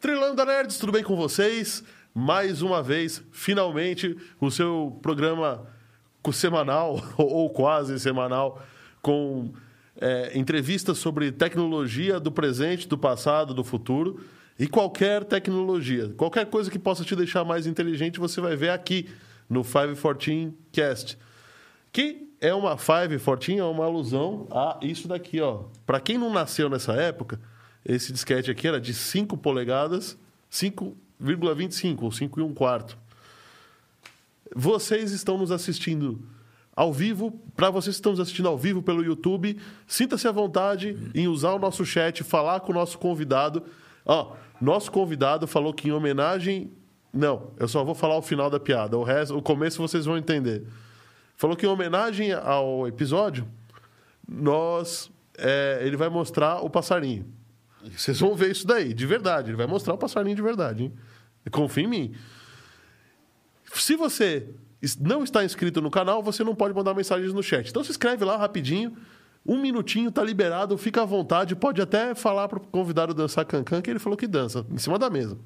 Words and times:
Trilanda 0.00 0.44
Nerds, 0.44 0.78
tudo 0.78 0.90
bem 0.92 1.04
com 1.04 1.14
vocês? 1.14 1.84
Mais 2.12 2.60
uma 2.60 2.82
vez, 2.82 3.22
finalmente, 3.30 4.16
o 4.40 4.50
seu 4.50 4.98
programa 5.00 5.66
semanal, 6.32 7.00
ou 7.16 7.48
quase 7.50 7.98
semanal, 8.00 8.60
com 9.00 9.52
é, 10.00 10.36
entrevistas 10.36 10.98
sobre 10.98 11.30
tecnologia 11.30 12.18
do 12.18 12.32
presente, 12.32 12.88
do 12.88 12.98
passado, 12.98 13.54
do 13.54 13.62
futuro 13.62 14.20
e 14.58 14.66
qualquer 14.66 15.22
tecnologia. 15.22 16.08
Qualquer 16.16 16.46
coisa 16.46 16.68
que 16.70 16.78
possa 16.78 17.04
te 17.04 17.14
deixar 17.14 17.44
mais 17.44 17.64
inteligente, 17.64 18.18
você 18.18 18.40
vai 18.40 18.56
ver 18.56 18.70
aqui 18.70 19.08
no 19.48 19.62
514 19.62 20.52
Cast. 20.72 21.18
Que 21.92 22.28
é 22.40 22.52
uma 22.52 22.76
514, 22.76 23.58
é 23.58 23.64
uma 23.64 23.84
alusão 23.84 24.46
a 24.50 24.78
isso 24.82 25.08
daqui, 25.08 25.40
ó. 25.40 25.64
Para 25.86 26.00
quem 26.00 26.18
não 26.18 26.32
nasceu 26.32 26.68
nessa 26.68 26.92
época, 26.94 27.40
esse 27.84 28.12
disquete 28.12 28.50
aqui 28.50 28.66
era 28.66 28.80
de 28.80 28.92
5 28.92 29.36
polegadas, 29.36 30.18
5,25 30.50 32.02
ou 32.02 32.12
5 32.12 32.40
e 32.40 32.42
1 32.42 32.54
quarto. 32.54 32.98
Vocês 34.54 35.12
estão 35.12 35.38
nos 35.38 35.50
assistindo 35.50 36.22
ao 36.74 36.92
vivo. 36.92 37.32
Para 37.56 37.70
vocês 37.70 37.96
que 37.96 38.00
estão 38.00 38.12
nos 38.12 38.20
assistindo 38.20 38.48
ao 38.48 38.58
vivo 38.58 38.82
pelo 38.82 39.04
YouTube, 39.04 39.58
sinta-se 39.86 40.26
à 40.26 40.32
vontade 40.32 40.96
em 41.14 41.28
usar 41.28 41.52
o 41.52 41.58
nosso 41.58 41.84
chat, 41.84 42.22
falar 42.22 42.60
com 42.60 42.72
o 42.72 42.74
nosso 42.74 42.98
convidado. 42.98 43.62
Ó, 44.04 44.34
nosso 44.60 44.90
convidado 44.90 45.46
falou 45.46 45.72
que 45.72 45.88
em 45.88 45.92
homenagem. 45.92 46.70
Não, 47.14 47.52
eu 47.58 47.68
só 47.68 47.84
vou 47.84 47.94
falar 47.94 48.16
o 48.16 48.22
final 48.22 48.50
da 48.50 48.58
piada. 48.58 48.98
O 48.98 49.04
resto, 49.04 49.38
o 49.38 49.40
começo 49.40 49.80
vocês 49.80 50.04
vão 50.04 50.18
entender. 50.18 50.66
Falou 51.36 51.56
que 51.56 51.64
em 51.64 51.68
homenagem 51.68 52.32
ao 52.32 52.88
episódio, 52.88 53.46
nós, 54.28 55.10
é, 55.38 55.78
ele 55.82 55.96
vai 55.96 56.08
mostrar 56.08 56.60
o 56.64 56.68
passarinho. 56.68 57.24
Vocês 57.96 58.18
vão 58.18 58.34
ver 58.34 58.50
isso 58.50 58.66
daí, 58.66 58.92
de 58.92 59.06
verdade. 59.06 59.50
Ele 59.50 59.56
vai 59.56 59.66
mostrar 59.66 59.94
o 59.94 59.98
passarinho 59.98 60.34
de 60.34 60.42
verdade, 60.42 60.84
hein? 60.84 60.92
Confia 61.52 61.84
em 61.84 61.86
mim. 61.86 62.14
Se 63.72 63.94
você 63.94 64.48
não 65.00 65.22
está 65.22 65.44
inscrito 65.44 65.80
no 65.80 65.90
canal, 65.90 66.22
você 66.22 66.42
não 66.42 66.54
pode 66.54 66.74
mandar 66.74 66.94
mensagens 66.94 67.32
no 67.32 67.42
chat. 67.42 67.68
Então 67.68 67.84
se 67.84 67.90
inscreve 67.90 68.24
lá 68.24 68.36
rapidinho. 68.36 68.96
Um 69.46 69.60
minutinho, 69.60 70.10
tá 70.10 70.24
liberado, 70.24 70.76
fica 70.78 71.02
à 71.02 71.04
vontade. 71.04 71.54
Pode 71.54 71.80
até 71.80 72.14
falar 72.14 72.48
para 72.48 72.58
o 72.58 72.60
convidado 72.62 73.12
dançar 73.12 73.44
cancan, 73.44 73.82
que 73.82 73.90
ele 73.90 73.98
falou 73.98 74.16
que 74.16 74.26
dança, 74.26 74.64
em 74.70 74.78
cima 74.78 74.98
da 74.98 75.10
mesa. 75.10 75.36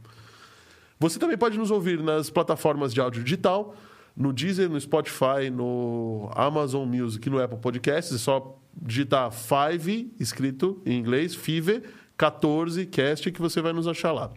Você 1.00 1.18
também 1.18 1.38
pode 1.38 1.56
nos 1.56 1.70
ouvir 1.70 2.02
nas 2.02 2.28
plataformas 2.28 2.92
de 2.92 3.00
áudio 3.00 3.22
digital, 3.22 3.76
no 4.16 4.32
Deezer, 4.32 4.68
no 4.68 4.80
Spotify, 4.80 5.48
no 5.52 6.28
Amazon 6.34 6.88
Music 6.88 7.30
no 7.30 7.40
Apple 7.40 7.58
Podcasts. 7.58 8.12
É 8.12 8.18
só 8.18 8.58
digitar 8.80 9.30
Five, 9.30 10.12
escrito 10.18 10.82
em 10.84 10.98
inglês, 10.98 11.36
Five, 11.36 11.82
14 12.16 12.86
Cast, 12.86 13.30
que 13.30 13.40
você 13.40 13.60
vai 13.60 13.72
nos 13.72 13.86
achar 13.86 14.10
lá. 14.10 14.32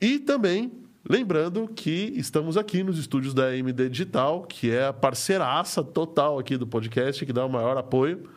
E 0.00 0.18
também, 0.18 0.72
lembrando 1.08 1.68
que 1.68 2.12
estamos 2.16 2.56
aqui 2.56 2.82
nos 2.82 2.98
estúdios 2.98 3.32
da 3.32 3.46
AMD 3.46 3.88
Digital, 3.88 4.42
que 4.42 4.72
é 4.72 4.86
a 4.86 4.92
parceiraça 4.92 5.84
total 5.84 6.36
aqui 6.36 6.56
do 6.56 6.66
podcast, 6.66 7.24
que 7.24 7.32
dá 7.32 7.46
o 7.46 7.48
maior 7.48 7.76
apoio. 7.76 8.28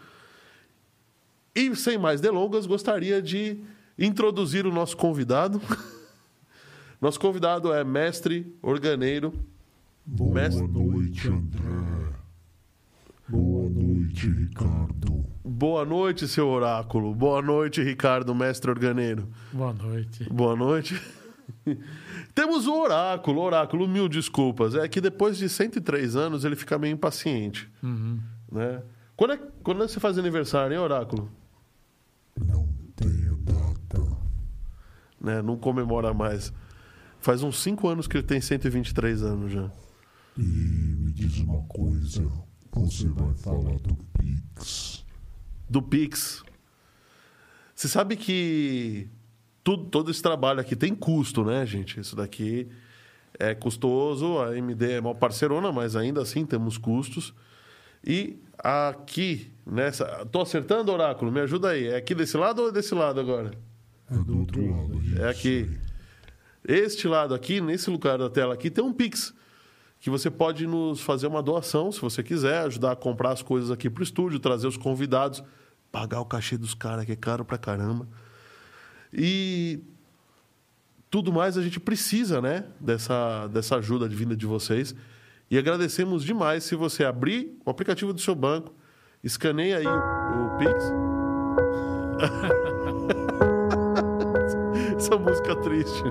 E, 1.55 1.75
sem 1.75 1.97
mais 1.97 2.21
delongas, 2.21 2.67
gostaria 2.67 3.21
de 3.21 3.57
introduzir 3.97 4.67
o 4.67 4.71
nosso 4.71 4.95
convidado. 4.95 5.59
nosso 7.01 7.19
convidado 7.19 7.73
é 7.73 7.83
mestre 7.83 8.55
organeiro. 8.61 9.33
Boa 10.05 10.35
mestre... 10.35 10.67
noite, 10.67 11.27
André. 11.27 12.11
Boa 13.27 13.69
noite, 13.69 14.29
Ricardo. 14.29 15.25
Boa 15.43 15.83
noite, 15.83 16.27
seu 16.27 16.47
oráculo. 16.47 17.15
Boa 17.15 17.41
noite, 17.41 17.81
Ricardo, 17.81 18.35
mestre 18.35 18.69
organeiro. 18.69 19.27
Boa 19.51 19.73
noite. 19.73 20.29
Boa 20.31 20.55
noite. 20.55 21.01
Temos 22.35 22.67
o 22.67 22.79
oráculo. 22.79 23.41
Oráculo, 23.41 23.87
mil 23.87 24.07
desculpas. 24.07 24.75
É 24.75 24.87
que 24.87 25.01
depois 25.01 25.37
de 25.37 25.49
103 25.49 26.15
anos 26.15 26.45
ele 26.45 26.55
fica 26.55 26.77
meio 26.77 26.93
impaciente. 26.93 27.67
Uhum. 27.81 28.19
Né? 28.51 28.83
Quando, 29.15 29.33
é, 29.33 29.39
quando 29.63 29.83
é 29.83 29.87
que 29.87 29.93
você 29.93 29.99
faz 29.99 30.17
aniversário, 30.19 30.73
hein, 30.73 30.79
oráculo? 30.79 31.31
Não 32.39 32.67
tenho 32.95 33.37
data. 33.37 34.17
Né? 35.19 35.41
Não 35.41 35.57
comemora 35.57 36.13
mais. 36.13 36.53
Faz 37.21 37.43
uns 37.43 37.61
5 37.61 37.87
anos 37.87 38.07
que 38.07 38.17
ele 38.17 38.25
tem 38.25 38.41
123 38.41 39.21
anos 39.21 39.51
já. 39.51 39.71
E 40.35 40.41
me 40.41 41.11
diz 41.13 41.37
uma 41.39 41.61
coisa. 41.63 42.27
Você 42.73 43.07
vai 43.09 43.33
falar 43.35 43.77
do 43.77 43.95
Pix. 44.17 45.05
Do 45.69 45.83
Pix. 45.83 46.43
Você 47.75 47.87
sabe 47.87 48.15
que 48.15 49.07
tudo, 49.63 49.85
todo 49.85 50.09
esse 50.09 50.21
trabalho 50.21 50.59
aqui 50.59 50.75
tem 50.75 50.95
custo, 50.95 51.45
né, 51.45 51.63
gente? 51.63 51.99
Isso 51.99 52.15
daqui 52.15 52.67
é 53.37 53.53
custoso. 53.53 54.39
A 54.39 54.47
AMD 54.47 54.91
é 54.91 54.99
uma 54.99 55.13
parceirona, 55.13 55.71
mas 55.71 55.95
ainda 55.95 56.23
assim 56.23 56.43
temos 56.43 56.75
custos. 56.75 57.35
E 58.03 58.39
aqui, 58.57 59.51
nessa. 59.63 60.25
Tô 60.25 60.41
acertando, 60.41 60.91
Oráculo? 60.91 61.31
Me 61.31 61.41
ajuda 61.41 61.69
aí. 61.69 61.85
É 61.85 61.97
aqui 61.97 62.15
desse 62.15 62.35
lado 62.35 62.63
ou 62.63 62.69
é 62.69 62.71
desse 62.71 62.95
lado 62.95 63.19
agora? 63.19 63.51
É 64.09 64.17
do 64.17 64.39
outro 64.39 64.67
lado. 64.67 64.99
É 65.19 65.29
aqui. 65.29 65.69
Este 66.67 67.07
lado 67.07 67.33
aqui, 67.33 67.59
nesse 67.59 67.89
lugar 67.89 68.17
da 68.17 68.29
tela 68.29 68.53
aqui, 68.53 68.69
tem 68.69 68.83
um 68.83 68.93
Pix. 68.93 69.33
Que 69.99 70.09
você 70.09 70.31
pode 70.31 70.65
nos 70.65 71.01
fazer 71.01 71.27
uma 71.27 71.43
doação, 71.43 71.91
se 71.91 72.01
você 72.01 72.23
quiser, 72.23 72.65
ajudar 72.65 72.93
a 72.93 72.95
comprar 72.95 73.31
as 73.31 73.41
coisas 73.43 73.69
aqui 73.69 73.89
pro 73.89 74.03
estúdio, 74.03 74.39
trazer 74.39 74.67
os 74.67 74.77
convidados, 74.77 75.43
pagar 75.91 76.21
o 76.21 76.25
cachê 76.25 76.57
dos 76.57 76.73
caras, 76.73 77.05
que 77.05 77.11
é 77.11 77.15
caro 77.15 77.45
pra 77.45 77.57
caramba. 77.57 78.07
E 79.13 79.79
tudo 81.09 81.31
mais 81.31 81.57
a 81.57 81.61
gente 81.61 81.79
precisa, 81.79 82.41
né? 82.41 82.65
Dessa, 82.79 83.47
dessa 83.47 83.75
ajuda 83.75 84.07
vinda 84.07 84.35
de 84.35 84.45
vocês. 84.45 84.95
E 85.51 85.57
agradecemos 85.57 86.23
demais 86.23 86.63
se 86.63 86.75
você 86.75 87.03
abrir 87.03 87.59
o 87.65 87.69
aplicativo 87.69 88.13
do 88.13 88.21
seu 88.21 88.33
banco, 88.33 88.73
escaneia 89.23 89.77
aí 89.77 89.85
o, 89.85 89.91
o 89.91 90.57
Pix. 90.57 90.85
Essa 95.01 95.17
música 95.17 95.55
triste. 95.55 96.03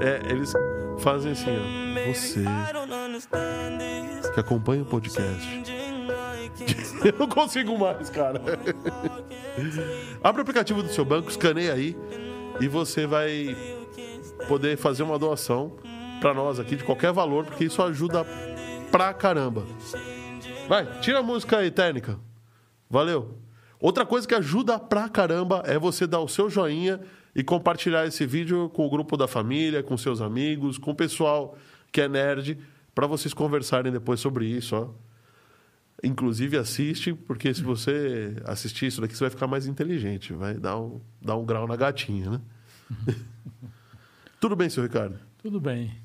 É, 0.00 0.32
eles 0.32 0.54
fazem 1.00 1.32
assim, 1.32 1.50
ó. 1.50 2.10
Você 2.10 2.42
que 4.32 4.40
acompanha 4.40 4.82
o 4.82 4.86
podcast. 4.86 5.62
Eu 7.04 7.14
não 7.18 7.28
consigo 7.28 7.78
mais, 7.78 8.08
cara. 8.08 8.40
Abre 10.24 10.40
o 10.40 10.42
aplicativo 10.42 10.82
do 10.82 10.88
seu 10.88 11.04
banco, 11.04 11.28
escaneia 11.28 11.74
aí 11.74 11.94
e 12.58 12.66
você 12.68 13.06
vai 13.06 13.54
poder 14.48 14.78
fazer 14.78 15.02
uma 15.02 15.18
doação 15.18 15.76
para 16.22 16.32
nós 16.32 16.58
aqui 16.58 16.74
de 16.74 16.84
qualquer 16.84 17.12
valor, 17.12 17.44
porque 17.44 17.64
isso 17.64 17.82
ajuda 17.82 18.24
pra 18.90 19.12
caramba. 19.12 19.66
Vai, 20.66 20.86
tira 21.00 21.18
a 21.18 21.22
música 21.22 21.58
aí, 21.58 21.70
técnica. 21.70 22.18
Valeu. 22.88 23.36
Outra 23.78 24.06
coisa 24.06 24.26
que 24.26 24.34
ajuda 24.34 24.78
pra 24.78 25.06
caramba 25.06 25.62
é 25.66 25.78
você 25.78 26.06
dar 26.06 26.20
o 26.20 26.28
seu 26.28 26.48
joinha 26.48 26.98
e 27.34 27.42
compartilhar 27.42 28.06
esse 28.06 28.26
vídeo 28.26 28.68
com 28.70 28.86
o 28.86 28.90
grupo 28.90 29.16
da 29.16 29.26
família, 29.26 29.82
com 29.82 29.96
seus 29.96 30.20
amigos, 30.20 30.78
com 30.78 30.90
o 30.90 30.94
pessoal 30.94 31.56
que 31.90 32.00
é 32.00 32.08
nerd, 32.08 32.58
para 32.94 33.06
vocês 33.06 33.32
conversarem 33.32 33.90
depois 33.90 34.20
sobre 34.20 34.46
isso, 34.46 34.76
ó. 34.76 34.90
Inclusive 36.04 36.56
assiste, 36.56 37.14
porque 37.14 37.54
se 37.54 37.62
você 37.62 38.34
assistir 38.44 38.86
isso 38.86 39.00
daqui, 39.00 39.14
você 39.14 39.24
vai 39.24 39.30
ficar 39.30 39.46
mais 39.46 39.66
inteligente, 39.66 40.32
vai 40.32 40.54
dar 40.54 40.78
um, 40.78 41.00
dar 41.20 41.36
um 41.36 41.44
grau 41.44 41.66
na 41.66 41.76
gatinha, 41.76 42.30
né? 42.30 42.40
Tudo 44.40 44.56
bem, 44.56 44.68
seu 44.68 44.82
Ricardo? 44.82 45.18
Tudo 45.38 45.60
bem. 45.60 45.96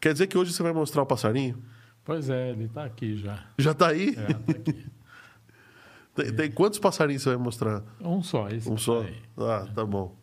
Quer 0.00 0.12
dizer 0.12 0.26
que 0.26 0.36
hoje 0.36 0.52
você 0.52 0.62
vai 0.62 0.72
mostrar 0.72 1.02
o 1.02 1.06
passarinho? 1.06 1.62
Pois 2.04 2.28
é, 2.28 2.50
ele 2.50 2.64
está 2.64 2.84
aqui 2.84 3.16
já. 3.16 3.44
Já 3.56 3.70
está 3.70 3.88
aí? 3.88 4.16
É, 4.16 4.32
tá 4.32 4.52
aqui. 4.52 4.86
tem, 6.18 6.32
tem 6.32 6.50
quantos 6.50 6.78
passarinhos 6.78 7.22
você 7.22 7.30
vai 7.30 7.38
mostrar? 7.38 7.82
Um 8.00 8.22
só, 8.22 8.48
esse 8.48 8.68
Um 8.68 8.76
só? 8.76 9.02
aí. 9.02 9.16
Ah, 9.36 9.66
tá 9.72 9.84
bom. 9.84 10.16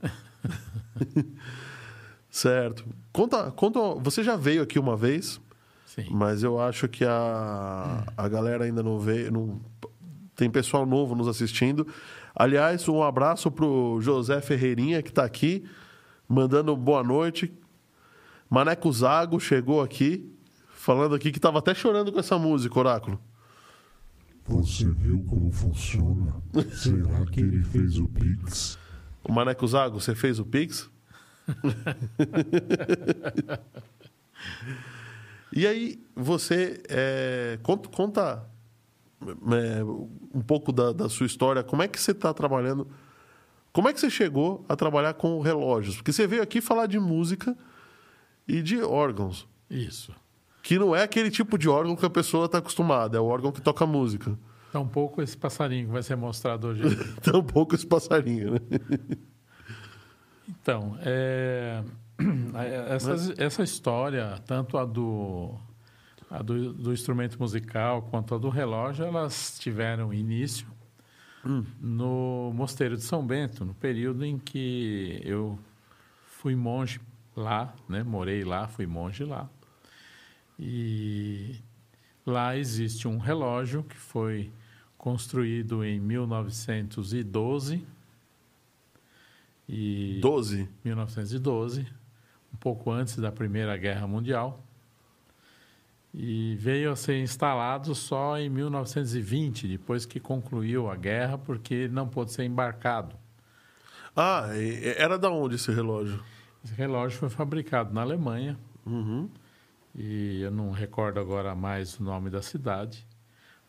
certo. 2.29 2.85
Conta, 3.13 3.51
conta. 3.51 3.79
Você 4.01 4.23
já 4.23 4.35
veio 4.35 4.61
aqui 4.61 4.77
uma 4.77 4.97
vez, 4.97 5.39
Sim. 5.85 6.07
mas 6.11 6.43
eu 6.43 6.59
acho 6.59 6.87
que 6.87 7.05
a, 7.05 8.03
a 8.17 8.27
galera 8.27 8.65
ainda 8.65 8.83
não 8.83 8.99
veio. 8.99 9.31
Não, 9.31 9.61
tem 10.35 10.49
pessoal 10.49 10.85
novo 10.85 11.15
nos 11.15 11.27
assistindo. 11.27 11.87
Aliás, 12.35 12.87
um 12.89 13.01
abraço 13.01 13.49
pro 13.49 13.99
José 14.01 14.41
Ferreirinha, 14.41 15.01
que 15.01 15.09
está 15.09 15.23
aqui, 15.23 15.65
mandando 16.27 16.75
boa 16.75 17.01
noite. 17.01 17.53
Maneco 18.49 18.91
Zago 18.91 19.39
chegou 19.39 19.81
aqui, 19.81 20.29
falando 20.69 21.15
aqui 21.15 21.31
que 21.31 21.37
estava 21.37 21.59
até 21.59 21.73
chorando 21.73 22.11
com 22.11 22.19
essa 22.19 22.37
música, 22.37 22.77
Oráculo. 22.77 23.19
Você 24.47 24.85
viu 24.91 25.23
como 25.23 25.51
funciona? 25.51 26.35
Será 26.71 27.25
que 27.25 27.39
ele 27.41 27.63
fez 27.63 27.97
o 27.97 28.07
Pix? 28.07 28.77
O 29.23 29.31
Maneco 29.31 29.67
Zago, 29.67 29.99
você 29.99 30.13
fez 30.13 30.39
o 30.39 30.45
Pix? 30.45 30.89
E 35.51 35.65
aí, 35.65 36.03
você 36.13 36.83
é, 36.89 37.57
conta, 37.63 37.87
conta 37.87 38.45
é, 39.21 39.83
um 40.33 40.41
pouco 40.41 40.73
da, 40.73 40.91
da 40.91 41.07
sua 41.07 41.25
história. 41.25 41.63
Como 41.63 41.81
é 41.81 41.87
que 41.87 41.99
você 41.99 42.11
está 42.11 42.33
trabalhando? 42.33 42.87
Como 43.71 43.87
é 43.87 43.93
que 43.93 43.99
você 43.99 44.09
chegou 44.09 44.65
a 44.67 44.75
trabalhar 44.75 45.13
com 45.13 45.39
relógios? 45.39 45.95
Porque 45.95 46.11
você 46.11 46.27
veio 46.27 46.43
aqui 46.43 46.59
falar 46.59 46.87
de 46.87 46.99
música 46.99 47.57
e 48.45 48.61
de 48.61 48.81
órgãos. 48.81 49.47
Isso. 49.69 50.13
Que 50.65 50.79
não 50.79 50.95
é 50.95 51.03
aquele 51.03 51.29
tipo 51.29 51.59
de 51.59 51.69
órgão 51.69 51.95
que 51.95 52.03
a 52.03 52.09
pessoa 52.09 52.47
está 52.47 52.57
acostumada, 52.57 53.15
é 53.15 53.21
o 53.21 53.25
órgão 53.25 53.51
que 53.51 53.61
toca 53.61 53.85
música. 53.85 54.35
Tampouco 54.71 55.21
esse 55.21 55.37
passarinho 55.37 55.85
que 55.85 55.91
vai 55.91 56.01
ser 56.01 56.15
mostrado 56.15 56.69
hoje. 56.69 56.81
Tampouco 57.21 57.75
esse 57.75 57.85
passarinho, 57.85 58.53
né? 58.53 58.59
Então, 60.49 60.97
é, 61.01 61.83
essa, 62.89 63.35
essa 63.37 63.61
história, 63.61 64.41
tanto 64.47 64.79
a 64.79 64.85
do, 64.85 65.53
a 66.31 66.41
do, 66.41 66.73
do 66.73 66.91
instrumento 66.91 67.37
musical 67.39 68.01
quanto 68.09 68.33
a 68.33 68.39
do 68.39 68.49
relógio, 68.49 69.05
elas 69.05 69.59
tiveram 69.59 70.11
início 70.11 70.65
no 71.79 72.51
Mosteiro 72.55 72.97
de 72.97 73.03
São 73.03 73.23
Bento, 73.23 73.63
no 73.63 73.75
período 73.75 74.25
em 74.25 74.39
que 74.39 75.21
eu 75.23 75.59
fui 76.25 76.55
monge 76.55 76.99
lá, 77.35 77.71
né? 77.87 78.01
morei 78.01 78.43
lá, 78.43 78.67
fui 78.67 78.87
monge 78.87 79.23
lá. 79.23 79.47
E 80.59 81.55
lá 82.25 82.57
existe 82.57 83.07
um 83.07 83.17
relógio 83.17 83.83
que 83.83 83.95
foi 83.95 84.51
construído 84.97 85.83
em 85.83 85.99
1912 85.99 87.85
e 89.67 90.19
12? 90.21 90.69
1912, 90.83 91.87
um 92.53 92.57
pouco 92.57 92.91
antes 92.91 93.17
da 93.17 93.31
Primeira 93.31 93.75
Guerra 93.77 94.07
Mundial. 94.07 94.63
E 96.13 96.55
veio 96.55 96.91
a 96.91 96.95
ser 96.95 97.21
instalado 97.21 97.93
só 97.93 98.39
em 98.39 98.49
1920, 98.49 99.67
depois 99.67 100.05
que 100.05 100.17
concluiu 100.19 100.89
a 100.89 100.95
guerra, 100.95 101.37
porque 101.37 101.89
não 101.89 102.07
pôde 102.07 102.31
ser 102.31 102.45
embarcado. 102.45 103.17
Ah, 104.15 104.47
era 104.95 105.19
da 105.19 105.29
onde 105.29 105.55
esse 105.55 105.69
relógio? 105.73 106.23
Esse 106.63 106.73
relógio 106.73 107.19
foi 107.19 107.29
fabricado 107.29 107.93
na 107.93 108.01
Alemanha, 108.01 108.57
Uhum. 108.85 109.29
E 109.95 110.41
eu 110.41 110.51
não 110.51 110.71
recordo 110.71 111.19
agora 111.19 111.55
mais 111.55 111.99
o 111.99 112.03
nome 112.03 112.29
da 112.29 112.41
cidade, 112.41 113.05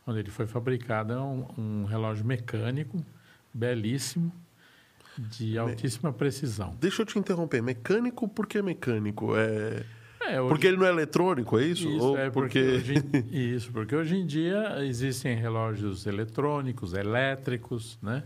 onde 0.07 0.19
ele 0.21 0.31
foi 0.31 0.47
fabricado. 0.47 1.13
É 1.13 1.21
um, 1.21 1.47
um 1.57 1.85
relógio 1.85 2.25
mecânico, 2.25 3.05
belíssimo, 3.55 4.33
de 5.17 5.57
altíssima 5.57 6.13
precisão. 6.13 6.77
Deixa 6.81 7.03
eu 7.03 7.07
te 7.07 7.19
interromper. 7.19 7.63
Mecânico, 7.63 8.29
por 8.29 8.47
que 8.47 8.61
mecânico? 8.61 9.35
É... 9.37 9.85
É, 10.29 10.41
hoje- 10.41 10.49
Porque 10.49 10.67
ele 10.67 10.77
não 10.77 10.87
é 10.87 10.89
eletrônico, 10.89 11.57
é 11.59 11.65
isso? 11.65 11.89
Isso, 11.89 12.05
Ou 12.05 12.19
é 12.19 12.29
porque 12.31 12.59
hoje, 12.61 12.95
em- 12.99 13.27
isso, 13.55 13.71
porque 13.71 13.95
hoje 13.95 14.17
em 14.17 14.27
dia 14.27 14.85
existem 14.85 15.37
relógios 15.37 16.05
eletrônicos, 16.07 16.95
elétricos, 16.95 17.97
né? 18.03 18.25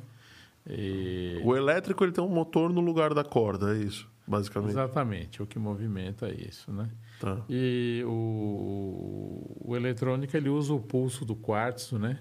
E- 0.66 1.40
O 1.44 1.54
elétrico 1.56 2.02
ele 2.04 2.12
tem 2.12 2.22
um 2.24 2.28
motor 2.28 2.72
no 2.72 2.80
lugar 2.80 3.12
da 3.12 3.22
corda, 3.24 3.74
é 3.76 3.78
isso, 3.82 4.08
basicamente. 4.30 4.70
exatamente, 4.70 5.42
o 5.42 5.46
que 5.46 5.58
movimenta 5.58 6.28
é 6.28 6.32
isso, 6.34 6.72
né? 6.72 6.88
Tá. 7.18 7.42
E 7.48 8.02
o, 8.06 9.56
o 9.64 9.76
eletrônico 9.76 10.36
ele 10.36 10.48
usa 10.48 10.72
o 10.72 10.80
pulso 10.80 11.24
do 11.24 11.34
quartzo, 11.34 11.98
né? 11.98 12.18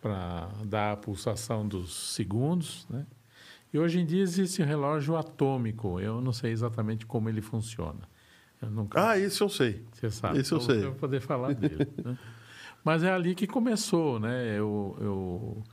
Para 0.00 0.48
dar 0.64 0.92
a 0.92 0.96
pulsação 0.96 1.66
dos 1.66 1.94
segundos, 2.14 2.86
né? 2.90 3.06
E 3.72 3.78
hoje 3.78 3.98
em 4.00 4.06
dia 4.06 4.22
existe 4.22 4.62
relógio 4.62 5.16
atômico. 5.16 5.98
Eu 6.00 6.20
não 6.20 6.32
sei 6.32 6.52
exatamente 6.52 7.04
como 7.06 7.28
ele 7.28 7.40
funciona. 7.42 8.00
Nunca 8.62 9.10
Ah, 9.10 9.18
esse 9.18 9.40
eu 9.42 9.48
sei. 9.48 9.84
Você 9.92 10.10
sabe. 10.10 10.38
Esse 10.38 10.52
eu 10.52 10.58
Então, 10.58 10.66
sei. 10.74 10.84
Eu 10.84 10.90
vou 10.90 10.94
poder 11.00 11.20
falar 11.20 11.52
dele. 11.54 11.86
né? 12.04 12.16
Mas 12.84 13.02
é 13.02 13.10
ali 13.10 13.34
que 13.34 13.46
começou, 13.46 14.18
né? 14.20 14.56
Eu, 14.56 14.96
eu, 15.00 15.64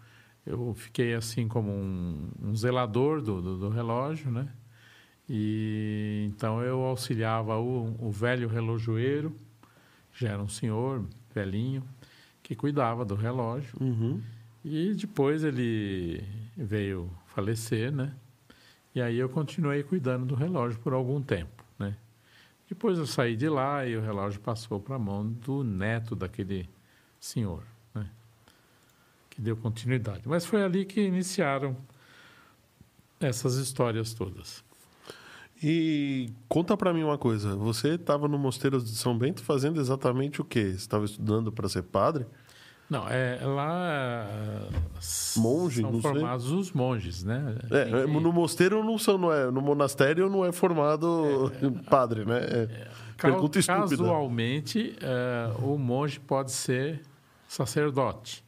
eu 0.45 0.73
fiquei 0.73 1.13
assim 1.13 1.47
como 1.47 1.71
um, 1.71 2.29
um 2.41 2.55
zelador 2.55 3.21
do, 3.21 3.41
do, 3.41 3.57
do 3.59 3.69
relógio, 3.69 4.31
né? 4.31 4.49
E 5.29 6.25
então 6.27 6.61
eu 6.61 6.81
auxiliava 6.81 7.57
o, 7.57 7.95
o 7.99 8.11
velho 8.11 8.47
relojoeiro, 8.47 9.35
já 10.13 10.29
era 10.29 10.41
um 10.41 10.49
senhor 10.49 11.05
velhinho, 11.33 11.83
que 12.41 12.55
cuidava 12.55 13.05
do 13.05 13.15
relógio. 13.15 13.73
Uhum. 13.79 14.21
E 14.63 14.93
depois 14.93 15.43
ele 15.43 16.23
veio 16.55 17.09
falecer, 17.27 17.91
né? 17.91 18.13
E 18.93 19.01
aí 19.01 19.17
eu 19.17 19.27
continuei 19.27 19.81
cuidando 19.83 20.25
do 20.25 20.35
relógio 20.35 20.79
por 20.79 20.93
algum 20.93 21.21
tempo, 21.21 21.63
né? 21.79 21.95
Depois 22.69 22.97
eu 22.97 23.07
saí 23.07 23.35
de 23.35 23.49
lá 23.49 23.85
e 23.85 23.97
o 23.97 24.01
relógio 24.01 24.39
passou 24.39 24.79
para 24.79 24.95
a 24.95 24.99
mão 24.99 25.27
do 25.27 25.63
neto 25.63 26.15
daquele 26.15 26.69
senhor, 27.19 27.63
né? 27.93 28.07
Que 29.29 29.41
deu 29.41 29.57
continuidade. 29.57 30.21
Mas 30.25 30.45
foi 30.45 30.63
ali 30.63 30.85
que 30.85 31.01
iniciaram 31.01 31.75
essas 33.19 33.55
histórias 33.55 34.13
todas. 34.13 34.63
E 35.63 36.29
conta 36.49 36.75
pra 36.75 36.93
mim 36.93 37.03
uma 37.03 37.17
coisa. 37.17 37.55
Você 37.55 37.95
estava 37.95 38.27
no 38.27 38.37
Mosteiro 38.37 38.81
de 38.81 38.89
São 38.89 39.17
Bento 39.17 39.41
fazendo 39.43 39.79
exatamente 39.79 40.41
o 40.41 40.43
quê? 40.45 40.63
Você 40.71 40.75
estava 40.75 41.05
estudando 41.05 41.51
para 41.51 41.69
ser 41.69 41.83
padre? 41.83 42.25
Não, 42.89 43.07
é 43.07 43.39
lá 43.43 44.27
Monge, 45.37 45.81
são 45.81 45.91
não 45.91 46.01
sei. 46.01 46.11
formados 46.11 46.51
os 46.51 46.71
monges, 46.73 47.23
né? 47.23 47.55
É, 47.71 48.05
no 48.05 48.31
mosteiro 48.33 48.83
não 48.83 48.97
são, 48.97 49.17
não 49.17 49.31
é, 49.31 49.49
no 49.49 49.61
monastério 49.61 50.29
não 50.29 50.45
é 50.45 50.51
formado 50.51 51.49
padre, 51.89 52.25
né? 52.25 52.39
É, 52.39 52.87
pergunta 53.17 53.57
estúpida. 53.57 53.87
Casualmente, 53.89 54.95
eh, 55.01 55.53
o 55.63 55.77
monge 55.77 56.19
pode 56.19 56.51
ser 56.51 57.01
sacerdote, 57.47 58.43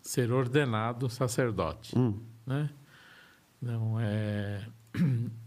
ser 0.00 0.32
ordenado 0.32 1.08
sacerdote, 1.10 1.96
Hum. 1.96 2.18
né? 2.46 2.70
Não 3.60 4.00
é 4.00 4.62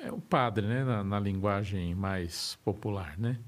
é 0.00 0.12
o 0.12 0.20
padre, 0.20 0.66
né, 0.66 0.84
na, 0.84 1.04
na 1.04 1.20
linguagem 1.20 1.94
mais 1.94 2.58
popular, 2.64 3.18
né? 3.18 3.38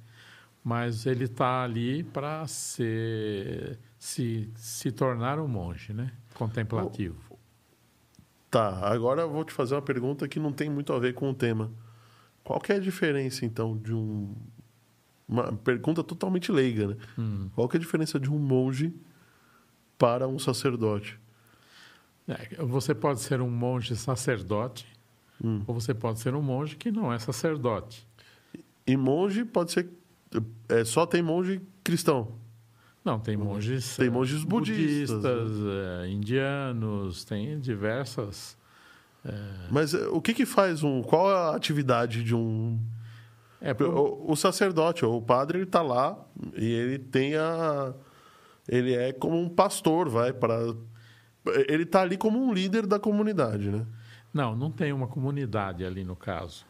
Mas 0.63 1.07
ele 1.07 1.25
está 1.25 1.63
ali 1.63 2.03
para 2.03 2.47
ser 2.47 3.79
se 3.99 4.51
se 4.55 4.93
tornar 4.93 5.39
um 5.39 5.49
monge, 5.49 5.93
né? 5.93 6.13
Contemplativo. 6.35 7.17
Tá, 8.51 8.89
agora 8.89 9.23
eu 9.23 9.31
vou 9.31 9.45
te 9.45 9.53
fazer 9.53 9.75
uma 9.75 9.83
pergunta 9.83 10.27
que 10.27 10.41
não 10.41 10.53
tem 10.53 10.71
muito 10.71 10.93
a 10.93 10.99
ver 10.99 11.15
com 11.15 11.31
o 11.31 11.35
tema. 11.35 11.71
Qual 12.43 12.59
que 12.61 12.73
é 12.73 12.77
a 12.77 12.81
diferença, 12.81 13.45
então, 13.45 13.77
de 13.77 13.93
um... 13.93 14.35
Uma 15.29 15.53
pergunta 15.53 16.03
totalmente 16.03 16.51
leiga, 16.51 16.87
né? 16.89 16.97
Hum. 17.19 17.51
Qual 17.55 17.69
que 17.69 17.77
é 17.77 17.79
a 17.79 17.81
diferença 17.81 18.19
de 18.19 18.31
um 18.31 18.39
monge 18.39 18.95
para 19.99 20.27
um 20.27 20.39
sacerdote? 20.39 21.21
É, 22.27 22.65
Você 22.65 22.95
pode 22.95 23.21
ser 23.21 23.43
um 23.43 23.51
monge 23.51 23.95
sacerdote, 23.95 24.87
Hum. 25.43 25.63
ou 25.67 25.75
você 25.75 25.95
pode 25.95 26.19
ser 26.19 26.35
um 26.35 26.43
monge 26.43 26.75
que 26.77 26.91
não 26.91 27.13
é 27.13 27.19
sacerdote. 27.19 28.07
E 28.87 28.97
monge 28.97 29.45
pode 29.45 29.73
ser... 29.73 29.89
É, 30.69 30.85
só 30.85 31.07
tem 31.07 31.23
monge 31.23 31.61
cristão. 31.85 32.33
Não, 33.05 33.19
tem 33.19 33.37
monges. 33.37 33.97
Tem 33.97 34.09
eh, 34.09 34.11
monges 34.11 34.43
budistas, 34.45 35.51
né? 35.51 36.05
eh, 36.05 36.09
indianos, 36.11 37.25
tem 37.25 37.59
diversas. 37.61 38.59
Mas 39.71 39.95
é, 39.95 40.09
o 40.09 40.21
que 40.21 40.35
que 40.35 40.45
faz 40.47 40.83
um... 40.83 41.03
Qual 41.03 41.31
é 41.31 41.35
a 41.35 41.55
atividade 41.55 42.25
de 42.25 42.35
um... 42.35 42.79
É, 43.61 43.73
por- 43.75 43.87
O, 43.89 44.33
o 44.33 44.37
sacerdote, 44.37 45.05
ou 45.05 45.19
o 45.19 45.23
padre, 45.23 45.59
ele 45.59 45.65
está 45.65 45.83
lá 45.83 46.19
e 46.55 46.65
ele 46.65 46.99
tem 46.99 47.37
a... 47.37 47.95
Ele 48.69 48.93
é 48.95 49.13
como 49.13 49.41
um 49.41 49.49
pastor, 49.49 50.09
vai, 50.09 50.33
para... 50.33 50.75
Ele 51.69 51.85
está 51.85 52.03
ali 52.03 52.17
como 52.19 52.39
um 52.39 52.53
líder 52.53 52.87
da 52.87 52.99
comunidade, 52.99 53.71
né? 53.71 53.87
Não, 54.33 54.55
não 54.55 54.71
tem 54.71 54.93
uma 54.93 55.07
comunidade 55.07 55.85
ali 55.85 56.05
no 56.05 56.15
caso. 56.17 56.67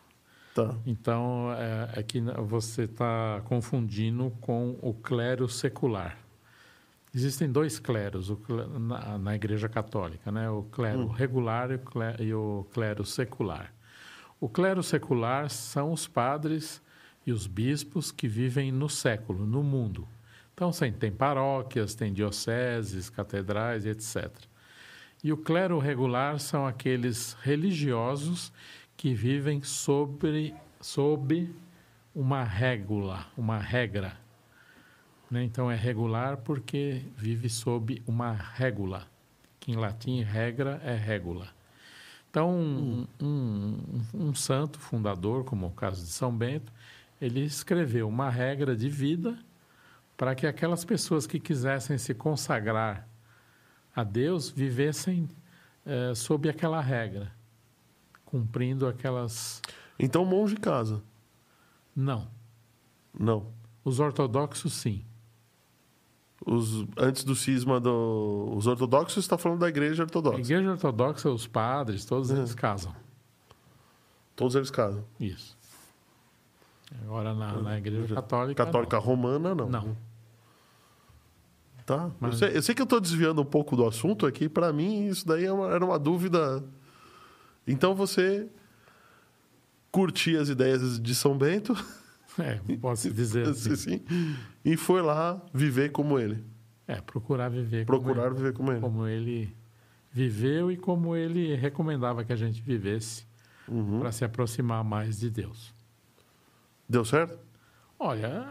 Tá. 0.55 0.75
Então, 0.87 1.53
é, 1.57 2.01
é 2.01 2.03
que 2.03 2.21
você 2.21 2.83
está 2.83 3.41
confundindo 3.45 4.31
com 4.41 4.77
o 4.83 4.93
clero 4.95 5.49
secular. 5.49 6.17
Existem 7.15 7.51
dois 7.51 7.79
cleros 7.79 8.29
o 8.31 8.37
cle- 8.37 8.67
na, 8.79 9.17
na 9.19 9.35
Igreja 9.35 9.69
Católica, 9.69 10.31
né? 10.31 10.49
o 10.51 10.63
clero 10.65 11.07
regular 11.09 11.71
e 11.71 11.75
o 11.77 11.79
cle- 11.79 12.17
e 12.21 12.35
o 12.35 12.67
clero 12.73 13.05
secular. 13.05 13.73
O 14.41 14.49
clero 14.49 14.83
secular 14.83 15.49
são 15.51 15.93
os 15.93 16.07
padres 16.07 16.83
e 17.27 17.33
os 17.33 17.47
bispos 17.47 18.13
que 18.13 18.29
vivem 18.29 18.71
no 18.71 18.89
século, 18.89 19.47
no 19.47 19.63
mundo. 19.63 20.07
Então, 20.55 20.71
tem 20.99 21.11
paróquias, 21.13 21.95
tem 21.95 22.13
dioceses, 22.13 23.09
catedrais, 23.09 23.87
etc. 23.87 24.29
E 25.23 25.33
o 25.33 25.37
clero 25.37 25.79
regular 25.79 26.39
são 26.39 26.67
aqueles 26.67 27.35
religiosos 27.43 28.53
que 28.97 29.15
vivem 29.15 29.63
sobre, 29.63 30.55
sob 30.81 31.53
uma 32.15 32.45
régula, 32.45 33.27
uma 33.37 33.59
regra. 33.59 34.17
né? 35.31 35.43
Então 35.45 35.71
é 35.71 35.75
regular 35.77 36.39
porque 36.39 37.03
vive 37.17 37.49
sob 37.49 38.03
uma 38.07 38.33
régula, 38.33 39.07
que 39.61 39.73
em 39.73 39.77
latim 39.77 40.23
regra 40.23 40.81
é 40.85 40.95
régula. 40.95 41.49
Então, 42.31 42.51
um, 42.51 43.07
um- 43.21 44.01
um 44.15 44.35
santo 44.35 44.79
fundador, 44.79 45.45
como 45.45 45.67
o 45.67 45.71
caso 45.71 46.05
de 46.05 46.11
São 46.11 46.31
Bento, 46.37 46.73
ele 47.21 47.41
escreveu 47.45 48.07
uma 48.09 48.31
regra 48.31 48.77
de 48.77 48.89
vida 48.89 49.39
para 50.17 50.35
que 50.35 50.47
aquelas 50.47 50.85
pessoas 50.85 51.27
que 51.27 51.41
quisessem 51.41 51.97
se 51.99 52.15
consagrar 52.15 53.08
a 53.99 54.05
Deus 54.05 54.49
vivessem 54.49 55.29
eh, 55.85 56.15
sob 56.15 56.49
aquela 56.49 56.81
regra, 56.81 57.33
cumprindo 58.25 58.87
aquelas. 58.87 59.61
Então, 59.99 60.25
monge 60.25 60.55
casa. 60.55 61.03
Não. 61.97 62.29
Não. 63.19 63.49
Os 63.85 63.99
ortodoxos, 63.99 64.73
sim. 64.75 65.05
Os, 66.47 66.87
antes 66.97 67.25
do 67.25 67.35
cisma 67.35 67.81
do. 67.81 68.55
Os 68.57 68.69
ortodoxos 68.69 69.25
está 69.25 69.37
falando 69.37 69.59
da 69.59 69.69
igreja 69.69 70.05
A 70.05 70.07
ortodoxa. 70.07 70.39
igreja 70.39 70.71
ortodoxa, 70.71 71.29
os 71.29 71.49
padres, 71.49 72.05
todos 72.05 72.31
eles 72.31 72.55
casam. 72.55 72.95
Todos 74.37 74.55
eles 74.55 74.71
casam. 74.71 75.05
Isso. 75.19 75.59
Agora, 77.03 77.35
na, 77.35 77.61
na 77.61 77.77
igreja 77.77 78.15
católica. 78.15 78.65
Católica 78.65 78.97
romana, 78.99 79.57
não. 79.57 79.69
Não. 79.69 79.97
Tá. 81.89 82.11
Mas- 82.21 82.33
Eu, 82.35 82.39
sei, 82.49 82.57
eu 82.59 82.63
sei 82.63 82.75
que 82.75 82.83
eu 82.83 82.85
estou 82.85 83.01
desviando 83.01 83.41
um 83.41 83.45
pouco 83.47 83.75
do 83.75 83.87
assunto 83.87 84.27
aqui. 84.27 84.47
Para 84.47 84.71
mim, 84.75 85.07
isso 85.09 85.27
daí 85.27 85.47
é 85.47 85.53
uma- 85.53 85.73
era 85.73 85.83
uma 85.85 85.99
dúvida. 85.99 86.63
Então 87.67 87.95
você 87.95 88.47
curtia 89.91 90.41
as 90.41 90.49
ideias 90.51 91.01
de 91.01 91.15
São 91.15 91.37
Bento, 91.37 91.75
É, 92.39 92.61
posso 92.77 93.11
dizer 93.11 93.49
assim. 93.49 94.01
e 94.65 94.77
foi 94.77 95.03
lá 95.03 95.41
viver 95.53 95.91
como 95.91 96.19
ele. 96.19 96.45
É, 96.87 97.01
procurar 97.01 97.49
viver 97.49 97.85
Procurar 97.85 98.25
como, 98.29 98.37
viver 98.37 98.53
como 98.53 98.71
ele. 98.71 98.77
ele, 98.77 98.81
como 98.83 99.07
ele 99.09 99.57
viveu 100.13 100.71
e 100.71 100.77
como 100.77 101.17
ele 101.17 101.55
recomendava 101.57 102.23
que 102.25 102.33
a 102.33 102.37
gente 102.37 102.61
vivesse 102.63 103.27
Uhum. 103.67 104.01
para 104.01 104.13
se 104.13 104.25
aproximar 104.25 104.85
mais 104.85 105.19
de 105.19 105.29
Deus. 105.31 105.75
Deu 106.89 107.05
certo? 107.05 107.39
Olha, 107.99 108.47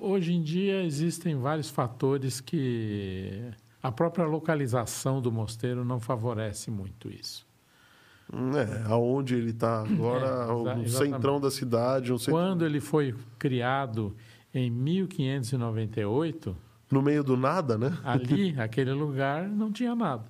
hoje 0.00 0.32
em 0.32 0.42
dia 0.42 0.82
existem 0.84 1.36
vários 1.36 1.68
fatores 1.70 2.40
que 2.40 3.42
a 3.82 3.90
própria 3.90 4.24
localização 4.26 5.20
do 5.20 5.32
mosteiro 5.32 5.84
não 5.84 5.98
favorece 6.00 6.70
muito 6.70 7.10
isso. 7.10 7.46
É, 8.32 8.84
aonde 8.88 9.34
ele 9.34 9.50
está 9.50 9.82
agora, 9.82 10.26
É, 10.26 10.52
o 10.52 10.88
centrão 10.88 11.40
da 11.40 11.50
cidade, 11.50 12.12
um 12.12 12.18
centro- 12.18 12.34
Quando 12.34 12.64
ele 12.64 12.78
foi 12.78 13.12
criado 13.38 14.14
em 14.54 14.70
1598, 14.70 16.56
no 16.90 17.02
meio 17.02 17.22
do 17.24 17.36
nada, 17.36 17.76
né? 17.76 17.96
ali, 18.04 18.54
aquele 18.60 18.92
lugar, 18.92 19.48
não 19.48 19.72
tinha 19.72 19.94
nada. 19.96 20.24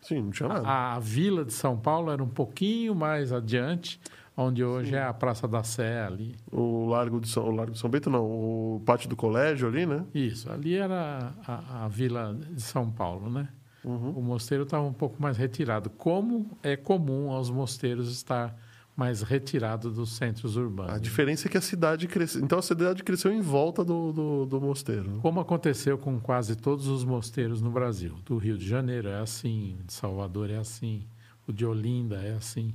Sim, 0.00 0.22
não 0.22 0.30
tinha 0.30 0.48
nada. 0.48 0.66
A, 0.68 0.94
a 0.94 0.98
vila 0.98 1.44
de 1.44 1.52
São 1.52 1.76
Paulo 1.76 2.10
era 2.10 2.22
um 2.22 2.28
pouquinho 2.28 2.94
mais 2.94 3.32
adiante, 3.32 4.00
onde 4.36 4.64
hoje 4.64 4.94
é 4.94 5.02
a 5.02 5.12
Praça 5.12 5.46
da 5.46 5.62
Sé 5.62 6.04
ali. 6.04 6.36
O 6.50 6.86
Largo 6.86 7.20
de 7.20 7.28
São, 7.28 7.44
o 7.44 7.50
Largo 7.50 7.72
de 7.72 7.78
São 7.78 7.90
Bento, 7.90 8.10
não, 8.10 8.24
o 8.24 8.82
pátio 8.84 9.08
do 9.08 9.16
colégio 9.16 9.68
ali, 9.68 9.86
né? 9.86 10.04
Isso, 10.14 10.50
ali 10.50 10.74
era 10.74 11.32
a, 11.46 11.84
a 11.84 11.88
vila 11.88 12.36
de 12.50 12.62
São 12.62 12.90
Paulo, 12.90 13.30
né? 13.30 13.48
Uhum. 13.84 14.10
O 14.10 14.22
mosteiro 14.22 14.64
estava 14.64 14.84
um 14.84 14.92
pouco 14.92 15.20
mais 15.20 15.36
retirado, 15.36 15.90
como 15.90 16.56
é 16.62 16.76
comum 16.76 17.30
aos 17.30 17.50
mosteiros 17.50 18.10
estar 18.10 18.56
mais 18.96 19.22
retirado 19.22 19.90
dos 19.90 20.12
centros 20.12 20.56
urbanos. 20.56 20.92
A 20.94 20.98
diferença 20.98 21.48
é 21.48 21.50
que 21.50 21.56
a 21.56 21.62
cidade 21.62 22.06
cresceu. 22.06 22.42
Então 22.42 22.58
a 22.58 22.62
cidade 22.62 23.02
cresceu 23.02 23.32
em 23.32 23.40
volta 23.40 23.82
do, 23.82 24.12
do, 24.12 24.46
do 24.46 24.60
mosteiro. 24.60 25.10
né? 25.10 25.18
Como 25.22 25.40
aconteceu 25.40 25.96
com 25.96 26.20
quase 26.20 26.54
todos 26.56 26.86
os 26.86 27.04
mosteiros 27.04 27.62
no 27.62 27.70
Brasil. 27.70 28.14
Do 28.24 28.36
Rio 28.36 28.58
de 28.58 28.68
Janeiro 28.68 29.08
é 29.08 29.18
assim, 29.18 29.78
de 29.86 29.92
Salvador 29.92 30.50
é 30.50 30.58
assim, 30.58 31.06
o 31.48 31.52
de 31.52 31.64
Olinda 31.64 32.16
é 32.16 32.34
assim. 32.34 32.74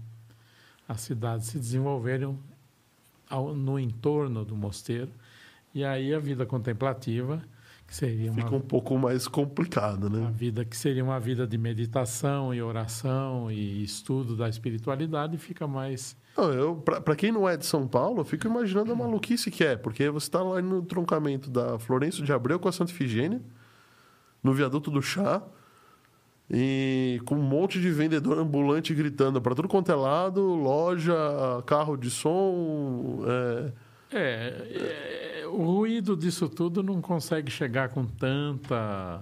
As 0.87 1.01
cidades 1.01 1.47
se 1.47 1.57
desenvolveram 1.57 2.37
ao- 3.29 3.53
no 3.53 3.77
entorno 3.79 4.45
do 4.45 4.55
mosteiro 4.55 5.11
e 5.75 5.83
aí 5.83 6.13
a 6.13 6.19
vida 6.19 6.45
contemplativa, 6.45 7.41
que 7.85 7.95
seria 7.95 8.31
uma, 8.31 8.41
Fica 8.41 8.55
um 8.55 8.61
pouco 8.61 8.97
mais 8.97 9.27
complicado, 9.27 10.07
uma 10.07 10.27
né? 10.27 10.33
vida 10.35 10.63
que 10.65 10.75
seria 10.75 11.03
uma 11.03 11.19
vida 11.19 11.45
de 11.47 11.57
meditação 11.57 12.53
e 12.53 12.61
oração 12.61 13.51
e 13.51 13.83
estudo 13.83 14.35
da 14.35 14.47
espiritualidade, 14.49 15.37
fica 15.37 15.67
mais 15.67 16.15
pra 17.03 17.15
quem 17.15 17.31
não 17.31 17.49
é 17.49 17.57
de 17.57 17.65
São 17.65 17.87
Paulo, 17.87 18.21
eu 18.21 18.25
fico 18.25 18.45
imaginando 18.47 18.91
a 18.91 18.95
maluquice 18.95 19.49
que 19.49 19.63
é, 19.63 19.75
porque 19.75 20.07
você 20.09 20.27
está 20.27 20.41
lá 20.43 20.61
no 20.61 20.83
troncamento 20.83 21.49
da 21.49 21.79
Florencio 21.79 22.23
de 22.23 22.31
Abreu 22.31 22.59
com 22.59 22.67
a 22.69 22.71
Santa 22.71 22.91
Ifigênia, 22.91 23.41
no 24.43 24.53
viaduto 24.53 24.91
do 24.91 25.01
Chá, 25.01 25.41
e 26.49 27.21
com 27.25 27.35
um 27.35 27.41
monte 27.41 27.79
de 27.79 27.91
vendedor 27.91 28.37
ambulante 28.39 28.93
gritando 28.93 29.41
para 29.41 29.53
tudo 29.53 29.67
quanto 29.67 29.91
é 29.91 29.95
lado, 29.95 30.41
loja, 30.41 31.15
carro 31.65 31.97
de 31.97 32.09
som. 32.09 33.23
é, 33.25 33.71
É, 34.11 35.41
é, 35.41 35.47
o 35.47 35.63
ruído 35.63 36.15
disso 36.15 36.47
tudo 36.47 36.81
não 36.81 37.01
consegue 37.01 37.51
chegar 37.51 37.89
com 37.89 38.05
tanta 38.05 39.21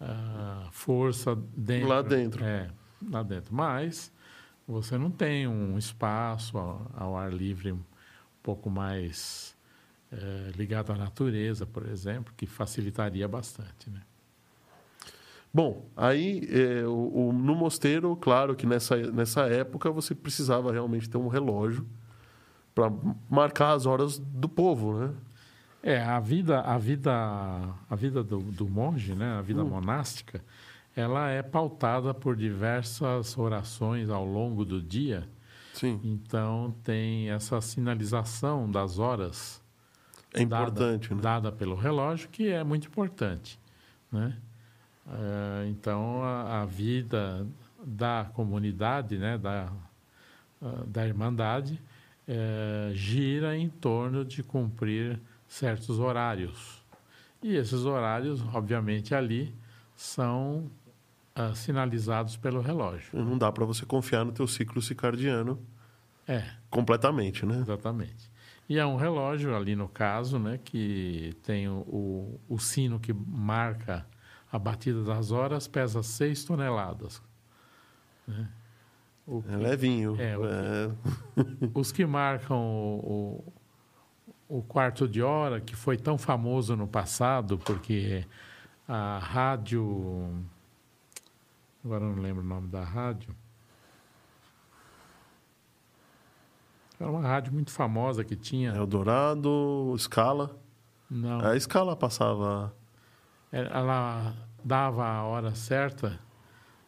ah, 0.00 0.68
força 0.70 1.36
dentro. 1.56 1.88
Lá 1.88 2.02
dentro. 2.02 2.44
É, 2.44 2.70
lá 3.10 3.22
dentro. 3.22 3.54
Mas 3.54 4.12
você 4.66 4.96
não 4.96 5.10
tem 5.10 5.48
um 5.48 5.76
espaço 5.76 6.56
ao, 6.56 6.90
ao 6.94 7.16
ar 7.16 7.32
livre 7.32 7.72
um 7.72 7.80
pouco 8.42 8.70
mais 8.70 9.52
eh, 10.12 10.52
ligado 10.56 10.92
à 10.92 10.96
natureza, 10.96 11.64
por 11.64 11.86
exemplo, 11.86 12.34
que 12.36 12.44
facilitaria 12.44 13.26
bastante, 13.26 13.88
né? 13.88 14.02
Bom, 15.54 15.86
aí 15.96 16.48
é, 16.50 16.86
o- 16.86 17.28
o- 17.28 17.32
no 17.32 17.54
mosteiro, 17.54 18.16
claro 18.16 18.54
que 18.56 18.66
nessa, 18.66 18.96
nessa 19.12 19.42
época 19.42 19.90
você 19.90 20.14
precisava 20.14 20.72
realmente 20.72 21.10
ter 21.10 21.18
um 21.18 21.28
relógio 21.28 21.86
para 22.74 22.90
marcar 23.28 23.72
as 23.72 23.84
horas 23.84 24.18
do 24.18 24.48
povo, 24.48 24.98
né? 24.98 25.10
É, 25.82 26.00
a 26.00 26.18
vida, 26.20 26.60
a 26.60 26.78
vida, 26.78 27.12
a 27.12 27.94
vida 27.96 28.22
do, 28.22 28.38
do 28.38 28.68
monge, 28.68 29.14
né, 29.14 29.32
a 29.36 29.42
vida 29.42 29.62
Hum. 29.64 29.68
monástica, 29.68 30.42
ela 30.96 31.28
é 31.28 31.42
pautada 31.42 32.14
por 32.14 32.36
diversas 32.36 33.36
orações 33.36 34.08
ao 34.08 34.24
longo 34.24 34.64
do 34.64 34.80
dia. 34.80 35.28
Sim, 35.74 36.00
Então 36.04 36.74
tem 36.84 37.30
essa 37.30 37.60
sinalização 37.60 38.70
das 38.70 38.98
horas 38.98 39.60
é 40.32 40.44
dada- 40.46 40.70
importante, 40.70 41.14
né? 41.14 41.20
dada 41.20 41.50
pelo 41.52 41.74
relógio, 41.74 42.28
que 42.30 42.48
é 42.48 42.62
muito 42.62 42.86
importante, 42.88 43.58
né? 44.10 44.36
Eh, 45.08 45.66
então 45.68 46.22
a, 46.22 46.62
a 46.62 46.64
vida 46.66 47.46
da 47.84 48.30
comunidade, 48.34 49.18
né, 49.18 49.36
da, 49.36 49.72
ah, 50.60 50.84
da 50.86 51.06
irmandade, 51.06 51.80
eh, 52.28 52.92
gira 52.94 53.56
em 53.56 53.68
torno 53.68 54.24
de 54.24 54.42
cumprir 54.42 55.20
certos 55.48 55.98
horários. 55.98 56.82
E 57.42 57.56
esses 57.56 57.84
horários, 57.84 58.40
obviamente, 58.54 59.14
ali 59.14 59.52
são 59.96 60.70
ah, 61.34 61.54
sinalizados 61.54 62.36
pelo 62.36 62.60
relógio. 62.60 63.18
Não 63.24 63.36
dá 63.36 63.50
para 63.50 63.64
você 63.64 63.84
confiar 63.84 64.24
no 64.24 64.32
teu 64.32 64.46
ciclo 64.46 64.80
circadiano 64.80 65.58
É, 66.28 66.44
completamente, 66.70 67.44
né? 67.44 67.58
Exatamente. 67.60 68.30
E 68.68 68.78
é 68.78 68.86
um 68.86 68.96
relógio 68.96 69.56
ali 69.56 69.74
no 69.74 69.88
caso, 69.88 70.38
né, 70.38 70.58
que 70.64 71.34
tem 71.42 71.68
o, 71.68 71.80
o, 71.80 72.40
o 72.48 72.58
sino 72.60 73.00
que 73.00 73.12
marca 73.12 74.06
a 74.52 74.58
batida 74.58 75.02
das 75.02 75.30
horas, 75.32 75.66
pesa 75.66 76.02
6 76.02 76.44
toneladas. 76.44 77.22
né? 78.28 78.48
O 79.26 79.42
É 79.48 79.56
levinho. 79.56 80.20
É, 80.20 80.36
o- 80.36 80.44
É, 80.44 80.90
os 81.74 81.90
que 81.92 82.04
marcam 82.04 82.58
o, 82.58 83.44
o, 84.48 84.58
o 84.58 84.62
quarto 84.62 85.08
de 85.08 85.22
hora, 85.22 85.60
que 85.60 85.74
foi 85.74 85.96
tão 85.96 86.18
famoso 86.18 86.76
no 86.76 86.86
passado, 86.86 87.56
porque 87.58 88.26
a 88.86 89.18
rádio. 89.18 90.44
Agora 91.84 92.04
eu 92.04 92.14
não 92.14 92.22
lembro 92.22 92.42
o 92.42 92.46
nome 92.46 92.68
da 92.68 92.84
rádio. 92.84 93.34
Era 97.00 97.10
uma 97.10 97.22
rádio 97.22 97.52
muito 97.52 97.70
famosa 97.72 98.22
que 98.24 98.36
tinha. 98.36 98.70
Eldorado, 98.74 99.94
Scala. 99.98 100.56
Não, 101.10 101.40
A 101.40 101.58
Scala 101.58 101.96
passava. 101.96 102.74
Ela 103.52 104.34
dava 104.64 105.04
a 105.06 105.22
hora 105.24 105.54
certa 105.54 106.18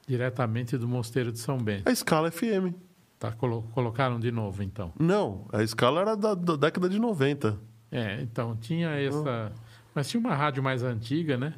diretamente 0.07 0.77
do 0.77 0.89
Mosteiro 0.89 1.33
de 1.33 1.39
São 1.39 1.59
Bento. 1.59 1.89
A 1.89 1.95
Scala 1.95 2.31
FM. 2.31 2.75
Tá, 3.19 3.33
colo- 3.33 3.63
colocaram 3.73 4.19
de 4.21 4.31
novo, 4.31 4.63
então. 4.63 4.93
Não, 4.99 5.47
a 5.53 5.65
Scala 5.67 6.01
era 6.03 6.17
da, 6.17 6.35
da 6.35 6.57
década 6.57 6.89
de 6.89 6.99
90. 6.99 7.59
É, 7.91 8.21
então 8.21 8.57
tinha 8.57 8.91
essa. 8.91 9.53
Mas 9.95 10.09
tinha 10.09 10.21
uma 10.21 10.35
rádio 10.35 10.63
mais 10.63 10.83
antiga, 10.83 11.37
né? 11.39 11.55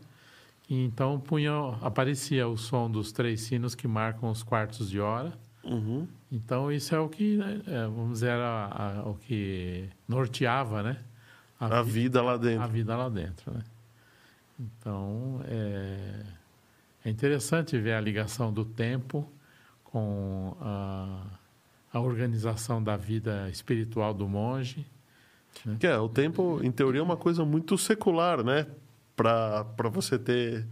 E 0.68 0.84
então 0.84 1.18
punha, 1.18 1.52
aparecia 1.80 2.46
o 2.46 2.56
som 2.56 2.90
dos 2.90 3.10
três 3.12 3.40
sinos 3.40 3.74
que 3.74 3.88
marcam 3.88 4.30
os 4.30 4.42
quartos 4.42 4.90
de 4.90 5.00
hora. 5.00 5.32
Uhum. 5.64 6.06
Então 6.30 6.70
isso 6.70 6.94
é 6.94 6.98
o 7.00 7.08
que, 7.08 7.36
né, 7.36 7.60
é, 7.66 7.82
vamos 7.86 8.14
dizer, 8.14 8.28
era 8.30 8.68
a- 8.70 9.08
o 9.08 9.14
que 9.14 9.88
norteava, 10.06 10.82
né? 10.82 10.98
A 11.58 11.82
vi- 11.82 11.90
vida 12.02 12.22
lá 12.22 12.34
a 12.34 12.36
dentro. 12.36 12.68
vida 12.68 12.96
lá 12.96 13.08
dentro, 13.08 13.52
né? 13.54 13.60
Então 14.58 15.40
é, 15.44 16.24
é 17.04 17.10
interessante 17.10 17.78
ver 17.78 17.92
a 17.92 18.00
ligação 18.00 18.52
do 18.52 18.64
tempo 18.64 19.30
com 19.84 20.56
a, 20.60 21.26
a 21.92 22.00
organização 22.00 22.82
da 22.82 22.96
vida 22.96 23.48
espiritual 23.50 24.12
do 24.12 24.26
monge 24.28 24.86
Né? 25.64 25.76
Que 25.78 25.86
é, 25.86 25.98
o 25.98 26.08
tempo, 26.08 26.60
em 26.62 26.70
teoria, 26.70 27.00
é 27.00 27.04
uma 27.04 27.16
coisa 27.16 27.44
muito 27.44 27.78
secular, 27.78 28.44
né? 28.44 28.66
Para 29.14 29.88
você 29.90 30.18
ter. 30.18 30.66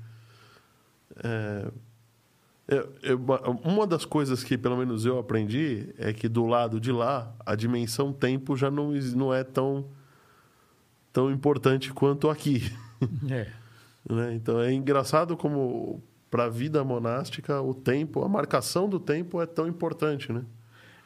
É, 1.23 1.71
eu, 2.67 2.93
eu, 3.03 3.19
uma 3.63 3.87
das 3.87 4.05
coisas 4.05 4.43
que, 4.43 4.59
pelo 4.59 4.77
menos, 4.77 5.07
eu 5.07 5.19
aprendi 5.19 5.95
é 5.99 6.13
que 6.13 6.29
do 6.29 6.47
lado 6.47 6.81
de 6.81 6.93
lá, 6.93 7.35
a 7.45 7.55
dimensão 7.55 8.13
tempo 8.13 8.57
já 8.57 8.71
não, 8.71 8.93
não 8.93 9.33
é 9.33 9.45
tão, 9.45 9.87
tão 11.13 11.31
importante 11.31 11.93
quanto 11.93 12.29
aqui. 12.29 12.71
É. 13.31 13.51
né? 14.09 14.35
Então 14.35 14.61
é 14.61 14.73
engraçado 14.73 15.37
como, 15.37 16.03
para 16.31 16.45
a 16.45 16.49
vida 16.49 16.83
monástica, 16.85 17.61
o 17.61 17.75
tempo, 17.75 18.23
a 18.23 18.29
marcação 18.29 18.89
do 18.89 18.99
tempo 19.01 19.41
é 19.41 19.47
tão 19.47 19.67
importante, 19.67 20.33
né? 20.33 20.45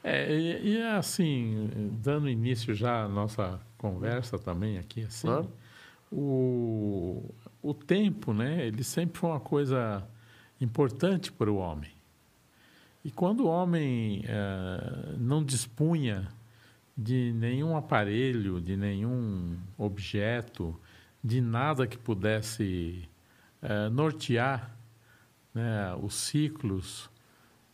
É, 0.03 0.33
e, 0.33 0.75
e 0.75 0.83
assim, 0.83 1.69
dando 2.03 2.29
início 2.29 2.75
já 2.75 3.05
à 3.05 3.09
nossa 3.09 3.61
conversa 3.77 4.39
também 4.39 4.79
aqui, 4.79 5.03
assim, 5.05 5.27
Claro. 5.27 5.51
o, 6.11 7.35
o 7.63 7.75
tempo, 7.75 8.33
né, 8.33 8.67
ele 8.67 8.83
sempre 8.85 9.19
foi 9.19 9.31
uma 9.31 9.41
coisa 9.41 10.07
importante 10.61 11.31
para 11.31 11.51
o 11.51 11.57
homem. 11.57 11.91
E 13.05 13.11
quando 13.11 13.45
o 13.45 13.47
homem 13.49 14.25
eh, 14.27 15.15
não 15.19 15.43
dispunha 15.45 16.29
de 16.97 17.33
nenhum 17.33 17.77
aparelho, 17.77 18.61
de 18.61 18.77
nenhum 18.77 19.57
objeto, 19.79 20.79
de 21.23 21.41
nada 21.41 21.87
que 21.87 21.99
pudesse 21.99 23.09
eh, 23.63 23.89
nortear 23.89 24.71
né, 25.55 25.95
os 26.03 26.15
ciclos, 26.15 27.11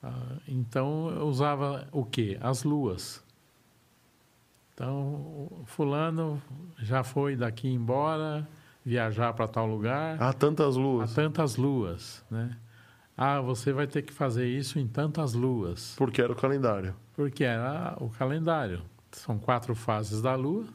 ah, 0.03 0.37
então 0.49 1.11
eu 1.11 1.27
usava 1.27 1.87
o 1.93 2.05
quê? 2.05 2.39
As 2.41 2.63
luas. 2.65 3.23
Então, 4.75 5.51
fulano 5.67 6.43
já 6.79 7.05
foi 7.05 7.37
daqui 7.37 7.69
embora, 7.69 8.47
viajar 8.85 9.33
para 9.33 9.47
tal 9.47 9.67
lugar, 9.67 10.21
Há 10.21 10.33
tantas 10.33 10.77
há 10.77 10.81
luas. 10.81 11.15
tantas 11.15 11.57
luas, 11.57 12.25
né? 12.31 12.57
Ah, 13.17 13.41
você 13.41 13.73
vai 13.73 13.87
ter 13.87 14.03
que 14.03 14.13
fazer 14.13 14.49
isso 14.49 14.79
em 14.81 14.89
tantas 14.89 15.33
luas, 15.35 15.95
Porque 15.97 16.21
era 16.21 16.33
o 16.33 16.37
calendário. 16.37 16.95
porque 17.15 17.45
era 17.45 17.97
o 18.01 18.09
calendário. 18.11 18.83
São 19.13 19.39
quatro 19.39 19.77
fases 19.77 20.21
da 20.21 20.35
lua. 20.35 20.67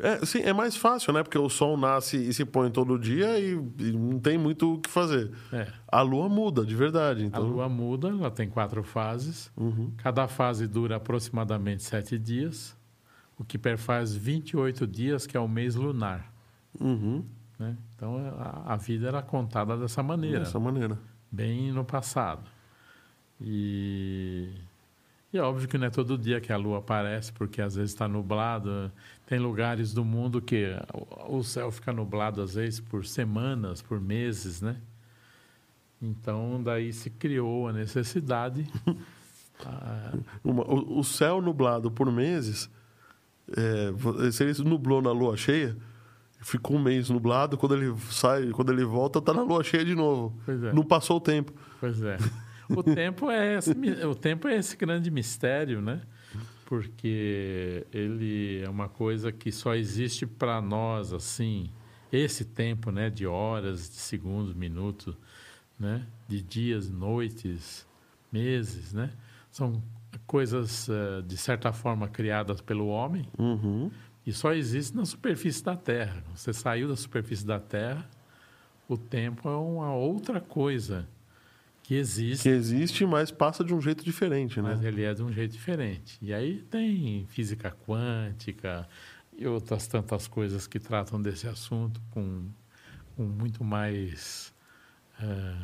É, 0.00 0.24
sim, 0.24 0.40
é 0.40 0.52
mais 0.52 0.76
fácil, 0.76 1.12
né? 1.12 1.22
Porque 1.22 1.38
o 1.38 1.48
sol 1.48 1.76
nasce 1.76 2.16
e 2.16 2.32
se 2.32 2.44
põe 2.44 2.70
todo 2.70 2.98
dia 2.98 3.38
e, 3.38 3.52
e 3.78 3.92
não 3.92 4.18
tem 4.18 4.38
muito 4.38 4.74
o 4.74 4.78
que 4.78 4.88
fazer. 4.88 5.30
É, 5.52 5.68
A 5.86 6.00
lua 6.00 6.28
muda, 6.28 6.64
de 6.64 6.74
verdade. 6.74 7.22
a 7.22 7.26
Então, 7.26 7.42
lua 7.42 7.68
muda, 7.68 8.08
ela 8.08 8.30
tem 8.30 8.48
quatro 8.48 8.82
fases. 8.82 9.52
Uhum. 9.56 9.92
Cada 9.98 10.26
fase 10.26 10.66
dura 10.66 10.96
aproximadamente 10.96 11.82
sete 11.82 12.18
dias, 12.18 12.76
o 13.38 13.44
que 13.44 13.58
perfaz 13.58 14.14
28 14.14 14.86
dias, 14.86 15.26
que 15.26 15.36
é 15.36 15.40
o 15.40 15.48
mês 15.48 15.74
lunar. 15.74 16.32
Uhum. 16.80 17.24
Né? 17.58 17.76
Então, 17.94 18.16
a, 18.38 18.72
a 18.72 18.76
vida 18.76 19.08
era 19.08 19.20
contada 19.20 19.76
dessa 19.76 20.02
maneira. 20.02 20.40
Dessa 20.40 20.58
maneira. 20.58 20.98
bem 21.30 21.70
no 21.70 21.84
passado. 21.84 22.48
E, 23.40 24.48
e 25.32 25.38
é 25.38 25.42
óbvio 25.42 25.68
que 25.68 25.78
não 25.78 25.86
é 25.86 25.90
todo 25.90 26.18
dia 26.18 26.40
que 26.40 26.52
a 26.52 26.56
lua 26.56 26.78
aparece, 26.78 27.32
porque 27.32 27.62
às 27.62 27.74
vezes 27.74 27.92
está 27.92 28.08
nublado. 28.08 28.90
Tem 29.30 29.38
lugares 29.38 29.94
do 29.94 30.04
mundo 30.04 30.42
que 30.42 30.66
o- 31.28 31.44
céu 31.44 31.70
fica 31.70 31.92
nublado 31.92 32.42
às 32.42 32.54
vezes 32.54 32.80
por 32.80 33.06
semanas, 33.06 33.80
por 33.80 34.00
meses, 34.00 34.60
né? 34.60 34.76
Então 36.02 36.60
daí 36.60 36.92
se 36.92 37.10
criou 37.10 37.68
a 37.68 37.72
necessidade. 37.72 38.66
ah, 39.64 40.14
Uma- 40.42 40.64
o, 40.64 40.98
o 40.98 41.04
céu 41.04 41.40
nublado 41.40 41.92
por 41.92 42.10
meses, 42.10 42.68
é, 43.56 44.32
se 44.32 44.42
ele 44.42 44.68
nublou 44.68 45.00
na 45.00 45.12
lua 45.12 45.36
cheia, 45.36 45.76
ficou 46.40 46.76
um 46.76 46.82
mês 46.82 47.08
nublado, 47.08 47.56
quando 47.56 47.76
ele 47.76 47.94
sai, 48.10 48.48
quando 48.50 48.72
ele 48.72 48.84
volta, 48.84 49.22
tá 49.22 49.32
na 49.32 49.42
lua 49.42 49.62
cheia 49.62 49.84
de 49.84 49.94
novo. 49.94 50.36
É. 50.48 50.72
Não 50.72 50.82
passou 50.82 51.18
o 51.18 51.20
tempo. 51.20 51.52
Pois 51.78 52.02
é. 52.02 52.16
O 52.68 52.82
tempo 52.82 53.30
é 53.30 53.58
esse, 53.58 53.70
o 54.04 54.14
tempo 54.16 54.48
é 54.48 54.56
esse 54.56 54.76
grande 54.76 55.08
mistério, 55.08 55.80
né? 55.80 56.00
Porque 56.70 57.84
ele 57.92 58.62
é 58.64 58.70
uma 58.70 58.88
coisa 58.88 59.32
que 59.32 59.50
só 59.50 59.74
existe 59.74 60.24
para 60.24 60.62
nós 60.62 61.12
assim, 61.12 61.68
esse 62.12 62.44
tempo, 62.44 62.92
né, 62.92 63.10
de 63.10 63.26
horas, 63.26 63.90
de 63.90 63.96
segundos, 63.96 64.54
minutos, 64.54 65.16
né, 65.76 66.06
de 66.28 66.40
dias, 66.40 66.88
noites, 66.88 67.84
meses, 68.30 68.92
né? 68.92 69.10
São 69.50 69.82
coisas 70.28 70.88
eh, 70.88 71.22
de 71.26 71.36
certa 71.36 71.72
forma 71.72 72.06
criadas 72.06 72.60
pelo 72.60 72.86
homem 72.86 73.26
Uhum. 73.36 73.90
e 74.24 74.32
só 74.32 74.52
existe 74.52 74.96
na 74.96 75.04
superfície 75.04 75.64
da 75.64 75.74
Terra. 75.74 76.22
Você 76.36 76.52
saiu 76.52 76.86
da 76.86 76.94
superfície 76.94 77.44
da 77.44 77.58
Terra, 77.58 78.08
o 78.88 78.96
tempo 78.96 79.48
é 79.48 79.56
uma 79.56 79.92
outra 79.92 80.40
coisa 80.40 81.08
que 81.90 81.96
existe 81.96 82.44
Que 82.44 82.50
existe, 82.50 83.04
mas 83.04 83.32
passa 83.32 83.64
de 83.64 83.74
um 83.74 83.80
jeito 83.80 84.04
diferente, 84.04 84.62
né? 84.62 84.68
mas 84.70 84.84
ele 84.84 85.02
é 85.02 85.12
de 85.12 85.24
um 85.24 85.32
jeito 85.32 85.50
diferente. 85.50 86.16
E 86.22 86.32
aí 86.32 86.62
tem 86.70 87.26
física 87.30 87.76
quântica 87.84 88.88
e 89.36 89.44
outras 89.44 89.88
tantas 89.88 90.28
coisas 90.28 90.68
que 90.68 90.78
tratam 90.78 91.20
desse 91.20 91.48
assunto 91.48 92.00
com, 92.12 92.44
com 93.16 93.24
muito 93.24 93.64
mais 93.64 94.54
eh, 95.20 95.56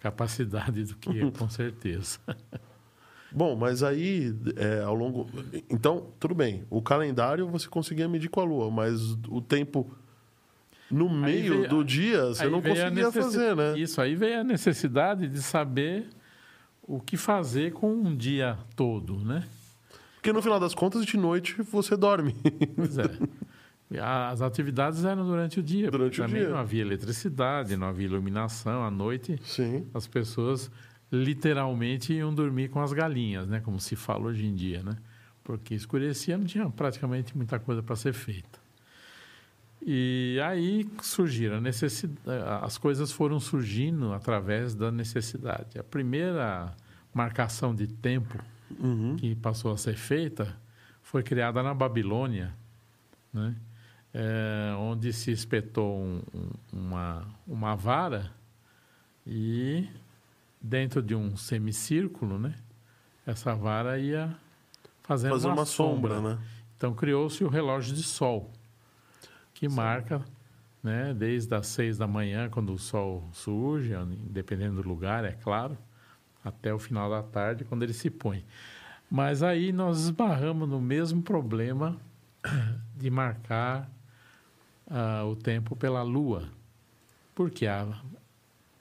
capacidade 0.00 0.82
do 0.82 0.96
que 0.96 1.16
eu, 1.16 1.30
com 1.38 1.48
certeza. 1.48 2.18
Bom, 3.30 3.54
mas 3.54 3.84
aí, 3.84 4.34
é, 4.56 4.82
ao 4.82 4.96
longo. 4.96 5.30
Então, 5.70 6.12
tudo 6.18 6.34
bem. 6.34 6.64
O 6.68 6.82
calendário 6.82 7.46
você 7.46 7.68
conseguia 7.68 8.08
medir 8.08 8.28
com 8.28 8.40
a 8.40 8.44
lua, 8.44 8.68
mas 8.68 9.12
o 9.28 9.40
tempo 9.40 9.96
no 10.90 11.08
meio 11.08 11.58
veio- 11.58 11.68
do 11.68 11.84
dia 11.84 12.26
você 12.26 12.48
não 12.48 12.62
conseguia 12.62 13.12
fazer, 13.12 13.54
né? 13.56 13.78
Isso 13.78 14.00
aí 14.00 14.14
veio 14.14 14.40
a 14.40 14.44
necessidade 14.44 15.28
de 15.28 15.42
saber 15.42 16.06
o 16.82 16.98
que 17.00 17.16
fazer 17.16 17.72
com 17.72 17.92
um 17.92 18.16
dia 18.16 18.58
todo, 18.74 19.18
né? 19.24 19.44
Porque 20.14 20.32
no 20.32 20.42
final 20.42 20.58
das 20.58 20.74
contas, 20.74 21.04
de 21.04 21.16
noite 21.16 21.60
você 21.62 21.96
dorme. 21.96 22.34
Pois 22.74 22.98
é. 22.98 23.04
As 24.02 24.42
atividades 24.42 25.04
eram 25.04 25.24
durante 25.26 25.60
o 25.60 25.62
dia. 25.62 25.90
Durante 25.90 26.16
porque 26.16 26.22
o 26.22 26.26
também 26.26 26.42
dia. 26.42 26.50
não 26.50 26.58
havia 26.58 26.82
eletricidade, 26.82 27.76
não 27.76 27.86
havia 27.86 28.06
iluminação. 28.06 28.82
À 28.84 28.90
noite, 28.90 29.38
Sim. 29.44 29.86
as 29.94 30.06
pessoas 30.06 30.70
literalmente 31.10 32.12
iam 32.12 32.34
dormir 32.34 32.68
com 32.68 32.80
as 32.82 32.92
galinhas, 32.92 33.46
né? 33.48 33.60
Como 33.60 33.80
se 33.80 33.96
fala 33.96 34.24
hoje 34.26 34.44
em 34.46 34.54
dia, 34.54 34.82
né? 34.82 34.96
Porque 35.42 35.74
escurecia, 35.74 36.36
não 36.36 36.44
tinha 36.44 36.68
praticamente 36.68 37.34
muita 37.36 37.58
coisa 37.58 37.82
para 37.82 37.96
ser 37.96 38.12
feita. 38.12 38.57
E 39.80 40.38
aí 40.44 40.88
surgiram 41.02 41.56
a 41.56 41.60
necessidade, 41.60 42.42
as 42.62 42.76
coisas 42.76 43.12
foram 43.12 43.38
surgindo 43.38 44.12
através 44.12 44.74
da 44.74 44.90
necessidade. 44.90 45.78
A 45.78 45.84
primeira 45.84 46.74
marcação 47.14 47.74
de 47.74 47.86
tempo 47.86 48.38
Uhum. 48.78 49.16
que 49.16 49.34
passou 49.36 49.72
a 49.72 49.78
ser 49.78 49.96
feita 49.96 50.54
foi 51.02 51.22
criada 51.22 51.62
na 51.62 51.72
Babilônia, 51.72 52.52
né? 53.32 53.54
É, 54.12 54.74
onde 54.78 55.12
se 55.12 55.30
espetou 55.30 55.98
um- 55.98 56.22
um- 56.34 56.50
uma, 56.72 57.24
uma 57.46 57.74
vara 57.76 58.32
e 59.26 59.86
dentro 60.60 61.02
de 61.02 61.14
um 61.14 61.36
semicírculo, 61.36 62.38
né? 62.38 62.54
essa 63.26 63.54
vara 63.54 63.98
ia 63.98 64.34
fazendo 65.02 65.32
Fazer 65.32 65.46
uma, 65.48 65.54
uma 65.56 65.66
sombra, 65.66 66.20
né? 66.20 66.38
Então 66.76 66.94
criou-se 66.94 67.44
o 67.44 67.48
relógio 67.48 67.94
de 67.94 68.02
sol, 68.02 68.50
que 69.58 69.68
marca 69.68 70.24
né, 70.82 71.12
desde 71.12 71.52
as 71.54 71.66
seis 71.66 71.98
da 71.98 72.06
manhã, 72.06 72.48
quando 72.48 72.72
o 72.72 72.78
sol 72.78 73.28
surge, 73.32 73.92
dependendo 74.30 74.80
do 74.80 74.88
lugar, 74.88 75.24
é 75.24 75.32
claro, 75.32 75.76
até 76.44 76.72
o 76.72 76.78
final 76.78 77.10
da 77.10 77.22
tarde, 77.22 77.64
quando 77.64 77.82
ele 77.82 77.92
se 77.92 78.08
põe. 78.08 78.44
Mas 79.10 79.42
aí 79.42 79.72
nós 79.72 80.00
esbarramos 80.00 80.68
no 80.68 80.80
mesmo 80.80 81.22
problema 81.22 81.96
de 82.96 83.10
marcar 83.10 83.90
ah, 84.86 85.24
o 85.24 85.34
tempo 85.34 85.74
pela 85.74 86.02
lua. 86.02 86.48
Porque 87.34 87.66
a, 87.66 87.86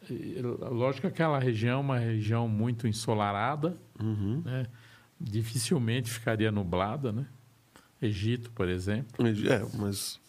e, 0.09 0.39
lógico 0.41 1.01
que 1.01 1.07
aquela 1.07 1.39
região 1.39 1.79
é 1.79 1.81
uma 1.81 1.97
região 1.99 2.47
muito 2.47 2.87
ensolarada, 2.87 3.75
Uhum. 3.99 4.43
né? 4.45 4.67
dificilmente 5.19 6.11
ficaria 6.11 6.51
nublada, 6.51 7.11
né? 7.11 7.25
Egito, 7.99 8.51
por 8.51 8.69
exemplo. 8.69 9.25
É, 9.25 9.65
mas 9.75 10.19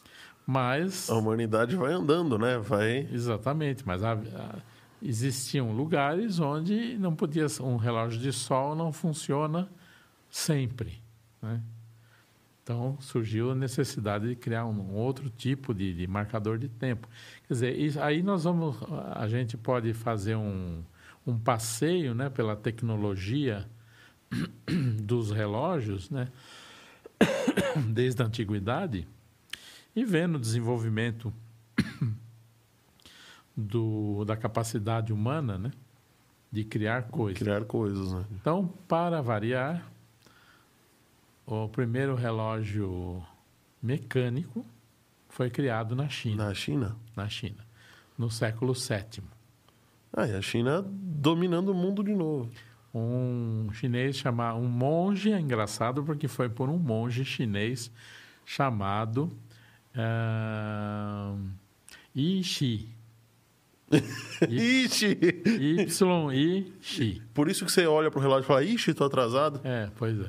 Mas 0.50 1.10
a 1.10 1.14
humanidade 1.14 1.76
vai 1.76 1.92
andando, 1.92 2.38
né? 2.38 2.56
Vai. 2.56 3.06
Exatamente, 3.12 3.86
mas 3.86 4.02
há- 4.02 4.12
há- 4.14 4.58
existiam 5.02 5.72
lugares 5.72 6.40
onde 6.40 6.96
não 6.96 7.14
podia 7.14 7.44
um 7.60 7.76
relógio 7.76 8.18
de 8.18 8.32
sol 8.32 8.74
não 8.74 8.90
funciona 8.90 9.68
sempre, 10.30 11.02
né? 11.42 11.60
Então 12.62 12.96
surgiu 12.98 13.50
a 13.50 13.54
necessidade 13.54 14.26
de 14.26 14.36
criar 14.36 14.64
um 14.64 14.94
outro 14.94 15.28
tipo 15.28 15.74
de, 15.74 15.92
de 15.94 16.06
marcador 16.06 16.56
de 16.56 16.68
tempo. 16.68 17.06
Quer 17.46 17.52
dizer, 17.52 17.78
isso- 17.78 18.00
aí 18.00 18.22
nós 18.22 18.44
vamos, 18.44 18.74
a 19.14 19.28
gente 19.28 19.54
pode 19.54 19.92
fazer 19.92 20.34
um, 20.34 20.82
um 21.26 21.38
passeio, 21.38 22.14
né, 22.14 22.30
pela 22.30 22.56
tecnologia 22.56 23.68
dos 25.02 25.30
relógios, 25.30 26.08
né, 26.08 26.28
desde 27.92 28.22
a 28.22 28.26
antiguidade 28.26 29.06
e 29.98 30.04
vendo 30.04 30.36
o 30.36 30.38
desenvolvimento 30.38 31.34
do, 33.56 34.24
da 34.24 34.36
capacidade 34.36 35.12
humana, 35.12 35.58
né? 35.58 35.72
De 36.52 36.62
criar 36.62 37.08
coisas. 37.08 37.42
Criar 37.42 37.64
coisas, 37.64 38.12
né? 38.12 38.24
Então, 38.30 38.72
para 38.86 39.20
variar, 39.20 39.90
o 41.44 41.68
primeiro 41.68 42.14
relógio 42.14 43.20
mecânico 43.82 44.64
foi 45.28 45.50
criado 45.50 45.96
na 45.96 46.08
China. 46.08 46.46
Na 46.46 46.54
China? 46.54 46.96
Na 47.16 47.28
China, 47.28 47.66
no 48.16 48.30
século 48.30 48.74
VII. 48.74 49.24
Ah, 50.12 50.28
e 50.28 50.32
a 50.32 50.40
China 50.40 50.80
dominando 50.86 51.70
o 51.70 51.74
mundo 51.74 52.04
de 52.04 52.14
novo. 52.14 52.48
Um 52.94 53.68
chinês 53.72 54.16
chamado... 54.16 54.58
Um 54.58 54.68
monge, 54.68 55.32
é 55.32 55.40
engraçado 55.40 56.04
porque 56.04 56.28
foi 56.28 56.48
por 56.48 56.68
um 56.68 56.78
monge 56.78 57.24
chinês 57.24 57.90
chamado 58.46 59.36
uh, 59.98 61.36
Yi 62.14 62.40
Ixi! 62.40 62.98
Y-I-Xi. 65.88 67.22
Por 67.32 67.48
isso 67.48 67.64
que 67.64 67.72
você 67.72 67.86
olha 67.86 68.10
pro 68.10 68.20
relógio 68.20 68.44
e 68.44 68.46
fala, 68.46 68.62
ixi, 68.62 68.92
tô 68.92 69.04
atrasado. 69.04 69.60
É, 69.64 69.90
pois 69.96 70.20
é. 70.20 70.28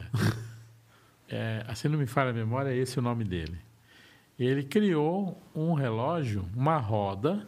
é. 1.29 1.65
Assim 1.67 1.89
não 1.89 1.99
me 1.99 2.07
falha 2.07 2.29
a 2.29 2.33
memória, 2.33 2.69
é 2.69 2.77
esse 2.77 2.97
o 2.97 3.01
nome 3.01 3.25
dele. 3.25 3.57
Ele 4.37 4.63
criou 4.63 5.41
um 5.53 5.73
relógio, 5.73 6.47
uma 6.55 6.77
roda, 6.77 7.45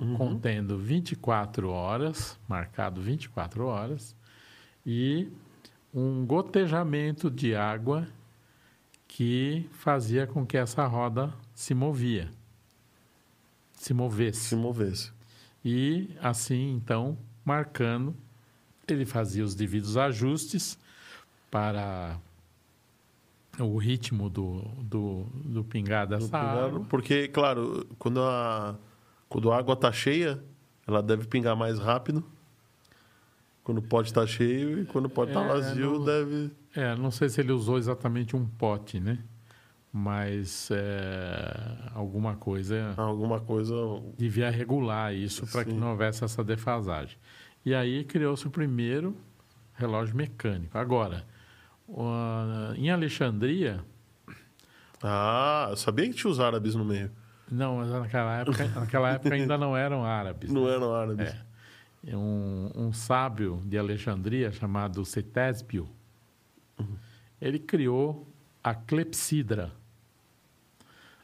uhum. 0.00 0.16
contendo 0.16 0.78
24 0.78 1.68
horas, 1.68 2.38
marcado 2.48 3.02
24 3.02 3.66
horas, 3.66 4.16
e 4.86 5.28
um 5.92 6.24
gotejamento 6.24 7.30
de 7.30 7.54
água 7.54 8.08
que 9.10 9.68
fazia 9.72 10.24
com 10.24 10.46
que 10.46 10.56
essa 10.56 10.86
roda 10.86 11.34
se 11.52 11.74
movia. 11.74 12.30
Se 13.74 13.92
movesse. 13.92 14.40
Se 14.40 14.56
movesse. 14.56 15.12
E 15.64 16.10
assim, 16.22 16.74
então, 16.76 17.18
marcando, 17.44 18.14
ele 18.86 19.04
fazia 19.04 19.44
os 19.44 19.56
devidos 19.56 19.96
ajustes 19.96 20.78
para 21.50 22.20
o 23.58 23.76
ritmo 23.78 24.30
do, 24.30 24.62
do, 24.78 25.26
do 25.44 25.64
pingar 25.64 26.06
dessa 26.06 26.26
do 26.26 26.30
pingar, 26.30 26.64
água. 26.64 26.86
Porque, 26.88 27.26
claro, 27.26 27.84
quando 27.98 28.22
a, 28.22 28.76
quando 29.28 29.50
a 29.50 29.58
água 29.58 29.74
está 29.74 29.90
cheia, 29.90 30.42
ela 30.86 31.02
deve 31.02 31.26
pingar 31.26 31.56
mais 31.56 31.80
rápido. 31.80 32.24
Quando 33.64 33.82
pode 33.82 34.08
estar 34.08 34.22
tá 34.22 34.26
cheio 34.28 34.80
e 34.80 34.86
quando 34.86 35.10
pode 35.10 35.32
estar 35.32 35.40
tá 35.40 35.46
é, 35.46 35.48
vazio, 35.48 35.98
não, 35.98 36.04
deve. 36.04 36.59
É, 36.74 36.94
não 36.94 37.10
sei 37.10 37.28
se 37.28 37.40
ele 37.40 37.52
usou 37.52 37.78
exatamente 37.78 38.36
um 38.36 38.46
pote, 38.46 39.00
né? 39.00 39.18
Mas 39.92 40.70
é, 40.70 41.90
alguma 41.92 42.36
coisa. 42.36 42.94
Alguma 42.96 43.40
coisa. 43.40 43.74
Devia 44.16 44.48
regular 44.50 45.12
isso 45.12 45.46
para 45.48 45.64
que 45.64 45.72
não 45.72 45.90
houvesse 45.90 46.22
essa 46.22 46.44
defasagem. 46.44 47.18
E 47.64 47.74
aí 47.74 48.04
criou-se 48.04 48.46
o 48.46 48.50
primeiro 48.50 49.16
relógio 49.74 50.16
mecânico. 50.16 50.78
Agora, 50.78 51.24
em 52.76 52.90
Alexandria. 52.90 53.84
Ah, 55.02 55.68
eu 55.70 55.76
sabia 55.76 56.06
que 56.08 56.14
tinha 56.14 56.30
os 56.30 56.38
árabes 56.38 56.74
no 56.74 56.84
meio. 56.84 57.10
Não, 57.50 57.78
mas 57.78 57.88
naquela 57.88 58.38
época, 58.38 58.68
naquela 58.76 59.10
época 59.10 59.34
ainda 59.34 59.58
não 59.58 59.76
eram 59.76 60.04
árabes. 60.04 60.52
Não 60.52 60.66
né? 60.66 60.74
eram 60.74 60.94
árabes. 60.94 61.34
É. 62.06 62.16
Um, 62.16 62.70
um 62.74 62.92
sábio 62.92 63.60
de 63.64 63.76
Alexandria 63.76 64.52
chamado 64.52 65.04
Cetésbio, 65.04 65.88
uhum. 66.80 66.96
ele 67.40 67.58
criou 67.58 68.26
a 68.62 68.74
clepsidra. 68.74 69.72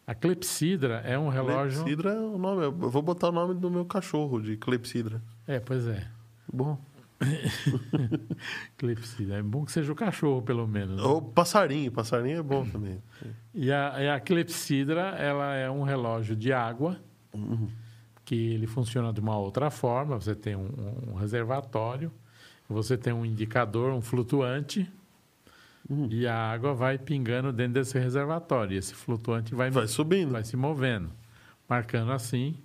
A 0.06 0.14
clepsidra 0.14 1.02
é 1.04 1.18
um 1.18 1.28
relógio. 1.28 1.82
Clepsidra 1.82 2.12
é 2.12 2.20
o 2.20 2.38
nome. 2.38 2.62
Eu 2.62 2.72
vou 2.72 3.02
botar 3.02 3.28
o 3.28 3.32
nome 3.32 3.54
do 3.54 3.70
meu 3.70 3.84
cachorro 3.84 4.40
de 4.40 4.56
clepsidra. 4.56 5.20
É, 5.46 5.58
pois 5.58 5.86
é. 5.88 6.06
Bom. 6.52 6.78
clepsidra. 8.78 9.38
É 9.38 9.42
bom 9.42 9.64
que 9.64 9.72
seja 9.72 9.90
o 9.90 9.96
cachorro, 9.96 10.42
pelo 10.42 10.66
menos. 10.66 10.98
Né? 10.98 11.02
Ou 11.02 11.20
passarinho. 11.20 11.90
Passarinho 11.90 12.38
é 12.38 12.42
bom 12.42 12.64
também. 12.64 13.02
E 13.52 13.72
a, 13.72 13.94
e 14.00 14.08
a 14.08 14.20
clepsidra, 14.20 15.08
ela 15.18 15.54
é 15.54 15.68
um 15.68 15.82
relógio 15.82 16.36
de 16.36 16.52
água. 16.52 17.00
Uhum. 17.34 17.68
Que 18.24 18.52
ele 18.52 18.66
funciona 18.68 19.12
de 19.12 19.20
uma 19.20 19.36
outra 19.36 19.70
forma. 19.70 20.20
Você 20.20 20.36
tem 20.36 20.54
um, 20.54 20.70
um 21.08 21.14
reservatório. 21.14 22.12
Você 22.68 22.96
tem 22.96 23.12
um 23.12 23.24
indicador, 23.24 23.92
um 23.92 24.00
flutuante 24.00 24.88
Uhum. 25.88 26.08
E 26.10 26.26
a 26.26 26.34
água 26.34 26.74
vai 26.74 26.98
pingando 26.98 27.52
dentro 27.52 27.74
desse 27.74 27.98
reservatório. 27.98 28.74
E 28.74 28.78
esse 28.78 28.94
flutuante 28.94 29.54
vai, 29.54 29.70
vai 29.70 29.86
subindo. 29.86 30.32
Vai 30.32 30.44
se 30.44 30.56
movendo. 30.56 31.10
Marcando 31.68 32.12
assim. 32.12 32.56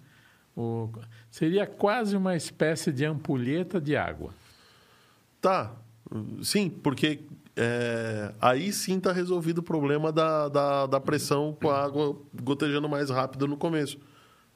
O... 0.56 0.90
Seria 1.30 1.66
quase 1.66 2.16
uma 2.18 2.36
espécie 2.36 2.92
de 2.92 3.06
ampulheta 3.06 3.80
de 3.80 3.96
água. 3.96 4.34
Tá. 5.40 5.74
Sim, 6.42 6.70
porque 6.70 7.24
é, 7.56 8.34
aí 8.42 8.72
sim 8.74 8.98
está 8.98 9.12
resolvido 9.12 9.60
o 9.60 9.64
problema 9.64 10.12
da, 10.12 10.50
da, 10.50 10.86
da, 10.88 11.00
pressão 11.00 11.56
com 11.60 11.70
a 11.70 11.84
água 11.84 12.20
gotejando 12.42 12.90
mais 12.90 13.10
rápido 13.10 13.48
no 13.48 13.56
começo. 13.56 13.98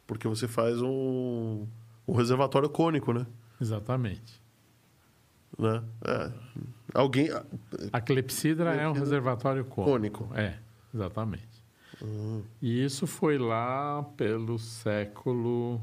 Porque 0.05 0.27
você 0.27 0.47
faz 0.47 0.81
um, 0.81 1.65
um 2.07 2.13
reservatório 2.13 2.69
cônico, 2.69 3.13
né? 3.13 3.25
Exatamente. 3.59 4.41
Né? 5.57 5.83
É. 6.03 6.31
Alguém. 6.95 7.29
A 7.91 8.01
clepsidra 8.01 8.73
é 8.73 8.87
um 8.87 8.93
reservatório 8.93 9.65
cônico. 9.65 10.25
cônico. 10.25 10.29
É, 10.33 10.57
exatamente. 10.93 11.55
Uhum. 12.01 12.43
E 12.61 12.83
isso 12.83 13.05
foi 13.05 13.37
lá 13.37 14.03
pelo 14.15 14.57
século. 14.57 15.81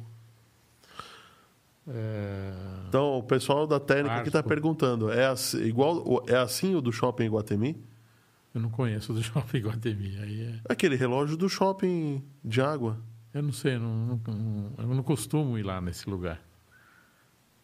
É... 1.87 2.53
Então, 2.89 3.19
o 3.19 3.23
pessoal 3.23 3.67
da 3.67 3.79
técnica 3.79 4.17
aqui 4.17 4.29
está 4.29 4.43
perguntando: 4.43 5.11
é 5.11 5.27
assim, 5.27 5.63
igual, 5.63 6.25
é 6.27 6.37
assim 6.37 6.75
o 6.75 6.81
do 6.81 6.93
shopping 6.93 7.29
Guatemi? 7.29 7.77
Eu 8.55 8.61
não 8.61 8.71
conheço 8.71 9.13
o 9.13 9.15
do 9.15 9.23
shopping 9.23 9.59
Guatemi. 9.59 10.17
Aí 10.19 10.43
é... 10.43 10.61
Aquele 10.69 10.97
relógio 10.97 11.37
do 11.37 11.49
shopping 11.49 12.23
de 12.45 12.61
água. 12.61 12.99
Eu 13.35 13.43
não 13.43 13.53
sei, 13.53 13.79
não, 13.79 14.21
não, 14.27 14.73
eu 14.77 14.87
não 14.89 15.03
costumo 15.03 15.57
ir 15.57 15.63
lá 15.63 15.81
nesse 15.81 16.09
lugar. 16.09 16.41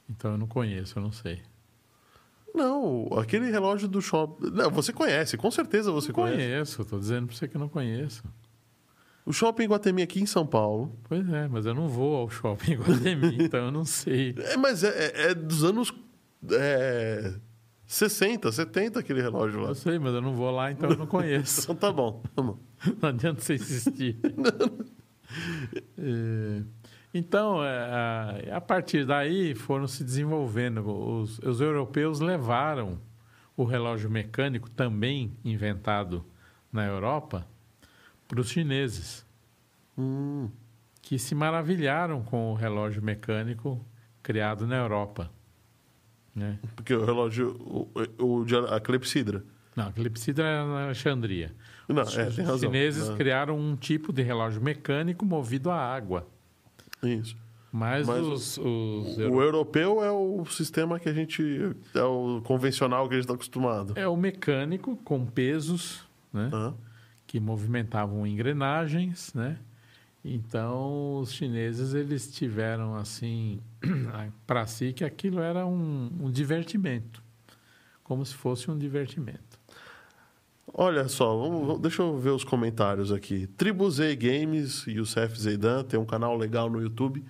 Então 0.09 0.33
eu 0.33 0.39
não 0.39 0.47
conheço, 0.47 0.99
eu 0.99 1.03
não 1.03 1.13
sei. 1.13 1.43
Não, 2.59 3.09
aquele 3.19 3.51
relógio 3.51 3.87
do 3.87 4.03
shopping. 4.03 4.51
Não, 4.51 4.71
você 4.71 4.93
conhece, 4.93 5.37
com 5.37 5.51
certeza 5.51 5.93
você 5.93 6.09
não 6.09 6.15
conhece. 6.15 6.37
Conheço, 6.37 6.83
estou 6.83 6.99
dizendo 6.99 7.29
para 7.29 7.37
você 7.37 7.47
que 7.47 7.57
não 7.57 7.69
conheço. 7.69 8.23
O 9.25 9.33
shopping 9.33 9.67
Guatemi 9.67 10.03
aqui 10.03 10.21
em 10.21 10.27
São 10.27 10.47
Paulo. 10.47 10.93
Pois 11.09 11.29
é, 11.29 11.47
mas 11.49 11.67
eu 11.67 11.75
não 11.75 11.87
vou 11.87 12.17
ao 12.17 12.29
shopping 12.29 12.75
Guatemi, 12.83 13.45
então 13.45 13.67
eu 13.67 13.71
não 13.71 13.85
sei. 13.85 14.35
É, 14.39 14.57
mas 14.57 14.83
é, 14.83 14.89
é, 14.89 15.31
é 15.31 15.35
dos 15.35 15.63
anos 15.63 15.93
é, 16.51 17.35
60, 17.87 18.51
70 18.51 18.99
aquele 19.01 19.23
relógio 19.23 19.61
lá. 19.61 19.69
Eu 19.69 19.75
sei, 19.75 19.99
mas 19.99 20.15
eu 20.15 20.21
não 20.21 20.35
vou 20.35 20.51
lá, 20.51 20.73
então 20.73 20.91
eu 20.91 20.97
não 20.97 21.07
conheço. 21.07 21.63
então 21.71 21.77
tá 21.77 21.93
bom, 21.93 22.23
tá 22.35 22.43
bom. 22.43 22.59
Não 23.01 23.09
adianta 23.09 23.41
você 23.41 23.55
insistir. 23.55 24.19
é... 25.97 26.63
Então, 27.13 27.65
é, 27.65 28.51
a 28.53 28.61
partir 28.61 29.07
daí 29.07 29.55
foram 29.55 29.87
se 29.87 30.05
desenvolvendo. 30.05 30.87
Os, 30.87 31.39
os, 31.39 31.61
europeus 31.61 32.21
levaram 32.21 33.01
o 33.57 33.65
relógio 33.65 34.11
mecânico, 34.11 34.69
também 34.71 35.37
inventado 35.45 36.25
na 36.73 36.85
Europa, 36.85 37.47
para 38.27 38.41
os 38.41 38.51
chineses, 38.51 39.27
hum. 39.97 40.51
que 41.01 41.19
se 41.19 41.35
maravilharam 41.35 42.23
com 42.23 42.53
o 42.53 42.55
relógio 42.55 43.03
mecânico 43.03 43.85
criado 44.23 44.67
na 44.67 44.77
Europa. 44.77 45.31
Né? 46.35 46.59
Porque 46.77 46.95
o 46.95 47.05
relógio, 47.05 47.57
o, 47.59 47.91
o, 48.23 48.45
a 48.71 48.79
clepsidra. 48.81 49.43
Não, 49.75 49.89
a 49.89 49.93
clepsidra 49.93 50.45
era 50.45 50.67
na 50.67 50.85
Alexandria. 50.85 51.55
Não, 51.89 52.03
os, 52.03 52.17
é, 52.19 52.29
os 52.29 52.61
chineses 52.61 53.09
criaram 53.17 53.59
um 53.59 53.75
tipo 53.75 54.13
de 54.13 54.23
relógio 54.23 54.61
mecânico 54.61 55.25
movido 55.25 55.71
a 55.71 55.77
água. 55.77 56.29
Isso. 57.03 57.37
Mas, 57.71 58.07
Mas 58.07 58.27
os, 58.27 58.59
os 58.59 59.19
o, 59.19 59.31
o 59.31 59.43
europeu 59.43 60.03
é 60.03 60.11
o 60.11 60.45
sistema 60.47 60.99
que 60.99 61.09
a 61.09 61.13
gente. 61.13 61.43
É 61.95 62.03
o 62.03 62.41
convencional 62.43 63.07
que 63.07 63.15
a 63.15 63.17
gente 63.17 63.25
está 63.25 63.35
acostumado. 63.35 63.93
É 63.95 64.09
o 64.09 64.17
mecânico 64.17 64.97
com 65.05 65.27
pesos, 65.27 66.03
né? 66.33 66.51
Uhum. 66.53 66.75
Que 67.27 67.39
movimentavam 67.39 68.27
engrenagens, 68.27 69.35
né? 69.35 69.59
Então, 70.25 71.21
os 71.21 71.33
chineses, 71.33 71.95
eles 71.95 72.31
tiveram, 72.33 72.95
assim, 72.97 73.61
para 74.47 74.67
si 74.67 74.93
que 74.93 75.05
aquilo 75.05 75.41
era 75.41 75.67
um, 75.67 76.11
um 76.21 76.31
divertimento. 76.31 77.23
Como 78.03 78.25
se 78.25 78.35
fosse 78.35 78.71
um 78.71 78.79
divertimento. 78.79 79.48
Olha 80.75 81.09
só, 81.09 81.37
vamos, 81.37 81.81
deixa 81.81 82.03
eu 82.03 82.19
ver 82.19 82.31
os 82.31 82.45
comentários 82.45 83.11
aqui. 83.11 83.47
Tribu 83.57 83.91
Z 83.91 84.15
Games, 84.17 84.87
Youssef 84.87 85.41
Zeidan, 85.41 85.83
tem 85.85 85.99
um 85.99 86.05
canal 86.05 86.37
legal 86.37 86.69
no 86.69 86.81
YouTube. 86.81 87.25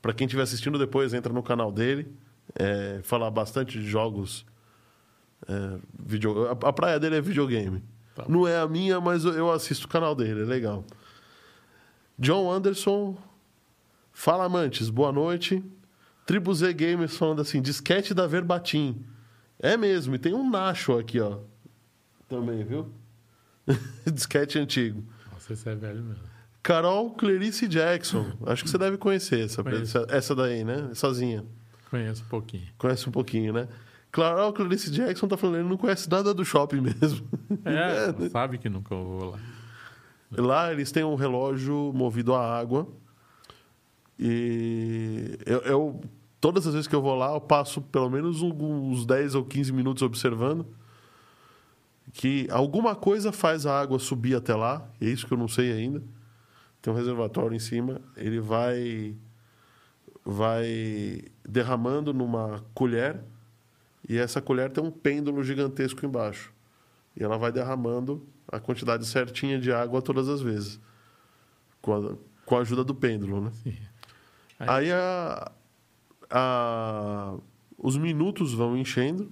Para 0.00 0.12
quem 0.12 0.26
estiver 0.26 0.42
assistindo 0.42 0.78
depois, 0.78 1.14
entra 1.14 1.32
no 1.32 1.42
canal 1.42 1.72
dele. 1.72 2.12
É, 2.54 3.00
fala 3.02 3.30
bastante 3.30 3.78
de 3.78 3.88
jogos. 3.88 4.44
É, 5.48 5.78
video, 5.98 6.48
a, 6.48 6.52
a, 6.52 6.72
praia 6.72 7.00
dele 7.00 7.16
é 7.16 7.20
videogame. 7.20 7.82
Tá. 8.14 8.24
Não 8.28 8.46
é 8.46 8.60
a 8.60 8.68
minha, 8.68 9.00
mas 9.00 9.24
eu 9.24 9.50
assisto 9.50 9.86
o 9.86 9.88
canal 9.88 10.14
dele, 10.14 10.42
é 10.42 10.44
legal. 10.44 10.84
John 12.18 12.50
Anderson, 12.52 13.16
fala 14.12 14.44
amantes, 14.44 14.90
boa 14.90 15.10
noite. 15.10 15.64
Tribu 16.26 16.54
Z 16.54 16.72
Gamers 16.74 17.16
falando 17.16 17.40
assim, 17.40 17.60
disquete 17.60 18.12
da 18.12 18.26
Verbatim. 18.26 19.04
É 19.58 19.76
mesmo, 19.76 20.14
e 20.14 20.18
tem 20.18 20.34
um 20.34 20.48
Nacho 20.48 20.98
aqui, 20.98 21.20
ó. 21.20 21.38
Também, 22.32 22.64
viu? 22.64 22.88
disquete 24.12 24.58
antigo. 24.58 25.04
Nossa, 25.32 25.52
esse 25.52 25.68
é 25.68 25.74
velho 25.74 26.02
mesmo. 26.02 26.22
Carol 26.62 27.10
Clarice 27.10 27.68
Jackson. 27.68 28.32
Acho 28.46 28.64
que 28.64 28.70
você 28.70 28.78
deve 28.78 28.96
conhecer 28.96 29.44
essa, 29.44 29.62
essa, 29.68 30.06
essa 30.08 30.34
daí, 30.34 30.64
né? 30.64 30.90
Sozinha. 30.94 31.44
Conheço 31.90 32.22
um 32.22 32.28
pouquinho. 32.28 32.66
Conhece 32.78 33.08
um 33.08 33.12
pouquinho, 33.12 33.52
né? 33.52 33.68
Carol 34.10 34.52
Clarice 34.52 34.90
Jackson 34.90 35.26
tá 35.28 35.36
falando, 35.36 35.56
ele 35.60 35.68
não 35.68 35.76
conhece 35.76 36.08
nada 36.10 36.32
do 36.32 36.44
shopping 36.44 36.80
mesmo. 37.00 37.26
É, 37.64 38.28
sabe 38.30 38.56
que 38.58 38.68
nunca 38.68 38.94
vou 38.94 39.30
lá. 39.30 39.38
Lá 40.30 40.72
eles 40.72 40.90
têm 40.90 41.04
um 41.04 41.14
relógio 41.14 41.92
movido 41.94 42.32
a 42.34 42.58
água. 42.58 42.88
E 44.18 45.38
eu, 45.44 45.58
eu- 45.60 46.00
todas 46.40 46.66
as 46.66 46.72
vezes 46.74 46.86
que 46.88 46.94
eu 46.94 47.02
vou 47.02 47.14
lá, 47.14 47.32
eu 47.34 47.40
passo 47.40 47.80
pelo 47.82 48.08
menos 48.08 48.40
uns 48.42 49.04
10 49.04 49.34
ou 49.34 49.44
15 49.44 49.72
minutos 49.72 50.02
observando 50.02 50.66
que 52.12 52.46
alguma 52.50 52.94
coisa 52.94 53.32
faz 53.32 53.64
a 53.66 53.80
água 53.80 53.98
subir 53.98 54.34
até 54.36 54.54
lá, 54.54 54.86
é 55.00 55.06
isso 55.06 55.26
que 55.26 55.32
eu 55.32 55.38
não 55.38 55.48
sei 55.48 55.72
ainda. 55.72 56.02
Tem 56.80 56.92
um 56.92 56.96
reservatório 56.96 57.54
em 57.54 57.58
cima, 57.60 58.00
ele 58.16 58.40
vai 58.40 59.16
vai 60.24 61.22
derramando 61.48 62.12
numa 62.14 62.64
colher 62.74 63.20
e 64.08 64.16
essa 64.18 64.40
colher 64.40 64.70
tem 64.70 64.82
um 64.82 64.90
pêndulo 64.90 65.42
gigantesco 65.42 66.04
embaixo. 66.06 66.52
E 67.16 67.22
ela 67.22 67.36
vai 67.36 67.50
derramando 67.52 68.24
a 68.50 68.58
quantidade 68.60 69.04
certinha 69.06 69.58
de 69.58 69.72
água 69.72 70.00
todas 70.00 70.28
as 70.28 70.40
vezes. 70.40 70.80
Com 71.80 71.94
a, 71.94 72.16
com 72.46 72.56
a 72.56 72.60
ajuda 72.60 72.84
do 72.84 72.94
pêndulo, 72.94 73.40
né? 73.42 73.50
Sim. 73.62 73.76
Aí 74.60 74.92
a, 74.92 75.50
a- 76.30 77.34
os 77.76 77.96
minutos 77.96 78.52
vão 78.54 78.76
enchendo 78.76 79.30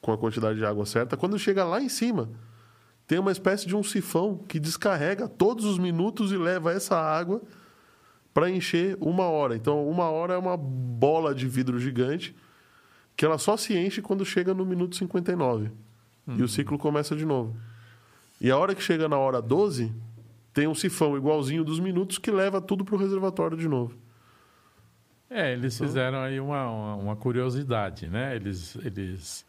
com 0.00 0.12
a 0.12 0.18
quantidade 0.18 0.58
de 0.58 0.64
água 0.64 0.86
certa. 0.86 1.16
Quando 1.16 1.38
chega 1.38 1.64
lá 1.64 1.80
em 1.80 1.88
cima, 1.88 2.30
tem 3.06 3.18
uma 3.18 3.32
espécie 3.32 3.66
de 3.66 3.76
um 3.76 3.82
sifão 3.82 4.38
que 4.38 4.58
descarrega 4.58 5.28
todos 5.28 5.64
os 5.64 5.78
minutos 5.78 6.32
e 6.32 6.36
leva 6.36 6.72
essa 6.72 6.96
água 6.96 7.42
para 8.32 8.48
encher 8.48 8.96
uma 9.00 9.24
hora. 9.24 9.56
Então, 9.56 9.88
uma 9.88 10.08
hora 10.08 10.34
é 10.34 10.38
uma 10.38 10.56
bola 10.56 11.34
de 11.34 11.46
vidro 11.46 11.78
gigante 11.78 12.34
que 13.16 13.24
ela 13.24 13.36
só 13.36 13.56
se 13.56 13.76
enche 13.76 14.00
quando 14.00 14.24
chega 14.24 14.54
no 14.54 14.64
minuto 14.64 14.96
59. 14.96 15.70
E 16.38 16.42
o 16.42 16.48
ciclo 16.48 16.78
começa 16.78 17.16
de 17.16 17.24
novo. 17.24 17.56
E 18.40 18.50
a 18.50 18.56
hora 18.56 18.74
que 18.74 18.82
chega 18.82 19.08
na 19.08 19.18
hora 19.18 19.42
12, 19.42 19.92
tem 20.54 20.66
um 20.66 20.74
sifão 20.74 21.16
igualzinho 21.16 21.64
dos 21.64 21.80
minutos 21.80 22.18
que 22.18 22.30
leva 22.30 22.60
tudo 22.60 22.84
para 22.84 22.94
o 22.94 22.98
reservatório 22.98 23.56
de 23.56 23.68
novo. 23.68 23.96
É, 25.28 25.52
eles 25.52 25.74
Então 25.74 25.86
fizeram 25.86 26.18
aí 26.18 26.40
uma, 26.40 26.70
uma, 26.70 26.94
uma 26.96 27.16
curiosidade, 27.16 28.08
né? 28.08 28.34
Eles, 28.34 28.76
eles 28.84 29.44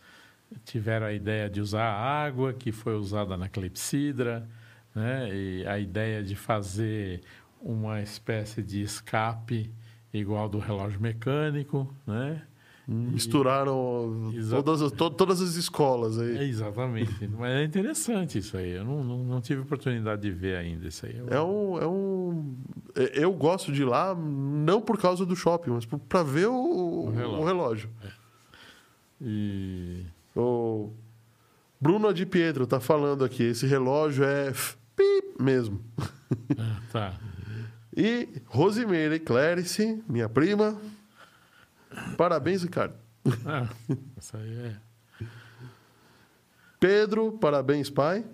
tiveram 0.65 1.05
a 1.07 1.13
ideia 1.13 1.49
de 1.49 1.61
usar 1.61 1.83
a 1.83 2.23
água 2.23 2.53
que 2.53 2.71
foi 2.71 2.95
usada 2.95 3.35
na 3.37 3.47
clepsidra, 3.49 4.47
né? 4.95 5.29
E 5.33 5.65
a 5.67 5.79
ideia 5.79 6.21
de 6.23 6.35
fazer 6.35 7.21
uma 7.61 8.01
espécie 8.01 8.61
de 8.61 8.81
escape 8.81 9.71
igual 10.13 10.49
do 10.49 10.59
relógio 10.59 10.99
mecânico, 10.99 11.93
né? 12.05 12.41
Misturaram 12.87 14.31
Exato. 14.35 14.63
todas 14.63 14.81
as, 14.81 14.91
to- 14.91 15.09
todas 15.11 15.41
as 15.41 15.55
escolas 15.55 16.17
É, 16.19 16.23
aí. 16.39 16.49
exatamente. 16.49 17.25
Mas 17.27 17.51
é 17.51 17.63
interessante 17.63 18.37
isso 18.39 18.57
aí. 18.57 18.71
Eu 18.71 18.83
não, 18.83 19.01
não, 19.03 19.17
não 19.23 19.39
tive 19.39 19.61
oportunidade 19.61 20.21
de 20.21 20.31
ver 20.31 20.57
ainda 20.57 20.87
isso 20.87 21.05
aí. 21.05 21.15
Eu- 21.17 21.27
É 21.29 21.41
um, 21.41 21.77
é 21.81 21.87
um. 21.87 22.55
é- 22.95 23.23
Eu 23.23 23.31
gosto 23.31 23.71
de 23.71 23.83
ir 23.83 23.85
lá, 23.85 24.13
não 24.13 24.81
por 24.81 24.97
causa 24.99 25.25
do 25.25 25.35
shopping, 25.35 25.69
mas 25.69 25.85
para 25.85 26.23
ver 26.23 26.47
o, 26.47 26.53
o 27.05 27.11
relógio. 27.11 27.45
relógio. 27.45 27.89
E 29.21 30.03
O 30.35 30.91
Bruno 31.79 32.13
de 32.13 32.25
Pietro 32.25 32.65
tá 32.67 32.79
falando 32.79 33.25
aqui, 33.25 33.43
esse 33.43 33.65
relógio 33.65 34.23
é 34.23 34.51
pip 34.95 35.41
mesmo. 35.41 35.83
ah, 36.57 36.81
tá. 36.91 37.19
E 37.95 38.29
Rosimeire 38.45 39.19
Clérice, 39.19 40.01
minha 40.07 40.29
prima. 40.29 40.79
Parabéns, 42.17 42.63
Ricardo. 42.63 42.95
Ah, 43.45 43.67
isso 44.17 44.37
aí 44.37 44.57
é. 44.57 44.75
Pedro, 46.79 47.33
parabéns, 47.33 47.89
pai. 47.89 48.25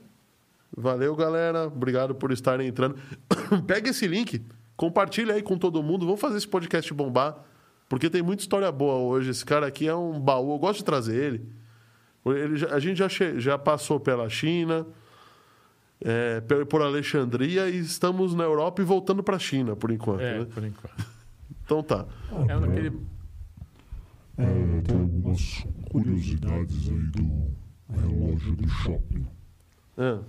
Valeu, 0.75 1.15
galera. 1.15 1.67
Obrigado 1.67 2.13
por 2.13 2.31
estarem 2.31 2.67
entrando. 2.67 2.97
Pega 3.65 3.89
esse 3.89 4.07
link, 4.07 4.45
compartilha 4.75 5.33
aí 5.33 5.41
com 5.41 5.57
todo 5.57 5.81
mundo. 5.81 6.05
Vamos 6.05 6.21
fazer 6.21 6.37
esse 6.37 6.47
podcast 6.47 6.93
bombar, 6.93 7.43
porque 7.89 8.09
tem 8.09 8.21
muita 8.21 8.43
história 8.43 8.71
boa 8.71 8.95
hoje. 8.95 9.31
Esse 9.31 9.43
cara 9.43 9.65
aqui 9.67 9.87
é 9.87 9.95
um 9.95 10.19
baú. 10.19 10.53
Eu 10.53 10.59
gosto 10.59 10.79
de 10.79 10.85
trazer 10.85 11.15
ele. 11.15 11.49
Ele 12.25 12.65
a 12.65 12.79
gente 12.79 12.97
já, 12.97 13.07
che- 13.09 13.39
já 13.39 13.57
passou 13.57 13.99
pela 13.99 14.29
China, 14.29 14.85
é, 16.01 16.41
por 16.69 16.81
Alexandria 16.81 17.69
e 17.69 17.77
estamos 17.79 18.33
na 18.35 18.43
Europa 18.43 18.81
e 18.81 18.85
voltando 18.85 19.23
para 19.23 19.35
a 19.37 19.39
China, 19.39 19.75
por 19.75 19.89
enquanto. 19.91 20.21
É, 20.21 20.39
né? 20.39 20.45
por 20.45 20.63
enquanto. 20.63 21.05
Então 21.65 21.81
tá. 21.83 22.05
É 22.49 22.59
daquele. 22.59 22.99
É, 24.37 24.81
tem 24.81 24.97
algumas 24.99 25.65
curiosidades 25.89 26.89
aí 26.89 26.99
do 27.07 27.47
relógio 27.89 28.55
do 28.55 28.67
shopping. 28.69 29.25
Ah, 29.97 30.19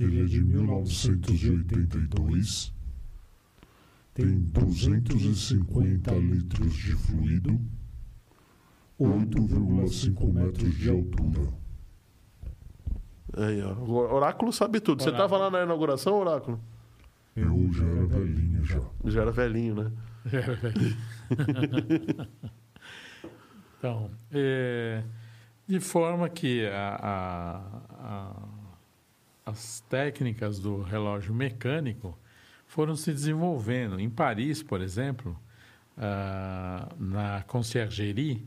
Ele 0.00 0.22
é 0.22 0.24
de 0.24 0.42
1982. 0.42 2.72
Tem 4.14 4.40
250 4.40 6.10
litros 6.14 6.74
de 6.74 6.92
fluido, 6.96 7.60
8,5 8.98 10.32
metros 10.32 10.74
de 10.76 10.90
altura. 10.90 11.52
aí, 13.36 13.62
ó. 13.62 13.74
O 13.74 14.14
Oráculo 14.14 14.52
sabe 14.52 14.80
tudo. 14.80 15.02
Você 15.02 15.10
Oráculo. 15.10 15.26
estava 15.26 15.44
lá 15.44 15.50
na 15.50 15.64
inauguração, 15.64 16.18
Oráculo? 16.18 16.60
Eu 17.36 17.72
já 17.72 17.84
era 17.84 18.06
velhinho 18.06 18.64
já. 18.64 18.80
Já 19.04 19.22
era 19.22 19.30
velhinho, 19.30 19.74
né? 19.76 19.92
então, 23.78 24.10
é, 24.32 25.02
de 25.66 25.80
forma 25.80 26.28
que 26.28 26.66
a- 26.66 26.98
a- 27.00 27.82
a- 27.90 28.48
as 29.46 29.80
técnicas 29.88 30.58
do 30.58 30.82
relógio 30.82 31.32
mecânico 31.32 32.18
foram 32.66 32.94
se 32.96 33.12
desenvolvendo. 33.12 33.98
Em 33.98 34.10
Paris, 34.10 34.62
por 34.62 34.80
exemplo, 34.80 35.38
ah, 35.96 36.88
na 36.98 37.42
conciergerie, 37.46 38.46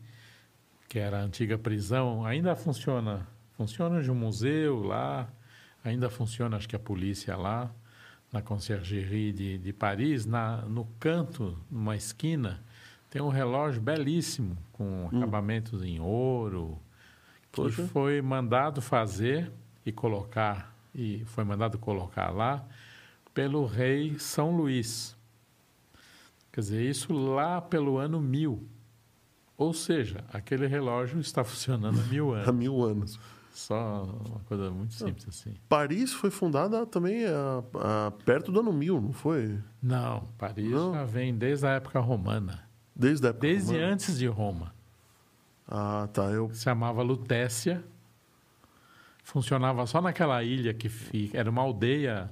que 0.92 1.00
era 1.00 1.22
a 1.22 1.24
antiga 1.24 1.58
prisão, 1.58 2.26
ainda 2.26 2.54
funciona. 2.54 3.26
Funciona 3.54 4.04
de 4.04 4.12
um 4.12 4.14
museu 4.14 4.84
lá, 4.84 5.32
ainda 5.86 6.10
funciona, 6.10 6.58
acho 6.58 6.68
que 6.68 6.76
a 6.76 6.80
polícia 6.80 7.38
lá, 7.38 7.72
na 8.30 8.42
conciergerie 8.42 9.32
de, 9.32 9.58
de 9.58 9.72
Paris, 9.72 10.26
na, 10.26 10.58
no 10.64 10.84
canto, 11.00 11.58
numa 11.72 11.96
esquina, 11.96 12.62
tem 13.10 13.22
um 13.22 13.30
relógio 13.30 13.82
belíssimo, 13.82 14.58
com 14.74 15.08
acabamentos 15.08 15.82
em 15.82 16.02
ouro, 16.02 16.78
que 17.54 17.62
Poxa. 17.62 17.88
foi 17.88 18.22
mandado 18.22 18.82
fazer 18.82 19.50
e 19.86 19.94
colocar, 19.94 20.76
e 20.94 21.24
foi 21.24 21.46
mandado 21.46 21.80
colocar 21.80 22.32
lá 22.32 22.68
pelo 23.34 23.66
rei 23.66 24.20
São 24.20 24.58
Luís. 24.58 25.16
Quer 26.52 26.60
dizer, 26.60 26.90
isso 26.90 27.14
lá 27.14 27.62
pelo 27.62 27.98
ano 27.98 28.20
mil. 28.20 28.68
Ou 29.62 29.74
seja, 29.74 30.24
aquele 30.34 30.66
relógio 30.66 31.20
está 31.20 31.44
funcionando 31.44 32.00
há 32.00 32.04
mil 32.06 32.34
Há 32.34 32.40
anos. 32.40 32.56
mil 32.56 32.84
anos. 32.84 33.20
Só 33.54 34.04
uma 34.04 34.40
coisa 34.46 34.72
muito 34.72 34.94
simples 34.94 35.28
assim. 35.28 35.54
Paris 35.70 36.12
foi 36.14 36.32
fundada 36.32 36.86
também 36.86 37.26
a, 37.26 37.64
a- 38.08 38.12
perto 38.26 38.52
do 38.52 38.60
ano 38.62 38.74
1000, 38.74 39.00
não 39.02 39.14
foi? 39.14 39.60
Não, 39.84 40.22
Paris 40.38 40.72
Não. 40.72 40.94
já 40.94 41.04
vem 41.04 41.36
desde 41.38 41.68
a 41.68 41.72
época 41.72 42.00
romana. 42.00 42.64
Desde 42.96 43.28
a 43.28 43.30
época 43.30 43.42
Desde 43.48 43.74
romana. 43.74 43.94
antes 43.94 44.18
de 44.18 44.26
Roma. 44.28 44.74
Ah, 45.68 46.08
tá. 46.12 46.24
Eu... 46.24 46.50
Se 46.54 46.64
chamava 46.64 47.02
Lutécia. 47.04 47.84
Funcionava 49.24 49.86
só 49.86 50.02
naquela 50.02 50.44
ilha 50.44 50.74
que 50.74 50.90
fica. 50.90 51.38
Era 51.38 51.50
uma 51.50 51.62
aldeia 51.62 52.30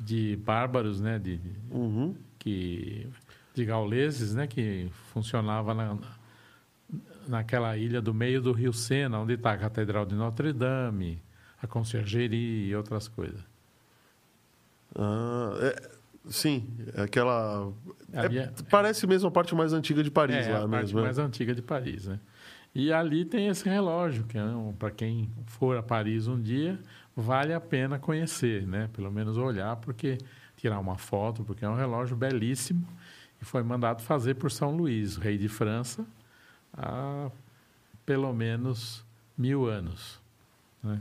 de 0.00 0.36
bárbaros, 0.44 1.00
né? 1.00 1.18
De, 1.18 1.40
Uhum. 1.70 2.14
que, 2.38 3.08
de 3.54 3.64
gauleses, 3.64 4.34
né? 4.34 4.46
Que 4.46 4.90
funcionava 5.12 5.72
na, 5.74 5.96
naquela 7.28 7.76
ilha 7.76 8.00
do 8.00 8.12
meio 8.14 8.40
do 8.40 8.52
Rio 8.52 8.72
Sena, 8.72 9.18
onde 9.20 9.34
está 9.34 9.52
a 9.52 9.58
Catedral 9.58 10.06
de 10.06 10.14
Notre 10.14 10.52
Dame, 10.52 11.20
a 11.62 11.66
Conciergerie 11.66 12.66
e 12.68 12.74
outras 12.74 13.06
coisas. 13.08 13.40
Ah, 14.94 15.52
é- 15.60 15.90
sim, 16.28 16.66
é 16.94 17.02
aquela. 17.02 17.72
é- 18.12 18.36
é- 18.36 18.52
parece 18.70 19.06
mesmo 19.06 19.28
a 19.28 19.30
parte 19.30 19.54
mais 19.54 19.72
antiga 19.72 20.02
de 20.02 20.10
Paris 20.10 20.46
é 20.46 20.52
lá 20.52 20.64
a 20.64 20.68
parte 20.68 20.82
mesmo. 20.84 20.98
né? 21.00 21.04
mais 21.04 21.18
antiga 21.18 21.54
de 21.54 21.62
Paris, 21.62 22.06
né? 22.06 22.18
E 22.74 22.92
ali 22.92 23.24
tem 23.24 23.48
esse 23.48 23.68
relógio, 23.68 24.24
que 24.24 24.38
é 24.38 24.44
um, 24.44 24.72
para 24.72 24.90
quem 24.90 25.30
for 25.46 25.76
a 25.76 25.82
Paris 25.82 26.28
um 26.28 26.40
dia, 26.40 26.78
vale 27.16 27.52
a 27.52 27.60
pena 27.60 27.98
conhecer, 27.98 28.66
né? 28.66 28.88
Pelo 28.92 29.10
menos 29.10 29.36
olhar, 29.36 29.76
porque 29.76 30.18
tirar 30.56 30.78
uma 30.78 30.96
foto, 30.96 31.44
porque 31.44 31.64
é 31.64 31.68
um 31.68 31.74
relógio 31.76 32.16
belíssimo 32.16 32.86
e 33.40 33.44
foi 33.44 33.62
mandado 33.62 34.02
fazer 34.02 34.34
por 34.34 34.50
São 34.50 34.76
Luís, 34.76 35.16
rei 35.16 35.38
de 35.38 35.48
França, 35.48 36.04
há 36.72 37.30
pelo 38.04 38.32
menos 38.32 39.04
mil 39.36 39.66
anos. 39.66 40.20
Né? 40.82 41.00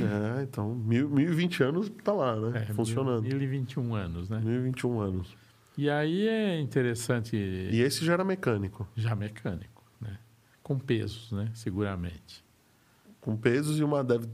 É, 0.00 0.42
então, 0.42 0.74
mil, 0.74 1.10
1020 1.10 1.62
anos 1.62 1.92
tá 2.02 2.12
lá, 2.12 2.36
né? 2.36 2.62
É, 2.62 2.72
Funcionando. 2.72 3.22
Mil, 3.22 3.36
1021 3.38 3.94
anos, 3.94 4.30
né? 4.30 4.40
1021 4.40 5.00
anos. 5.00 5.36
E 5.76 5.90
aí 5.90 6.26
é 6.26 6.58
interessante. 6.58 7.36
E 7.36 7.80
esse 7.80 8.04
já 8.04 8.14
era 8.14 8.24
mecânico. 8.24 8.88
Já 8.96 9.14
mecânico, 9.14 9.82
né? 10.00 10.18
Com 10.62 10.78
pesos, 10.78 11.32
né? 11.32 11.50
Seguramente. 11.52 12.42
Com 13.20 13.36
pesos 13.36 13.78
e 13.78 13.84
uma. 13.84 14.02
Deve... 14.02 14.26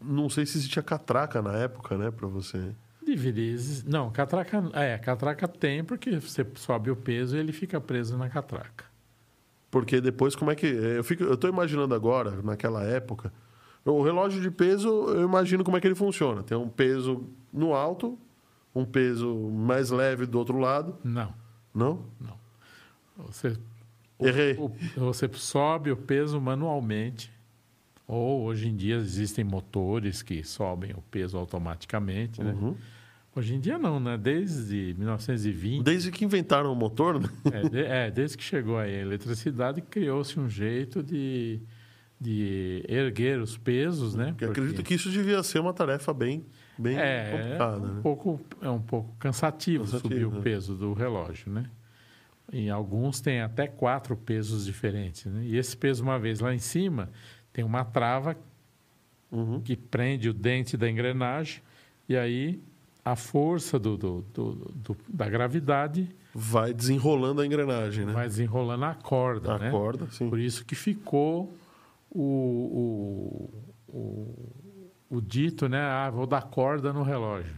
Não 0.00 0.28
sei 0.28 0.46
se 0.46 0.58
existia 0.58 0.82
catraca 0.82 1.42
na 1.42 1.56
época, 1.56 1.98
né? 1.98 2.10
Pra 2.10 2.28
você. 2.28 2.72
Deveria. 3.04 3.56
Não, 3.86 4.10
catraca. 4.12 4.62
É, 4.74 4.96
catraca 4.98 5.48
tem, 5.48 5.82
porque 5.82 6.20
você 6.20 6.46
sobe 6.54 6.90
o 6.90 6.96
peso 6.96 7.36
e 7.36 7.40
ele 7.40 7.52
fica 7.52 7.80
preso 7.80 8.16
na 8.16 8.28
catraca. 8.28 8.84
Porque 9.70 10.00
depois, 10.00 10.34
como 10.34 10.50
é 10.50 10.54
que. 10.54 10.66
Eu, 10.66 11.04
fico, 11.04 11.22
eu 11.24 11.36
tô 11.36 11.46
imaginando 11.48 11.94
agora, 11.94 12.40
naquela 12.42 12.82
época. 12.84 13.32
O 13.84 14.02
relógio 14.02 14.40
de 14.40 14.50
peso, 14.50 14.88
eu 15.08 15.22
imagino 15.24 15.64
como 15.64 15.76
é 15.76 15.80
que 15.80 15.86
ele 15.86 15.94
funciona. 15.94 16.42
Tem 16.42 16.56
um 16.56 16.68
peso 16.68 17.24
no 17.52 17.74
alto, 17.74 18.18
um 18.74 18.84
peso 18.84 19.34
mais 19.50 19.90
leve 19.90 20.26
do 20.26 20.38
outro 20.38 20.58
lado. 20.58 20.96
Não, 21.02 21.32
Não? 21.74 22.04
não. 22.20 22.36
Você, 23.26 23.56
Errei. 24.20 24.56
o- 24.58 24.70
você 24.96 25.28
sobe 25.34 25.90
o 25.90 25.96
peso 25.96 26.40
manualmente. 26.40 27.32
Ou 28.06 28.42
hoje 28.44 28.68
em 28.68 28.76
dia 28.76 28.96
existem 28.96 29.44
motores 29.44 30.22
que 30.22 30.42
sobem 30.42 30.92
o 30.92 31.02
peso 31.10 31.36
automaticamente, 31.36 32.42
né? 32.42 32.52
Uhum. 32.52 32.74
Hoje 33.38 33.54
em 33.54 33.60
dia 33.60 33.78
não, 33.78 34.00
né? 34.00 34.18
Desde 34.18 34.94
1920, 34.98 35.84
Desde 35.84 36.10
que 36.10 36.24
inventaram 36.24 36.72
o 36.72 36.76
motor, 36.76 37.20
né? 37.20 37.28
é, 37.52 37.68
de- 37.68 37.78
é, 37.84 38.10
desde 38.10 38.36
que 38.36 38.42
chegou 38.42 38.76
a 38.78 38.88
eletricidade, 38.88 39.80
criou-se 39.80 40.38
um 40.40 40.48
jeito 40.48 41.02
de, 41.02 41.60
de 42.20 42.84
erguer 42.88 43.40
os 43.40 43.56
pesos, 43.56 44.14
né? 44.16 44.28
Porque 44.32 44.44
acredito 44.44 44.82
que 44.82 44.94
isso 44.94 45.08
devia 45.10 45.40
ser 45.44 45.60
uma 45.60 45.72
tarefa 45.72 46.12
bem, 46.12 46.44
bem 46.76 46.98
é, 46.98 47.30
complicada, 47.30 47.76
um 47.86 47.94
né? 47.94 48.00
pouco, 48.02 48.40
é 48.60 48.68
um 48.70 48.80
pouco 48.82 49.14
cansativo, 49.20 49.84
Cansativo, 49.84 50.08
subir 50.08 50.28
né? 50.28 50.38
o 50.38 50.42
peso 50.42 50.74
do 50.74 50.92
relógio, 50.92 51.52
né? 51.52 51.70
Em 52.52 52.70
alguns 52.70 53.20
tem 53.20 53.40
até 53.40 53.66
quatro 53.68 54.16
pesos 54.16 54.64
diferentes, 54.64 55.26
né? 55.26 55.44
E 55.44 55.56
esse 55.56 55.76
peso, 55.76 56.02
uma 56.02 56.18
vez 56.18 56.40
lá 56.40 56.52
em 56.52 56.58
cima, 56.58 57.08
tem 57.52 57.64
uma 57.64 57.84
trava 57.84 58.36
Uhum. 59.30 59.60
que 59.60 59.76
prende 59.76 60.28
o 60.28 60.32
dente 60.32 60.74
da 60.74 60.88
engrenagem 60.90 61.60
e 62.08 62.16
aí 62.16 62.62
a 63.12 63.16
força 63.16 63.78
do, 63.78 63.96
do- 63.96 64.24
do- 64.32 64.96
da 65.08 65.28
gravidade 65.28 66.08
Vai 66.34 66.72
desenrolando 66.74 67.40
a 67.40 67.46
engrenagem, 67.46 68.04
né? 68.06 68.12
vai 68.12 68.26
desenrolando 68.28 68.84
a 68.84 68.94
corda, 68.94 69.54
a 69.54 69.58
né? 69.58 69.70
corda, 69.70 70.06
sim. 70.10 70.28
Por 70.28 70.38
isso 70.38 70.64
que 70.64 70.74
ficou 70.74 71.52
o, 72.10 73.50
o, 73.88 73.96
o, 73.96 75.16
o 75.16 75.20
dito, 75.20 75.68
né? 75.68 75.80
Ah, 75.80 76.10
vou 76.10 76.26
dar 76.26 76.42
corda 76.42 76.92
no 76.92 77.02
relógio. 77.02 77.56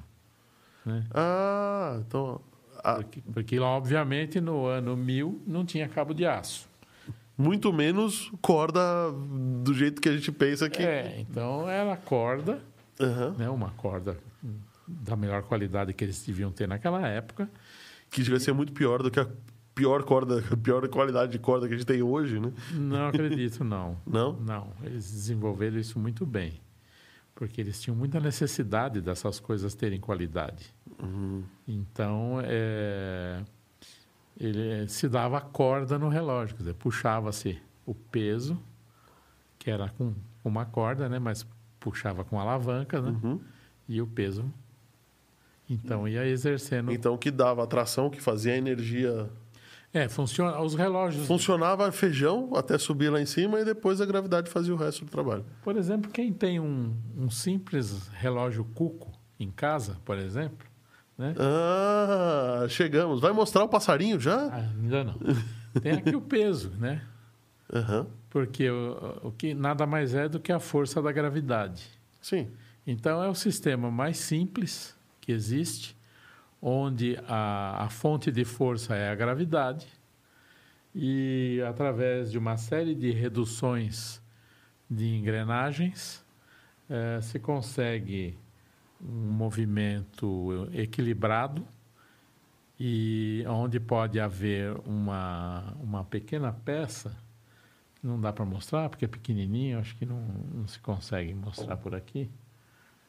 Né? 0.87 1.05
Ah, 1.13 1.99
então. 2.01 2.41
a- 2.83 2.95
Porque, 2.95 3.21
porque, 3.33 3.59
obviamente, 3.59 4.41
no 4.41 4.67
ano 4.67 4.97
1000 4.97 5.43
não 5.47 5.65
tinha 5.65 5.89
cabo 5.89 6.15
de 6.15 6.25
aço. 6.25 6.69
muito 7.37 7.73
menos 7.73 8.31
corda 8.41 8.81
do 9.63 9.75
jeito 9.75 10.01
que 10.01 10.09
a 10.09 10.13
gente 10.13 10.31
pensa 10.33 10.71
que. 10.71 10.83
É, 10.83 11.19
então 11.21 11.69
era 11.69 11.97
corda, 11.97 12.61
Aham. 13.01 13.35
né? 13.37 13.49
uma 13.51 13.71
corda 13.71 14.17
da 15.03 15.17
melhor 15.17 15.43
qualidade 15.43 15.93
que 15.93 16.05
eles 16.05 16.23
deviam 16.25 16.51
ter 16.51 16.67
naquela 16.69 17.07
época. 17.07 17.51
Que 18.11 18.23
devia 18.23 18.41
ser 18.41 18.53
muito 18.53 18.73
pior 18.73 19.03
do 19.03 19.11
que 19.11 19.21
a 19.21 19.27
pior 19.75 20.03
corda, 20.03 20.43
a 20.53 20.57
pior 20.57 20.87
qualidade 20.89 21.33
de 21.33 21.39
corda 21.39 21.69
que 21.69 21.75
a 21.75 21.77
gente 21.77 21.87
tem 21.87 22.03
hoje, 22.03 22.41
né? 22.41 22.53
Não 22.73 23.07
acredito, 23.07 23.63
não. 23.65 23.97
Não? 24.05 24.33
Não, 24.41 24.73
eles 24.83 25.11
desenvolveram 25.11 25.79
isso 25.79 25.99
muito 25.99 26.27
bem. 26.27 26.61
Porque 27.35 27.61
eles 27.61 27.81
tinham 27.81 27.97
muita 27.97 28.21
necessidade 28.21 29.01
dessas 29.01 29.41
coisas 29.41 29.75
terem 29.75 29.99
qualidade. 30.01 30.75
Uhum. 31.03 31.43
Então, 31.67 32.39
é, 32.45 33.43
ele 34.39 34.87
se 34.89 35.09
dava 35.09 35.41
corda 35.41 35.99
no 35.99 36.09
relógio, 36.09 36.57
quer 36.57 36.63
dizer, 36.63 36.75
puxava-se 36.75 37.59
o 37.87 37.95
peso, 37.95 38.61
que 39.59 39.71
era 39.71 39.89
com 39.91 40.13
uma 40.45 40.67
corda, 40.67 41.09
né, 41.09 41.19
mas 41.19 41.47
puxava 41.79 42.25
com 42.25 42.39
alavanca, 42.39 43.01
né, 43.01 43.17
Uhum. 43.23 43.41
e 43.89 44.03
o 44.03 44.07
peso. 44.07 44.45
Então, 45.71 46.09
ia 46.09 46.27
exercendo. 46.27 46.91
Então, 46.91 47.17
que 47.17 47.31
dava 47.31 47.63
a 47.63 47.67
tração, 47.67 48.11
que 48.11 48.21
fazia 48.21 48.55
a 48.55 48.57
energia. 48.57 49.31
É, 49.95 50.09
funciona. 50.09 50.61
Os 50.61 50.75
relógios. 50.75 51.27
Funcionava 51.29 51.91
feijão 51.93 52.51
até 52.57 52.77
subir 52.77 53.09
lá 53.09 53.21
em 53.21 53.27
cima 53.27 53.61
e 53.61 53.65
depois 53.65 54.01
a 54.01 54.07
gravidade 54.07 54.51
fazia 54.51 54.75
o 54.75 54.77
resto 54.77 55.05
do 55.05 55.11
trabalho. 55.11 55.45
Por 55.63 55.77
exemplo, 55.77 56.11
quem 56.11 56.33
tem 56.33 56.59
um, 56.59 56.93
um 57.17 57.31
simples 57.31 58.09
relógio 58.09 58.65
cuco 58.75 59.13
em 59.39 59.51
casa, 59.51 59.97
por 60.05 60.19
exemplo, 60.19 60.67
né? 61.17 61.35
Ah, 61.39 62.67
chegamos. 62.69 63.21
Vai 63.21 63.33
mostrar 63.33 63.63
o 63.63 63.69
passarinho 63.69 64.19
já? 64.19 64.47
Ah, 64.47 64.69
ainda 64.77 65.05
não. 65.05 65.15
Tem 65.81 65.93
aqui 65.93 66.17
o 66.17 66.21
peso, 66.21 66.71
né? 66.79 67.03
Aham. 67.73 68.09
Porque 68.29 68.69
o, 68.69 69.29
o 69.29 69.33
que 69.33 69.55
nada 69.55 69.87
mais 69.87 70.15
é 70.15 70.29
do 70.29 70.41
que 70.41 70.53
a 70.53 70.59
força 70.59 71.01
da 71.01 71.13
gravidade. 71.13 71.85
Sim. 72.21 72.49
Então 72.87 73.23
é 73.23 73.29
o 73.29 73.35
sistema 73.35 73.91
mais 73.91 74.19
simples 74.19 74.97
existe, 75.31 75.97
onde 76.61 77.19
a, 77.27 77.85
a 77.85 77.89
fonte 77.89 78.31
de 78.31 78.45
força 78.45 78.95
é 78.95 79.11
a 79.11 79.15
gravidade 79.15 79.87
e 80.95 81.63
através 81.69 82.31
de 82.31 82.39
uma 82.39 82.57
série 82.57 82.95
de 82.95 83.11
reduções 83.11 84.21
de 84.91 85.07
engrenagens 85.17 86.25
eh, 86.89 87.21
se 87.23 87.39
consegue 87.39 88.37
um 89.01 89.31
movimento 89.31 90.69
equilibrado 90.73 91.67
e 92.79 93.45
onde 93.47 93.79
pode 93.79 94.19
haver 94.19 94.77
uma, 94.85 95.75
uma 95.81 96.05
pequena 96.05 96.53
peça. 96.53 97.17
Não 98.03 98.21
dá 98.21 98.33
para 98.33 98.45
mostrar 98.45 98.89
porque 98.89 99.05
é 99.05 99.09
pequenininho 99.09 99.79
acho 99.79 99.97
que 99.97 100.05
não, 100.05 100.21
não 100.53 100.67
se 100.67 100.81
consegue 100.81 101.33
mostrar 101.35 101.77
por 101.77 101.95
aqui 101.95 102.29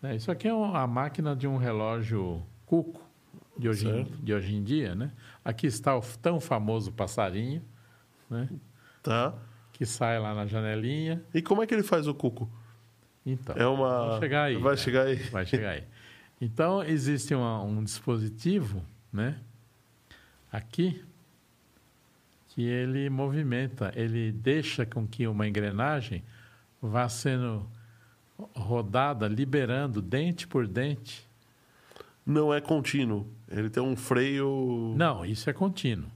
né? 0.01 0.15
Isso 0.15 0.31
aqui 0.31 0.47
é 0.47 0.51
a 0.51 0.87
máquina 0.87 1.35
de 1.35 1.47
um 1.47 1.57
relógio 1.57 2.41
cuco 2.65 3.01
de 3.57 3.69
hoje, 3.69 3.87
em, 3.87 4.03
de 4.23 4.33
hoje 4.33 4.55
em 4.55 4.63
dia, 4.63 4.95
né? 4.95 5.11
Aqui 5.43 5.67
está 5.67 5.95
o 5.97 6.01
tão 6.21 6.39
famoso 6.39 6.91
passarinho, 6.91 7.61
né? 8.29 8.49
Tá. 9.03 9.33
Que 9.73 9.85
sai 9.85 10.19
lá 10.19 10.33
na 10.33 10.45
janelinha. 10.45 11.21
E 11.33 11.41
como 11.41 11.61
é 11.63 11.67
que 11.67 11.73
ele 11.73 11.83
faz 11.83 12.07
o 12.07 12.13
cuco? 12.13 12.49
Então, 13.25 13.55
É 13.55 13.67
uma. 13.67 14.09
vai 14.11 14.19
chegar 14.19 14.43
aí. 14.43 14.55
Vai 14.57 14.71
né? 14.73 14.77
chegar 14.77 15.03
aí. 15.05 15.15
Vai 15.15 15.45
chegar 15.45 15.69
aí. 15.71 15.83
Então, 16.39 16.83
existe 16.83 17.35
uma- 17.35 17.61
um 17.63 17.83
dispositivo, 17.83 18.83
né? 19.13 19.39
Aqui, 20.51 21.03
que 22.49 22.63
ele 22.63 23.09
movimenta, 23.09 23.91
ele 23.95 24.31
deixa 24.31 24.85
com 24.85 25.07
que 25.07 25.27
uma 25.27 25.47
engrenagem 25.47 26.23
vá 26.81 27.07
sendo 27.07 27.65
rodada, 28.55 29.27
liberando 29.27 30.01
dente 30.01 30.47
por 30.47 30.67
dente. 30.67 31.27
Não 32.25 32.53
é 32.53 32.61
contínuo. 32.61 33.27
Ele 33.49 33.69
tem 33.69 33.81
um 33.81 33.95
freio. 33.95 34.93
Não, 34.95 35.25
isso 35.25 35.49
é 35.49 35.53
contínuo. 35.53 36.09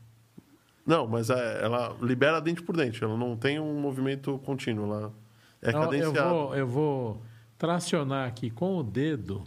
Não, 0.85 1.07
mas 1.07 1.29
é- 1.29 1.63
ela 1.63 1.95
libera 2.01 2.39
dente 2.39 2.61
por 2.61 2.77
dente. 2.77 3.03
Ela 3.03 3.17
não 3.17 3.35
tem 3.35 3.59
um 3.59 3.79
movimento 3.79 4.37
contínuo. 4.45 4.85
Ela 4.85 5.11
é 5.61 5.69
Então, 5.69 5.81
eu 5.83 5.89
cadenciado. 5.89 6.29
vou, 6.29 6.55
eu 6.55 6.67
vou 6.67 7.21
tracionar 7.57 8.27
aqui 8.27 8.49
com 8.51 8.77
o 8.77 8.83
dedo 8.83 9.43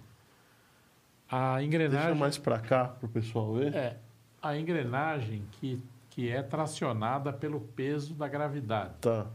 a 1.31 1.55
Deixa 1.57 1.66
engrenagem. 1.66 2.14
mais 2.18 2.39
pra 2.39 2.59
cá 2.59 2.87
pro 2.87 3.09
pessoal 3.09 3.53
ver. 3.55 3.74
É, 3.74 3.97
a 4.43 4.57
engrenagem 4.57 5.43
que, 5.53 5.81
que 6.11 6.29
é 6.29 6.43
tracionada 6.43 7.33
pelo 7.33 7.61
peso 7.61 8.14
da 8.14 8.26
gravidade. 8.26 8.95
Tá. 9.01 9.26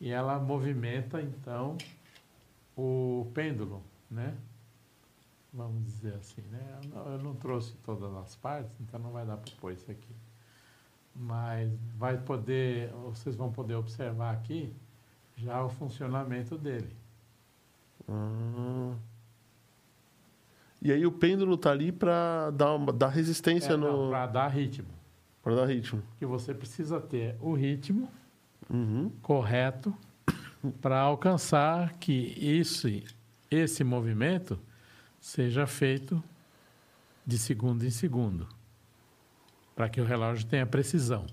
E 0.00 0.10
ela 0.10 0.38
movimenta, 0.38 1.20
então, 1.22 1.76
o 2.78 3.26
pêndulo, 3.34 3.82
né? 4.08 4.34
Vamos 5.52 5.82
dizer 5.84 6.14
assim, 6.14 6.42
né? 6.42 6.78
Eu 6.82 6.88
não, 6.90 7.12
eu 7.12 7.18
não 7.18 7.34
trouxe 7.34 7.74
todas 7.82 8.14
as 8.14 8.36
partes, 8.36 8.70
então 8.80 9.00
não 9.00 9.10
vai 9.10 9.26
dar 9.26 9.36
para 9.36 9.50
pôr 9.60 9.72
isso 9.72 9.90
aqui. 9.90 10.14
Mas 11.14 11.70
vai 11.96 12.16
poder, 12.16 12.92
vocês 13.10 13.34
vão 13.34 13.50
poder 13.50 13.74
observar 13.74 14.32
aqui 14.32 14.72
já 15.36 15.64
o 15.64 15.68
funcionamento 15.68 16.56
dele. 16.56 16.94
Ah. 18.08 18.94
E 20.80 20.92
aí 20.92 21.04
o 21.04 21.10
pêndulo 21.10 21.56
tá 21.56 21.72
ali 21.72 21.90
pra 21.90 22.50
dar, 22.50 22.74
uma, 22.74 22.92
dar 22.92 23.08
resistência 23.08 23.76
no. 23.76 24.10
Para 24.10 24.26
dar 24.28 24.48
ritmo. 24.48 24.88
Pra 25.42 25.54
dar 25.56 25.66
ritmo. 25.66 26.00
Que 26.18 26.26
você 26.26 26.54
precisa 26.54 27.00
ter 27.00 27.36
o 27.40 27.52
ritmo 27.54 28.08
Uhum. 28.70 29.10
correto 29.22 29.92
para 30.80 30.98
alcançar 31.00 31.94
que 31.94 32.12
isso, 32.12 32.88
esse 33.50 33.84
movimento 33.84 34.58
seja 35.20 35.66
feito 35.66 36.22
de 37.26 37.38
segundo 37.38 37.84
em 37.84 37.90
segundo, 37.90 38.46
para 39.76 39.88
que 39.88 40.00
o 40.00 40.04
relógio 40.04 40.46
tenha 40.46 40.66
precisão. 40.66 41.26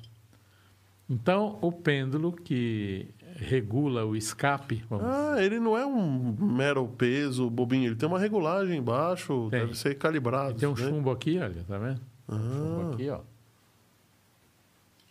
Então, 1.10 1.58
o 1.62 1.72
pêndulo 1.72 2.32
que 2.32 3.08
regula 3.36 4.06
o 4.06 4.16
escape. 4.16 4.84
Ah, 4.92 5.36
ele 5.38 5.60
não 5.60 5.78
é 5.78 5.86
um 5.86 6.36
mero 6.40 6.88
peso, 6.88 7.50
bobinho. 7.50 7.86
Ele 7.88 7.96
tem 7.96 8.08
uma 8.10 8.18
regulagem 8.20 8.78
embaixo, 8.80 9.48
Tem. 9.52 9.60
deve 9.62 9.78
ser 9.78 9.96
calibrado. 9.96 10.58
Tem 10.60 10.68
um 10.68 10.74
né? 10.74 10.78
chumbo 10.78 11.12
aqui, 11.12 11.38
olha, 11.38 11.64
tá 11.68 11.78
vendo? 11.78 12.02
Chumbo 12.30 12.82
Ah, 12.90 12.94
aqui, 12.94 13.10
ó. 13.10 13.20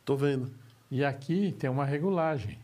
tô 0.05 0.17
vendo. 0.17 0.51
E 0.91 1.05
aqui 1.05 1.53
tem 1.59 1.71
uma 1.71 1.85
regulagem, 1.85 2.59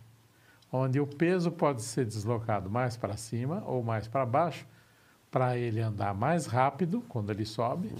onde 0.72 1.00
o 1.00 1.06
peso 1.06 1.50
pode 1.50 1.82
ser 1.82 2.04
deslocado 2.04 2.70
mais 2.70 2.96
para 2.96 3.16
cima 3.16 3.62
ou 3.66 3.82
mais 3.82 4.06
para 4.08 4.24
baixo, 4.24 4.66
para 5.30 5.56
ele 5.56 5.80
andar 5.80 6.14
mais 6.14 6.46
rápido 6.46 7.02
quando 7.08 7.30
ele 7.30 7.44
sobe, 7.44 7.90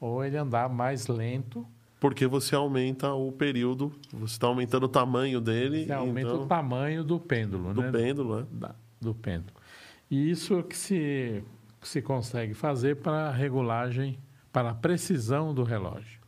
ou 0.00 0.24
ele 0.24 0.36
andar 0.36 0.68
mais 0.68 1.06
lento, 1.06 1.66
Porque 2.00 2.26
você 2.28 2.54
aumenta 2.54 3.12
o 3.12 3.32
período, 3.32 3.92
você 4.12 4.34
está 4.34 4.46
aumentando 4.46 4.84
o 4.84 4.88
tamanho 4.88 5.40
dele. 5.40 5.84
você 5.86 5.92
aumenta 5.92 6.28
então, 6.30 6.42
o 6.44 6.46
tamanho 6.46 7.02
do 7.04 7.18
pêndulo, 7.18 7.74
do 7.74 7.82
né? 7.82 7.90
pêndulo, 7.90 8.40
né? 8.40 8.46
Da- 8.52 8.74
do 9.00 9.14
pêndulo. 9.14 9.52
E 10.10 10.30
isso 10.30 10.62
que 10.62 10.76
se, 10.76 11.42
que 11.80 11.88
se 11.88 12.00
consegue 12.00 12.54
fazer 12.54 12.96
para 12.96 13.28
a 13.28 13.32
regulagem, 13.32 14.16
para 14.52 14.70
a 14.70 14.74
precisão 14.74 15.52
do 15.52 15.62
relógio. 15.64 16.18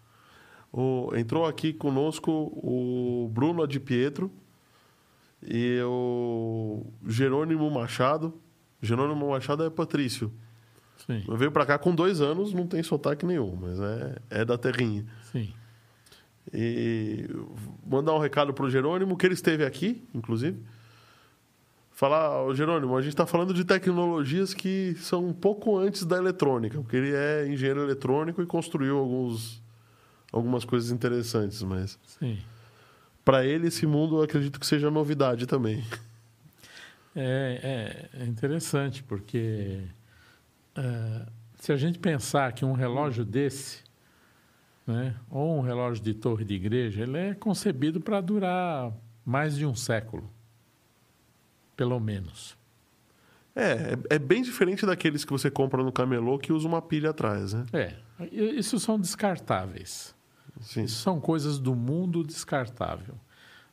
O- 0.73 1.11
entrou 1.17 1.47
aqui 1.47 1.73
conosco 1.73 2.31
o 2.31 3.29
Bruno 3.33 3.63
Adi 3.63 3.81
Pietro 3.81 4.31
e 5.43 5.81
o 5.83 6.85
Jerônimo 7.07 7.71
Machado. 7.71 8.35
Jerônimo 8.83 9.31
Machado 9.31 9.65
é 9.65 9.71
Patrício. 9.71 10.33
Sim, 11.07 11.25
Veio 11.37 11.51
para 11.51 11.65
cá 11.65 11.79
com 11.79 11.95
dois 11.95 12.21
anos, 12.21 12.53
não 12.53 12.67
tem 12.67 12.83
sotaque 12.83 13.25
nenhum, 13.25 13.57
mas 13.57 13.81
é, 13.81 14.17
é 14.31 14.45
da 14.45 14.59
terrinha. 14.59 15.05
sim. 15.33 15.53
E 16.53 17.29
mandar 17.87 18.15
um 18.15 18.19
recado 18.19 18.53
pro 18.53 18.69
Jerônimo, 18.69 19.17
que 19.17 19.25
ele 19.25 19.35
esteve 19.35 19.65
aqui, 19.65 20.03
inclusive. 20.15 20.59
Falar, 21.93 22.43
ô 22.45 22.55
Jerônimo, 22.55 22.97
a 22.97 23.03
gente 23.03 23.13
está 23.13 23.27
falando 23.27 23.53
de 23.53 23.65
tecnologias 23.65 24.55
que 24.55 24.97
são 24.99 25.27
um 25.27 25.33
pouco 25.33 25.79
antes 25.79 26.05
da 26.05 26.17
eletrônica, 26.17 26.81
porque 26.81 26.97
ele 26.97 27.13
é 27.15 27.47
engenheiro 27.47 27.83
eletrônico 27.83 28.43
e 28.43 28.47
construiu 28.47 28.97
alguns, 28.99 29.63
algumas 30.33 30.65
coisas 30.65 30.91
interessantes, 30.91 31.63
mas 31.63 31.99
Sim. 32.07 32.39
Para 33.31 33.45
ele 33.47 33.69
esse 33.69 33.87
mundo 33.87 34.17
eu 34.19 34.23
acredito 34.23 34.59
que 34.59 34.67
seja 34.67 34.91
novidade 34.91 35.47
também. 35.47 35.85
É, 37.15 38.09
é- 38.17 38.23
é 38.23 38.25
interessante, 38.27 39.05
porque 39.05 39.83
é, 40.75 41.27
se 41.57 41.73
a 41.73 41.77
gente 41.77 41.99
pensar 42.01 42.53
que 42.53 42.65
um 42.65 42.73
relógio 42.73 43.25
desse, 43.25 43.85
né, 44.85 45.15
ou 45.31 45.59
um 45.59 45.61
relógio 45.61 46.03
de 46.03 46.13
torre 46.13 46.45
de 46.45 46.55
igreja, 46.55 47.03
ele 47.05 47.19
é 47.19 47.35
concebido 47.35 48.01
para 48.01 48.21
durar 48.21 48.93
mais 49.25 49.57
de 49.57 49.65
um 49.65 49.77
século, 49.77 50.29
pelo 51.77 52.01
menos. 52.01 52.57
É, 53.55 53.97
é, 54.11 54.19
bem 54.19 54.43
diferente 54.43 54.85
daqueles 54.85 55.25
que 55.25 55.31
você 55.33 55.51
compra 55.51 55.85
no 55.85 55.93
camelô 55.93 56.37
que 56.37 56.53
usa 56.53 56.67
uma 56.67 56.83
pilha 56.83 57.11
atrás, 57.11 57.53
né? 57.53 57.65
É, 57.73 57.95
isso 58.35 58.79
são 58.81 58.99
descartáveis. 58.99 60.15
Sim. 60.61 60.85
Isso 60.85 61.03
são 61.03 61.21
coisas 61.21 61.59
do 61.59 61.75
mundo 61.75 62.23
descartável. 62.25 63.15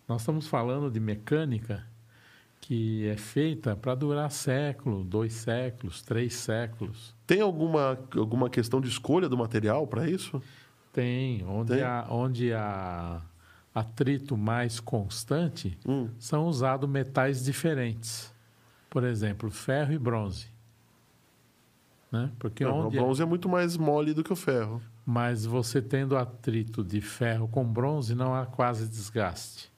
Nós 0.08 0.22
estamos 0.22 0.48
falando 0.48 0.90
de 0.90 1.00
mecânica 1.00 1.86
que 2.62 3.08
é 3.08 3.16
feita 3.16 3.76
para 3.76 3.96
durar 3.96 4.32
século, 4.32 5.04
dois 5.04 5.34
séculos, 5.34 6.02
três 6.02 6.34
séculos. 6.34 7.14
Tem 7.26 7.40
alguma, 7.42 7.98
alguma 8.16 8.50
questão 8.50 8.82
de 8.82 8.90
escolha 8.90 9.30
do 9.30 9.38
material 9.38 9.86
para 9.88 10.10
isso? 10.10 10.42
Tem, 10.92 11.46
onde 11.46 11.74
Tem? 11.74 11.84
há 11.84 12.08
onde 12.10 12.52
há 12.54 13.22
atrito 13.74 14.36
mais 14.36 14.80
constante, 14.80 15.78
Hum, 15.88 16.10
são 16.18 16.48
usados 16.48 16.90
metais 16.90 17.44
diferentes. 17.44 18.34
Por 18.90 19.04
exemplo, 19.04 19.52
ferro 19.52 19.94
e 19.94 20.00
bronze. 20.00 20.48
Né? 22.12 22.32
Porque 22.40 22.64
não, 22.64 22.80
o 22.82 22.86
onde 22.88 22.98
bronze 22.98 23.22
é 23.22 23.26
muito 23.26 23.50
mais 23.50 23.76
mole 23.76 24.14
do 24.14 24.24
que 24.24 24.32
o 24.32 24.36
ferro. 24.36 24.82
mas 25.06 25.46
você 25.46 25.82
tendo 25.82 26.16
atrito 26.18 26.84
de 26.84 27.02
ferro 27.02 27.48
com 27.48 27.66
bronze, 27.66 28.16
não 28.16 28.34
há 28.34 28.46
quase 28.46 28.88
desgaste. 28.88 29.72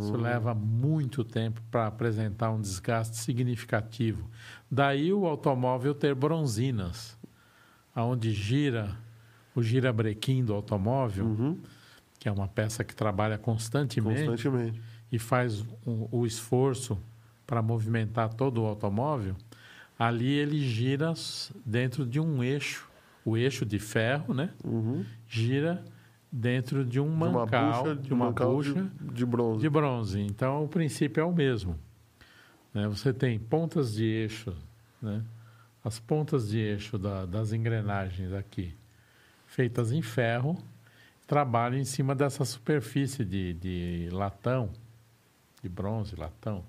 Isso 0.00 0.16
leva 0.16 0.54
muito 0.54 1.24
tempo 1.24 1.60
para 1.70 1.88
apresentar 1.88 2.50
um 2.52 2.60
desgaste 2.60 3.16
significativo. 3.16 4.30
Daí 4.70 5.12
o 5.12 5.26
automóvel 5.26 5.92
ter 5.94 6.14
bronzinas, 6.14 7.18
aonde 7.94 8.30
gira 8.32 8.96
o 9.54 9.62
girabrequim 9.62 10.44
do 10.44 10.54
automóvel, 10.54 11.26
Uhum, 11.26 11.58
que 12.20 12.28
é 12.28 12.32
uma 12.32 12.46
peça 12.46 12.84
que 12.84 12.94
trabalha 12.94 13.36
constantemente, 13.36 14.24
constantemente. 14.26 14.80
e 15.10 15.18
faz 15.18 15.60
o, 15.84 16.08
o 16.20 16.24
esforço 16.26 16.96
para 17.44 17.60
movimentar 17.60 18.32
todo 18.32 18.62
o 18.62 18.66
automóvel, 18.66 19.34
ali 19.98 20.30
ele 20.32 20.58
gira 20.60 21.12
dentro 21.64 22.04
de 22.06 22.18
um 22.20 22.42
eixo, 22.42 22.88
o 23.24 23.36
eixo 23.36 23.64
de 23.64 23.78
ferro, 23.78 24.34
né? 24.34 24.50
Uhum. 24.64 25.04
Gira 25.28 25.84
dentro 26.30 26.84
de 26.84 26.98
um 27.00 27.04
De 27.06 27.10
uma 27.10 27.30
mancal, 27.30 27.82
bucha, 27.84 27.96
de 27.96 28.12
uma 28.12 28.26
mancal 28.26 28.54
bucha 28.56 28.90
de, 29.00 29.14
de 29.14 29.24
bronze. 29.26 29.60
de 29.60 29.68
bronze. 29.70 30.20
Então, 30.20 30.64
o 30.64 30.68
princípio 30.68 31.20
é 31.20 31.24
o 31.24 31.32
mesmo. 31.32 31.78
né? 32.72 32.88
Você 32.88 33.12
tem 33.12 33.38
pontas 33.38 33.94
de 33.94 34.04
eixo, 34.04 34.52
né? 35.00 35.22
as 35.84 35.98
pontas 36.00 36.48
de 36.48 36.58
eixo 36.58 36.98
da- 36.98 37.24
das 37.26 37.52
engrenagens 37.52 38.32
aqui, 38.32 38.74
feitas 39.46 39.92
em 39.92 40.02
ferro, 40.02 40.58
trabalham 41.26 41.78
em 41.78 41.84
cima 41.84 42.14
dessa 42.14 42.44
superfície 42.44 43.24
de, 43.24 43.52
de 43.54 44.08
latão, 44.10 44.70
de 45.62 45.68
bronze, 45.68 46.16
latão, 46.16 46.64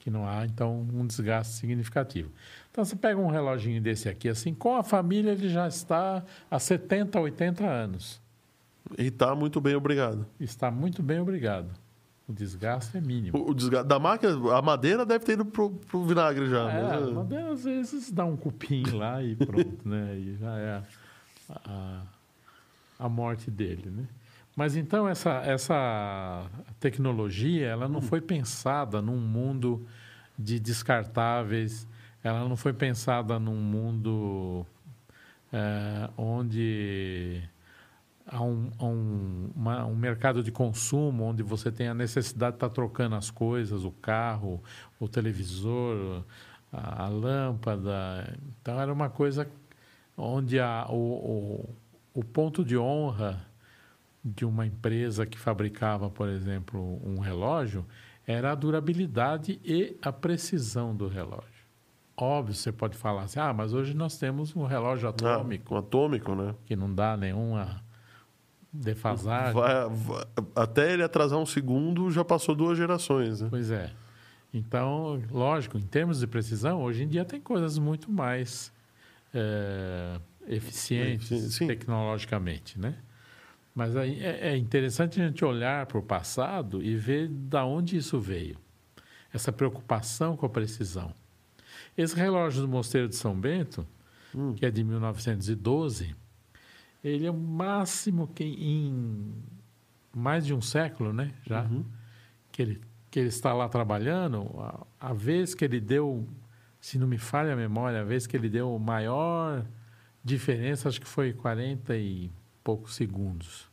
que 0.00 0.10
não 0.10 0.26
há, 0.26 0.44
então, 0.46 0.80
um 0.92 1.06
desgaste 1.06 1.52
significativo. 1.54 2.30
Então, 2.72 2.84
você 2.84 2.96
pega 2.96 3.20
um 3.20 3.28
reloginho 3.28 3.80
desse 3.80 4.08
aqui, 4.08 4.28
assim, 4.28 4.52
com 4.54 4.74
a 4.76 4.82
família 4.82 5.30
ele 5.32 5.48
já 5.48 5.68
está 5.68 6.24
há 6.50 6.58
70, 6.58 7.20
80 7.20 7.64
anos. 7.66 8.20
E 8.98 9.10
tá 9.10 9.34
muito 9.34 9.60
bem, 9.60 9.74
obrigado. 9.76 10.26
Está 10.40 10.70
muito 10.70 11.02
bem, 11.02 11.20
obrigado. 11.20 11.68
O 12.26 12.32
desgaste 12.32 12.96
é 12.96 13.00
mínimo. 13.00 13.36
O, 13.36 13.50
o 13.50 13.54
desga- 13.54 13.84
da 13.84 13.98
máquina, 13.98 14.32
a 14.56 14.62
madeira 14.62 15.04
deve 15.04 15.24
ter 15.24 15.32
ido 15.32 15.44
pro, 15.44 15.70
pro 15.70 16.04
vinagre 16.04 16.48
já. 16.48 16.70
É, 16.70 16.82
mas, 16.82 17.08
é- 17.08 17.12
mas 17.12 17.46
às 17.52 17.64
vezes 17.64 18.10
dá 18.10 18.24
um 18.24 18.36
cupim 18.36 18.84
lá 18.92 19.22
e 19.22 19.36
pronto, 19.36 19.86
né? 19.88 20.16
E 20.16 20.36
já 20.36 20.56
é 20.58 20.82
a, 21.50 21.60
a, 21.66 22.02
a 23.00 23.08
morte 23.08 23.50
dele, 23.50 23.90
né? 23.90 24.04
Mas 24.60 24.76
então 24.76 25.08
essa, 25.08 25.36
essa 25.38 26.44
tecnologia, 26.78 27.66
ela 27.68 27.88
não 27.88 28.02
foi 28.02 28.20
pensada 28.20 29.00
num 29.00 29.16
mundo 29.16 29.86
de 30.38 30.60
descartáveis, 30.60 31.88
ela 32.22 32.46
não 32.46 32.58
foi 32.58 32.74
pensada 32.74 33.38
num 33.38 33.56
mundo 33.56 34.66
eh, 35.50 36.10
onde 36.14 37.42
há 38.26 38.42
um, 38.42 38.70
um, 38.78 39.50
uma- 39.56 39.86
um 39.86 39.96
mercado 39.96 40.42
de 40.42 40.52
consumo 40.52 41.24
onde 41.24 41.42
você 41.42 41.72
tem 41.72 41.88
a 41.88 41.94
necessidade 41.94 42.52
de 42.52 42.56
estar 42.56 42.68
trocando 42.68 43.14
as 43.14 43.30
coisas, 43.30 43.82
o 43.82 43.90
carro, 43.90 44.62
o 45.00 45.08
televisor, 45.08 46.22
a, 46.70 47.04
a 47.04 47.08
lâmpada. 47.08 48.38
Então 48.60 48.78
era 48.78 48.92
uma 48.92 49.08
coisa 49.08 49.50
onde 50.18 50.60
a, 50.60 50.84
o, 50.90 51.64
o, 52.12 52.20
o 52.20 52.22
ponto 52.22 52.62
de 52.62 52.76
honra 52.76 53.48
de 54.24 54.44
uma 54.44 54.66
empresa 54.66 55.24
que 55.24 55.38
fabricava, 55.38 56.10
por 56.10 56.28
exemplo, 56.28 57.00
um 57.04 57.18
relógio 57.20 57.84
era 58.26 58.52
a 58.52 58.54
durabilidade 58.54 59.58
e 59.64 59.96
a 60.02 60.12
precisão 60.12 60.94
do 60.94 61.08
relógio. 61.08 61.48
Óbvio, 62.16 62.54
você 62.54 62.70
pode 62.70 62.96
falar 62.98 63.22
assim, 63.22 63.40
ah, 63.40 63.52
mas 63.52 63.72
hoje 63.72 63.94
nós 63.94 64.18
temos 64.18 64.54
um 64.54 64.64
relógio 64.66 65.06
Ah, 65.08 65.10
atômico 65.10 65.74
um 65.74 65.78
atômico, 65.78 66.34
né? 66.34 66.54
que 66.66 66.76
não 66.76 66.94
dá 66.94 67.16
nenhuma 67.16 67.82
defasagem. 68.72 69.54
Vai- 69.54 69.88
vai- 69.88 70.24
até 70.54 70.92
ele 70.92 71.02
atrasar 71.02 71.38
um 71.38 71.46
segundo, 71.46 72.10
já 72.10 72.24
passou 72.24 72.54
duas 72.54 72.76
gerações, 72.76 73.40
né? 73.40 73.48
Pois 73.50 73.70
é. 73.70 73.90
Então, 74.52 75.20
lógico, 75.30 75.78
em 75.78 75.82
termos 75.82 76.20
de 76.20 76.26
precisão, 76.26 76.82
hoje 76.82 77.04
em 77.04 77.08
dia 77.08 77.24
tem 77.24 77.40
coisas 77.40 77.78
muito 77.78 78.10
mais 78.10 78.72
eh, 79.32 80.20
eficientes 80.48 81.28
Sim, 81.28 81.50
sim. 81.50 81.66
tecnologicamente, 81.66 82.78
né? 82.78 82.96
Mas 83.80 83.96
é, 83.96 84.50
é 84.50 84.56
interessante 84.58 85.18
a 85.22 85.26
gente 85.26 85.42
olhar 85.42 85.86
para 85.86 85.96
o 85.96 86.02
passado 86.02 86.82
e 86.82 86.94
ver 86.94 87.28
da 87.28 87.64
onde 87.64 87.96
isso 87.96 88.20
veio. 88.20 88.58
Essa 89.32 89.50
preocupação 89.50 90.36
com 90.36 90.44
a 90.44 90.50
precisão. 90.50 91.14
Esse 91.96 92.14
relógio 92.14 92.60
do 92.60 92.68
Mosteiro 92.68 93.08
de 93.08 93.16
São 93.16 93.34
Bento, 93.34 93.86
Hum. 94.34 94.52
que 94.54 94.66
é 94.66 94.70
de 94.70 94.84
1912, 94.84 96.14
ele 97.02 97.24
é 97.24 97.30
o 97.30 97.34
máximo 97.34 98.28
que 98.28 98.44
em 98.44 99.32
mais 100.14 100.44
de 100.44 100.52
um 100.52 100.60
século, 100.60 101.10
né? 101.14 101.32
Já 101.46 101.62
Uhum. 101.62 101.82
que 102.52 102.60
ele 102.60 102.80
que 103.10 103.18
ele 103.18 103.28
está 103.28 103.54
lá 103.54 103.66
trabalhando, 103.68 104.42
a, 104.58 104.86
a 105.08 105.12
vez 105.14 105.54
que 105.54 105.64
ele 105.64 105.80
deu, 105.80 106.28
se 106.80 106.98
não 106.98 107.06
me 107.08 107.16
falha 107.18 107.54
a 107.54 107.56
memória, 107.56 108.02
a 108.02 108.04
vez 108.04 108.26
que 108.26 108.36
ele 108.36 108.48
deu 108.50 108.72
o 108.74 108.78
maior 108.78 109.64
diferença, 110.22 110.86
acho 110.88 111.00
que 111.00 111.08
foi 111.08 111.32
40 111.32 111.96
e 111.96 112.30
poucos 112.62 112.94
segundos. 112.94 113.69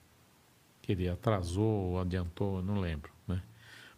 Que 0.88 0.93
ele 0.93 1.09
atrasou 1.09 1.91
ou 1.91 1.99
adiantou, 1.99 2.63
não 2.63 2.79
lembro. 2.79 3.11
Né? 3.27 3.43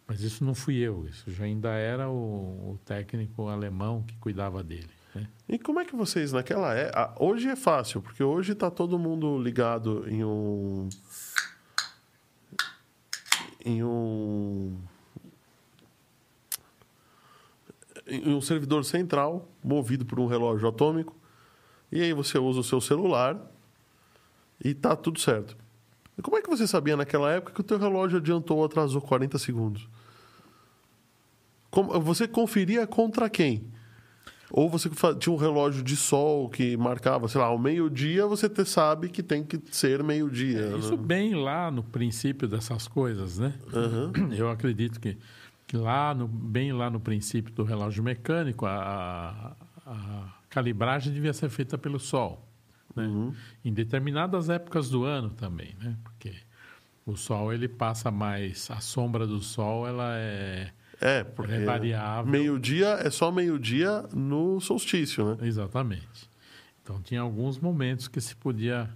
Mas 0.08 0.22
isso 0.22 0.44
não 0.44 0.56
fui 0.56 0.74
eu, 0.74 1.06
isso 1.06 1.30
já 1.30 1.44
ainda 1.44 1.70
era 1.70 2.10
o, 2.10 2.72
o 2.72 2.80
técnico 2.84 3.46
alemão 3.46 4.02
que 4.02 4.16
cuidava 4.16 4.60
dele. 4.60 4.90
Né? 5.14 5.28
E 5.48 5.56
como 5.56 5.78
é 5.78 5.84
que 5.84 5.94
vocês 5.94 6.32
naquela 6.32 6.76
é 6.76 6.90
hoje 7.16 7.48
é 7.48 7.54
fácil 7.54 8.02
porque 8.02 8.24
hoje 8.24 8.54
está 8.54 8.72
todo 8.72 8.98
mundo 8.98 9.38
ligado 9.40 10.04
em 10.08 10.24
um 10.24 10.88
em 13.64 13.84
um 13.84 14.76
em 18.04 18.34
um 18.34 18.40
servidor 18.40 18.84
central 18.84 19.48
movido 19.62 20.04
por 20.04 20.18
um 20.18 20.26
relógio 20.26 20.68
atômico 20.68 21.16
e 21.92 22.02
aí 22.02 22.12
você 22.12 22.36
usa 22.36 22.58
o 22.58 22.64
seu 22.64 22.80
celular 22.80 23.40
e 24.62 24.74
tá 24.74 24.96
tudo 24.96 25.20
certo. 25.20 25.59
Como 26.22 26.36
é 26.36 26.42
que 26.42 26.50
você 26.50 26.66
sabia 26.66 26.96
naquela 26.96 27.30
época 27.32 27.52
que 27.52 27.60
o 27.60 27.64
teu 27.64 27.78
relógio 27.78 28.18
adiantou 28.18 28.58
ou 28.58 28.64
atrasou 28.64 29.00
40 29.00 29.38
segundos? 29.38 29.88
Como, 31.70 32.00
você 32.00 32.26
conferia 32.26 32.86
contra 32.86 33.30
quem? 33.30 33.64
Ou 34.50 34.68
você 34.68 34.90
tinha 35.18 35.32
um 35.32 35.36
relógio 35.36 35.82
de 35.82 35.94
sol 35.94 36.48
que 36.48 36.76
marcava, 36.76 37.28
sei 37.28 37.40
lá, 37.40 37.46
ao 37.46 37.58
meio-dia, 37.58 38.26
você 38.26 38.48
te 38.48 38.64
sabe 38.64 39.08
que 39.08 39.22
tem 39.22 39.44
que 39.44 39.60
ser 39.70 40.02
meio-dia. 40.02 40.72
É, 40.74 40.76
isso 40.76 40.96
né? 40.96 41.02
bem 41.02 41.34
lá 41.34 41.70
no 41.70 41.84
princípio 41.84 42.48
dessas 42.48 42.88
coisas, 42.88 43.38
né? 43.38 43.54
Uhum. 43.72 44.32
Eu 44.34 44.50
acredito 44.50 44.98
que, 44.98 45.16
que 45.68 45.76
lá 45.76 46.12
no, 46.12 46.26
bem 46.26 46.72
lá 46.72 46.90
no 46.90 46.98
princípio 46.98 47.54
do 47.54 47.62
relógio 47.62 48.02
mecânico, 48.02 48.66
a, 48.66 49.54
a 49.86 50.34
calibragem 50.48 51.12
devia 51.12 51.32
ser 51.32 51.48
feita 51.48 51.78
pelo 51.78 52.00
sol. 52.00 52.49
Né? 52.94 53.06
Uhum. 53.06 53.34
Em 53.64 53.72
determinadas 53.72 54.48
épocas 54.48 54.90
do 54.90 55.04
ano 55.04 55.30
também, 55.30 55.74
né? 55.80 55.96
Porque 56.02 56.34
o 57.06 57.16
sol 57.16 57.52
ele 57.52 57.68
passa 57.68 58.10
mais, 58.10 58.70
a 58.70 58.80
sombra 58.80 59.26
do 59.26 59.40
sol 59.40 59.86
ela 59.86 60.16
é 60.16 60.72
é, 61.00 61.24
porque 61.24 61.52
é 61.52 61.64
variável. 61.64 62.30
Meio-dia 62.30 62.88
é 63.00 63.08
só 63.08 63.32
meio-dia 63.32 64.04
no 64.12 64.60
solstício, 64.60 65.34
né? 65.34 65.46
Exatamente. 65.46 66.28
Então 66.82 67.00
tinha 67.00 67.22
alguns 67.22 67.58
momentos 67.58 68.06
que 68.06 68.20
se 68.20 68.36
podia 68.36 68.90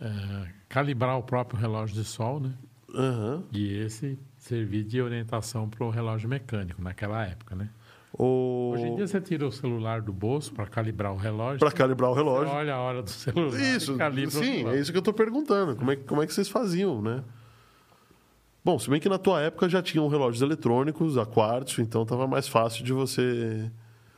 é, 0.00 0.48
calibrar 0.68 1.18
o 1.18 1.22
próprio 1.22 1.60
relógio 1.60 1.94
de 1.94 2.04
sol, 2.04 2.40
né? 2.40 2.54
Uhum. 2.88 3.44
E 3.52 3.74
esse 3.74 4.18
servir 4.38 4.84
de 4.84 5.02
orientação 5.02 5.68
para 5.68 5.84
o 5.84 5.90
relógio 5.90 6.28
mecânico 6.28 6.80
naquela 6.80 7.26
época, 7.26 7.54
né? 7.54 7.68
O... 8.18 8.72
Hoje 8.74 8.86
em 8.86 8.96
dia 8.96 9.06
você 9.06 9.20
tira 9.20 9.46
o 9.46 9.52
celular 9.52 10.00
do 10.00 10.12
bolso 10.12 10.52
para 10.52 10.66
calibrar 10.66 11.12
o 11.12 11.16
relógio. 11.16 11.58
Para 11.58 11.70
calibrar 11.70 12.10
o 12.10 12.14
relógio. 12.14 12.52
olha 12.52 12.74
a 12.74 12.80
hora 12.80 13.02
do 13.02 13.10
celular. 13.10 13.60
Isso, 13.60 13.96
sim, 14.30 14.66
é 14.66 14.78
isso 14.78 14.90
que 14.90 14.96
eu 14.96 15.00
estou 15.00 15.12
perguntando. 15.12 15.76
Como 15.76 15.90
é, 15.90 15.96
como 15.96 16.22
é 16.22 16.26
que 16.26 16.32
vocês 16.32 16.48
faziam, 16.48 17.02
né? 17.02 17.22
Bom, 18.64 18.78
se 18.78 18.90
bem 18.90 18.98
que 18.98 19.08
na 19.08 19.18
tua 19.18 19.40
época 19.42 19.68
já 19.68 19.82
tinham 19.82 20.08
relógios 20.08 20.42
eletrônicos 20.42 21.16
a 21.16 21.24
quartzo, 21.24 21.80
então 21.80 22.02
estava 22.02 22.26
mais 22.26 22.48
fácil 22.48 22.82
de 22.82 22.92
você. 22.92 23.70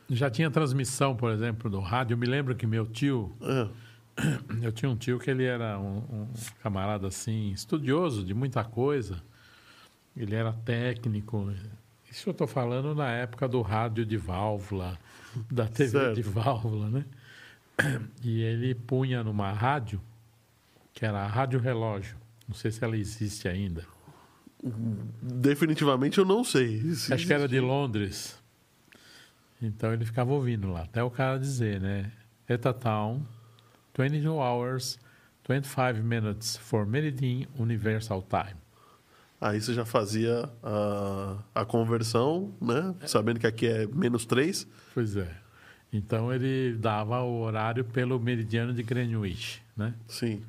Já 0.08 0.30
tinha 0.30 0.50
transmissão, 0.50 1.14
por 1.14 1.30
exemplo, 1.30 1.68
do 1.68 1.80
rádio. 1.80 2.14
Eu 2.14 2.18
me 2.18 2.26
lembro 2.26 2.54
que 2.54 2.66
meu 2.66 2.86
tio. 2.86 3.30
É. 3.42 3.68
Eu 4.62 4.72
tinha 4.72 4.90
um 4.90 4.96
tio 4.96 5.18
que 5.18 5.30
ele 5.30 5.44
era 5.44 5.78
um, 5.78 5.98
um 5.98 6.28
camarada 6.62 7.06
assim, 7.06 7.50
estudioso 7.50 8.24
de 8.24 8.32
muita 8.32 8.64
coisa. 8.64 9.22
Ele 10.16 10.34
era 10.34 10.52
técnico. 10.52 11.52
Isso 12.10 12.28
eu 12.28 12.32
estou 12.32 12.46
falando 12.46 12.94
na 12.94 13.10
época 13.10 13.46
do 13.46 13.60
rádio 13.60 14.04
de 14.04 14.16
válvula, 14.16 14.98
da 15.50 15.66
TV 15.66 15.90
certo. 15.90 16.14
de 16.14 16.22
válvula, 16.22 16.88
né? 16.88 17.04
E 18.22 18.42
ele 18.42 18.74
punha 18.74 19.22
numa 19.22 19.52
rádio, 19.52 20.00
que 20.92 21.04
era 21.04 21.20
a 21.20 21.26
Rádio 21.26 21.60
Relógio. 21.60 22.16
Não 22.46 22.54
sei 22.54 22.70
se 22.70 22.82
ela 22.82 22.96
existe 22.96 23.46
ainda. 23.46 23.84
Definitivamente 25.22 26.18
eu 26.18 26.24
não 26.24 26.42
sei. 26.42 26.82
Acho 27.12 27.26
que 27.26 27.32
era 27.32 27.46
de 27.46 27.60
Londres. 27.60 28.36
Então 29.60 29.92
ele 29.92 30.04
ficava 30.04 30.32
ouvindo 30.32 30.70
lá, 30.70 30.82
até 30.82 31.02
o 31.02 31.10
cara 31.10 31.38
dizer, 31.38 31.80
né? 31.80 32.10
Eta 32.48 32.72
Town, 32.72 33.22
22 33.96 34.26
hours, 34.26 34.98
25 35.48 36.02
minutes 36.02 36.56
for 36.56 36.86
Meridian 36.86 37.46
Universal 37.58 38.22
Time. 38.22 38.58
Aí 39.40 39.60
você 39.60 39.72
já 39.72 39.84
fazia 39.84 40.48
a, 40.62 41.36
a 41.54 41.64
conversão, 41.64 42.52
né? 42.60 42.94
Sabendo 43.06 43.38
que 43.38 43.46
aqui 43.46 43.66
é 43.66 43.86
menos 43.86 44.26
3. 44.26 44.66
Pois 44.92 45.16
é. 45.16 45.30
Então 45.92 46.32
ele 46.32 46.76
dava 46.76 47.22
o 47.22 47.40
horário 47.40 47.84
pelo 47.84 48.18
meridiano 48.18 48.72
de 48.72 48.82
Greenwich, 48.82 49.62
né? 49.76 49.94
Sim. 50.06 50.42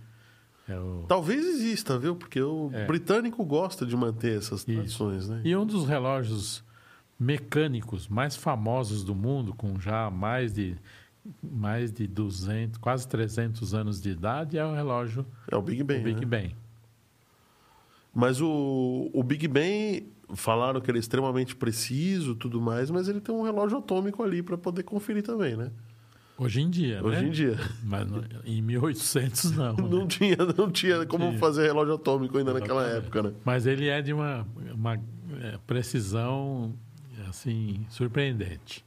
É 0.68 0.78
o... 0.78 1.06
Talvez 1.08 1.46
exista, 1.46 1.98
viu? 1.98 2.16
Porque 2.16 2.42
o 2.42 2.70
é. 2.74 2.86
britânico 2.86 3.44
gosta 3.46 3.86
de 3.86 3.96
manter 3.96 4.38
essas 4.38 4.64
tradições, 4.64 5.24
Isso. 5.24 5.32
né? 5.32 5.42
E 5.44 5.56
um 5.56 5.66
dos 5.66 5.88
relógios 5.88 6.64
mecânicos 7.20 8.08
mais 8.08 8.36
famosos 8.36 9.04
do 9.04 9.16
mundo, 9.16 9.54
com 9.54 9.80
já 9.80 10.10
mais 10.10 10.54
de 10.54 10.76
mais 11.44 11.92
de 11.92 12.08
200, 12.08 12.80
quase 12.80 13.08
300 13.08 13.74
anos 13.74 14.02
de 14.02 14.10
idade, 14.10 14.58
é 14.58 14.66
o 14.66 14.74
relógio... 14.74 15.26
É 15.52 15.56
o 15.56 15.62
Big 15.62 15.84
Ben, 15.84 16.00
o 16.00 16.04
Big 16.04 16.22
né? 16.22 16.26
Ben. 16.26 16.56
Mas 18.14 18.41
o, 18.41 19.10
o 19.14 19.24
Big 19.24 19.47
Ben, 19.47 20.07
falaram 20.36 20.80
que 20.82 20.89
ele 20.89 20.97
é 20.97 21.01
extremamente 21.01 21.55
preciso 21.55 22.36
tudo 22.36 22.62
mais, 22.62 22.89
mas 22.91 23.07
ele 23.07 23.20
tem 23.20 23.34
um 23.34 23.41
relógio 23.41 23.78
atômico 23.78 24.24
ali 24.24 24.41
para 24.41 24.57
poder 24.57 24.84
conferir 24.84 25.24
também, 25.24 25.55
né? 25.55 25.72
Hoje 26.38 26.62
em 26.62 26.70
dia, 26.70 27.03
Hoje 27.03 27.22
né? 27.22 27.28
em 27.28 27.32
dia. 27.32 27.60
Mas 27.84 28.07
em 28.45 28.62
1800 28.62 29.51
não. 29.51 29.74
não 29.89 29.99
né? 29.99 30.07
tinha, 30.07 30.38
não 30.57 30.72
tinha 30.72 31.05
como 31.05 31.28
tinha. 31.28 31.38
fazer 31.38 31.64
relógio 31.64 31.95
atômico 31.95 32.38
ainda 32.38 32.51
Exatamente. 32.51 32.78
naquela 32.78 32.97
época, 32.97 33.24
né? 33.24 33.34
Mas 33.43 33.66
ele 33.66 33.88
é 33.89 34.01
de 34.01 34.14
uma, 34.14 34.47
uma 34.74 34.95
é, 35.41 35.57
precisão 35.68 36.74
assim 37.28 37.86
surpreendente. 37.89 38.86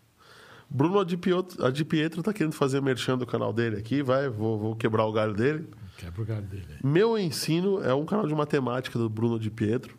Bruno 0.68 0.98
Adipietro 0.98 2.20
está 2.20 2.32
querendo 2.32 2.54
fazer 2.54 2.80
merchan 2.80 3.18
do 3.18 3.26
canal 3.26 3.52
dele 3.52 3.76
aqui, 3.76 4.02
vai, 4.02 4.30
vou, 4.30 4.58
vou 4.58 4.74
quebrar 4.74 5.04
o 5.04 5.12
galho 5.12 5.34
dele. 5.34 5.68
Galho 6.10 6.46
dele. 6.46 6.66
Meu 6.82 7.18
Ensino 7.18 7.82
é 7.82 7.94
um 7.94 8.04
canal 8.04 8.26
de 8.26 8.34
matemática 8.34 8.98
do 8.98 9.08
Bruno 9.08 9.36
Adipietro. 9.36 9.96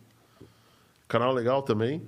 Canal 1.08 1.34
legal 1.34 1.62
também. 1.62 2.04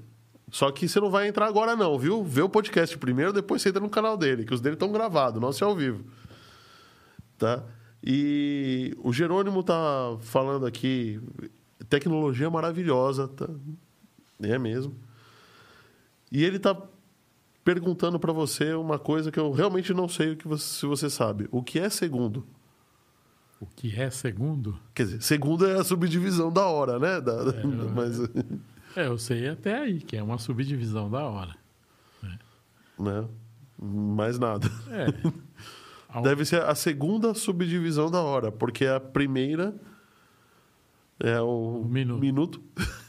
Só 0.52 0.72
que 0.72 0.88
você 0.88 1.00
não 1.00 1.10
vai 1.10 1.28
entrar 1.28 1.48
agora, 1.48 1.76
não, 1.76 1.98
viu? 1.98 2.24
Vê 2.24 2.42
o 2.42 2.50
podcast 2.50 2.98
primeiro, 2.98 3.34
depois 3.34 3.62
você 3.62 3.70
entra 3.70 3.82
no 3.82 3.90
canal 3.90 4.16
dele, 4.16 4.46
que 4.46 4.54
os 4.54 4.62
dele 4.62 4.76
estão 4.76 4.92
gravados, 4.92 5.42
nosso 5.42 5.64
é 5.64 5.68
ao 5.68 5.76
vivo. 5.76 6.06
Tá? 7.38 7.64
E 8.04 8.96
o 9.04 9.12
Jerônimo 9.12 9.64
tá 9.64 10.18
falando 10.22 10.66
aqui, 10.66 11.20
tecnologia 11.90 12.50
maravilhosa, 12.50 13.28
tá? 13.28 13.50
É 14.42 14.60
mesmo. 14.60 14.96
E 16.32 16.44
ele 16.44 16.60
tá 16.60 16.80
perguntando 17.64 18.20
para 18.20 18.32
você 18.32 18.74
uma 18.74 19.00
coisa 19.00 19.32
que 19.32 19.40
eu 19.40 19.52
realmente 19.52 19.94
não 19.94 20.08
sei 20.08 20.34
o 20.34 20.38
que 20.38 20.48
você, 20.48 20.80
se 20.80 20.86
você 20.86 21.10
sabe. 21.10 21.48
O 21.52 21.64
que 21.64 21.80
é 21.80 21.90
segundo? 21.90 22.46
O 23.72 23.76
que 23.76 24.00
é 24.00 24.10
segundo? 24.10 24.80
Quer 24.94 25.04
dizer, 25.04 25.22
segundo 25.22 25.66
é 25.66 25.80
a 25.80 25.84
subdivisão 25.84 26.52
da 26.52 26.66
hora, 26.66 27.00
né? 27.00 27.20
Da, 27.22 27.34
é, 27.34 27.64
mas... 27.94 28.20
É, 28.96 29.08
eu 29.08 29.18
sei 29.18 29.50
até 29.50 29.78
aí, 29.78 30.00
que 30.00 30.16
é 30.16 30.24
uma 30.24 30.38
subdivisão 30.38 31.10
da 31.10 31.26
hora. 31.26 31.56
Né? 32.24 32.40
né? 32.98 33.28
Mais 33.78 34.40
nada. 34.40 34.70
É. 34.90 36.22
Deve 36.22 36.46
ser 36.46 36.62
a 36.62 36.74
segunda 36.76 37.34
subdivisão 37.34 38.10
da 38.10 38.22
hora, 38.22 38.52
porque 38.52 38.86
a 38.86 39.00
primeira 39.00 39.76
é 41.20 41.42
o, 41.42 41.82
o 41.84 41.86
minuto. 41.86 42.20
minuto. 42.20 42.64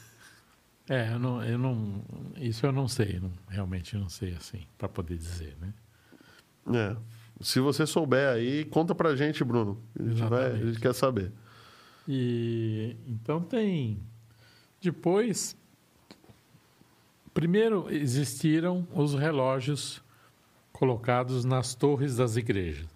É, 0.89 1.11
eu 1.11 1.19
não, 1.19 1.43
eu 1.43 1.57
não, 1.57 2.01
isso 2.37 2.65
eu 2.65 2.71
não 2.71 2.87
sei, 2.87 3.19
não, 3.19 3.29
realmente 3.49 3.97
não 3.97 4.07
sei 4.07 4.33
assim, 4.35 4.65
para 4.77 4.87
poder 4.87 5.17
dizer, 5.17 5.57
né? 5.59 5.73
É. 6.73 6.95
Se 7.39 7.59
você 7.59 7.85
souber 7.85 8.29
aí, 8.29 8.65
conta 8.65 8.95
pra 8.95 9.15
gente, 9.15 9.43
Bruno. 9.43 9.81
A 9.99 10.03
gente, 10.03 10.23
vai, 10.23 10.51
a 10.51 10.65
gente 10.65 10.79
quer 10.79 10.93
saber. 10.93 11.31
E 12.07 12.95
então 13.07 13.41
tem. 13.41 13.99
Depois 14.81 15.55
Primeiro 17.37 17.85
existiram 17.91 18.87
os 18.91 19.13
relógios 19.13 20.01
colocados 20.73 21.45
nas 21.45 21.75
torres 21.75 22.15
das 22.15 22.35
igrejas. 22.35 22.87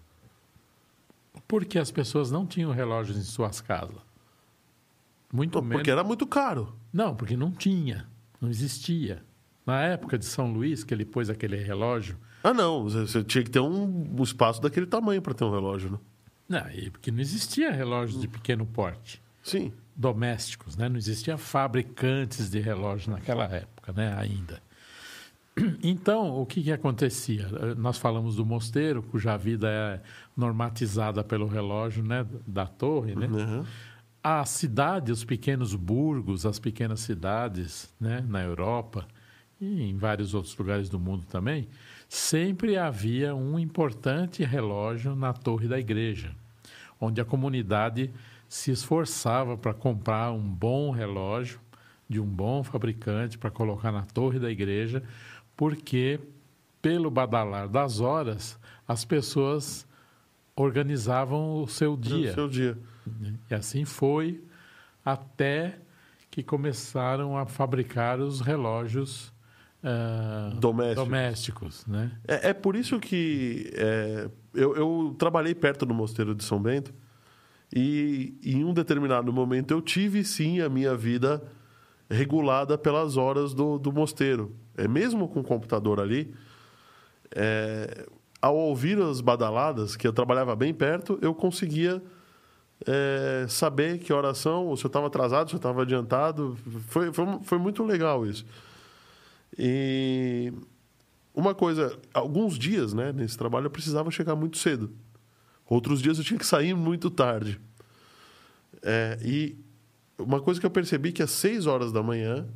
Porque 1.46 1.78
as 1.78 1.92
pessoas 1.92 2.32
não 2.32 2.44
tinham 2.44 2.72
relógios 2.72 3.16
em 3.16 3.22
suas 3.22 3.60
casas. 3.60 3.98
Muito 5.32 5.62
menos. 5.62 5.76
Porque 5.76 5.92
era 5.92 6.02
muito 6.02 6.26
caro. 6.26 6.74
Não, 6.92 7.14
porque 7.14 7.36
não 7.36 7.52
tinha, 7.52 8.08
não 8.40 8.50
existia. 8.50 9.22
Na 9.64 9.80
época 9.82 10.18
de 10.18 10.24
São 10.24 10.52
Luís, 10.52 10.82
que 10.82 10.92
ele 10.92 11.04
pôs 11.04 11.30
aquele 11.30 11.58
relógio. 11.58 12.18
Ah, 12.42 12.54
não. 12.54 12.84
Você 12.84 13.22
tinha 13.24 13.44
que 13.44 13.50
ter 13.50 13.60
um, 13.60 14.14
um 14.18 14.22
espaço 14.22 14.60
daquele 14.60 14.86
tamanho 14.86 15.22
para 15.22 15.34
ter 15.34 15.44
um 15.44 15.50
relógio, 15.50 15.90
né? 15.90 15.98
Não, 16.48 16.90
porque 16.90 17.10
não 17.10 17.20
existia 17.20 17.70
relógios 17.70 18.20
de 18.20 18.28
pequeno 18.28 18.66
porte. 18.66 19.22
Sim 19.42 19.72
domésticos, 19.94 20.76
né? 20.76 20.88
Não 20.88 20.96
existia 20.96 21.36
fabricantes 21.36 22.50
de 22.50 22.60
relógios 22.60 23.08
naquela 23.08 23.44
época, 23.44 23.92
né? 23.92 24.14
Ainda. 24.18 24.60
Então, 25.82 26.40
o 26.40 26.46
que, 26.46 26.62
que 26.62 26.72
acontecia? 26.72 27.46
Nós 27.76 27.98
falamos 27.98 28.36
do 28.36 28.44
mosteiro, 28.44 29.02
cuja 29.02 29.36
vida 29.36 29.68
é 29.68 30.00
normatizada 30.34 31.22
pelo 31.22 31.46
relógio 31.46 32.02
né, 32.02 32.26
da 32.46 32.66
torre. 32.66 33.14
Né? 33.14 33.26
Uhum. 33.26 33.64
A 34.24 34.46
cidade, 34.46 35.12
os 35.12 35.24
pequenos 35.24 35.74
burgos, 35.74 36.46
as 36.46 36.58
pequenas 36.58 37.00
cidades 37.00 37.94
né, 38.00 38.24
na 38.26 38.42
Europa 38.42 39.06
e 39.60 39.82
em 39.82 39.98
vários 39.98 40.32
outros 40.32 40.56
lugares 40.56 40.88
do 40.88 40.98
mundo 40.98 41.26
também, 41.26 41.68
sempre 42.12 42.76
havia 42.76 43.34
um 43.34 43.58
importante 43.58 44.44
relógio 44.44 45.16
na 45.16 45.32
torre 45.32 45.66
da 45.66 45.80
igreja, 45.80 46.30
onde 47.00 47.22
a 47.22 47.24
comunidade 47.24 48.10
se 48.46 48.70
esforçava 48.70 49.56
para 49.56 49.72
comprar 49.72 50.30
um 50.30 50.46
bom 50.46 50.90
relógio 50.90 51.58
de 52.06 52.20
um 52.20 52.26
bom 52.26 52.62
fabricante 52.62 53.38
para 53.38 53.50
colocar 53.50 53.90
na 53.90 54.04
torre 54.04 54.38
da 54.38 54.50
igreja, 54.50 55.02
porque 55.56 56.20
pelo 56.82 57.10
badalar 57.10 57.66
das 57.66 57.98
horas 57.98 58.58
as 58.86 59.06
pessoas 59.06 59.86
organizavam 60.54 61.62
o 61.62 61.66
seu 61.66 61.96
dia. 61.96 62.32
O 62.32 62.34
seu 62.34 62.46
dia. 62.46 62.78
E 63.50 63.54
assim 63.54 63.86
foi 63.86 64.44
até 65.02 65.78
que 66.30 66.42
começaram 66.42 67.38
a 67.38 67.46
fabricar 67.46 68.20
os 68.20 68.42
relógios 68.42 69.31
uh, 69.82 70.54
domésticos. 70.56 71.04
domésticos 71.04 71.86
né? 71.86 72.12
É, 72.26 72.50
é 72.50 72.52
por 72.52 72.76
isso 72.76 72.98
que 72.98 73.70
é, 73.74 74.30
eu, 74.54 74.76
eu, 74.76 75.16
trabalhei 75.18 75.54
perto 75.54 75.84
do 75.84 75.94
Mosteiro 75.94 76.34
de 76.34 76.44
São 76.44 76.60
Bento 76.60 76.92
e 77.74 78.38
em 78.44 78.64
um 78.64 78.72
determinado 78.72 79.32
momento 79.32 79.72
eu 79.72 79.80
tive 79.80 80.24
sim 80.24 80.60
a 80.60 80.68
minha 80.68 80.96
vida 80.96 81.42
regulada 82.10 82.76
pelas 82.76 83.16
horas 83.16 83.54
do, 83.54 83.78
do 83.78 83.92
mosteiro. 83.92 84.54
É 84.76 84.86
mesmo 84.86 85.28
com 85.28 85.40
o 85.40 85.44
computador 85.44 86.00
ali, 86.00 86.34
é, 87.34 88.06
ao 88.40 88.56
ouvir 88.56 89.00
as 89.00 89.20
badaladas, 89.20 89.96
que 89.96 90.06
eu 90.06 90.12
trabalhava 90.12 90.54
bem 90.54 90.74
perto, 90.74 91.18
eu 91.22 91.34
conseguia 91.34 92.02
é, 92.86 93.46
saber 93.48 93.98
que 93.98 94.12
oração, 94.12 94.66
ou 94.66 94.76
se 94.76 94.84
eu 94.84 94.88
estava 94.88 95.06
atrasado, 95.06 95.48
se 95.48 95.54
eu 95.54 95.58
estava 95.58 95.82
adiantado. 95.82 96.56
Foi, 96.88 97.12
foi, 97.12 97.26
foi 97.42 97.58
muito 97.58 97.84
legal 97.84 98.26
isso. 98.26 98.44
E 99.58 100.52
uma 101.34 101.54
coisa, 101.54 101.98
alguns 102.12 102.58
dias 102.58 102.92
né, 102.92 103.12
nesse 103.12 103.36
trabalho 103.36 103.66
eu 103.66 103.70
precisava 103.70 104.10
chegar 104.10 104.36
muito 104.36 104.58
cedo. 104.58 104.90
Outros 105.66 106.02
dias 106.02 106.18
eu 106.18 106.24
tinha 106.24 106.38
que 106.38 106.46
sair 106.46 106.74
muito 106.74 107.10
tarde. 107.10 107.60
É, 108.82 109.18
e 109.22 109.56
uma 110.18 110.40
coisa 110.40 110.60
que 110.60 110.66
eu 110.66 110.70
percebi 110.70 111.12
que 111.12 111.22
às 111.22 111.30
6 111.30 111.66
horas 111.66 111.92
da 111.92 112.02
manhã, 112.02 112.46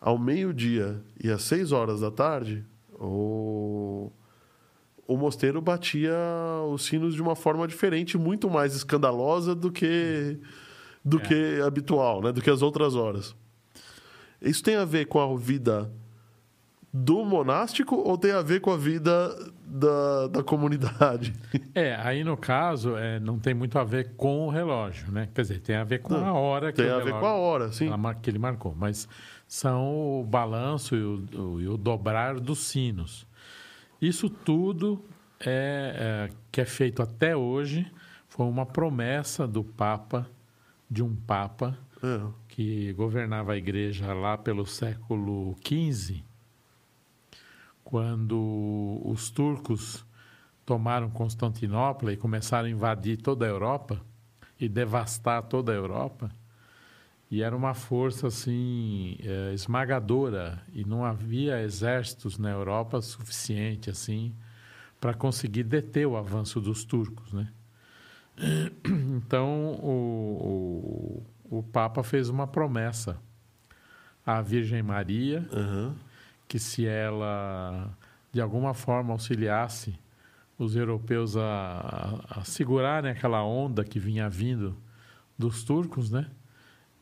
ao 0.00 0.18
meio-dia 0.18 1.00
e 1.22 1.30
às 1.30 1.42
6 1.42 1.72
horas 1.72 2.00
da 2.00 2.10
tarde, 2.10 2.64
o, 2.94 4.10
o 5.06 5.16
mosteiro 5.16 5.60
batia 5.60 6.16
os 6.72 6.84
sinos 6.84 7.14
de 7.14 7.22
uma 7.22 7.36
forma 7.36 7.66
diferente, 7.68 8.18
muito 8.18 8.50
mais 8.50 8.74
escandalosa 8.74 9.54
do 9.54 9.70
que 9.70 10.38
do 11.04 11.18
é. 11.18 11.20
que 11.20 11.60
habitual, 11.64 12.20
né? 12.20 12.32
do 12.32 12.42
que 12.42 12.50
as 12.50 12.60
outras 12.60 12.94
horas. 12.94 13.34
Isso 14.40 14.62
tem 14.62 14.76
a 14.76 14.84
ver 14.84 15.06
com 15.06 15.20
a 15.20 15.36
vida 15.36 15.92
do 16.92 17.24
monástico 17.24 17.96
ou 17.96 18.16
tem 18.16 18.32
a 18.32 18.42
ver 18.42 18.60
com 18.60 18.70
a 18.70 18.76
vida 18.76 19.36
da, 19.64 20.28
da 20.28 20.42
comunidade? 20.42 21.34
É, 21.74 21.94
aí 21.94 22.24
no 22.24 22.36
caso 22.36 22.96
é, 22.96 23.20
não 23.20 23.38
tem 23.38 23.54
muito 23.54 23.78
a 23.78 23.84
ver 23.84 24.14
com 24.16 24.46
o 24.46 24.50
relógio, 24.50 25.12
né? 25.12 25.28
Quer 25.34 25.42
dizer, 25.42 25.60
tem 25.60 25.76
a 25.76 25.84
ver 25.84 26.00
com 26.00 26.14
não, 26.14 26.26
a 26.26 26.32
hora 26.32 26.72
que 26.72 26.82
Tem 26.82 26.90
a 26.90 26.98
ver 26.98 27.12
com 27.12 27.26
a 27.26 27.34
hora, 27.34 27.70
sim. 27.70 27.90
Que 28.22 28.30
ele 28.30 28.38
marcou, 28.38 28.74
mas 28.76 29.08
são 29.46 30.20
o 30.20 30.24
balanço 30.24 30.96
e 30.96 31.02
o, 31.02 31.24
o, 31.40 31.60
e 31.60 31.68
o 31.68 31.76
dobrar 31.76 32.40
dos 32.40 32.58
sinos. 32.60 33.26
Isso 34.00 34.28
tudo 34.28 35.04
é, 35.40 36.28
é, 36.30 36.34
que 36.50 36.60
é 36.60 36.64
feito 36.64 37.02
até 37.02 37.36
hoje 37.36 37.90
foi 38.28 38.46
uma 38.46 38.66
promessa 38.66 39.46
do 39.46 39.64
Papa, 39.64 40.28
de 40.90 41.02
um 41.02 41.14
Papa, 41.14 41.76
é. 42.02 42.20
Que 42.58 42.92
governava 42.94 43.52
a 43.52 43.56
igreja 43.56 44.12
lá 44.12 44.36
pelo 44.36 44.66
século 44.66 45.54
XV, 45.64 46.24
quando 47.84 49.00
os 49.04 49.30
turcos 49.30 50.04
tomaram 50.66 51.08
Constantinopla 51.08 52.12
e 52.12 52.16
começaram 52.16 52.66
a 52.66 52.70
invadir 52.72 53.18
toda 53.18 53.46
a 53.46 53.48
Europa 53.48 54.04
e 54.58 54.68
devastar 54.68 55.44
toda 55.44 55.70
a 55.70 55.76
Europa. 55.76 56.32
E 57.30 57.44
era 57.44 57.56
uma 57.56 57.74
força 57.74 58.26
assim 58.26 59.16
é, 59.20 59.54
esmagadora 59.54 60.60
e 60.72 60.84
não 60.84 61.04
havia 61.04 61.62
exércitos 61.62 62.38
na 62.38 62.50
Europa 62.50 63.00
suficiente 63.00 63.88
assim 63.88 64.34
para 65.00 65.14
conseguir 65.14 65.62
deter 65.62 66.08
o 66.08 66.16
avanço 66.16 66.60
dos 66.60 66.84
turcos, 66.84 67.32
né? 67.32 67.52
Então 69.16 69.74
o, 69.80 71.22
o, 71.22 71.26
o 71.50 71.62
Papa 71.62 72.02
fez 72.02 72.28
uma 72.28 72.46
promessa 72.46 73.18
à 74.24 74.40
Virgem 74.42 74.82
Maria 74.82 75.48
uhum 75.52 75.94
que 76.48 76.58
se 76.58 76.86
ela 76.86 77.94
de 78.32 78.40
alguma 78.40 78.72
forma 78.72 79.12
auxiliasse 79.12 79.94
os 80.58 80.74
europeus 80.74 81.36
a, 81.36 82.24
a, 82.30 82.40
a 82.40 82.44
segurarem 82.44 83.10
aquela 83.10 83.44
onda 83.44 83.84
que 83.84 84.00
vinha 84.00 84.28
vindo 84.28 84.76
dos 85.38 85.62
turcos, 85.62 86.10
né? 86.10 86.28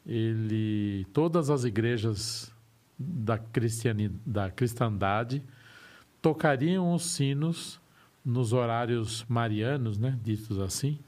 Ele, 0.05 1.07
todas 1.12 1.49
as 1.49 1.64
igrejas 1.64 2.53
da, 2.99 3.38
cristianidade, 3.38 4.20
da 4.26 4.51
cristandade 4.51 5.42
tocariam 6.20 6.92
os 6.92 7.07
sinos 7.07 7.80
nos 8.24 8.53
horários 8.53 9.24
marianos, 9.28 9.99
né? 9.99 10.18
Ditos 10.22 10.59
assim, 10.59 10.99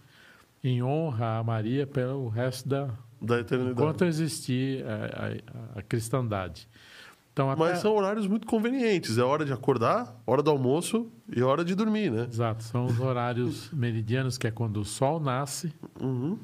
em 0.64 0.82
honra 0.82 1.38
a 1.38 1.44
Maria 1.44 1.86
pelo 1.86 2.28
resto 2.28 2.68
da, 2.68 2.88
da 3.20 3.40
eternidade. 3.40 3.72
Enquanto 3.72 4.04
existir 4.04 4.84
a, 4.86 5.76
a, 5.76 5.78
a 5.80 5.82
cristandade. 5.82 6.68
Então, 7.38 7.50
até... 7.52 7.60
Mas 7.60 7.78
são 7.78 7.94
horários 7.94 8.26
muito 8.26 8.48
convenientes. 8.48 9.16
É 9.16 9.22
hora 9.22 9.44
de 9.44 9.52
acordar, 9.52 10.20
hora 10.26 10.42
do 10.42 10.50
almoço 10.50 11.08
e 11.28 11.40
hora 11.40 11.64
de 11.64 11.72
dormir, 11.76 12.10
né? 12.10 12.26
Exato. 12.28 12.64
São 12.64 12.86
os 12.86 12.98
horários 12.98 13.70
meridianos, 13.72 14.36
que 14.36 14.48
é 14.48 14.50
quando 14.50 14.78
o 14.80 14.84
sol 14.84 15.20
nasce, 15.20 15.72
uhum. 16.00 16.36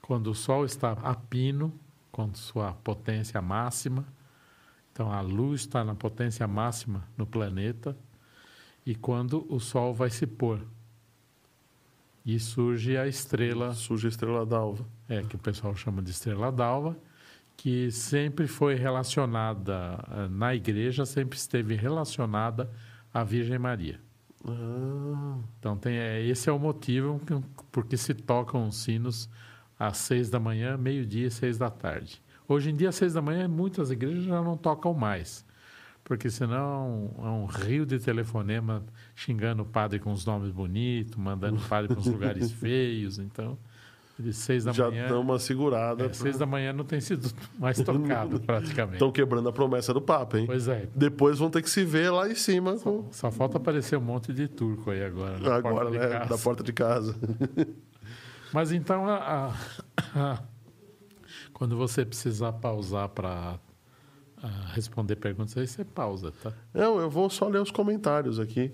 quando 0.00 0.28
o 0.28 0.34
sol 0.34 0.64
está 0.64 0.92
a 0.92 1.14
pino, 1.14 1.70
com 2.10 2.32
sua 2.34 2.72
potência 2.72 3.42
máxima. 3.42 4.06
Então, 4.90 5.12
a 5.12 5.20
luz 5.20 5.60
está 5.60 5.84
na 5.84 5.94
potência 5.94 6.46
máxima 6.48 7.06
no 7.14 7.26
planeta. 7.26 7.94
E 8.86 8.94
quando 8.94 9.46
o 9.50 9.60
sol 9.60 9.92
vai 9.92 10.08
se 10.08 10.26
pôr. 10.26 10.66
E 12.24 12.40
surge 12.40 12.96
a 12.96 13.06
estrela. 13.06 13.74
Surge 13.74 14.06
a 14.06 14.08
estrela 14.08 14.46
d'alva. 14.46 14.86
É, 15.08 15.22
que 15.22 15.36
o 15.36 15.38
pessoal 15.38 15.74
chama 15.76 16.02
de 16.02 16.10
estrela 16.10 16.50
d'alva 16.50 16.96
que 17.56 17.90
sempre 17.90 18.46
foi 18.46 18.74
relacionada 18.74 19.98
eh, 20.10 20.28
na 20.28 20.54
igreja, 20.54 21.06
sempre 21.06 21.38
esteve 21.38 21.74
relacionada 21.74 22.70
à 23.12 23.24
Virgem 23.24 23.58
Maria. 23.58 23.98
Ah. 24.46 25.38
Então 25.58 25.76
tem, 25.76 25.96
é, 25.96 26.22
esse 26.24 26.48
é 26.50 26.52
o 26.52 26.58
motivo 26.58 27.20
porque 27.72 27.96
se 27.96 28.12
tocam 28.14 28.68
os 28.68 28.76
sinos 28.76 29.28
às 29.78 29.96
seis 29.96 30.28
da 30.28 30.38
manhã, 30.38 30.76
meio-dia 30.76 31.26
e 31.26 31.30
seis 31.30 31.56
da 31.58 31.70
tarde. 31.70 32.22
Hoje 32.46 32.70
em 32.70 32.76
dia, 32.76 32.90
às 32.90 32.94
seis 32.94 33.14
da 33.14 33.22
manhã, 33.22 33.48
muitas 33.48 33.90
igrejas 33.90 34.24
já 34.24 34.40
não 34.40 34.56
tocam 34.56 34.94
mais, 34.94 35.44
porque 36.04 36.30
senão 36.30 37.10
é 37.18 37.28
um 37.28 37.46
rio 37.46 37.84
de 37.84 37.98
telefonema 37.98 38.84
xingando 39.16 39.62
o 39.62 39.66
padre 39.66 39.98
com 39.98 40.12
os 40.12 40.24
nomes 40.24 40.50
bonitos, 40.52 41.16
mandando 41.16 41.56
o 41.56 41.68
padre 41.68 41.88
para 41.88 41.98
os 41.98 42.06
lugares 42.06 42.52
feios. 42.52 43.18
Então, 43.18 43.58
de 44.18 44.32
seis 44.32 44.64
da 44.64 44.72
já 44.72 44.88
manhã. 44.88 45.02
Já 45.02 45.08
dão 45.08 45.20
uma 45.20 45.38
segurada. 45.38 46.06
É, 46.06 46.12
Seis 46.12 46.38
da 46.38 46.46
manhã 46.46 46.72
não 46.72 46.84
tem 46.84 47.00
sido 47.00 47.30
mais 47.58 47.78
tocado, 47.80 48.40
praticamente. 48.46 48.94
Estão 48.94 49.12
quebrando 49.12 49.48
a 49.48 49.52
promessa 49.52 49.92
do 49.92 50.00
Papa, 50.00 50.38
hein? 50.38 50.46
Pois 50.46 50.68
é. 50.68 50.88
Depois 50.94 51.38
vão 51.38 51.50
ter 51.50 51.62
que 51.62 51.68
se 51.68 51.84
ver 51.84 52.10
lá 52.10 52.28
em 52.28 52.34
cima. 52.34 52.78
Só, 52.78 52.90
com... 52.90 53.12
só 53.12 53.30
falta 53.30 53.58
aparecer 53.58 53.96
um 53.98 54.02
monte 54.02 54.32
de 54.32 54.48
turco 54.48 54.90
aí 54.90 55.04
agora. 55.04 55.38
Na 55.38 55.56
agora, 55.56 55.90
porta 55.90 56.08
né? 56.08 56.26
Da 56.26 56.38
porta 56.38 56.62
de 56.62 56.72
casa. 56.72 57.14
Mas 58.52 58.72
então, 58.72 59.06
a, 59.06 59.16
a, 59.16 59.52
a, 60.14 60.42
quando 61.52 61.76
você 61.76 62.04
precisar 62.04 62.52
pausar 62.54 63.08
para 63.10 63.58
responder 64.72 65.16
perguntas, 65.16 65.56
aí 65.58 65.66
você 65.66 65.84
pausa, 65.84 66.32
tá? 66.42 66.52
Não, 66.72 66.98
eu 66.98 67.10
vou 67.10 67.28
só 67.28 67.48
ler 67.48 67.60
os 67.60 67.70
comentários 67.70 68.38
aqui. 68.38 68.72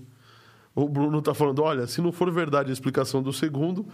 O 0.75 0.89
Bruno 0.89 1.19
está 1.19 1.35
falando: 1.35 1.63
olha, 1.63 1.87
se 1.87 2.01
não 2.01 2.13
for 2.13 2.31
verdade 2.31 2.71
a 2.71 2.73
explicação 2.73 3.23
do 3.23 3.33
segundo, 3.33 3.87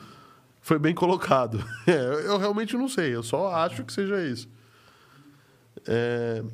foi 0.68 0.78
bem 0.78 0.94
colocado. 0.94 1.64
É, 1.86 2.26
eu 2.26 2.36
realmente 2.36 2.76
não 2.76 2.86
sei, 2.86 3.14
eu 3.14 3.22
só 3.22 3.50
acho 3.54 3.82
que 3.82 3.90
seja 3.90 4.22
isso. 4.22 4.46
É, 5.86 6.44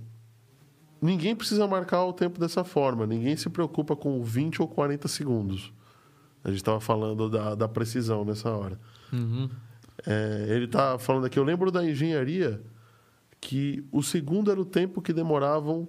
ninguém 1.02 1.34
precisa 1.34 1.66
marcar 1.66 2.04
o 2.04 2.12
tempo 2.12 2.38
dessa 2.38 2.62
forma, 2.62 3.04
ninguém 3.04 3.36
se 3.36 3.50
preocupa 3.50 3.96
com 3.96 4.22
20 4.22 4.62
ou 4.62 4.68
40 4.68 5.08
segundos. 5.08 5.72
A 6.44 6.50
gente 6.50 6.58
estava 6.58 6.78
falando 6.78 7.28
da, 7.28 7.56
da 7.56 7.66
precisão 7.66 8.24
nessa 8.24 8.48
hora. 8.50 8.78
Uhum. 9.12 9.50
É, 10.06 10.46
ele 10.50 10.66
está 10.66 10.96
falando 11.00 11.24
aqui, 11.24 11.36
eu 11.36 11.44
lembro 11.44 11.72
da 11.72 11.84
engenharia 11.84 12.62
que 13.40 13.84
o 13.90 14.00
segundo 14.00 14.52
era 14.52 14.60
o 14.60 14.64
tempo 14.64 15.02
que 15.02 15.12
demoravam 15.12 15.88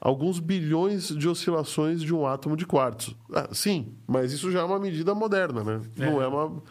alguns 0.00 0.38
bilhões 0.38 1.08
de 1.08 1.28
oscilações 1.28 2.00
de 2.00 2.14
um 2.14 2.24
átomo 2.24 2.56
de 2.56 2.64
quartzo. 2.64 3.16
Ah, 3.34 3.48
sim, 3.52 3.96
mas 4.06 4.32
isso 4.32 4.52
já 4.52 4.60
é 4.60 4.64
uma 4.64 4.78
medida 4.78 5.12
moderna, 5.16 5.64
né? 5.64 5.80
Não 5.96 6.22
é 6.22 6.28
uma 6.28 6.62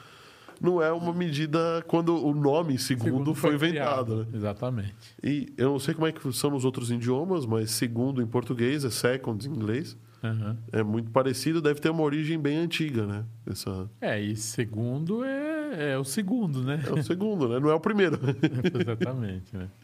não 0.61 0.81
é 0.81 0.91
uma 0.91 1.13
medida 1.13 1.83
quando 1.87 2.15
o 2.15 2.33
nome 2.33 2.77
segundo, 2.77 3.05
Segundo 3.05 3.35
foi, 3.35 3.57
foi 3.57 3.69
inventado, 3.69 4.17
né? 4.17 4.27
Exatamente. 4.33 4.95
E 5.23 5.53
eu 5.57 5.71
não 5.71 5.79
sei 5.79 5.93
como 5.93 6.07
é 6.07 6.11
que 6.11 6.31
são 6.33 6.51
nos 6.51 6.65
outros 6.65 6.91
idiomas, 6.91 7.45
mas 7.45 7.71
segundo 7.71 8.21
em 8.21 8.27
português 8.27 8.83
é 8.83 8.89
second 8.89 9.47
em 9.47 9.51
inglês. 9.51 9.97
Aham. 10.23 10.57
É 10.71 10.81
muito 10.81 11.11
parecido, 11.11 11.61
deve 11.61 11.79
ter 11.79 11.89
uma 11.89 12.01
origem 12.01 12.39
bem 12.39 12.57
antiga, 12.57 13.05
né? 13.05 13.25
Essa 13.45 13.89
É, 14.01 14.19
e 14.19 14.35
segundo 14.35 15.23
é, 15.23 15.91
é 15.91 15.97
o 15.97 16.03
segundo, 16.03 16.63
né? 16.63 16.83
é 16.85 16.91
o 16.91 17.03
segundo, 17.03 17.47
né? 17.47 17.59
Não 17.59 17.69
é 17.69 17.73
o 17.75 17.79
primeiro. 17.79 18.19
Exatamente, 18.81 19.55
né? 19.55 19.69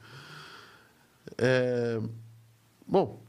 É, 1.38 2.01
Bom, 2.91 3.24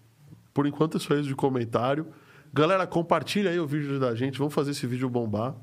por 0.52 0.66
enquanto 0.66 0.96
é 0.96 1.00
só 1.00 1.14
isso 1.14 1.28
de 1.28 1.36
comentário. 1.36 2.08
Galera, 2.52 2.84
compartilha 2.84 3.48
aí 3.48 3.60
o 3.60 3.66
vídeo 3.66 4.00
da 4.00 4.12
gente. 4.12 4.38
Vamos 4.38 4.52
fazer 4.52 4.72
esse 4.72 4.86
vídeo 4.88 5.08
bombar. 5.08 5.54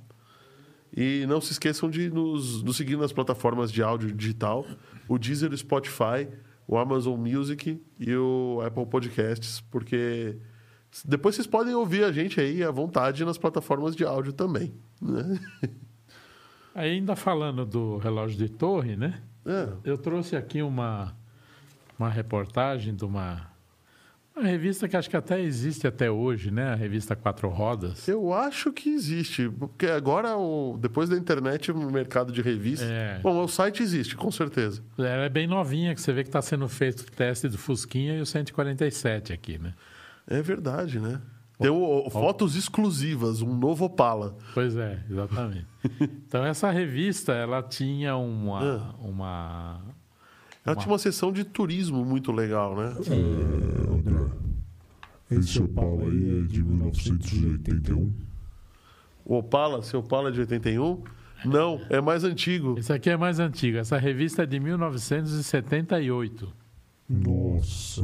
E 0.96 1.26
não 1.28 1.40
se 1.40 1.52
esqueçam 1.52 1.90
de 1.90 2.10
nos, 2.10 2.64
nos 2.64 2.78
seguir 2.78 2.98
nas 2.98 3.12
plataformas 3.12 3.72
de 3.72 3.82
áudio 3.82 4.12
digital. 4.12 4.66
O 5.08 5.18
Deezer, 5.18 5.52
o 5.52 5.58
Spotify, 5.58 6.28
o 6.68 6.78
Amazon 6.78 7.20
Music 7.20 7.82
e 8.00 8.16
o 8.16 8.62
Apple 8.66 8.86
Podcasts. 8.86 9.62
Porque 9.70 10.38
depois 11.06 11.36
vocês 11.36 11.48
podem 11.48 11.74
ouvir 11.76 12.04
a 12.04 12.12
gente 12.12 12.40
aí 12.40 12.64
à 12.64 12.72
vontade 12.72 13.24
nas 13.24 13.38
plataformas 13.38 13.96
de 13.96 14.04
áudio 14.04 14.34
também. 14.34 14.74
Né? 15.02 15.40
Ainda 16.74 17.16
falando 17.16 17.66
do 17.66 17.98
relógio 17.98 18.38
de 18.38 18.50
torre, 18.50 18.96
né? 18.96 19.22
É. 19.46 19.70
Eu 19.84 19.98
trouxe 19.98 20.36
aqui 20.36 20.62
uma, 20.62 21.16
uma 21.98 22.10
reportagem 22.10 22.96
de 22.96 23.04
uma, 23.04 23.52
uma 24.40 24.48
revista 24.48 24.88
que 24.88 24.96
acho 24.98 25.10
que 25.10 25.18
até 25.18 25.40
existe 25.42 25.86
até 25.88 26.10
hoje, 26.10 26.50
né? 26.52 26.72
A 26.72 26.76
revista 26.76 27.16
Quatro 27.16 27.50
Rodas. 27.50 28.08
Eu 28.08 28.34
acho 28.34 28.72
que 28.72 28.90
existe, 28.90 29.50
porque 29.50 29.86
agora, 29.88 30.30
depois 30.80 31.10
da 31.10 31.18
internet, 31.18 31.72
o 31.72 31.92
mercado 31.92 32.32
de 32.32 32.42
revistas. 32.42 32.90
É. 32.90 33.20
Bom, 33.22 33.44
o 33.44 33.48
site 33.48 33.84
existe, 33.84 34.16
com 34.16 34.32
certeza. 34.32 34.82
Ela 34.98 35.26
é 35.26 35.30
bem 35.30 35.48
novinha, 35.48 35.94
que 35.94 36.02
você 36.02 36.12
vê 36.14 36.24
que 36.24 36.30
está 36.30 36.42
sendo 36.42 36.68
feito 36.68 37.02
o 37.02 37.12
teste 37.12 37.48
do 37.48 37.58
Fusquinha 37.58 38.16
e 38.18 38.22
o 38.22 38.26
147 38.26 39.34
aqui, 39.34 39.58
né? 39.58 39.74
É 40.28 40.42
verdade, 40.42 41.00
né? 41.00 41.20
Tem 41.60 41.70
o- 41.70 42.06
o- 42.08 42.10
fotos 42.10 42.56
exclusivas, 42.56 43.42
um 43.42 43.54
novo 43.54 43.84
Opala. 43.86 44.38
Pois 44.54 44.76
é, 44.78 45.00
exatamente. 45.10 45.68
Então, 46.28 46.46
essa 46.46 46.70
revista, 46.72 47.34
ela 47.34 47.62
tinha 47.64 48.16
uma... 48.16 48.60
Ah. 48.62 48.96
uma 49.02 49.82
Ela 50.66 50.76
tinha 50.76 50.92
uma 50.92 51.00
sessão 51.00 51.32
de 51.32 51.44
turismo 51.44 52.04
muito 52.06 52.32
legal, 52.32 52.76
né? 52.76 52.94
É, 53.08 53.92
André, 53.92 54.30
esse 55.32 55.62
Opala 55.62 56.04
aí 56.04 56.40
é 56.40 56.48
de 56.48 56.64
1981. 56.64 58.12
O 59.26 59.38
Opala, 59.38 59.82
seu 59.84 60.00
Opala 60.00 60.30
é 60.30 60.32
de 60.32 60.40
81? 60.42 61.04
Não, 61.46 61.80
é 61.90 62.02
mais 62.02 62.24
antigo. 62.24 62.78
esse 62.78 62.92
aqui 62.92 63.10
é 63.10 63.18
mais 63.18 63.40
antigo. 63.40 63.78
Essa 63.78 63.98
revista 63.98 64.44
é 64.44 64.46
de 64.46 64.60
1978. 64.60 66.54
Nossa, 67.10 68.02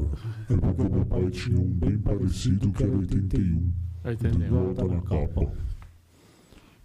é 0.49 0.57
porque 0.57 0.81
o 0.81 0.89
meu 0.89 1.05
pai 1.05 1.29
tinha 1.29 1.59
um 1.59 1.65
bem 1.65 1.97
parecido 1.97 2.71
que 2.71 2.83
era 2.83 2.95
81. 2.95 3.71
81. 4.03 4.45
Igual 4.45 4.73
tá 4.73 4.85
na 4.85 5.01
capa. 5.01 5.51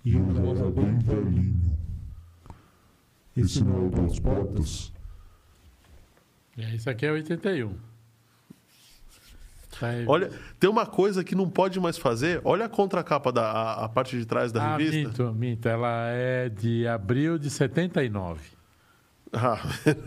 E 0.05 0.15
eu 0.15 0.35
já 0.35 0.43
era 0.43 0.71
bem 0.71 0.99
velhinho. 0.99 1.79
Esse 3.37 3.63
não 3.63 3.77
é 3.77 3.87
o 3.87 3.91
das 3.91 4.19
portas? 4.19 4.93
É, 6.61 6.75
Esse 6.75 6.89
aqui 6.91 7.07
é 7.07 7.13
81. 7.13 7.75
Tá 9.79 9.89
aí. 9.89 10.05
Olha, 10.07 10.31
tem 10.59 10.69
uma 10.69 10.85
coisa 10.85 11.25
que 11.25 11.35
não 11.35 11.49
pode 11.49 11.79
mais 11.81 11.97
fazer. 11.97 12.41
Olha 12.45 12.67
a 12.67 12.69
contracapa 12.69 13.33
da 13.33 13.51
a, 13.51 13.85
a 13.85 13.89
parte 13.89 14.19
de 14.19 14.27
trás 14.27 14.53
da 14.53 14.63
ah, 14.63 14.77
revista. 14.77 15.23
minto, 15.25 15.35
minto. 15.35 15.69
Ela 15.69 16.09
é 16.11 16.49
de 16.49 16.87
abril 16.87 17.39
de 17.39 17.49
79. 17.49 18.41
Ah, 19.33 19.59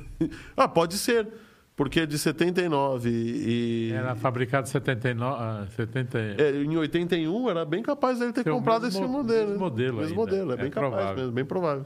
ah, 0.55 0.67
pode 0.67 0.97
ser. 0.97 1.27
Porque 1.75 2.01
é 2.01 2.05
de 2.05 2.19
79 2.19 3.09
e. 3.09 3.91
Era 3.93 4.13
fabricado 4.13 4.67
em 4.67 4.71
79, 4.71 5.37
ah, 5.41 5.65
70, 5.75 6.19
É, 6.37 6.51
em 6.61 6.77
81 6.77 7.49
era 7.49 7.65
bem 7.65 7.81
capaz 7.81 8.19
dele 8.19 8.31
ter 8.31 8.43
Tem 8.43 8.53
o 8.53 8.57
comprado 8.57 8.83
mesmo 8.83 8.99
esse 8.99 9.07
mo- 9.11 9.17
modelo. 9.17 9.39
mesmo 9.47 9.53
né? 9.53 9.57
modelo 9.59 9.97
Mesmo 9.97 10.15
modelo, 10.15 10.51
é 10.51 10.53
É 10.53 10.57
bem 10.57 10.69
capaz 10.69 10.91
provável. 10.93 11.15
mesmo, 11.17 11.31
bem 11.31 11.45
provável. 11.45 11.85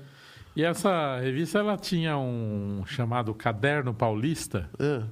E 0.57 0.63
essa 0.63 1.19
revista 1.19 1.59
ela 1.59 1.77
tinha 1.77 2.17
um 2.17 2.83
chamado 2.87 3.31
Caderno 3.33 3.93
Paulista, 3.93 4.67
É. 4.79 5.03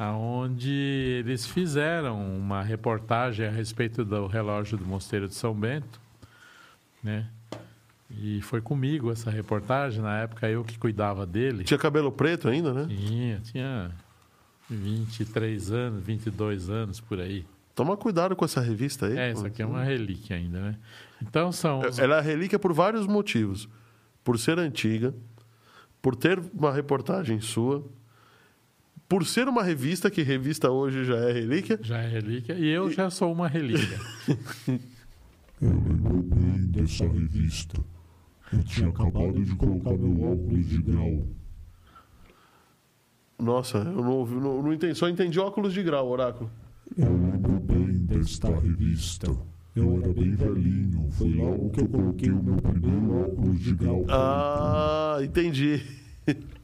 onde 0.00 0.70
eles 1.18 1.44
fizeram 1.46 2.16
uma 2.38 2.62
reportagem 2.62 3.44
a 3.46 3.50
respeito 3.50 4.04
do 4.04 4.28
relógio 4.28 4.78
do 4.78 4.84
Mosteiro 4.86 5.26
de 5.26 5.34
São 5.34 5.52
Bento, 5.52 6.00
né? 7.02 7.26
E 8.08 8.40
foi 8.42 8.60
comigo 8.60 9.10
essa 9.10 9.30
reportagem, 9.30 10.00
na 10.00 10.20
época 10.20 10.48
eu 10.48 10.62
que 10.62 10.78
cuidava 10.78 11.26
dele. 11.26 11.64
Tinha 11.64 11.76
cabelo 11.78 12.12
preto 12.12 12.48
ainda, 12.48 12.72
né? 12.72 12.86
Tinha, 12.88 13.40
tinha 13.40 13.90
23 14.70 15.72
anos, 15.72 16.04
22 16.04 16.70
anos 16.70 17.00
por 17.00 17.18
aí. 17.20 17.44
Toma 17.74 17.96
cuidado 17.96 18.34
com 18.36 18.44
essa 18.44 18.60
revista 18.60 19.06
aí. 19.06 19.16
É, 19.18 19.32
pô. 19.32 19.38
isso 19.38 19.46
aqui 19.46 19.60
é 19.60 19.66
uma 19.66 19.82
relíquia 19.82 20.36
ainda, 20.36 20.60
né? 20.60 20.76
Então 21.20 21.50
são 21.52 21.80
os- 21.80 21.98
Ela 21.98 22.18
é 22.18 22.20
relíquia 22.20 22.58
por 22.58 22.72
vários 22.72 23.06
motivos. 23.06 23.68
Por 24.28 24.38
ser 24.38 24.58
antiga, 24.58 25.14
por 26.02 26.14
ter 26.14 26.38
uma 26.52 26.70
reportagem 26.70 27.40
sua, 27.40 27.82
por 29.08 29.24
ser 29.24 29.48
uma 29.48 29.62
revista, 29.62 30.10
que 30.10 30.20
revista 30.20 30.70
hoje 30.70 31.02
já 31.02 31.16
é 31.16 31.32
relíquia. 31.32 31.78
já 31.80 31.96
é 31.96 32.06
relíquia 32.08 32.52
e 32.58 32.66
eu 32.68 32.90
já 32.90 33.08
sou 33.08 33.32
uma 33.32 33.48
relíquia. 33.48 33.98
Eu 35.62 35.70
lembro 35.70 36.22
bem 36.24 36.66
dessa 36.66 37.04
revista. 37.08 37.80
Eu 38.52 38.62
tinha 38.64 38.88
acabado 38.90 39.42
de 39.42 39.56
colocar 39.56 39.96
meu 39.96 40.30
óculos 40.32 40.66
de 40.68 40.82
grau. 40.82 41.26
Nossa, 43.38 43.78
eu 43.78 43.84
não, 44.04 44.12
ouvi- 44.12 44.34
não, 44.36 44.62
não 44.62 44.72
entendi, 44.74 44.94
só 44.94 45.08
entendi 45.08 45.40
óculos 45.40 45.72
de 45.72 45.82
grau, 45.82 46.06
oráculo. 46.06 46.50
Eu 46.96 47.10
lembro 47.12 47.58
bem 47.60 48.04
desta 48.04 48.48
revista. 48.60 49.34
Eu 49.78 50.00
era 50.02 50.12
bem 50.12 50.34
velhinho. 50.34 51.08
Foi 51.12 51.28
logo 51.34 51.70
que 51.70 51.80
eu 51.80 51.88
coloquei 51.88 52.30
o 52.30 52.42
meu 52.42 52.56
primeiro 52.56 53.20
óculos 53.24 53.60
de 53.60 53.74
grau. 53.74 54.04
Ah, 54.08 55.18
entendi. 55.22 55.80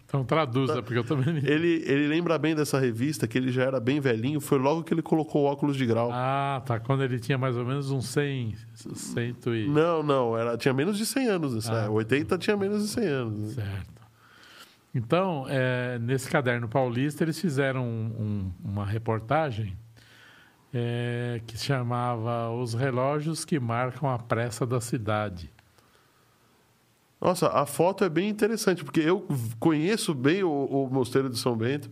Então 0.07 0.23
traduza, 0.25 0.81
porque 0.83 0.97
eu 0.99 1.03
também. 1.05 1.39
Ele, 1.39 1.83
ele 1.87 2.07
lembra 2.07 2.39
bem 2.39 2.55
dessa 2.55 2.79
revista, 2.79 3.27
que 3.27 3.37
ele 3.37 3.51
já 3.51 3.65
era 3.65 3.81
bem 3.81 3.99
velhinho, 4.01 4.41
foi 4.41 4.59
logo 4.59 4.85
que 4.85 4.95
ele 4.95 5.03
colocou 5.03 5.43
o 5.43 5.47
óculos 5.47 5.77
de 5.77 5.85
grau. 5.85 6.11
Ah, 6.13 6.63
tá. 6.65 6.79
Quando 6.79 7.03
ele 7.03 7.19
tinha 7.19 7.37
mais 7.37 7.57
ou 7.57 7.65
menos 7.65 7.91
uns 7.91 8.07
100, 8.07 8.55
cento 8.95 9.53
e... 9.55 9.67
Não, 9.67 10.03
não, 10.05 10.37
era, 10.39 10.57
tinha 10.57 10.73
menos 10.73 10.97
de 10.99 11.05
100 11.07 11.27
anos. 11.27 11.69
Ah. 11.69 11.91
80 11.91 12.39
tinha 12.39 12.57
menos 12.57 12.83
de 12.85 12.89
100 12.91 13.07
anos. 13.07 13.57
né? 13.57 13.65
Certo. 13.65 13.95
Então, 14.95 15.47
é, 15.49 15.99
nesse 15.99 16.31
caderno 16.31 16.69
paulista, 16.69 17.25
eles 17.25 17.41
fizeram 17.41 17.85
um- 17.85 18.13
um- 18.23 18.53
uma 18.71 18.87
reportagem 18.87 19.77
é, 20.75 21.41
que 21.47 21.57
chamava 21.57 22.51
Os 22.51 22.75
Relógios 22.75 23.45
que 23.45 23.61
Marcam 23.61 24.11
a 24.11 24.19
Pressa 24.19 24.67
da 24.67 24.81
Cidade. 24.81 25.49
Nossa, 27.21 27.49
a 27.49 27.65
foto 27.65 28.03
é 28.03 28.09
bem 28.09 28.29
interessante, 28.29 28.83
porque 28.83 29.01
eu 29.01 29.27
conheço 29.61 30.13
bem 30.13 30.43
o, 30.43 30.51
o 30.51 30.91
Mosteiro 30.93 31.31
de 31.31 31.39
São 31.39 31.57
Bento. 31.57 31.89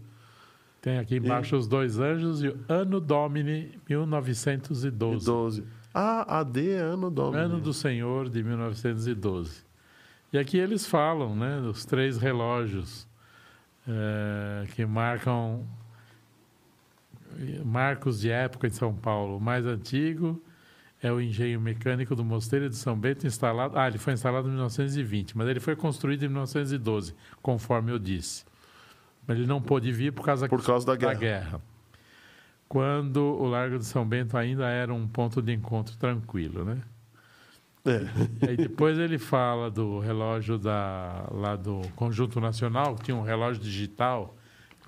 Tem 0.80 0.99
aqui 0.99 1.16
embaixo 1.16 1.57
os 1.57 1.68
dois 1.68 2.01
anjos 2.01 2.43
e 2.43 2.49
o 2.49 2.59
Ano 2.68 3.01
Domini 3.01 3.78
1912. 3.89 5.24
12. 5.24 5.64
Ah, 5.95 6.41
AD 6.41 6.70
é 6.70 6.78
ano 6.78 7.11
domini. 7.11 7.43
Ano 7.45 7.61
do 7.61 7.72
Senhor 7.72 8.28
de 8.28 8.43
1912. 8.43 9.62
E 10.33 10.39
aqui 10.39 10.57
eles 10.57 10.87
falam, 10.87 11.37
né, 11.37 11.61
dos 11.61 11.85
três 11.85 12.16
relógios 12.16 13.07
eh, 13.87 14.66
que 14.74 14.87
marcam 14.87 15.66
marcos 17.64 18.20
de 18.20 18.30
época 18.30 18.66
em 18.66 18.70
São 18.70 18.95
Paulo. 18.95 19.37
O 19.37 19.41
mais 19.41 19.66
antigo 19.66 20.43
é 21.03 21.11
o 21.12 21.20
engenho 21.20 21.61
mecânico 21.61 22.14
do 22.14 22.24
Mosteiro 22.24 22.68
de 22.68 22.76
São 22.76 22.97
Bento, 22.99 23.26
instalado. 23.26 23.76
Ah, 23.78 23.89
ele 23.89 23.99
foi 23.99 24.12
instalado 24.12 24.47
em 24.49 24.53
1920, 24.53 25.37
mas 25.37 25.49
ele 25.49 25.61
foi 25.61 25.74
construído 25.74 26.24
em 26.24 26.28
1912, 26.28 27.14
conforme 27.43 27.91
eu 27.91 27.99
disse. 27.99 28.45
Mas 29.26 29.39
ele 29.39 29.47
não 29.47 29.61
pôde 29.61 29.91
vir 29.93 30.12
por 30.12 30.24
causa, 30.24 30.49
Por 30.49 30.64
causa 30.64 30.87
da 30.87 30.97
guerra. 30.97 31.14
guerra. 31.14 31.61
Quando 32.68 33.18
o 33.20 33.47
Largo 33.47 33.78
de 33.78 33.85
São 33.85 34.07
Bento 34.07 34.37
ainda 34.37 34.66
era 34.68 34.93
um 34.95 35.07
ponto 35.07 35.43
de 35.43 35.53
encontro 35.53 35.97
tranquilo, 35.97 36.64
né? 36.64 36.78
É. 37.85 38.49
Aí 38.49 38.57
depois 38.57 38.97
ele 38.97 39.18
fala 39.18 39.70
do 39.70 39.99
relógio 39.99 40.57
da, 40.57 41.28
lá 41.33 41.57
do 41.57 41.83
Conjunto 41.97 42.41
Nacional, 42.41 42.95
que 42.95 43.05
tinha 43.05 43.16
um 43.16 43.22
relógio 43.22 43.61
digital 43.62 44.37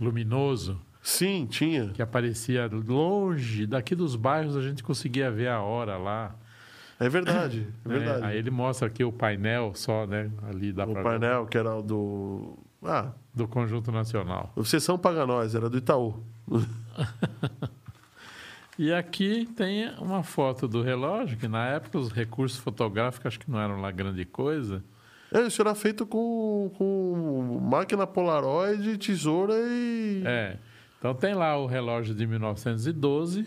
luminoso 0.00 0.80
Sim, 1.04 1.46
tinha. 1.46 1.90
que 1.90 2.00
aparecia 2.00 2.66
longe, 2.66 3.66
daqui 3.66 3.94
dos 3.94 4.16
bairros 4.16 4.56
a 4.56 4.62
gente 4.62 4.82
conseguia 4.82 5.30
ver 5.30 5.48
a 5.48 5.60
hora 5.60 5.98
lá. 5.98 6.34
É 6.98 7.10
verdade, 7.10 7.68
é 7.84 7.88
verdade. 7.88 8.24
Aí 8.24 8.38
ele 8.38 8.50
mostra 8.50 8.88
aqui 8.88 9.04
o 9.04 9.12
painel 9.12 9.72
só, 9.74 10.06
né? 10.06 10.30
Ali 10.48 10.72
dá 10.72 10.84
o 10.84 10.92
pra 10.92 11.02
ver, 11.02 11.08
painel, 11.10 11.46
que 11.46 11.58
era 11.58 11.76
o 11.76 11.82
do. 11.82 12.58
Ah, 12.82 13.12
do 13.34 13.46
Conjunto 13.46 13.92
Nacional. 13.92 14.50
o 14.56 14.64
Sessão 14.64 14.98
Paga 14.98 15.26
Nós, 15.26 15.54
era 15.54 15.68
do 15.68 15.76
Itaú. 15.76 16.24
E 18.76 18.92
aqui 18.92 19.46
tem 19.54 19.88
uma 20.00 20.24
foto 20.24 20.66
do 20.66 20.82
relógio, 20.82 21.38
que 21.38 21.46
na 21.46 21.64
época 21.68 21.96
os 21.96 22.10
recursos 22.10 22.58
fotográficos 22.58 23.26
acho 23.26 23.38
que 23.38 23.48
não 23.48 23.60
eram 23.60 23.80
lá 23.80 23.92
grande 23.92 24.24
coisa. 24.24 24.82
É, 25.32 25.42
isso 25.42 25.62
era 25.62 25.76
feito 25.76 26.04
com, 26.04 26.72
com 26.76 27.60
máquina 27.62 28.04
Polaroid, 28.04 28.98
tesoura 28.98 29.54
e. 29.54 30.22
É. 30.26 30.56
Então 31.04 31.14
tem 31.14 31.34
lá 31.34 31.54
o 31.58 31.66
relógio 31.66 32.14
de 32.14 32.26
1912 32.26 33.46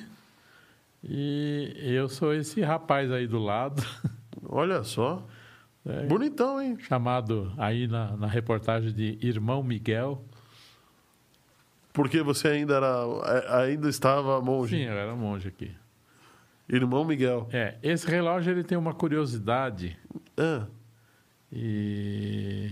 e 1.04 1.74
eu 1.76 2.08
sou 2.08 2.32
esse 2.32 2.62
rapaz 2.62 3.12
aí 3.12 3.26
do 3.26 3.40
lado, 3.40 3.84
Olha 4.48 4.84
só. 4.84 5.26
É. 5.84 6.06
Bonitão, 6.06 6.62
hein? 6.62 6.78
chamado 6.80 7.52
aí 7.58 7.88
na, 7.88 8.16
na 8.16 8.28
reportagem 8.28 8.94
de 8.94 9.18
Irmão 9.24 9.64
Miguel. 9.64 10.24
Porque 11.92 12.22
você 12.22 12.50
ainda 12.50 12.76
era. 12.76 13.04
é, 13.26 13.64
ainda 13.64 13.90
estava 13.90 14.40
monge. 14.40 14.78
Sim, 14.78 14.84
eu 14.84 14.94
era 14.94 15.16
monge 15.16 15.48
aqui. 15.48 15.72
Irmão 16.70 17.04
Miguel. 17.04 17.50
É, 17.52 17.80
esse 17.82 18.06
relógio 18.06 18.52
ele 18.52 18.64
tem 18.64 18.78
uma 18.78 18.94
curiosidade 18.94 19.98
Ah, 20.38 20.68
e 21.52 22.70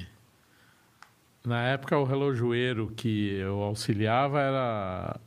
na 1.45 1.61
época 1.63 1.97
o 1.97 2.03
relojoeiro 2.03 2.91
que 2.95 3.33
eu 3.35 3.61
auxiliava 3.61 4.39
era 4.39 5.19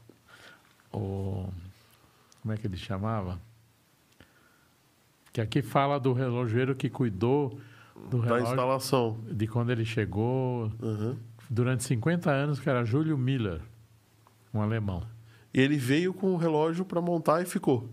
o 0.92 1.46
como 2.42 2.54
é 2.54 2.56
que 2.56 2.66
ele 2.66 2.76
chamava? 2.76 3.40
Que 5.32 5.40
aqui 5.40 5.60
fala 5.62 5.98
do 6.00 6.12
relojoeiro 6.12 6.74
que 6.74 6.88
cuidou 6.88 7.58
do 8.10 8.18
da 8.20 8.24
relógio 8.24 8.46
instalação. 8.48 9.20
de 9.30 9.46
quando 9.46 9.70
ele 9.70 9.84
chegou 9.84 10.72
Uhum. 10.80 11.16
durante 11.50 11.84
50 11.84 12.30
anos, 12.30 12.58
que 12.58 12.68
era 12.70 12.84
Júlio 12.84 13.18
Miller, 13.18 13.60
um 14.54 14.60
alemão. 14.62 15.02
Ele 15.52 15.76
veio 15.76 16.14
com 16.14 16.32
o 16.32 16.36
relógio 16.36 16.84
para 16.84 17.00
montar 17.00 17.42
e 17.42 17.46
ficou. 17.46 17.88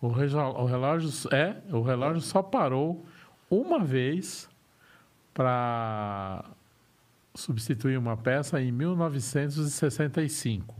O, 0.00 0.08
rejo- 0.08 0.38
o 0.38 0.64
relógio 0.66 1.10
é, 1.32 1.56
o 1.72 1.82
relógio 1.82 2.20
só 2.22 2.42
parou 2.42 3.04
uma 3.50 3.78
vez 3.80 4.48
para 5.34 6.44
substituir 7.36 7.98
uma 7.98 8.16
peça 8.16 8.60
em 8.60 8.72
1965. 8.72 10.74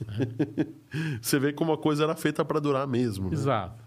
Você 1.20 1.38
vê 1.38 1.52
como 1.52 1.72
a 1.72 1.78
coisa 1.78 2.04
era 2.04 2.16
feita 2.16 2.44
para 2.44 2.60
durar 2.60 2.86
mesmo. 2.86 3.28
né? 3.28 3.34
Exato. 3.34 3.82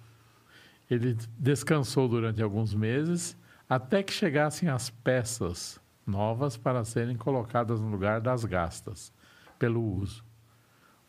Ele 0.89 1.15
descansou 1.37 2.09
durante 2.09 2.41
alguns 2.41 2.73
meses 2.73 3.37
até 3.69 4.03
que 4.03 4.11
chegassem 4.11 4.67
as 4.67 4.89
peças 4.89 5.79
novas 6.05 6.57
para 6.57 6.83
serem 6.83 7.15
colocadas 7.15 7.79
no 7.79 7.89
lugar 7.89 8.19
das 8.19 8.43
gastas 8.43 9.13
pelo 9.57 9.81
uso. 9.81 10.23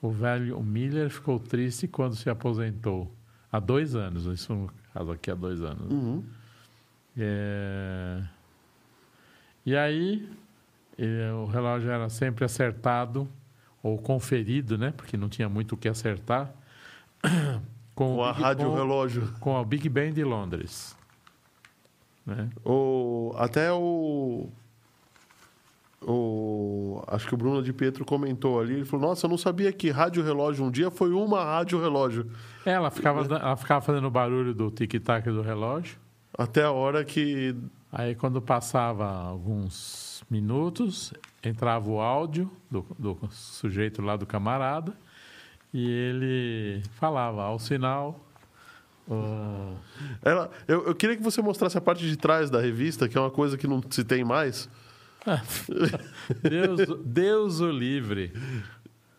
O 0.00 0.10
velho 0.10 0.62
Miller 0.62 1.10
ficou 1.10 1.40
triste 1.40 1.88
quando 1.88 2.14
se 2.14 2.30
aposentou 2.30 3.12
há 3.50 3.58
dois 3.58 3.96
anos, 3.96 4.26
isso 4.26 4.54
no 4.54 4.70
caso 4.92 5.10
aqui 5.10 5.30
há 5.30 5.34
dois 5.34 5.60
anos. 5.62 5.92
Uhum. 5.92 6.22
É, 7.16 8.22
E 9.64 9.76
aí, 9.76 10.28
eh, 10.98 11.32
o 11.32 11.46
relógio 11.46 11.90
era 11.90 12.08
sempre 12.08 12.44
acertado 12.44 13.28
ou 13.82 13.96
conferido, 13.98 14.76
né? 14.78 14.92
Porque 14.96 15.16
não 15.16 15.28
tinha 15.28 15.48
muito 15.48 15.72
o 15.72 15.76
que 15.76 15.88
acertar. 15.88 16.50
Com, 17.94 18.16
Com 18.16 18.24
a 18.24 18.32
Big- 18.32 18.42
rádio 18.42 18.68
com- 18.70 18.74
relógio. 18.74 19.34
com 19.38 19.56
a 19.58 19.62
Big 19.64 19.86
Ben 19.88 20.12
de 20.14 20.24
Londres. 20.24 20.96
Né? 22.24 22.48
O, 22.64 23.34
até 23.36 23.70
o, 23.70 24.48
o. 26.00 27.02
Acho 27.06 27.28
que 27.28 27.34
o 27.34 27.36
Bruno 27.36 27.62
de 27.62 27.70
Pietro 27.72 28.02
comentou 28.04 28.60
ali. 28.60 28.74
Ele 28.74 28.84
falou: 28.84 29.08
Nossa, 29.08 29.26
eu 29.26 29.30
não 29.30 29.36
sabia 29.38 29.72
que 29.72 29.90
rádio 29.90 30.22
relógio 30.22 30.64
um 30.64 30.70
dia 30.70 30.90
foi 30.90 31.12
uma 31.12 31.44
rádio 31.44 31.80
relógio. 31.80 32.30
Ela 32.64 32.90
ficava, 32.90 33.20
ela 33.36 33.56
ficava 33.56 33.80
fazendo 33.80 34.06
o 34.06 34.10
barulho 34.10 34.54
do 34.54 34.70
tic-tac 34.70 35.26
do 35.30 35.42
relógio. 35.42 35.98
Até 36.36 36.62
a 36.64 36.70
hora 36.72 37.04
que. 37.04 37.54
Aí, 37.94 38.14
quando 38.14 38.40
passava 38.40 39.06
alguns 39.06 40.24
minutos, 40.30 41.12
entrava 41.44 41.90
o 41.90 42.00
áudio 42.00 42.50
do, 42.70 42.86
do 42.98 43.18
sujeito 43.30 44.00
lá 44.00 44.16
do 44.16 44.24
camarada 44.24 44.94
e 45.74 45.86
ele 45.90 46.82
falava 46.94 47.42
ao 47.42 47.58
sinal. 47.58 48.18
ah, 49.10 49.74
Ela, 50.22 50.50
eu, 50.66 50.86
eu 50.86 50.94
queria 50.94 51.16
que 51.16 51.22
você 51.22 51.42
mostrasse 51.42 51.76
a 51.76 51.82
parte 51.82 52.08
de 52.08 52.16
trás 52.16 52.48
da 52.48 52.60
revista, 52.62 53.08
que 53.08 53.18
é 53.18 53.20
uma 53.20 53.30
coisa 53.30 53.58
que 53.58 53.66
não 53.66 53.82
se 53.90 54.02
tem 54.04 54.24
mais. 54.24 54.70
Deus, 56.42 56.80
Deus 57.04 57.60
o 57.60 57.70
livre. 57.70 58.32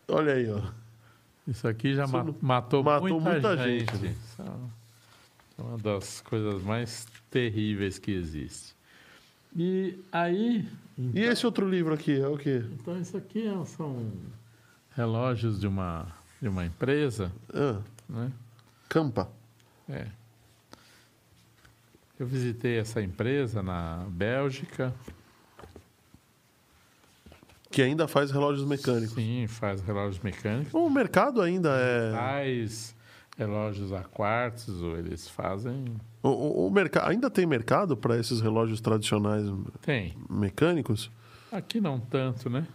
Olha 0.07 0.33
aí, 0.33 0.49
ó. 0.51 0.61
Isso 1.47 1.67
aqui 1.67 1.93
já 1.93 2.05
Isso 2.05 2.13
ma- 2.13 2.33
matou, 2.41 2.83
matou 2.83 3.19
muita, 3.21 3.29
muita 3.55 3.57
gente. 3.57 3.95
gente, 3.97 4.17
é 4.39 5.61
uma 5.61 5.77
das 5.77 6.21
coisas 6.21 6.61
mais 6.63 7.05
terríveis 7.33 7.97
que 7.97 8.11
existe. 8.11 8.75
E 9.55 9.97
aí. 10.11 10.67
E 11.15 11.19
esse 11.21 11.43
outro 11.47 11.67
livro 11.67 11.91
aqui 11.91 12.19
é 12.21 12.27
o 12.27 12.37
quê? 12.37 12.63
Então, 12.79 12.99
isso 13.01 13.17
aqui 13.17 13.47
é- 13.47 13.65
são 13.65 14.11
relógios 14.95 15.59
de 15.59 15.65
uma, 15.65 16.05
de 16.39 16.47
uma 16.47 16.63
empresa, 16.63 17.31
Ah, 17.51 17.81
né? 18.07 18.31
Campa. 18.87 19.27
É. 19.89 20.05
Eu 22.19 22.27
visitei 22.27 22.77
essa 22.77 23.01
empresa 23.01 23.63
na 23.63 24.05
Bélgica. 24.09 24.93
Que 27.71 27.81
ainda 27.81 28.07
faz 28.07 28.29
relógios 28.29 28.67
mecânicos. 28.67 29.15
Sim, 29.15 29.47
faz 29.47 29.81
relógios 29.81 30.19
mecânicos. 30.23 30.71
O 30.75 30.87
mercado 30.91 31.41
ainda 31.41 31.71
é. 31.75 32.11
Faz 32.11 32.95
relógios 33.35 33.91
a 33.91 34.03
quartzo, 34.03 34.95
eles 34.95 35.27
fazem. 35.27 35.85
O, 36.23 36.29
o, 36.29 36.67
o 36.67 36.71
merca... 36.71 37.05
Ainda 37.07 37.29
tem 37.29 37.45
mercado 37.45 37.95
para 37.97 38.17
esses 38.17 38.39
relógios 38.41 38.79
tradicionais 38.81 39.45
Tem. 39.81 40.15
mecânicos? 40.29 41.11
Aqui 41.51 41.79
não 41.81 41.99
tanto, 41.99 42.49
né? 42.49 42.65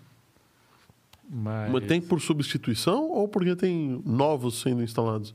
Mas, 1.29 1.73
Mas 1.73 1.87
tem 1.87 2.01
por 2.01 2.21
substituição 2.21 3.11
ou 3.11 3.27
porque 3.27 3.57
tem 3.57 4.03
novos 4.05 4.61
sendo 4.61 4.83
instalados? 4.83 5.35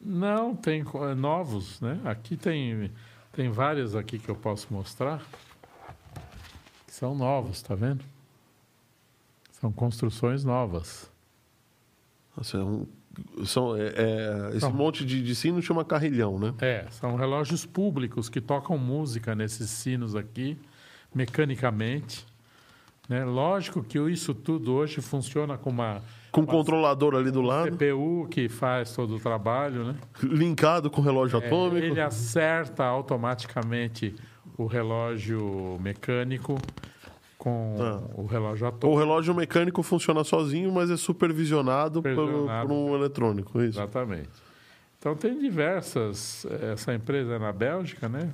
Não, 0.00 0.54
tem 0.54 0.82
co- 0.84 1.14
novos, 1.14 1.80
né? 1.80 2.00
Aqui 2.04 2.36
tem, 2.36 2.90
tem 3.32 3.50
vários 3.50 3.94
aqui 3.96 4.18
que 4.18 4.28
eu 4.28 4.34
posso 4.36 4.72
mostrar. 4.72 5.22
Que 6.86 6.92
são 6.92 7.14
novos, 7.14 7.62
tá 7.62 7.74
vendo? 7.74 8.04
São 9.52 9.72
construções 9.72 10.44
novas. 10.44 11.10
Nossa, 12.36 12.58
é 12.58 12.62
um- 12.62 12.86
são, 13.44 13.76
é- 13.76 13.92
é- 13.96 14.56
esse 14.56 14.68
monte 14.68 15.04
de, 15.04 15.22
de 15.22 15.34
sino 15.34 15.60
chama 15.62 15.84
carrilhão, 15.84 16.38
né? 16.38 16.54
É, 16.60 16.86
são 16.90 17.16
relógios 17.16 17.64
públicos 17.66 18.28
que 18.28 18.40
tocam 18.40 18.76
música 18.78 19.34
nesses 19.34 19.70
sinos 19.70 20.14
aqui, 20.14 20.58
mecanicamente. 21.14 22.26
Né? 23.08 23.24
Lógico 23.24 23.82
que 23.84 23.98
isso 24.10 24.34
tudo 24.34 24.72
hoje 24.74 25.00
funciona 25.00 25.56
com 25.56 25.70
uma 25.70 26.02
Com 26.32 26.40
um 26.40 26.46
controlador 26.46 27.14
ali 27.14 27.30
do 27.30 27.40
lado, 27.40 27.70
CPU 27.76 28.26
que 28.30 28.48
faz 28.48 28.92
todo 28.92 29.14
o 29.16 29.20
trabalho, 29.20 29.84
né? 29.84 29.94
linkado 30.22 30.90
com 30.90 31.00
relógio 31.00 31.40
É, 31.40 31.46
atômico. 31.46 31.86
ele 31.86 32.00
acerta 32.00 32.84
automaticamente 32.84 34.14
o 34.58 34.66
relógio 34.66 35.78
mecânico 35.80 36.58
com 37.38 37.76
Ah. 37.78 38.00
o 38.14 38.26
relógio 38.26 38.64
O 38.64 38.68
atômico. 38.68 38.98
relógio 38.98 39.34
mecânico 39.34 39.82
funciona 39.82 40.24
sozinho, 40.24 40.72
mas 40.72 40.90
é 40.90 40.96
supervisionado, 40.96 41.98
Supervisionado. 41.98 42.68
por 42.68 42.74
um 42.74 42.94
eletrônico. 42.94 43.60
Isso. 43.60 43.78
Exatamente. 43.78 44.30
Então 44.98 45.14
tem 45.14 45.38
diversas. 45.38 46.46
Essa 46.72 46.94
empresa 46.94 47.34
é 47.34 47.38
na 47.38 47.52
Bélgica, 47.52 48.08
né? 48.08 48.30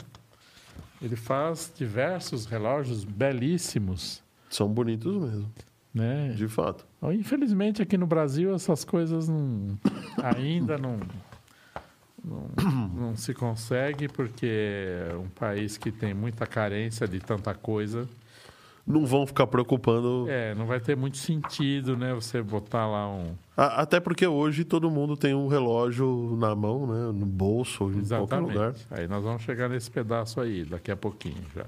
Ele 1.02 1.16
faz 1.16 1.72
diversos 1.76 2.46
relógios 2.46 3.02
belíssimos, 3.04 4.22
São 4.48 4.68
bonitos 4.68 5.16
mesmo, 5.16 5.50
né? 5.92 6.32
de 6.36 6.46
fato. 6.46 6.86
Infelizmente 7.12 7.82
aqui 7.82 7.96
no 7.98 8.06
Brasil 8.06 8.54
essas 8.54 8.84
coisas 8.84 9.28
não, 9.28 9.76
ainda 10.22 10.78
não, 10.78 11.00
não, 12.24 12.48
não 12.94 13.16
se 13.16 13.34
consegue 13.34 14.06
porque 14.08 14.46
é 15.10 15.16
um 15.16 15.28
país 15.28 15.76
que 15.76 15.90
tem 15.90 16.14
muita 16.14 16.46
carência 16.46 17.08
de 17.08 17.18
tanta 17.18 17.52
coisa. 17.52 18.08
Não 18.86 19.06
vão 19.06 19.24
ficar 19.26 19.46
preocupando. 19.46 20.26
É, 20.28 20.54
não 20.56 20.66
vai 20.66 20.80
ter 20.80 20.96
muito 20.96 21.16
sentido, 21.16 21.96
né? 21.96 22.12
Você 22.14 22.42
botar 22.42 22.86
lá 22.86 23.08
um. 23.08 23.34
A- 23.56 23.82
Até 23.82 24.00
porque 24.00 24.26
hoje 24.26 24.64
todo 24.64 24.90
mundo 24.90 25.16
tem 25.16 25.34
um 25.34 25.46
relógio 25.46 26.36
na 26.36 26.54
mão, 26.56 26.86
né? 26.86 27.12
No 27.18 27.24
bolso, 27.26 27.84
em 27.92 28.04
qualquer 28.04 28.38
lugar. 28.40 28.74
Aí 28.90 29.06
nós 29.06 29.22
vamos 29.22 29.42
chegar 29.42 29.68
nesse 29.68 29.88
pedaço 29.90 30.40
aí, 30.40 30.64
daqui 30.64 30.90
a 30.90 30.96
pouquinho 30.96 31.44
já. 31.54 31.64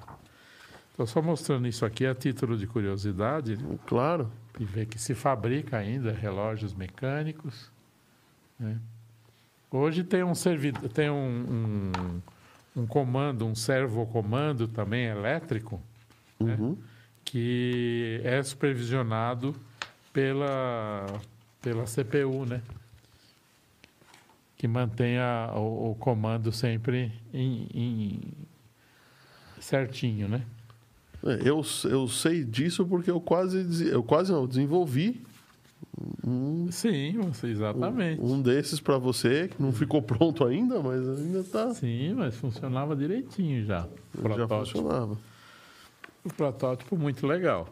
Estou 0.91 1.07
só 1.07 1.23
mostrando 1.23 1.67
isso 1.69 1.85
aqui 1.85 2.05
a 2.05 2.15
título 2.15 2.57
de 2.57 2.67
curiosidade 2.67 3.59
Claro. 3.87 4.29
e 4.59 4.65
ver 4.65 4.87
que 4.87 4.99
se 4.99 5.15
fabrica 5.15 5.77
ainda 5.77 6.13
relógios 6.13 6.75
mecânicos. 6.75 7.71
né? 8.59 8.77
Hoje 9.71 10.05
tem 10.05 10.23
um 10.23 10.35
servidor, 10.37 10.89
tem 10.89 11.11
um, 11.11 11.91
um, 12.77 12.83
um 12.83 12.87
comando, 12.87 13.45
um 13.47 13.55
servocomando 13.55 14.67
também 14.69 15.05
elétrico, 15.07 15.81
Uhum. 16.41 16.77
Que 17.25 18.21
é 18.25 18.43
supervisionado 18.43 19.55
pela, 20.13 21.07
pela 21.61 21.85
CPU, 21.85 22.45
né? 22.47 22.63
Que 24.57 24.69
mantenha 24.69 25.51
o, 25.55 25.91
o 25.91 25.95
comando 25.97 26.53
sempre 26.53 27.13
em, 27.33 27.67
em 27.75 28.21
certinho, 29.61 30.29
né? 30.29 30.43
É, 31.25 31.49
Eu, 31.49 31.63
eu 31.85 32.09
sei 32.09 32.45
disso 32.45 32.87
porque 32.87 33.11
eu 33.11 33.21
quase, 33.21 33.89
eu 33.89 34.03
quase 34.03 34.31
não, 34.33 34.47
desenvolvi 34.47 35.23
um, 36.27 36.69
Sim, 36.71 37.19
você, 37.19 37.49
exatamente. 37.49 38.21
um 38.21 38.41
desses 38.41 38.81
para 38.81 38.99
você, 38.99 39.49
que 39.49 39.63
não 39.63 39.73
ficou 39.73 40.03
pronto 40.03 40.45
ainda, 40.45 40.83
mas 40.83 41.07
ainda 41.09 41.45
tá. 41.45 41.73
Sim, 41.75 42.15
mas 42.15 42.35
funcionava 42.35 42.97
direitinho 42.97 43.65
já. 43.65 43.87
Já 44.37 44.49
funcionava. 44.49 45.17
O 46.25 46.33
protótipo 46.33 46.97
muito 46.97 47.27
legal. 47.27 47.69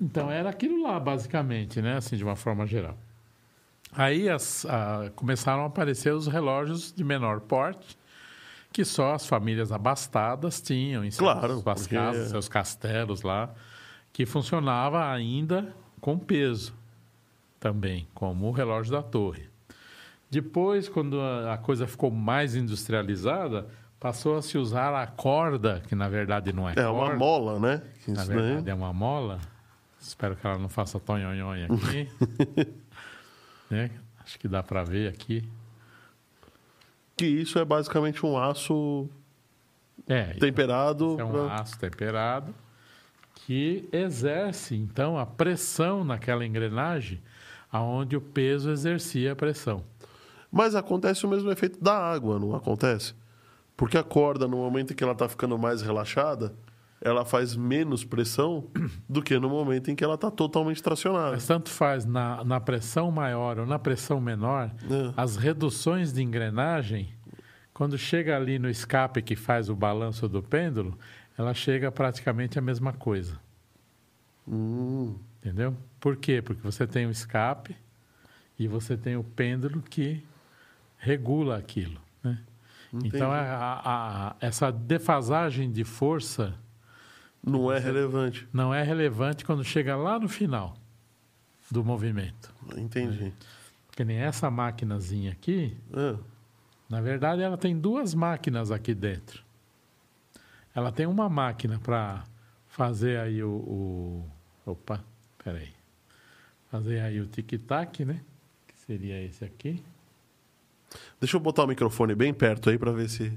Então 0.00 0.30
era 0.30 0.50
aquilo 0.50 0.82
lá, 0.82 0.98
basicamente, 0.98 1.80
né? 1.80 1.96
Assim, 1.96 2.16
de 2.16 2.24
uma 2.24 2.36
forma 2.36 2.66
geral. 2.66 2.96
Aí 3.92 4.28
as- 4.28 4.66
a- 4.66 5.10
começaram 5.14 5.62
a 5.62 5.66
aparecer 5.66 6.12
os 6.12 6.26
relógios 6.26 6.92
de 6.92 7.04
menor 7.04 7.40
porte, 7.40 7.96
que 8.72 8.84
só 8.84 9.14
as 9.14 9.24
famílias 9.26 9.70
abastadas 9.70 10.60
tinham 10.60 11.04
em 11.04 11.10
seus, 11.10 11.18
Claro, 11.32 11.52
suas 11.60 11.62
porque- 11.62 11.94
casas, 11.94 12.28
seus 12.30 12.48
castelos 12.48 13.22
lá, 13.22 13.54
que 14.12 14.26
funcionava 14.26 15.08
ainda 15.12 15.74
com 16.00 16.18
peso 16.18 16.74
também, 17.60 18.06
como 18.12 18.48
o 18.48 18.52
relógio 18.52 18.92
da 18.92 19.02
torre. 19.02 19.48
Depois, 20.28 20.88
quando 20.88 21.20
a 21.20 21.54
a 21.54 21.58
coisa 21.58 21.86
ficou 21.86 22.10
mais 22.10 22.56
industrializada, 22.56 23.68
passou 24.04 24.36
a 24.36 24.42
se 24.42 24.58
usar 24.58 24.94
a 24.94 25.06
corda, 25.06 25.82
que 25.88 25.94
na 25.94 26.10
verdade 26.10 26.52
não 26.52 26.68
é, 26.68 26.74
É 26.76 26.86
uma 26.86 27.06
corda, 27.06 27.16
mola, 27.16 27.58
né? 27.58 27.82
Que 28.04 28.10
na 28.10 28.22
daí- 28.22 28.36
verdade 28.36 28.68
é 28.68 28.74
uma 28.74 28.92
mola. 28.92 29.40
Espero 29.98 30.36
que 30.36 30.46
ela 30.46 30.58
não 30.58 30.68
faça 30.68 31.00
tonhonhonha 31.00 31.66
aqui. 31.72 32.06
né? 33.70 33.90
Acho 34.22 34.38
que 34.38 34.46
dá 34.46 34.62
para 34.62 34.84
ver 34.84 35.08
aqui. 35.08 35.42
Que 37.16 37.24
isso 37.24 37.58
é 37.58 37.64
basicamente 37.64 38.26
um 38.26 38.36
aço 38.36 39.08
É, 40.06 40.34
temperado. 40.34 41.16
é 41.18 41.24
um 41.24 41.30
pra- 41.32 41.54
aço 41.54 41.78
temperado 41.78 42.54
que 43.36 43.88
exerce, 43.90 44.76
então, 44.76 45.18
a 45.18 45.24
pressão 45.24 46.04
naquela 46.04 46.44
engrenagem 46.44 47.22
aonde 47.72 48.16
o 48.16 48.20
peso 48.20 48.70
exercia 48.70 49.32
a 49.32 49.36
pressão. 49.36 49.82
Mas 50.52 50.74
acontece 50.74 51.24
o 51.24 51.28
mesmo 51.30 51.50
efeito 51.50 51.82
da 51.82 51.96
água, 51.96 52.38
não 52.38 52.54
acontece? 52.54 53.14
Porque 53.76 53.98
a 53.98 54.02
corda, 54.04 54.46
no 54.46 54.56
momento 54.58 54.92
em 54.92 54.96
que 54.96 55.02
ela 55.02 55.12
está 55.12 55.28
ficando 55.28 55.58
mais 55.58 55.82
relaxada, 55.82 56.54
ela 57.00 57.24
faz 57.24 57.54
menos 57.56 58.04
pressão 58.04 58.68
do 59.08 59.20
que 59.22 59.38
no 59.38 59.48
momento 59.50 59.90
em 59.90 59.96
que 59.96 60.04
ela 60.04 60.14
está 60.14 60.30
totalmente 60.30 60.82
tracionada. 60.82 61.32
Mas 61.32 61.46
tanto 61.46 61.68
faz 61.70 62.04
na, 62.04 62.42
na 62.44 62.60
pressão 62.60 63.10
maior 63.10 63.58
ou 63.58 63.66
na 63.66 63.78
pressão 63.78 64.20
menor, 64.20 64.70
É. 64.84 65.12
as 65.16 65.36
reduções 65.36 66.12
de 66.12 66.22
engrenagem, 66.22 67.12
quando 67.72 67.98
chega 67.98 68.36
ali 68.36 68.58
no 68.58 68.70
escape 68.70 69.20
que 69.20 69.34
faz 69.36 69.68
o 69.68 69.74
balanço 69.74 70.28
do 70.28 70.42
pêndulo, 70.42 70.96
ela 71.36 71.52
chega 71.52 71.90
praticamente 71.90 72.58
a 72.58 72.62
mesma 72.62 72.92
coisa. 72.92 73.38
Hum, 74.46 75.16
Entendeu? 75.42 75.76
Por 76.00 76.16
quê? 76.16 76.40
Porque 76.40 76.62
você 76.62 76.86
tem 76.86 77.06
o 77.06 77.10
escape 77.10 77.76
e 78.58 78.66
você 78.66 78.96
tem 78.96 79.14
o 79.16 79.22
pêndulo 79.24 79.82
que 79.82 80.24
regula 80.96 81.58
aquilo. 81.58 82.00
Entendi. 82.98 83.16
Então, 83.16 83.30
a- 83.32 83.40
a- 83.40 84.28
a- 84.30 84.36
essa 84.40 84.70
defasagem 84.70 85.70
de 85.70 85.84
força 85.84 86.54
não 87.42 87.70
é 87.70 87.78
relevante. 87.78 88.48
não 88.52 88.72
é 88.72 88.82
relevante 88.82 89.44
quando 89.44 89.64
chega 89.64 89.96
lá 89.96 90.18
no 90.18 90.28
final 90.28 90.76
do 91.70 91.84
movimento. 91.84 92.52
Entendi. 92.76 93.32
Que 93.92 94.04
nem 94.04 94.16
essa 94.18 94.50
maquinazinha 94.50 95.32
aqui, 95.32 95.76
É. 95.92 96.16
na 96.88 97.00
verdade, 97.00 97.42
ela 97.42 97.56
tem 97.58 97.78
duas 97.78 98.14
máquinas 98.14 98.70
aqui 98.70 98.94
dentro. 98.94 99.42
Ela 100.74 100.90
tem 100.90 101.06
uma 101.06 101.28
máquina 101.28 101.78
para 101.78 102.24
fazer 102.68 103.18
aí 103.20 103.42
o, 103.42 103.50
o. 103.50 104.30
Opa, 104.66 105.02
peraí. 105.42 105.72
Fazer 106.70 107.00
aí 107.00 107.20
o 107.20 107.26
tic-tac, 107.26 108.04
né? 108.04 108.20
Que 108.66 108.76
seria 108.80 109.22
esse 109.22 109.44
aqui. 109.44 109.82
Deixa 111.20 111.36
eu 111.36 111.40
botar 111.40 111.64
o 111.64 111.66
microfone 111.66 112.14
bem 112.14 112.32
perto 112.34 112.70
aí 112.70 112.78
para 112.78 112.92
ver 112.92 113.08
se. 113.08 113.36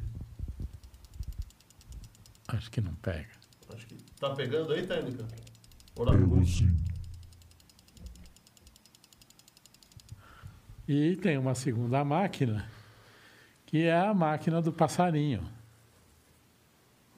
Acho 2.48 2.70
que 2.72 2.80
não 2.82 2.94
pega. 2.96 3.30
Acho 3.74 3.86
que 3.88 3.96
tá 4.20 4.30
pegando 4.36 4.72
aí, 4.74 4.86
técnica? 4.86 5.26
Pegou 5.96 6.46
sim. 6.46 6.76
E 10.88 11.18
tem 11.18 11.38
uma 11.38 11.54
segunda 11.54 12.04
máquina, 12.06 12.70
que 13.66 13.84
é 13.84 14.00
a 14.00 14.14
máquina 14.14 14.62
do 14.62 14.72
passarinho, 14.72 15.44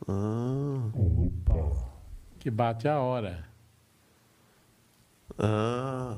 Ah, 0.08 0.90
Opa. 0.94 1.92
que 2.40 2.50
bate 2.50 2.88
a 2.88 3.00
hora. 3.00 3.48
ah. 5.38 6.18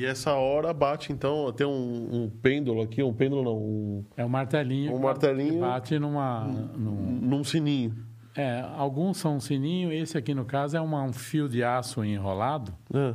E 0.00 0.04
essa 0.06 0.32
hora 0.32 0.72
bate, 0.72 1.12
então, 1.12 1.52
tem 1.52 1.66
um, 1.66 2.08
um 2.24 2.30
pêndulo 2.30 2.80
aqui, 2.80 3.02
um 3.02 3.12
pêndulo 3.12 3.42
não, 3.44 3.56
um, 3.58 4.04
É 4.16 4.24
um 4.24 4.28
martelinho, 4.30 4.92
Um 4.92 4.96
que 4.96 5.02
martelinho. 5.02 5.60
bate 5.60 5.98
numa. 5.98 6.44
num- 6.46 7.20
num 7.20 7.44
sininho. 7.44 7.94
É, 8.34 8.60
alguns 8.76 9.18
são 9.18 9.36
um 9.36 9.40
sininho, 9.40 9.92
esse 9.92 10.16
aqui 10.16 10.32
no 10.32 10.46
caso 10.46 10.74
é 10.76 10.80
uma- 10.80 11.02
um 11.02 11.12
fio 11.12 11.48
de 11.50 11.62
aço 11.62 12.02
enrolado, 12.02 12.72
né? 12.90 13.14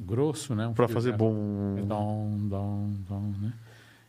grosso, 0.00 0.54
né? 0.56 0.66
Um 0.66 0.72
Para 0.74 0.88
fazer 0.88 1.12
bom. 1.16 1.76
É 1.78 1.82
Dom, 1.82 2.36
dom, 2.48 2.90
dom, 3.08 3.32
né? 3.40 3.52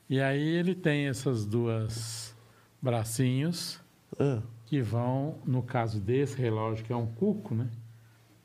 E 0.09 0.19
aí 0.19 0.41
ele 0.47 0.73
tem 0.73 1.07
essas 1.07 1.45
duas 1.45 2.33
bracinhos 2.81 3.79
É. 4.17 4.39
que 4.65 4.81
vão, 4.81 5.35
no 5.45 5.61
caso 5.61 5.99
desse 5.99 6.41
relógio, 6.41 6.83
que 6.85 6.91
é 6.91 6.95
um 6.95 7.05
cuco, 7.05 7.53
né? 7.53 7.67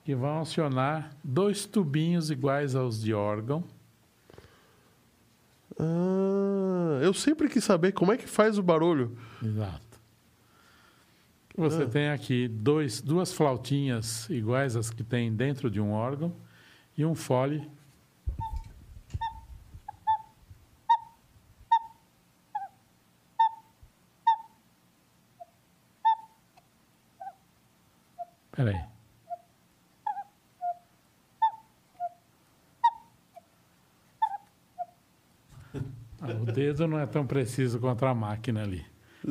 Que 0.04 0.14
vão 0.14 0.40
acionar 0.40 1.10
dois 1.22 1.64
tubinhos 1.64 2.30
iguais 2.30 2.74
aos 2.74 3.00
de 3.00 3.14
órgão. 3.14 3.64
Ah, 5.78 7.00
eu 7.02 7.14
sempre 7.14 7.48
quis 7.48 7.64
saber 7.64 7.92
como 7.92 8.12
é 8.12 8.16
que 8.16 8.26
faz 8.28 8.58
o 8.58 8.62
barulho. 8.62 9.16
Exato. 9.42 9.82
Você 11.56 11.84
Ah. 11.84 11.88
tem 11.88 12.08
aqui 12.10 12.48
dois, 12.48 13.00
duas 13.00 13.32
flautinhas 13.32 14.28
iguais 14.28 14.76
às 14.76 14.90
que 14.90 15.02
tem 15.02 15.32
dentro 15.32 15.70
de 15.70 15.80
um 15.80 15.92
órgão 15.92 16.34
e 16.98 17.04
um 17.04 17.14
fole. 17.14 17.66
Peraí. 28.52 28.93
O 36.32 36.44
dedo 36.44 36.86
não 36.86 36.98
é 36.98 37.06
tão 37.06 37.26
preciso 37.26 37.78
quanto 37.78 38.04
a 38.06 38.14
máquina 38.14 38.62
ali. 38.62 38.84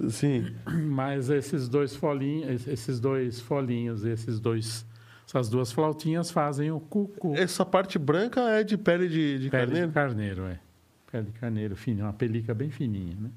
Sim. 0.10 0.54
Mas 0.88 1.30
esses 1.30 1.70
dois 1.70 1.96
folinhos, 1.96 2.68
esses 2.68 3.00
dois 3.00 3.40
folinhos, 3.40 4.04
esses 4.06 4.40
dois, 4.40 4.86
essas 5.28 5.50
duas 5.50 5.72
flautinhas 5.72 6.32
fazem 6.32 6.72
o 6.72 6.80
cucu. 6.80 7.36
Essa 7.36 7.66
parte 7.66 8.00
branca 8.00 8.42
é 8.42 8.64
de 8.64 8.78
pele 8.78 9.08
de, 9.08 9.40
de 9.40 9.50
Pele 9.50 9.66
carneiro? 9.66 9.88
de 9.88 9.94
carneiro, 9.94 10.46
é. 10.46 10.60
Pele 11.12 11.26
de 11.26 11.32
carneiro 11.34 11.76
fininha, 11.76 12.06
uma 12.06 12.14
pelica 12.14 12.54
bem 12.54 12.70
fininha, 12.72 13.16
né? 13.20 13.30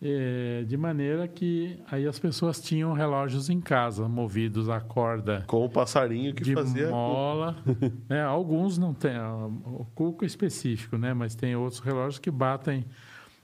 É, 0.00 0.62
de 0.68 0.76
maneira 0.76 1.26
que 1.26 1.80
aí 1.90 2.06
as 2.06 2.18
pessoas 2.18 2.60
tinham 2.60 2.92
relógios 2.92 3.48
em 3.48 3.62
casa, 3.62 4.06
movidos 4.06 4.68
a 4.68 4.78
corda 4.78 5.42
Com 5.46 5.64
o 5.64 5.70
passarinho 5.70 6.34
que 6.34 6.44
de 6.44 6.52
fazia. 6.52 6.90
mola. 6.90 7.56
né? 8.06 8.22
Alguns 8.22 8.76
não 8.76 8.92
tem, 8.92 9.18
ó, 9.18 9.46
o 9.46 9.86
cuco 9.94 10.22
é 10.22 10.26
específico, 10.26 10.98
né? 10.98 11.14
Mas 11.14 11.34
tem 11.34 11.56
outros 11.56 11.80
relógios 11.80 12.18
que 12.18 12.30
batem. 12.30 12.84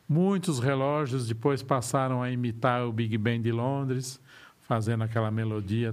Muitos 0.06 0.58
relógios 0.60 1.26
depois 1.26 1.62
passaram 1.62 2.22
a 2.22 2.30
imitar 2.30 2.86
o 2.86 2.92
Big 2.92 3.16
Ben 3.16 3.40
de 3.40 3.50
Londres, 3.50 4.20
fazendo 4.60 5.04
aquela 5.04 5.30
melodia. 5.30 5.90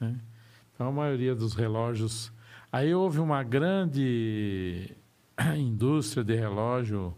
Né? 0.00 0.16
Então 0.74 0.88
a 0.88 0.92
maioria 0.92 1.34
dos 1.34 1.54
relógios. 1.54 2.32
Aí 2.72 2.94
houve 2.94 3.20
uma 3.20 3.42
grande 3.42 4.96
indústria 5.56 6.24
de 6.24 6.34
relógio 6.34 7.14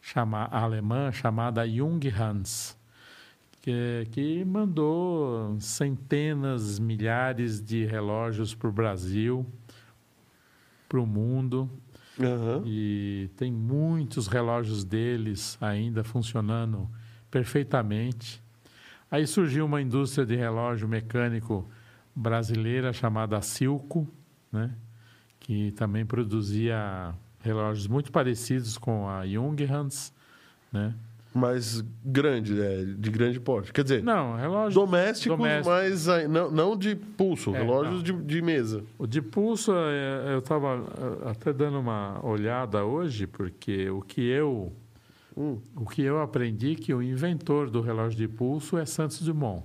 chama, 0.00 0.44
alemã 0.46 1.12
chamada 1.12 1.66
Junghans 1.68 2.78
que, 3.60 4.08
que 4.10 4.44
mandou 4.44 5.58
centenas, 5.60 6.78
milhares 6.78 7.62
de 7.62 7.84
relógios 7.84 8.54
para 8.54 8.68
o 8.68 8.72
Brasil, 8.72 9.46
para 10.88 11.00
o 11.00 11.06
mundo. 11.06 11.70
Aham. 12.18 12.64
e 12.66 13.30
tem 13.36 13.50
muitos 13.50 14.26
relógios 14.26 14.84
deles 14.84 15.56
ainda 15.58 16.04
funcionando 16.04 16.86
perfeitamente. 17.30 18.42
Aí 19.10 19.26
surgiu 19.26 19.64
uma 19.64 19.80
indústria 19.80 20.26
de 20.26 20.36
relógio 20.36 20.86
mecânico 20.86 21.66
brasileira 22.14 22.92
chamada 22.92 23.40
Silco, 23.40 24.06
né? 24.52 24.74
que 25.38 25.70
também 25.72 26.04
produzia 26.04 27.14
relógios 27.40 27.86
muito 27.86 28.10
parecidos 28.12 28.76
com 28.78 29.08
a 29.08 29.26
Junghans, 29.26 30.12
né? 30.72 30.94
Mas 31.32 31.80
grande, 32.04 32.60
é, 32.60 32.84
de 32.84 33.08
grande 33.08 33.38
porte. 33.38 33.72
Quer 33.72 33.84
dizer, 33.84 34.02
Não, 34.02 34.34
relógios 34.34 34.74
domésticos, 34.74 35.38
domésticos. 35.38 35.68
mas 36.06 36.06
não, 36.28 36.50
não 36.50 36.76
de 36.76 36.96
pulso, 36.96 37.54
É, 37.54 37.58
relógios 37.60 38.02
de, 38.02 38.12
de 38.12 38.42
mesa. 38.42 38.82
O 38.98 39.06
de 39.06 39.22
pulso, 39.22 39.72
é, 39.72 40.32
eu 40.34 40.40
estava 40.40 40.84
até 41.30 41.52
dando 41.52 41.78
uma 41.78 42.18
olhada 42.26 42.84
hoje, 42.84 43.26
porque 43.28 43.88
o 43.90 44.00
que 44.02 44.22
eu 44.22 44.72
Hum. 45.36 45.58
o 45.76 45.86
que 45.86 46.02
eu 46.02 46.20
aprendi 46.20 46.74
que 46.74 46.92
o 46.92 47.00
inventor 47.00 47.70
do 47.70 47.80
relógio 47.80 48.18
de 48.18 48.26
pulso 48.26 48.76
é 48.76 48.84
Santos 48.84 49.22
Dumont. 49.22 49.62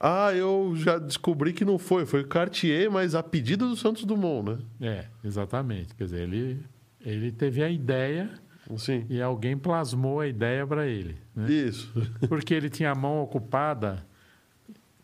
Ah, 0.00 0.32
eu 0.34 0.72
já 0.74 0.98
descobri 0.98 1.52
que 1.52 1.64
não 1.64 1.78
foi. 1.78 2.06
Foi 2.06 2.22
o 2.22 2.26
Cartier, 2.26 2.90
mas 2.90 3.14
a 3.14 3.22
pedido 3.22 3.68
do 3.68 3.76
Santos 3.76 4.04
Dumont, 4.04 4.50
né? 4.50 4.58
É, 4.80 5.04
exatamente. 5.22 5.94
Quer 5.94 6.04
dizer, 6.04 6.22
ele 6.22 6.58
ele 7.04 7.32
teve 7.32 7.62
a 7.62 7.68
ideia 7.70 8.30
Sim. 8.76 9.04
e 9.08 9.20
alguém 9.20 9.56
plasmou 9.56 10.20
a 10.20 10.26
ideia 10.26 10.66
para 10.66 10.86
ele, 10.86 11.16
né? 11.34 11.50
Isso. 11.50 11.92
Porque 12.28 12.54
ele 12.54 12.70
tinha 12.70 12.90
a 12.90 12.94
mão 12.94 13.22
ocupada 13.22 14.06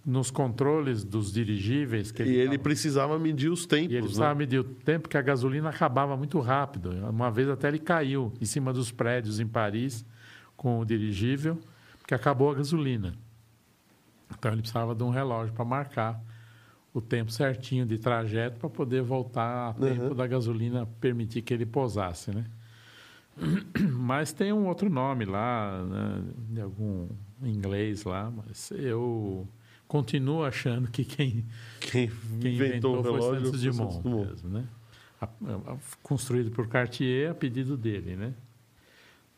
nos 0.05 0.31
controles 0.31 1.05
dos 1.05 1.31
dirigíveis 1.31 2.11
que 2.11 2.23
E 2.23 2.37
ele 2.37 2.57
precisava 2.57 3.19
medir 3.19 3.51
os 3.51 3.65
E 3.65 3.75
ele 3.75 3.89
tempos, 3.89 4.01
precisava 4.05 4.35
né? 4.35 4.39
medir 4.39 4.59
o 4.61 4.65
tempo 4.65 5.09
que 5.09 5.19
a 5.19 5.23
gasolina 5.23 5.69
acabava 5.69 6.17
muito 6.17 6.41
rápido. 6.41 6.91
Uma 7.11 7.31
vez 7.31 7.49
até 7.49 7.69
ele 7.69 7.79
caiu 7.79 8.33
em 8.41 8.45
cima 8.47 8.73
dos 8.73 8.91
prédios 8.91 9.39
em 9.39 9.47
Paris 9.47 10.07
com 10.57 10.81
o 10.81 10.85
dirigível, 10.85 11.59
porque 11.99 12.15
acabou 12.15 12.51
a 12.51 12.55
gasolina. 12.55 13.15
Então 14.39 14.51
ele 14.51 14.63
precisava 14.63 14.95
de 14.95 15.03
um 15.03 15.11
relógio 15.11 15.53
para 15.53 15.65
marcar 15.65 16.21
o 16.93 17.01
tempo 17.01 17.31
certinho 17.31 17.85
de 17.87 17.99
trajeto 17.99 18.59
para 18.59 18.69
poder 18.71 19.03
voltar 19.03 19.71
a 19.71 19.73
tempo 19.75 20.03
Uhum. 20.05 20.15
da 20.15 20.27
gasolina 20.27 20.87
permitir 21.01 21.43
que 21.43 21.53
ele 21.55 21.67
pousasse, 21.67 22.31
né? 22.35 22.45
Mas 23.93 24.33
tem 24.33 24.53
um 24.53 24.67
outro 24.67 24.91
nome 24.91 25.25
lá, 25.25 25.85
né, 25.85 26.23
de 26.51 26.61
algum 26.61 27.09
inglês 27.43 28.03
lá, 28.05 28.31
mas 28.33 28.73
eu 28.73 29.47
continuo 29.87 30.43
achando 30.45 30.91
que 30.91 31.05
quem 31.05 31.45
Quem, 31.81 32.11
quem 32.41 32.55
inventou, 32.57 32.99
o 32.99 33.03
foi 33.05 33.13
relógio 33.13 33.45
Santos 33.47 33.63
foi 33.63 33.71
Dumont, 33.71 33.93
Santos 33.95 34.03
Dumont. 34.11 34.29
mesmo, 34.29 34.49
né? 34.51 34.65
Construído 36.03 36.51
por 36.51 36.67
Cartier 36.69 37.31
a 37.31 37.35
pedido 37.35 37.77
dele, 37.77 38.17
né? 38.17 38.35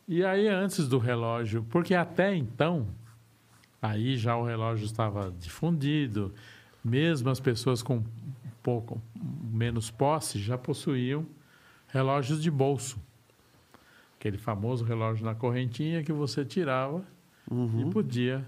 E 0.07 0.23
aí 0.25 0.47
antes 0.47 0.87
do 0.87 0.97
relógio, 0.97 1.63
porque 1.69 1.93
até 1.93 2.35
então 2.35 2.87
aí 3.81 4.17
já 4.17 4.35
o 4.35 4.43
relógio 4.45 4.85
estava 4.85 5.31
difundido, 5.39 6.33
mesmo 6.83 7.29
as 7.29 7.39
pessoas 7.39 7.81
com 7.83 7.97
um 7.97 8.03
pouco 8.63 9.01
menos 9.51 9.89
posse 9.91 10.39
já 10.39 10.57
possuíam 10.57 11.25
relógios 11.87 12.41
de 12.41 12.49
bolso. 12.51 12.97
Aquele 14.19 14.37
famoso 14.37 14.83
relógio 14.85 15.25
na 15.25 15.33
correntinha 15.35 16.03
que 16.03 16.13
você 16.13 16.45
tirava 16.45 17.03
Uhum. 17.49 17.89
e 17.89 17.91
podia 17.91 18.45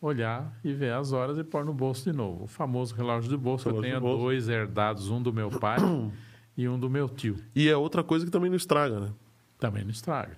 olhar 0.00 0.52
e 0.62 0.72
ver 0.72 0.92
as 0.92 1.12
horas 1.12 1.38
e 1.38 1.44
pôr 1.44 1.64
no 1.64 1.72
bolso 1.72 2.04
de 2.10 2.14
novo. 2.16 2.44
O 2.44 2.46
famoso 2.46 2.94
relógio 2.94 3.30
de 3.30 3.36
bolso. 3.36 3.68
Relógio 3.68 3.88
eu 3.94 4.00
tenho 4.00 4.16
dois 4.18 4.48
herdados, 4.48 5.08
um 5.10 5.22
do 5.22 5.32
meu 5.32 5.48
pai 5.48 5.78
e 6.56 6.68
um 6.68 6.78
do 6.78 6.90
meu 6.90 7.08
tio. 7.08 7.36
E 7.54 7.68
é 7.68 7.76
outra 7.76 8.02
coisa 8.02 8.24
que 8.26 8.30
também 8.30 8.50
não 8.50 8.56
estraga, 8.56 9.00
né? 9.00 9.10
Também 9.58 9.82
não 9.84 9.90
estraga. 9.90 10.36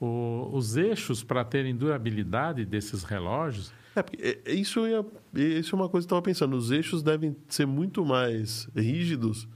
O- 0.00 0.50
os 0.52 0.76
eixos, 0.76 1.24
para 1.24 1.44
terem 1.44 1.74
durabilidade 1.74 2.64
desses 2.64 3.02
relógios, 3.02 3.72
É, 3.98 4.04
é- 4.30 4.38
é 4.46 4.54
isso, 4.54 4.86
ia, 4.86 5.04
isso 5.34 5.74
é 5.74 5.78
uma 5.78 5.88
coisa 5.88 6.06
que 6.06 6.12
eu 6.12 6.18
estava 6.18 6.22
pensando. 6.22 6.56
Os 6.56 6.70
eixos 6.70 7.02
devem 7.02 7.36
ser 7.48 7.66
muito 7.66 8.04
mais 8.04 8.68
rígidos, 8.76 9.48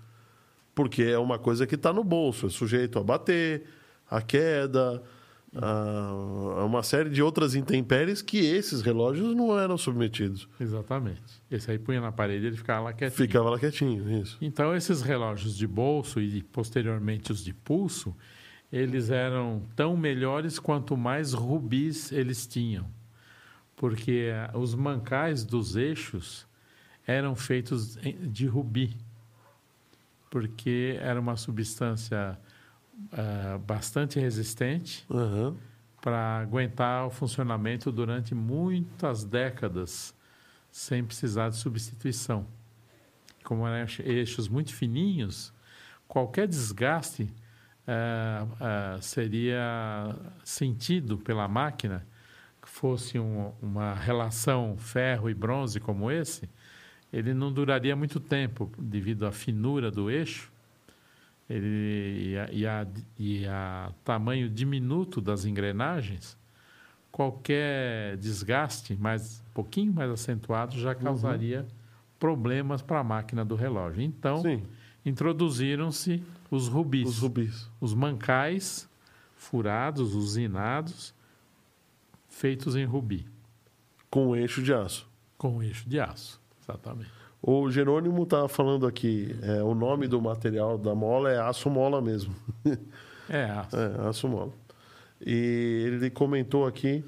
porque 0.75 1.03
é 1.03 1.19
uma 1.19 1.39
coisa 1.39 1.67
que 1.67 1.75
está 1.75 1.93
no 1.93 2.03
bolso, 2.05 2.47
é 2.47 2.51
sujeito 2.51 2.99
a 2.99 3.03
bater, 3.03 3.65
a 4.11 4.21
queda, 4.23 5.03
a, 5.55 6.09
a 6.61 6.65
uma 6.65 6.83
série 6.83 7.11
de 7.11 7.23
outras 7.23 7.55
intempéries 7.55 8.23
que 8.23 8.39
esses 8.39 8.81
relógios 8.81 9.35
não 9.35 9.59
eram 9.59 9.77
submetidos. 9.77 10.49
exatamente. 10.59 11.23
Esse 11.51 11.71
aí 11.71 11.79
punha 11.79 12.01
na 12.01 12.11
parede 12.13 12.47
ele 12.47 12.57
ficava 12.57 12.85
lá 12.85 12.93
quietinho. 12.93 13.17
Ficava 13.17 13.51
lá 13.51 13.59
quietinho, 13.59 14.23
isso. 14.23 14.39
Então, 14.41 14.75
esses 14.75 15.03
relógios 15.03 15.57
de 15.57 15.67
bolso 15.67 16.21
e 16.21 16.43
posteriormente 16.43 17.31
os 17.33 17.45
de 17.45 17.53
pulso, 17.53 18.17
eles 18.73 19.11
eram 19.11 19.63
tão 19.77 19.95
melhores 19.95 20.59
quanto 20.59 20.97
mais 20.97 21.35
rubis 21.35 22.11
eles 22.11 22.47
tinham. 22.47 22.87
Porque 23.83 24.29
eh, 24.33 24.49
os 24.55 24.77
mancais 24.77 25.43
dos 25.45 25.75
eixos 25.75 26.47
eram 27.05 27.35
feitos 27.35 27.97
de 27.97 28.47
rubi. 28.47 28.97
Porque 30.31 30.97
era 31.01 31.21
uma 31.21 31.37
substância 31.37 32.39
ah, 33.13 33.59
bastante 33.67 34.21
resistente 34.21 35.05
Aham. 35.11 35.57
para 36.01 36.39
aguentar 36.39 37.09
o 37.09 37.11
funcionamento 37.11 37.91
durante 37.91 38.37
muitas 38.37 39.25
décadas 39.25 40.15
sem 40.71 41.03
precisar 41.05 41.49
de 41.49 41.57
substituição. 41.57 42.47
Como 43.43 43.67
eram 43.67 43.79
eixo- 43.81 44.03
eixos 44.03 44.47
muito 44.49 44.73
fininhos, 44.73 45.53
qualquer 46.07 46.47
desgaste 46.47 47.29
ah, 47.85 48.47
ah, 48.61 48.99
seria 49.01 50.15
sentido 50.45 51.19
pela 51.19 51.49
máquina, 51.49 52.07
que 52.63 52.69
fosse 52.69 53.19
um- 53.19 53.53
uma 53.61 53.93
relação 53.95 54.77
ferro 54.79 55.29
e 55.29 55.35
bronze 55.35 55.81
como 55.81 56.11
esse, 56.11 56.49
ele 57.13 57.35
não 57.35 57.53
duraria 57.53 57.95
muito 57.97 58.19
tempo 58.21 58.71
devido 58.79 59.27
à 59.27 59.33
finura 59.33 59.91
do 59.91 60.09
eixo 60.11 60.51
ele, 61.51 62.31
e, 62.33 62.39
a, 62.39 62.49
e, 62.53 62.67
a, 62.67 62.87
e 63.19 63.47
a 63.47 63.93
tamanho 64.05 64.49
diminuto 64.49 65.21
das 65.21 65.45
engrenagens, 65.45 66.39
qualquer 67.11 68.17
desgaste 68.17 68.95
mais 68.95 69.41
um 69.51 69.53
pouquinho 69.53 69.93
mais 69.93 70.11
acentuado 70.11 70.79
já 70.79 70.95
causaria 70.95 71.67
problemas 72.19 72.81
para 72.81 73.01
a 73.01 73.05
máquina 73.05 73.45
do 73.45 73.55
relógio. 73.57 74.01
Então, 74.01 74.41
introduziram-se 75.05 76.23
os 76.51 76.69
rubis, 76.69 77.09
os 77.09 77.19
rubis. 77.19 77.71
os 77.81 77.93
mancais 77.93 78.89
furados, 79.37 80.15
usinados, 80.15 81.13
feitos 82.33 82.75
em 82.75 82.85
rubi, 82.85 83.27
Com 84.11 84.35
eixo 84.35 84.63
de 84.63 84.73
aço. 84.73 85.07
com 85.37 85.63
eixo 85.63 85.89
de 85.89 86.01
aço. 86.01 86.41
Exatamente. 86.63 87.11
O 87.41 87.71
Jerônimo 87.71 88.23
está 88.23 88.49
falando 88.49 88.87
aqui, 88.87 89.37
é, 89.43 89.63
o 89.63 89.75
nome 89.75 90.07
do 90.09 90.21
material 90.21 90.79
da 90.79 90.95
mola 90.95 91.31
é 91.31 91.39
aço 91.39 91.69
mola 91.69 92.01
mesmo. 92.01 92.35
É 93.29 93.45
aço. 93.45 93.77
É, 93.77 94.09
aço 94.09 94.29
mola. 94.29 94.53
E 95.25 95.85
ele 95.87 96.11
comentou 96.11 96.67
aqui: 96.67 97.05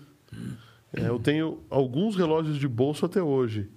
é, 0.92 1.08
eu 1.08 1.18
tenho 1.18 1.60
alguns 1.70 2.16
relógios 2.16 2.58
de 2.58 2.68
bolso 2.68 3.06
até 3.06 3.22
hoje. 3.22 3.68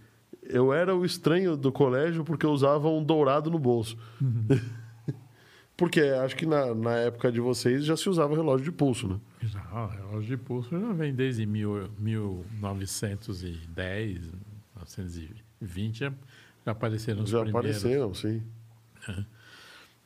Eu 0.44 0.74
era 0.74 0.96
o 0.96 1.06
estranho 1.06 1.58
do 1.58 1.72
colégio 1.72 2.24
porque 2.24 2.46
eu 2.46 2.52
usava 2.52 2.88
um 2.90 3.04
dourado 3.04 3.50
no 3.50 3.60
bolso. 3.60 3.98
porque 5.76 6.02
acho 6.02 6.36
que 6.36 6.46
na, 6.46 6.74
na 6.74 6.96
época 6.98 7.32
de 7.32 7.40
vocês 7.40 7.86
já 7.86 7.96
se 7.96 8.10
usava 8.10 8.36
relógio 8.36 8.66
de 8.66 8.72
pulso, 8.72 9.08
né? 9.08 9.20
Já, 9.42 9.84
o 9.84 9.88
relógio 9.88 10.38
de 10.38 10.44
pulso 10.44 10.80
já 10.80 10.94
vem 10.94 11.14
desde 11.14 11.46
mil, 11.46 11.90
1910, 12.00 14.32
1920, 14.76 15.98
já, 16.00 16.12
já 16.66 16.72
apareceram 16.72 17.24
os 17.24 17.30
já 17.30 17.42
primeiros. 17.44 17.78
apareceram, 17.78 18.14
sim. 18.14 18.42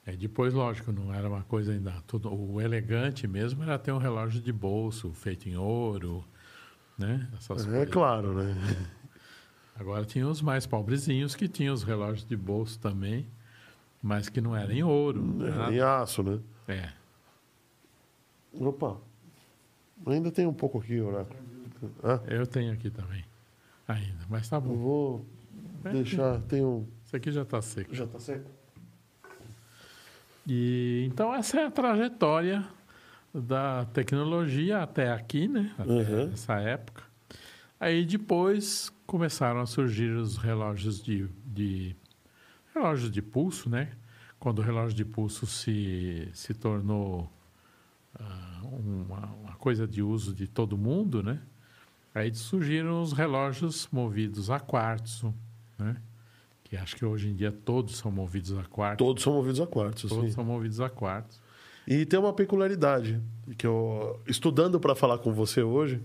É, 0.05 0.15
depois, 0.15 0.53
lógico, 0.53 0.91
não 0.91 1.13
era 1.13 1.29
uma 1.29 1.43
coisa 1.43 1.71
ainda. 1.71 1.93
Tudo, 2.07 2.33
o 2.33 2.59
elegante 2.59 3.27
mesmo 3.27 3.61
era 3.63 3.77
ter 3.79 3.91
um 3.91 3.97
relógio 3.99 4.41
de 4.41 4.51
bolso 4.51 5.11
feito 5.13 5.47
em 5.47 5.55
ouro, 5.55 6.25
né? 6.97 7.29
Essas 7.37 7.65
É 7.67 7.69
coisas. 7.69 7.89
claro, 7.89 8.33
né? 8.33 8.55
Agora 9.75 10.03
tinha 10.05 10.27
os 10.27 10.41
mais 10.41 10.65
pobrezinhos 10.67 11.35
que 11.35 11.47
tinham 11.47 11.73
os 11.73 11.83
relógios 11.83 12.25
de 12.25 12.35
bolso 12.35 12.77
também, 12.79 13.27
mas 14.01 14.27
que 14.29 14.41
não 14.41 14.55
eram 14.55 14.71
em 14.71 14.83
ouro. 14.83 15.19
Em 15.21 15.37
nada. 15.77 16.01
aço, 16.01 16.21
né? 16.21 16.39
É. 16.67 16.89
Opa. 18.53 18.97
Ainda 20.05 20.31
tem 20.31 20.45
um 20.47 20.53
pouco 20.53 20.79
aqui, 20.79 20.99
Horácio. 20.99 21.35
Ah, 22.03 22.19
Eu 22.27 22.45
tenho 22.45 22.73
aqui 22.73 22.89
também, 22.89 23.23
ainda, 23.87 24.25
mas 24.29 24.47
tá 24.49 24.57
eu 24.57 24.61
bom. 24.61 24.75
vou 24.75 25.25
É, 25.83 25.89
deixar. 25.91 26.39
Tem 26.41 26.63
um. 26.63 26.85
Isso 27.05 27.15
aqui 27.15 27.31
já 27.31 27.41
está 27.43 27.61
seco. 27.61 27.93
Já 27.95 28.05
tá 28.07 28.19
seco? 28.19 28.49
E 30.47 31.05
então 31.11 31.33
essa 31.33 31.59
é 31.59 31.65
a 31.65 31.71
trajetória 31.71 32.65
da 33.33 33.85
tecnologia 33.85 34.79
até 34.81 35.11
aqui, 35.11 35.47
né? 35.47 35.73
Até 35.77 35.91
Uhum. 35.91 36.31
essa 36.33 36.55
época. 36.59 37.03
Aí 37.79 38.05
depois 38.05 38.91
começaram 39.05 39.59
a 39.61 39.65
surgir 39.65 40.11
os 40.11 40.37
relógios 40.37 41.01
de, 41.01 41.27
de 41.45 41.95
relógios 42.73 43.11
de 43.11 43.21
pulso, 43.21 43.69
né? 43.69 43.91
quando 44.39 44.57
o 44.57 44.61
relógio 44.63 44.95
de 44.97 45.05
pulso 45.05 45.45
se, 45.45 46.27
se 46.33 46.51
tornou 46.51 47.31
ah, 48.19 48.50
uma, 48.67 49.25
uma 49.27 49.53
coisa 49.55 49.87
de 49.87 50.01
uso 50.01 50.33
de 50.33 50.47
todo 50.47 50.77
mundo, 50.77 51.21
né? 51.23 51.41
Aí 52.13 52.33
surgiram 52.33 53.01
os 53.01 53.13
relógios 53.13 53.87
movidos 53.91 54.49
a 54.49 54.59
quartzo, 54.59 55.33
né? 55.77 55.95
Que 56.63 56.75
acho 56.75 56.95
que 56.95 57.05
hoje 57.05 57.29
em 57.29 57.35
dia 57.35 57.51
todos 57.51 57.97
são 57.97 58.11
movidos 58.11 58.57
a 58.57 58.63
quartzo. 58.63 58.97
Todos 58.97 59.23
são 59.23 59.33
movidos 59.33 59.59
a 59.59 59.67
quartzo, 59.67 60.07
Todos 60.07 60.25
sim. 60.25 60.31
são 60.31 60.43
movidos 60.43 60.79
a 60.81 60.89
quartzo. 60.89 61.41
E 61.87 62.05
tem 62.05 62.19
uma 62.19 62.33
peculiaridade 62.33 63.21
que 63.57 63.65
eu, 63.65 64.19
estudando 64.27 64.79
para 64.79 64.95
falar 64.95 65.17
com 65.17 65.33
você 65.33 65.61
hoje, 65.61 66.01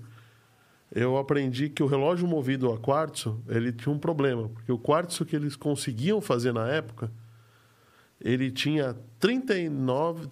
eu 0.92 1.16
aprendi 1.18 1.68
que 1.68 1.82
o 1.82 1.86
relógio 1.86 2.26
movido 2.26 2.72
a 2.72 2.78
quartzo, 2.78 3.42
ele 3.48 3.72
tinha 3.72 3.92
um 3.92 3.98
problema, 3.98 4.48
porque 4.48 4.70
o 4.70 4.78
quartzo 4.78 5.24
que 5.24 5.34
eles 5.34 5.56
conseguiam 5.56 6.20
fazer 6.20 6.52
na 6.52 6.68
época, 6.68 7.10
ele 8.20 8.50
tinha 8.50 8.96
39, 9.18 10.28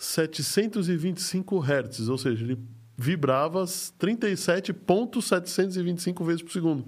37.725 0.00 1.62
Hz, 1.62 2.08
ou 2.08 2.16
seja, 2.16 2.42
ele 2.42 2.58
vibrava 2.96 3.64
37.725 3.64 6.24
vezes 6.24 6.40
por 6.42 6.50
segundo, 6.50 6.86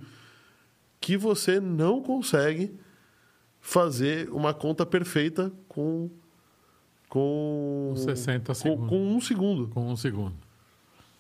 que 1.00 1.16
você 1.16 1.60
não 1.60 2.02
consegue 2.02 2.74
fazer 3.60 4.28
uma 4.30 4.52
conta 4.54 4.84
perfeita 4.86 5.52
com 5.68 6.10
com 7.08 7.92
Com 7.94 7.96
60 7.96 8.46
com, 8.46 8.54
segundos. 8.54 8.88
com 8.88 9.14
um 9.14 9.20
segundo. 9.20 9.68
Com 9.68 9.92
um 9.92 9.96
segundo. 9.96 10.34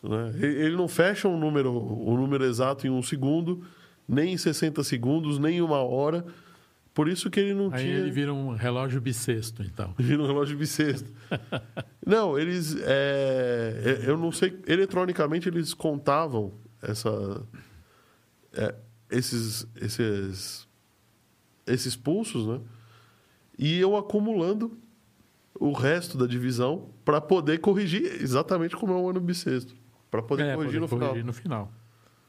né? 0.02 0.32
Ele 0.40 0.74
não 0.74 0.88
fecha 0.88 1.28
um 1.28 1.38
número, 1.38 1.70
o 1.70 2.16
número 2.16 2.42
exato 2.44 2.86
em 2.86 2.90
um 2.90 3.02
segundo, 3.02 3.62
nem 4.08 4.32
em 4.32 4.38
60 4.38 4.82
segundos, 4.82 5.38
nem 5.38 5.58
em 5.58 5.60
uma 5.60 5.82
hora. 5.82 6.24
Por 6.94 7.08
isso 7.08 7.30
que 7.30 7.40
ele 7.40 7.54
não 7.54 7.72
Aí 7.72 7.84
tinha. 7.84 7.94
ele 7.96 8.10
vira 8.10 8.32
um 8.34 8.54
relógio 8.54 9.00
bissexto, 9.00 9.62
então. 9.62 9.94
Vira 9.98 10.22
um 10.22 10.26
relógio 10.26 10.56
bissexto. 10.58 11.10
não, 12.06 12.38
eles. 12.38 12.76
é, 12.82 13.98
é, 14.04 14.10
eu 14.10 14.18
não 14.18 14.30
sei. 14.30 14.58
Eletronicamente 14.66 15.48
eles 15.48 15.72
contavam 15.72 16.52
essa, 16.82 17.42
é, 18.52 18.74
esses, 19.10 19.66
esses, 19.80 20.68
esses 21.66 21.96
pulsos, 21.96 22.46
né? 22.46 22.60
E 23.58 23.78
eu 23.78 23.96
acumulando 23.96 24.76
o 25.58 25.72
resto 25.72 26.18
da 26.18 26.26
divisão 26.26 26.90
para 27.04 27.20
poder 27.20 27.58
corrigir 27.58 28.04
exatamente 28.20 28.76
como 28.76 28.92
é 28.92 28.96
o 28.96 29.08
ano 29.10 29.20
bissexto. 29.20 29.74
Para 30.10 30.22
poder 30.22 30.42
É, 30.44 30.54
corrigir 30.56 30.72
poder 30.72 30.80
no 30.80 30.88
final. 30.88 31.08
corrigir 31.08 31.24
no 31.26 31.32
final. 31.32 31.72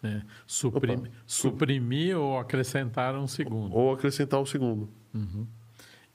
É. 0.04 0.22
Suprim- 0.46 1.04
suprimir 1.26 2.18
ou 2.18 2.38
acrescentar 2.38 3.16
um 3.16 3.28
segundo. 3.28 3.74
Ou 3.76 3.94
acrescentar 3.94 4.40
um 4.42 4.46
segundo. 4.46 4.90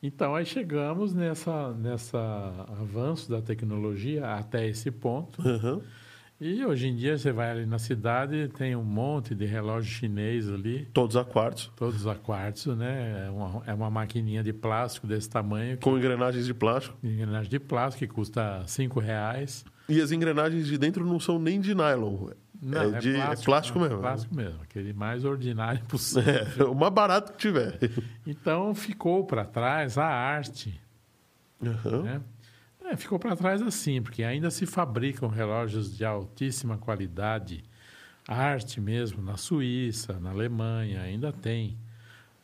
Então, 0.03 0.35
aí 0.35 0.45
chegamos 0.47 1.13
nessa, 1.13 1.73
nessa 1.73 2.19
avanço 2.81 3.29
da 3.31 3.43
tecnologia 3.43 4.27
até 4.35 4.67
esse 4.69 4.91
ponto. 4.91 5.41
Aham. 5.47 5.81
E 6.41 6.65
hoje 6.65 6.87
em 6.87 6.95
dia 6.95 7.19
você 7.19 7.33
vai 7.33 7.51
ali 7.51 7.67
na 7.67 7.81
cidade 7.81 8.47
tem 8.57 8.77
um 8.77 8.85
monte 8.85 9.35
de 9.35 9.45
relógio 9.45 9.91
chinês 9.91 10.49
ali, 10.49 10.87
Todos 10.95 11.17
a 11.17 11.25
quartzo, 11.25 11.73
todos 11.75 12.07
a 12.07 12.15
quartzo, 12.15 12.77
né? 12.77 13.25
É 13.27 13.31
uma, 13.31 13.63
é 13.67 13.75
uma 13.75 13.91
maquininha 13.91 14.41
de 14.41 14.53
plástico 14.53 15.05
desse 15.09 15.29
tamanho, 15.29 15.77
que, 15.77 15.83
com 15.83 15.99
engrenagens 15.99 16.47
de 16.47 16.55
plástico. 16.55 16.97
engrenagem 17.03 17.51
de 17.51 17.59
plástico, 17.59 18.07
que 18.07 18.15
custa 18.15 18.63
cinco 18.69 19.01
reais. 19.01 19.65
E 19.89 20.01
as 20.01 20.13
engrenagens 20.13 20.69
de 20.69 20.79
dentro 20.79 21.05
não 21.05 21.19
são 21.19 21.41
nem 21.41 21.61
de 21.61 21.75
nylon. 21.75 22.29
Não, 22.61 22.97
é, 22.97 22.99
de, 22.99 23.17
é 23.17 23.37
plástico 23.37 23.79
né? 23.79 23.89
mesmo. 23.89 24.01
Plástico 24.01 24.35
mesmo, 24.35 24.63
aquele 24.63 24.93
mais 24.93 25.25
ordinário 25.25 25.81
possível. 25.87 26.35
É, 26.59 26.65
o 26.65 26.75
mais 26.75 26.93
barato 26.93 27.33
que 27.33 27.39
tiver. 27.39 27.79
Então 28.27 28.75
ficou 28.75 29.25
para 29.25 29.45
trás 29.45 29.97
a 29.97 30.07
arte. 30.07 30.81
Aham. 31.63 32.03
Né? 32.03 32.21
É, 32.85 32.97
ficou 32.97 33.19
para 33.19 33.37
trás 33.37 33.61
assim, 33.61 34.01
porque 34.01 34.25
ainda 34.25 34.51
se 34.51 34.65
fabricam 34.65 35.29
relógios 35.29 35.95
de 35.97 36.05
altíssima 36.05 36.79
qualidade, 36.79 37.63
arte 38.27 38.81
mesmo, 38.81 39.23
na 39.23 39.37
Suíça, 39.37 40.19
na 40.19 40.31
Alemanha, 40.31 41.03
ainda 41.03 41.33
tem 41.33 41.77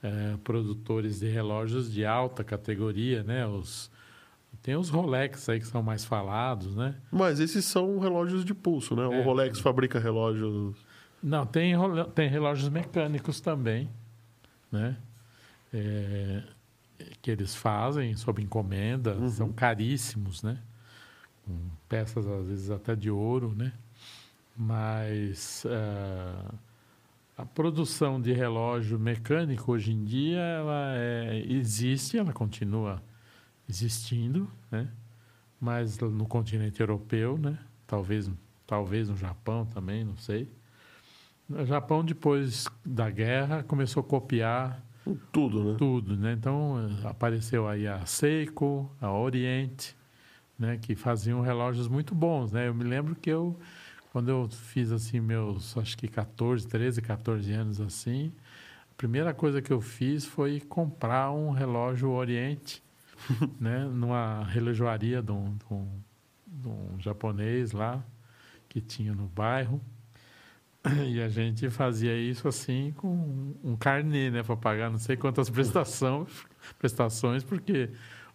é, 0.03 0.37
produtores 0.45 1.21
de 1.21 1.29
relógios 1.29 1.91
de 1.91 2.05
alta 2.05 2.45
categoria, 2.45 3.23
né? 3.23 3.47
Os, 3.47 3.91
tem 4.65 4.75
os 4.77 4.89
Rolex 4.89 5.47
aí 5.51 5.61
que 5.61 5.67
são 5.67 5.83
mais 5.83 6.07
falados, 6.07 6.75
né? 6.75 6.95
Mas 7.13 7.39
esses 7.39 7.67
são 7.67 7.99
relógios 7.99 8.47
de 8.47 8.55
pulso, 8.55 8.97
né? 8.97 9.07
O 9.07 9.13
É. 9.13 9.23
Rolex 9.23 9.61
fabrica 9.61 9.99
relógios. 10.01 10.75
Não, 11.23 11.45
tem, 11.45 11.75
tem 12.15 12.31
relógios 12.31 12.71
mecânicos 12.71 13.43
também, 13.43 13.91
né? 14.73 14.97
É, 15.73 16.43
que 17.21 17.31
eles 17.31 17.55
fazem 17.55 18.17
sob 18.17 18.41
encomenda, 18.43 19.29
são 19.29 19.53
caríssimos, 19.53 20.43
né? 20.43 20.59
Com 21.45 21.59
peças 21.87 22.27
às 22.27 22.47
vezes 22.49 22.71
até 22.71 22.97
de 22.97 23.11
ouro, 23.11 23.55
né? 23.55 23.71
Mas 24.57 25.67
ah, 25.69 26.55
a 27.37 27.45
produção 27.45 28.19
de 28.19 28.33
relógio 28.33 28.99
mecânico 28.99 29.73
hoje 29.73 29.93
em 29.93 30.05
dia 30.05 30.39
ela 30.39 30.95
é- 30.97 31.45
existe, 31.51 32.17
ela 32.17 32.33
continua 32.33 33.03
existindo, 33.69 34.51
né? 34.71 34.89
Mas 35.61 35.99
no 35.99 36.27
continente 36.27 36.81
europeu, 36.81 37.39
né? 37.39 37.59
Talvez, 37.87 38.31
talvez 38.67 39.09
no 39.09 39.17
Japão 39.17 39.65
também, 39.67 40.05
não 40.05 40.17
sei. 40.17 40.51
O 41.49 41.65
Japão, 41.65 42.05
depois 42.05 42.67
da 42.85 43.11
guerra, 43.11 43.63
começou 43.63 44.01
a 44.01 44.05
copiar 44.05 44.83
Tudo, 45.31 45.65
né? 45.65 45.75
tudo, 45.79 46.17
né? 46.17 46.33
Então, 46.33 46.77
apareceu 47.05 47.69
aí 47.69 47.87
a 47.87 48.05
Seiko, 48.07 48.91
a 49.01 49.11
Oriente, 49.13 49.95
né? 50.59 50.79
Que 50.81 50.95
faziam 50.95 51.41
relógios 51.41 51.89
muito 51.89 52.15
bons, 52.15 52.53
né? 52.53 52.69
Eu 52.69 52.75
me 52.75 52.85
lembro 52.85 53.15
que 53.15 53.31
eu, 53.31 53.59
quando 54.13 54.31
eu 54.31 54.49
fiz, 54.49 54.91
assim, 54.93 55.21
meus, 55.21 55.77
acho 55.77 55.97
que 55.97 56.09
14, 56.09 56.67
13, 56.67 57.03
14 57.03 57.53
anos, 57.53 57.81
assim, 57.81 58.33
a 58.91 58.95
primeira 58.97 59.35
coisa 59.35 59.61
que 59.61 59.73
eu 59.73 59.81
fiz 59.81 60.25
foi 60.25 60.61
comprar 60.61 61.31
um 61.33 61.51
relógio 61.51 62.11
Oriente, 62.11 62.83
né? 63.61 63.85
Numa 63.85 64.45
relojoaria 64.45 65.23
de 65.23 65.33
um, 65.33 65.57
de 65.57 65.65
um- 65.75 66.01
de 66.47 66.69
um 66.69 67.01
japonês 67.01 67.73
lá, 67.73 68.03
que 68.69 68.81
tinha 68.81 69.13
no 69.15 69.27
bairro. 69.27 69.81
E 71.09 71.21
a 71.23 71.29
gente 71.29 71.71
fazia 71.71 72.15
isso 72.17 72.47
assim 72.47 72.93
com 72.97 73.55
um 73.65 73.75
carnê, 73.77 74.31
né? 74.31 74.43
Para 74.43 74.57
pagar 74.57 74.91
não 74.91 74.99
sei 74.99 75.17
quantas 75.17 75.49
prestações, 75.49 76.29
prestações, 76.79 77.43
porque 77.43 77.89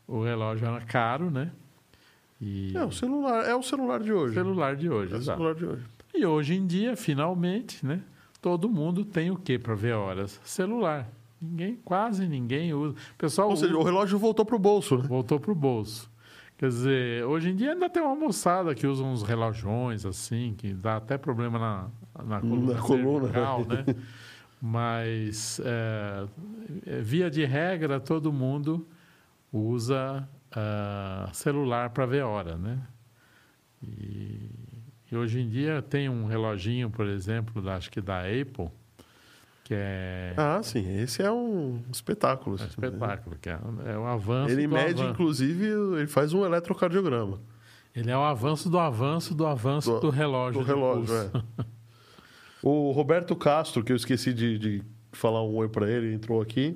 o 0.07 0.23
relógio 0.23 0.67
era 0.67 0.81
caro, 0.81 1.29
né? 1.29 1.51
E 2.41 2.75
É 2.75 2.83
o 2.83 2.91
celular, 2.91 3.45
é 3.45 3.53
o 3.55 3.61
celular 3.61 3.99
de 4.01 4.11
hoje. 4.11 4.33
celular 4.33 4.75
de 4.75 4.89
hoje, 4.89 5.13
É 5.13 5.17
o 5.17 5.21
celular 5.21 5.53
de 5.55 5.65
hoje. 5.65 5.85
E 6.13 6.25
hoje 6.25 6.55
em 6.55 6.65
dia, 6.65 6.95
finalmente, 6.97 7.85
né? 7.85 8.01
Todo 8.41 8.67
mundo 8.69 9.05
tem 9.05 9.29
o 9.29 9.35
que 9.37 9.59
para 9.59 9.75
ver 9.75 9.93
horas? 9.93 10.39
Celular. 10.43 11.07
Ninguém, 11.41 11.75
quase 11.83 12.27
ninguém 12.27 12.73
usa. 12.73 12.93
O 13.13 13.17
pessoal 13.17 13.49
Ou 13.49 13.55
seja, 13.55 13.71
usa- 13.73 13.81
o 13.81 13.83
relógio 13.83 14.17
voltou 14.19 14.45
pro 14.45 14.59
bolso, 14.59 14.97
né? 14.97 15.03
voltou 15.07 15.39
pro 15.39 15.55
bolso. 15.55 16.09
Quer 16.57 16.67
dizer, 16.67 17.23
hoje 17.25 17.49
em 17.51 17.55
dia 17.55 17.71
ainda 17.71 17.89
tem 17.89 18.03
uma 18.03 18.15
moçada 18.15 18.75
que 18.75 18.85
usa 18.85 19.01
uns 19.01 19.23
relojões 19.23 20.05
assim, 20.05 20.53
que 20.57 20.73
dá 20.73 20.97
até 20.97 21.17
problema 21.17 21.57
na, 21.57 21.87
na 22.25 22.41
coluna, 22.41 22.73
Na 22.73 22.81
coluna. 22.81 23.27
cervical, 23.27 23.65
né? 23.65 23.85
Mas, 24.61 25.61
é, 25.63 26.25
é, 26.85 26.99
via 27.01 27.31
de 27.31 27.45
regra, 27.45 27.97
todo 27.99 28.33
mundo 28.33 28.85
usa 29.53 30.27
ah, 30.51 31.29
celular 31.31 31.91
para 31.91 32.05
ver 32.05 32.23
hora, 32.23 32.57
né? 32.57 32.77
E, 33.81 34.49
e 35.09 35.15
hoje 35.15 35.39
em 35.39 35.47
dia 35.47 35.81
tem 35.81 36.09
um 36.09 36.25
reloginho, 36.25 36.89
por 36.89 37.07
exemplo, 37.07 37.61
da, 37.61 37.75
acho 37.75 37.89
que 37.89 38.01
da 38.01 38.19
Apple, 38.23 38.69
que 39.69 39.75
é, 39.77 40.33
Ah, 40.35 40.59
sim. 40.63 40.99
Esse 40.99 41.21
é 41.21 41.31
um 41.31 41.79
espetáculo. 41.91 42.55
é 42.57 42.59
um 42.59 42.63
assim, 42.63 42.69
espetáculo, 42.71 43.35
que 43.39 43.49
é, 43.49 43.59
é 43.85 43.95
o 43.99 44.03
avanço 44.07 44.51
Ele 44.51 44.65
mede, 44.65 44.93
avanço. 45.01 45.11
inclusive, 45.13 45.65
ele 45.95 46.07
faz 46.07 46.33
um 46.33 46.43
eletrocardiograma 46.43 47.39
Ele 47.95 48.09
é 48.09 48.17
o 48.17 48.23
avanço 48.23 48.67
do 48.67 48.79
avanço 48.79 49.35
do 49.35 49.45
avanço 49.45 49.91
do, 49.93 49.99
Do- 49.99 50.09
relógio. 50.09 50.59
do 50.61 50.65
relógio. 50.65 51.13
É. 51.15 51.65
o 52.63 52.91
Roberto 52.91 53.35
Castro, 53.35 53.83
que 53.83 53.91
eu 53.91 53.95
esqueci 53.95 54.33
de, 54.33 54.57
de 54.57 54.83
falar 55.11 55.43
um 55.43 55.55
oi 55.55 55.69
para 55.69 55.87
ele, 55.87 56.13
entrou 56.15 56.41
aqui. 56.41 56.75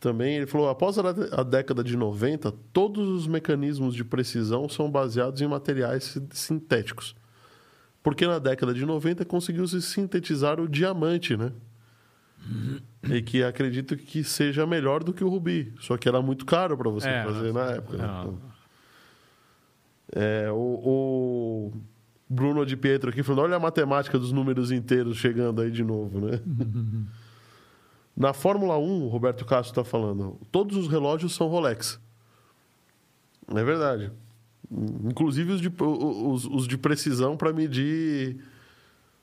Também 0.00 0.36
ele 0.36 0.46
falou: 0.46 0.68
após 0.70 0.98
a, 0.98 1.42
década 1.42 1.84
de 1.84 1.96
90, 1.98 2.50
todos 2.72 3.08
os 3.08 3.26
mecanismos 3.26 3.94
de 3.94 4.04
precisão 4.04 4.68
são 4.70 4.90
baseados 4.90 5.40
em 5.42 5.46
materiais 5.46 6.04
si- 6.04 6.22
sintéticos. 6.32 7.14
Porque 8.02 8.26
na 8.26 8.38
década 8.38 8.74
de 8.74 8.84
90 8.84 9.24
conseguiu-se 9.24 9.80
sintetizar 9.80 10.60
o 10.60 10.68
diamante, 10.68 11.36
né? 11.36 11.52
E 13.10 13.20
que 13.22 13.42
acredito 13.42 13.96
que 13.96 14.22
seja 14.24 14.66
melhor 14.66 15.02
do 15.04 15.12
que 15.12 15.22
o 15.24 15.28
rubi. 15.28 15.72
Só 15.80 15.96
que 15.96 16.08
era 16.08 16.20
muito 16.22 16.44
caro 16.46 16.76
para 16.76 16.90
você 16.90 17.08
É, 17.08 17.24
fazer 17.24 17.52
na 17.52 17.64
época. 17.72 17.96
né? 17.98 18.06
Não, 18.06 18.38
É, 20.12 20.50
o, 20.50 20.56
o 20.56 21.72
Bruno 22.28 22.64
de 22.64 22.76
Pietro 22.76 23.10
aqui 23.10 23.22
falando: 23.22 23.44
olha 23.44 23.56
a 23.56 23.60
matemática 23.60 24.18
dos 24.18 24.32
números 24.32 24.70
inteiros 24.72 25.16
chegando 25.16 25.60
aí 25.60 25.70
de 25.70 25.82
novo, 25.84 26.20
né? 26.20 26.40
Na 28.16 28.32
Fórmula 28.32 28.78
1, 28.78 29.04
o 29.04 29.08
Roberto 29.08 29.44
Castro 29.44 29.72
está 29.80 29.84
falando, 29.84 30.38
todos 30.52 30.76
os 30.76 30.86
relógios 30.88 31.34
são 31.34 31.48
Rolex. 31.48 32.00
É 33.48 33.64
verdade. 33.64 34.12
Inclusive 35.04 35.52
os 35.52 35.60
de, 35.60 35.68
os, 35.80 36.44
os 36.46 36.68
de 36.68 36.78
precisão 36.78 37.36
para 37.36 37.52
medir 37.52 38.38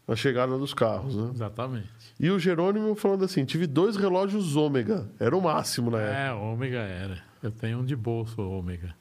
a 0.07 0.15
chegada 0.15 0.57
dos 0.57 0.73
carros. 0.73 1.15
Né? 1.15 1.31
Exatamente. 1.33 1.89
E 2.19 2.29
o 2.29 2.39
Jerônimo 2.39 2.95
falando 2.95 3.25
assim: 3.25 3.45
tive 3.45 3.67
dois 3.67 3.95
relógios 3.95 4.55
ômega. 4.55 5.07
Era 5.19 5.35
o 5.35 5.41
máximo 5.41 5.89
na 5.91 5.99
época. 5.99 6.17
É, 6.17 6.33
ômega 6.33 6.79
era. 6.79 7.23
Eu 7.41 7.51
tenho 7.51 7.79
um 7.79 7.85
de 7.85 7.95
bolso 7.95 8.41
ômega. 8.41 8.93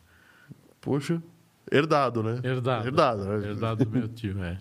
Poxa, 0.80 1.22
herdado, 1.70 2.22
né? 2.22 2.40
Herdado. 2.42 2.86
Herdado, 2.86 3.24
né? 3.24 3.48
Herdado 3.48 3.84
do 3.84 3.90
meu 3.90 4.08
tio, 4.08 4.42
é. 4.42 4.58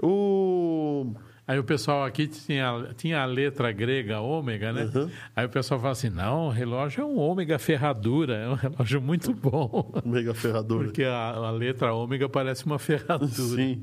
O. 0.00 1.14
Aí 1.48 1.58
o 1.60 1.64
pessoal 1.64 2.04
aqui 2.04 2.26
tinha, 2.26 2.88
tinha 2.96 3.22
a 3.22 3.24
letra 3.24 3.70
grega 3.70 4.20
ômega, 4.20 4.72
né? 4.72 4.90
Uhum. 4.92 5.08
Aí 5.34 5.46
o 5.46 5.48
pessoal 5.48 5.78
fala 5.78 5.92
assim: 5.92 6.10
não, 6.10 6.48
o 6.48 6.50
relógio 6.50 7.02
é 7.02 7.04
um 7.04 7.18
ômega 7.18 7.56
ferradura, 7.56 8.34
é 8.34 8.48
um 8.48 8.54
relógio 8.58 9.00
muito 9.00 9.32
bom. 9.32 9.92
Mega 10.04 10.34
ferradura. 10.34 10.84
Porque 10.84 11.04
a, 11.04 11.30
a 11.34 11.50
letra 11.52 11.94
ômega 11.94 12.28
parece 12.28 12.66
uma 12.66 12.80
ferradura. 12.80 13.28
Sim. 13.28 13.80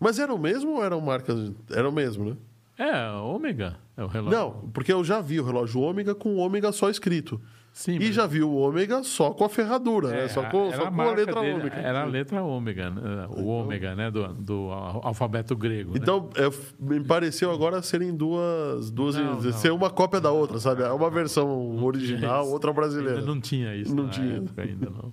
Mas 0.00 0.18
era 0.18 0.34
o 0.34 0.38
mesmo 0.38 0.72
ou 0.72 0.84
eram 0.84 1.00
marcas. 1.00 1.52
Era 1.70 1.88
o 1.88 1.92
mesmo, 1.92 2.30
né? 2.30 2.36
É, 2.76 3.10
ômega 3.12 3.76
é 3.96 4.02
o 4.02 4.08
relógio. 4.08 4.38
Não, 4.38 4.50
porque 4.72 4.92
eu 4.92 5.04
já 5.04 5.20
vi 5.20 5.38
o 5.38 5.44
relógio 5.44 5.80
ômega 5.80 6.16
com 6.16 6.36
ômega 6.36 6.72
só 6.72 6.90
escrito. 6.90 7.40
Sim, 7.74 7.96
E 7.96 8.12
já 8.12 8.26
vi 8.26 8.42
o 8.42 8.52
ômega 8.52 9.02
só 9.02 9.30
com 9.30 9.44
a 9.44 9.48
ferradura, 9.48 10.08
né? 10.08 10.24
É, 10.24 10.28
Só 10.28 10.42
com, 10.50 10.70
só 10.72 10.90
com 10.90 11.00
a 11.00 11.12
letra 11.14 11.40
dele, 11.40 11.54
ômega. 11.54 11.76
Era 11.76 12.02
a 12.02 12.04
letra 12.04 12.42
ômega, 12.42 12.90
né? 12.90 13.26
o 13.30 13.46
ômega, 13.46 13.94
né? 13.94 14.10
Do, 14.10 14.28
do 14.34 14.70
al- 14.70 15.00
alfabeto 15.06 15.56
grego. 15.56 15.92
né? 15.92 15.98
Então, 16.02 16.28
é, 16.36 16.50
me 16.78 17.02
pareceu 17.02 17.50
agora 17.50 17.80
serem 17.80 18.14
duas. 18.14 18.90
duas 18.90 19.14
Não, 19.16 19.40
não. 19.40 19.52
ser 19.54 19.72
uma 19.72 19.88
cópia 19.88 20.20
da 20.20 20.30
outra, 20.30 20.58
sabe? 20.58 20.82
É 20.82 20.90
uma 20.90 21.08
versão 21.10 21.82
original, 21.82 22.46
outra 22.46 22.74
brasileira. 22.74 23.20
Ainda 23.20 23.26
não 23.34 23.40
tinha 23.40 23.74
isso 23.74 23.94
Não 23.94 24.06
tinha. 24.10 24.44
ainda, 24.58 24.90
não. 24.90 25.10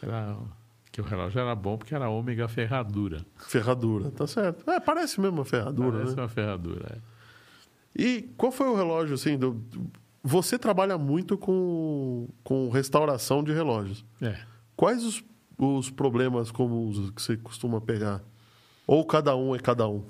Era, 0.00 0.36
que 0.92 1.00
o 1.00 1.04
relógio 1.04 1.40
era 1.40 1.54
bom 1.56 1.76
porque 1.76 1.96
era 1.96 2.08
ômega 2.08 2.46
ferradura. 2.46 3.26
Ferradura, 3.36 4.12
tá 4.12 4.24
certo. 4.24 4.70
É, 4.70 4.78
parece 4.78 5.20
mesmo 5.20 5.38
uma 5.38 5.44
ferradura, 5.44 5.90
Parece 5.98 6.14
né? 6.14 6.22
uma 6.22 6.28
ferradura. 6.28 6.86
é. 6.94 6.98
E 8.00 8.22
qual 8.36 8.52
foi 8.52 8.68
o 8.68 8.76
relógio, 8.76 9.14
assim, 9.16 9.36
do... 9.36 9.60
Você 10.22 10.58
trabalha 10.58 10.98
muito 10.98 11.38
com, 11.38 12.28
com 12.42 12.68
restauração 12.70 13.42
de 13.42 13.52
relógios. 13.52 14.04
É. 14.20 14.38
Quais 14.76 15.04
os, 15.04 15.24
os 15.56 15.90
problemas 15.90 16.50
comuns 16.50 17.10
que 17.10 17.22
você 17.22 17.36
costuma 17.36 17.80
pegar? 17.80 18.22
Ou 18.86 19.04
cada 19.04 19.36
um 19.36 19.54
é 19.54 19.58
cada 19.58 19.88
um? 19.88 20.04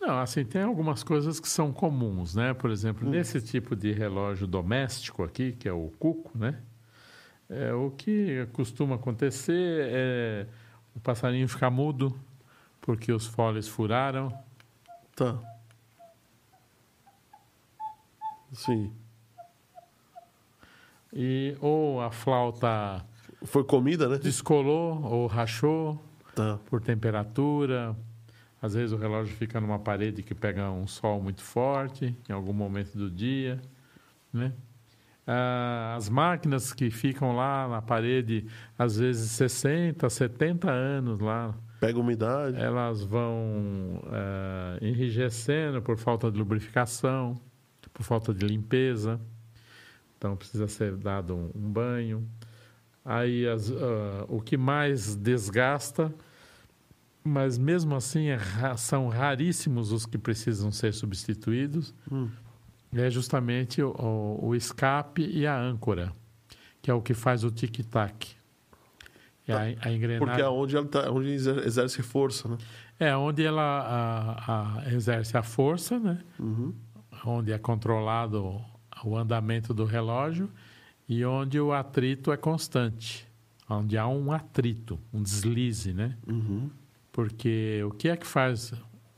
Não, 0.00 0.18
assim, 0.18 0.44
tem 0.44 0.62
algumas 0.62 1.04
coisas 1.04 1.38
que 1.38 1.48
são 1.48 1.72
comuns, 1.72 2.34
né? 2.34 2.54
Por 2.54 2.70
exemplo, 2.70 3.08
nesse 3.08 3.40
tipo 3.42 3.76
de 3.76 3.92
relógio 3.92 4.46
doméstico 4.46 5.22
aqui, 5.22 5.52
que 5.52 5.68
é 5.68 5.72
o 5.72 5.92
cuco, 5.98 6.36
né? 6.36 6.58
É, 7.48 7.72
o 7.74 7.90
que 7.90 8.46
costuma 8.52 8.94
acontecer 8.94 9.88
é 9.90 10.46
o 10.94 11.00
passarinho 11.00 11.48
ficar 11.48 11.68
mudo 11.68 12.18
porque 12.80 13.12
os 13.12 13.26
foles 13.26 13.68
furaram. 13.68 14.32
Tá. 15.14 15.38
Sim. 18.52 18.92
E 21.12 21.56
ou 21.60 22.00
a 22.00 22.10
flauta 22.10 23.04
Foi 23.44 23.64
comida, 23.64 24.08
né? 24.08 24.18
descolou 24.18 25.02
ou 25.02 25.26
rachou 25.26 26.00
Tá. 26.34 26.58
por 26.66 26.80
temperatura. 26.80 27.96
Às 28.62 28.74
vezes 28.74 28.92
o 28.92 28.96
relógio 28.96 29.34
fica 29.36 29.60
numa 29.60 29.78
parede 29.78 30.22
que 30.22 30.34
pega 30.34 30.70
um 30.70 30.86
sol 30.86 31.20
muito 31.22 31.42
forte 31.42 32.14
em 32.28 32.32
algum 32.32 32.52
momento 32.52 32.96
do 32.96 33.10
dia, 33.10 33.60
né? 34.32 34.52
Ah, 35.26 35.94
as 35.96 36.08
máquinas 36.08 36.72
que 36.72 36.90
ficam 36.90 37.34
lá 37.34 37.66
na 37.68 37.80
parede, 37.82 38.46
às 38.78 38.96
vezes 38.98 39.30
60, 39.32 40.08
70 40.10 40.70
anos 40.70 41.20
lá, 41.20 41.54
Pega 41.80 41.98
umidade. 41.98 42.56
elas 42.60 43.02
vão 43.02 44.02
ah, 44.06 44.76
enrijecendo 44.82 45.80
por 45.80 45.96
falta 45.96 46.30
de 46.30 46.38
lubrificação, 46.38 47.40
por 47.92 48.02
falta 48.02 48.32
de 48.34 48.44
limpeza. 48.46 49.20
Então 50.20 50.36
precisa 50.36 50.68
ser 50.68 50.96
dado 50.96 51.34
um, 51.34 51.50
um 51.54 51.72
banho. 51.72 52.28
Aí 53.02 53.48
as- 53.48 53.72
ah, 53.72 54.26
o 54.28 54.38
que 54.42 54.54
mais 54.58 55.16
desgasta, 55.16 56.14
mas 57.24 57.56
mesmo 57.56 57.94
assim 57.96 58.28
é 58.28 58.38
são 58.76 59.08
raríssimos 59.08 59.92
os 59.92 60.04
que 60.04 60.18
precisam 60.18 60.70
ser 60.70 60.92
substituídos, 60.92 61.94
Hum. 62.12 62.28
é 62.94 63.08
justamente 63.08 63.82
o, 63.82 63.90
o- 63.98 64.48
o 64.48 64.54
escape 64.54 65.22
e 65.26 65.46
a 65.46 65.58
âncora, 65.58 66.12
que 66.82 66.90
é 66.90 66.94
o 66.94 67.00
que 67.00 67.14
faz 67.14 67.42
o 67.42 67.50
tic-tac. 67.50 68.36
É 69.48 69.52
a, 69.54 69.60
a 69.88 69.90
engrenagem. 69.92 70.18
Porque 70.18 70.42
é 70.42 70.48
onde, 70.48 70.76
ela 70.76 70.86
tá, 70.86 71.10
onde 71.10 71.30
exer- 71.30 71.66
exerce 71.66 72.02
força, 72.02 72.46
né? 72.46 72.58
É 73.00 73.16
onde 73.16 73.42
ela 73.42 73.62
a- 73.62 74.76
a- 74.84 74.92
exerce 74.92 75.34
a 75.36 75.42
força, 75.42 75.98
né? 75.98 76.18
Uhum. 76.38 76.74
onde 77.24 77.50
é 77.52 77.58
controlado 77.58 78.60
o 79.04 79.16
andamento 79.16 79.72
do 79.72 79.84
relógio 79.84 80.50
e 81.08 81.24
onde 81.24 81.58
o 81.60 81.72
atrito 81.72 82.32
é 82.32 82.36
constante, 82.36 83.26
onde 83.68 83.98
há 83.98 84.06
um 84.06 84.32
atrito, 84.32 84.98
um 85.12 85.22
deslize, 85.22 85.92
né? 85.92 86.16
Uhum. 86.26 86.70
Porque 87.12 87.82
o 87.84 87.90
que 87.90 88.08
é 88.08 88.16
que 88.16 88.26
faz 88.26 88.72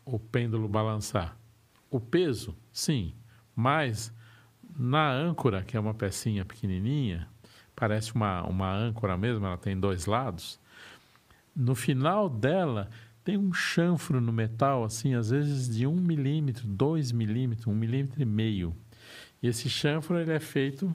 o 0.05 0.19
pêndulo 0.19 0.69
balançar? 0.69 1.37
O 1.91 2.01
peso, 2.01 2.57
sim, 2.73 3.13
mas 3.55 4.13
na 4.79 5.13
âncora, 5.13 5.63
que 5.63 5.77
é 5.77 5.81
uma 5.81 5.93
pecinha 5.93 6.45
pequenininha, 6.45 7.29
parece 7.77 8.15
uma, 8.15 8.43
uma 8.45 8.75
âncora 8.75 9.17
mesmo, 9.17 9.45
ela 9.45 9.59
tem 9.59 9.79
dois 9.79 10.07
lados. 10.07 10.59
No 11.55 11.75
final 11.75 12.29
dela 12.29 12.89
tem 13.23 13.37
um 13.37 13.53
chanfro 13.53 14.21
no 14.21 14.33
metal, 14.33 14.85
assim, 14.85 15.15
às 15.15 15.31
vezes 15.31 15.69
de 15.69 15.87
um 15.87 15.97
milímetro, 15.97 16.67
dois 16.67 17.13
milímetros, 17.13 17.67
um 17.67 17.75
milímetro 17.75 18.21
e 18.21 18.25
meio. 18.25 18.75
E 19.43 19.49
esse 19.49 19.69
chanfro 19.69 20.19
ele 20.19 20.33
é 20.33 20.41
feito 20.41 20.95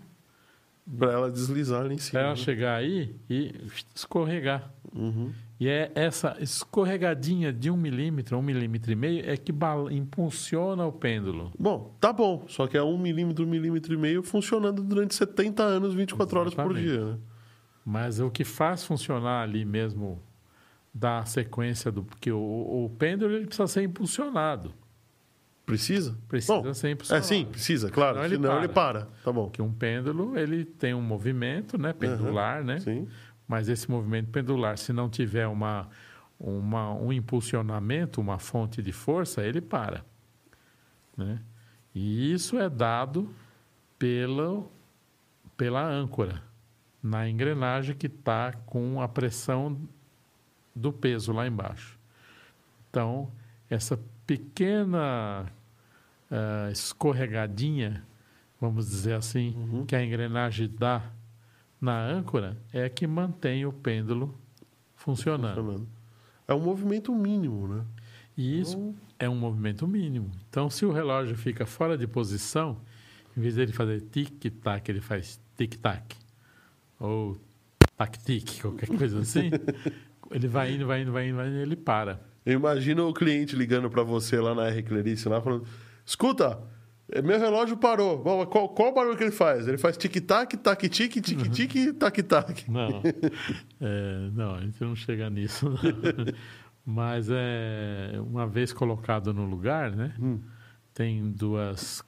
Pra 0.97 1.11
ela 1.11 1.29
deslizar 1.29 1.81
ali 1.81 1.95
em 1.95 1.97
cima. 1.97 2.11
para 2.11 2.21
ela 2.21 2.29
né? 2.29 2.35
chegar 2.37 2.75
aí 2.75 3.13
e 3.29 3.53
escorregar. 3.93 4.71
Uhum. 4.95 5.33
E 5.59 5.67
é 5.67 5.91
essa 5.95 6.37
escorregadinha 6.39 7.51
de 7.51 7.69
um 7.69 7.75
milímetro, 7.75 8.37
um 8.37 8.41
milímetro 8.41 8.91
e 8.91 8.95
meio, 8.95 9.29
é 9.29 9.35
que 9.35 9.51
impulsiona 9.91 10.85
o 10.85 10.91
pêndulo. 10.91 11.51
Bom, 11.59 11.93
tá 11.99 12.13
bom. 12.13 12.45
Só 12.47 12.67
que 12.67 12.77
é 12.77 12.83
um 12.83 12.97
milímetro, 12.97 13.43
um 13.43 13.49
milímetro 13.49 13.93
e 13.93 13.97
meio 13.97 14.23
funcionando 14.23 14.81
durante 14.81 15.13
70 15.15 15.61
anos, 15.63 15.93
24 15.93 16.39
horas 16.39 16.53
por 16.53 16.77
Exatamente. 16.77 16.85
dia, 16.87 17.05
né? 17.05 17.17
Mas 17.83 18.19
o 18.19 18.29
que 18.29 18.43
faz 18.43 18.83
funcionar 18.83 19.43
ali 19.43 19.65
mesmo 19.65 20.21
da 20.93 21.25
sequência 21.25 21.91
do. 21.91 22.03
Porque 22.03 22.31
o, 22.31 22.37
o 22.85 22.91
pêndulo 22.97 23.33
ele 23.33 23.47
precisa 23.47 23.67
ser 23.67 23.83
impulsionado. 23.83 24.73
Precisa? 25.67 26.17
Precisa 26.29 26.61
Bom, 26.61 26.73
ser 26.73 26.87
É, 26.87 26.91
impulsionado. 26.91 27.25
sim, 27.25 27.45
precisa, 27.45 27.91
claro. 27.91 28.13
Senão 28.13 28.25
ele 28.25 28.35
Senão 28.35 28.49
para. 28.49 28.63
ele 28.63 28.73
para. 28.73 29.07
Tá 29.21 29.33
bom. 29.33 29.43
Porque 29.47 29.61
um 29.61 29.73
pêndulo 29.73 30.37
ele 30.39 30.63
tem 30.63 30.93
um 30.93 31.01
movimento 31.01 31.77
né, 31.77 31.91
pendular, 31.91 32.63
né? 32.63 32.79
Sim. 32.79 33.05
Mas 33.45 33.67
esse 33.67 33.91
movimento 33.91 34.29
pendular, 34.29 34.77
se 34.77 34.93
não 34.93 35.09
tiver 35.09 35.45
uma, 35.45 35.89
uma, 36.39 36.93
um 36.93 37.11
impulsionamento, 37.11 38.21
uma 38.21 38.39
fonte 38.39 38.81
de 38.81 38.93
força, 38.93 39.43
ele 39.43 39.59
para. 39.59 40.05
Né? 41.17 41.37
E 41.93 42.31
isso 42.31 42.57
é 42.57 42.69
dado 42.69 43.29
pela, 43.99 44.63
pela 45.57 45.85
âncora, 45.85 46.41
na 47.03 47.27
engrenagem 47.29 47.93
que 47.93 48.07
está 48.07 48.53
com 48.65 49.01
a 49.01 49.07
pressão 49.09 49.77
do 50.73 50.93
peso 50.93 51.33
lá 51.33 51.45
embaixo. 51.45 51.99
Então, 52.89 53.29
essa 53.69 53.99
pequena 54.25 55.45
ah, 56.31 56.69
escorregadinha, 56.71 58.03
vamos 58.59 58.87
dizer 58.89 59.13
assim, 59.13 59.55
Uhum. 59.55 59.85
que 59.85 59.95
a 59.95 60.03
engrenagem 60.03 60.69
dá 60.69 61.01
na 61.79 62.03
âncora 62.05 62.57
é 62.73 62.89
que 62.89 63.05
mantém 63.05 63.65
o 63.65 63.71
pêndulo 63.71 64.37
funcionando. 64.95 65.55
Funcionando. 65.55 65.87
É 66.47 66.53
um 66.53 66.59
movimento 66.59 67.13
mínimo, 67.13 67.67
né? 67.67 67.83
E 68.35 68.59
isso 68.59 68.95
é 69.19 69.27
um 69.27 69.35
movimento 69.35 69.87
mínimo. 69.87 70.31
Então, 70.49 70.69
se 70.69 70.85
o 70.85 70.91
relógio 70.91 71.35
fica 71.35 71.65
fora 71.65 71.97
de 71.97 72.07
posição, 72.07 72.79
em 73.35 73.41
vez 73.41 73.55
dele 73.55 73.71
fazer 73.71 74.01
tic-tac, 74.01 74.89
ele 74.89 75.01
faz 75.01 75.39
tic-tac. 75.57 76.15
Ou 76.99 77.37
tac-tic, 77.95 78.61
qualquer 78.61 78.87
coisa 78.89 79.19
assim. 79.19 79.49
ele 80.31 80.47
vai 80.47 80.73
indo, 80.73 80.85
vai 80.85 81.01
indo, 81.01 81.11
vai 81.11 81.27
indo, 81.27 81.35
vai 81.35 81.47
indo, 81.47 81.57
ele 81.57 81.75
para. 81.75 82.21
Eu 82.45 82.53
imagino 82.53 83.07
o 83.07 83.13
cliente 83.13 83.55
ligando 83.55 83.89
pra 83.89 84.03
você 84.03 84.39
lá 84.39 84.55
na 84.55 84.67
R 84.67 84.81
Clerice, 84.83 85.27
lá 85.27 85.41
falando: 85.41 85.67
escuta, 86.07 86.59
eh, 87.11 87.21
meu 87.21 87.37
relógio 87.37 87.77
parou. 87.77 88.23
Qual, 88.47 88.69
qual 88.69 88.89
o 88.89 88.93
barulho 88.93 89.17
que 89.17 89.23
ele 89.23 89.31
faz? 89.31 89.67
Ele 89.67 89.77
faz 89.77 89.95
tic-tac, 89.97 90.57
tac-tic, 90.57 91.21
tic-tic, 91.21 91.93
tac-tac. 91.99 92.71
Não, 92.71 93.03
É, 93.79 94.29
não, 94.33 94.55
a 94.55 94.61
gente 94.61 94.81
não 94.81 94.95
chega 94.95 95.29
nisso. 95.29 95.69
não. 95.69 95.77
Mas 96.89 97.27
é 97.29 98.13
uma 98.17 98.47
vez 98.47 98.71
colocado 98.71 99.33
no 99.33 99.43
lugar, 99.43 99.93
né? 99.93 100.15
Hum. 100.17 100.39
Tem 100.93 101.29
duas 101.29 102.01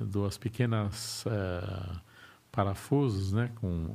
duas 0.00 0.36
pequenas 0.36 1.24
eh, 1.26 1.96
parafusos, 2.50 3.32
né, 3.32 3.50
com 3.56 3.94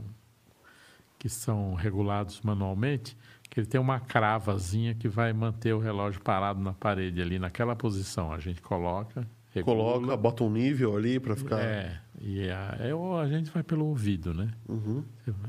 que 1.20 1.30
são 1.30 1.74
regulados 1.74 2.42
manualmente, 2.42 3.18
que 3.54 3.60
ele 3.60 3.68
tem 3.68 3.80
uma 3.80 4.00
cravazinha 4.00 4.96
que 4.96 5.08
vai 5.08 5.32
manter 5.32 5.74
o 5.74 5.80
relógio 5.80 6.20
parado 6.22 6.60
na 6.60 6.74
parede 6.74 7.22
ali 7.22 7.38
naquela 7.38 7.76
posição. 7.76 8.34
A 8.34 8.40
gente 8.40 8.60
coloca, 8.60 9.28
regula, 9.52 9.94
Coloca, 9.94 10.18
bota 10.18 10.44
um 10.44 10.50
nível 10.50 10.98
ali 10.98 11.20
para 11.20 11.36
ficar. 11.36 11.60
é, 11.60 12.02
e 12.20 12.50
a, 12.50 12.78
é 12.80 12.92
a 12.92 13.28
gente 13.28 13.52
vai 13.52 13.62
pelo 13.62 13.86
ouvido, 13.86 14.34
né? 14.34 14.50
Uhum. 14.68 15.04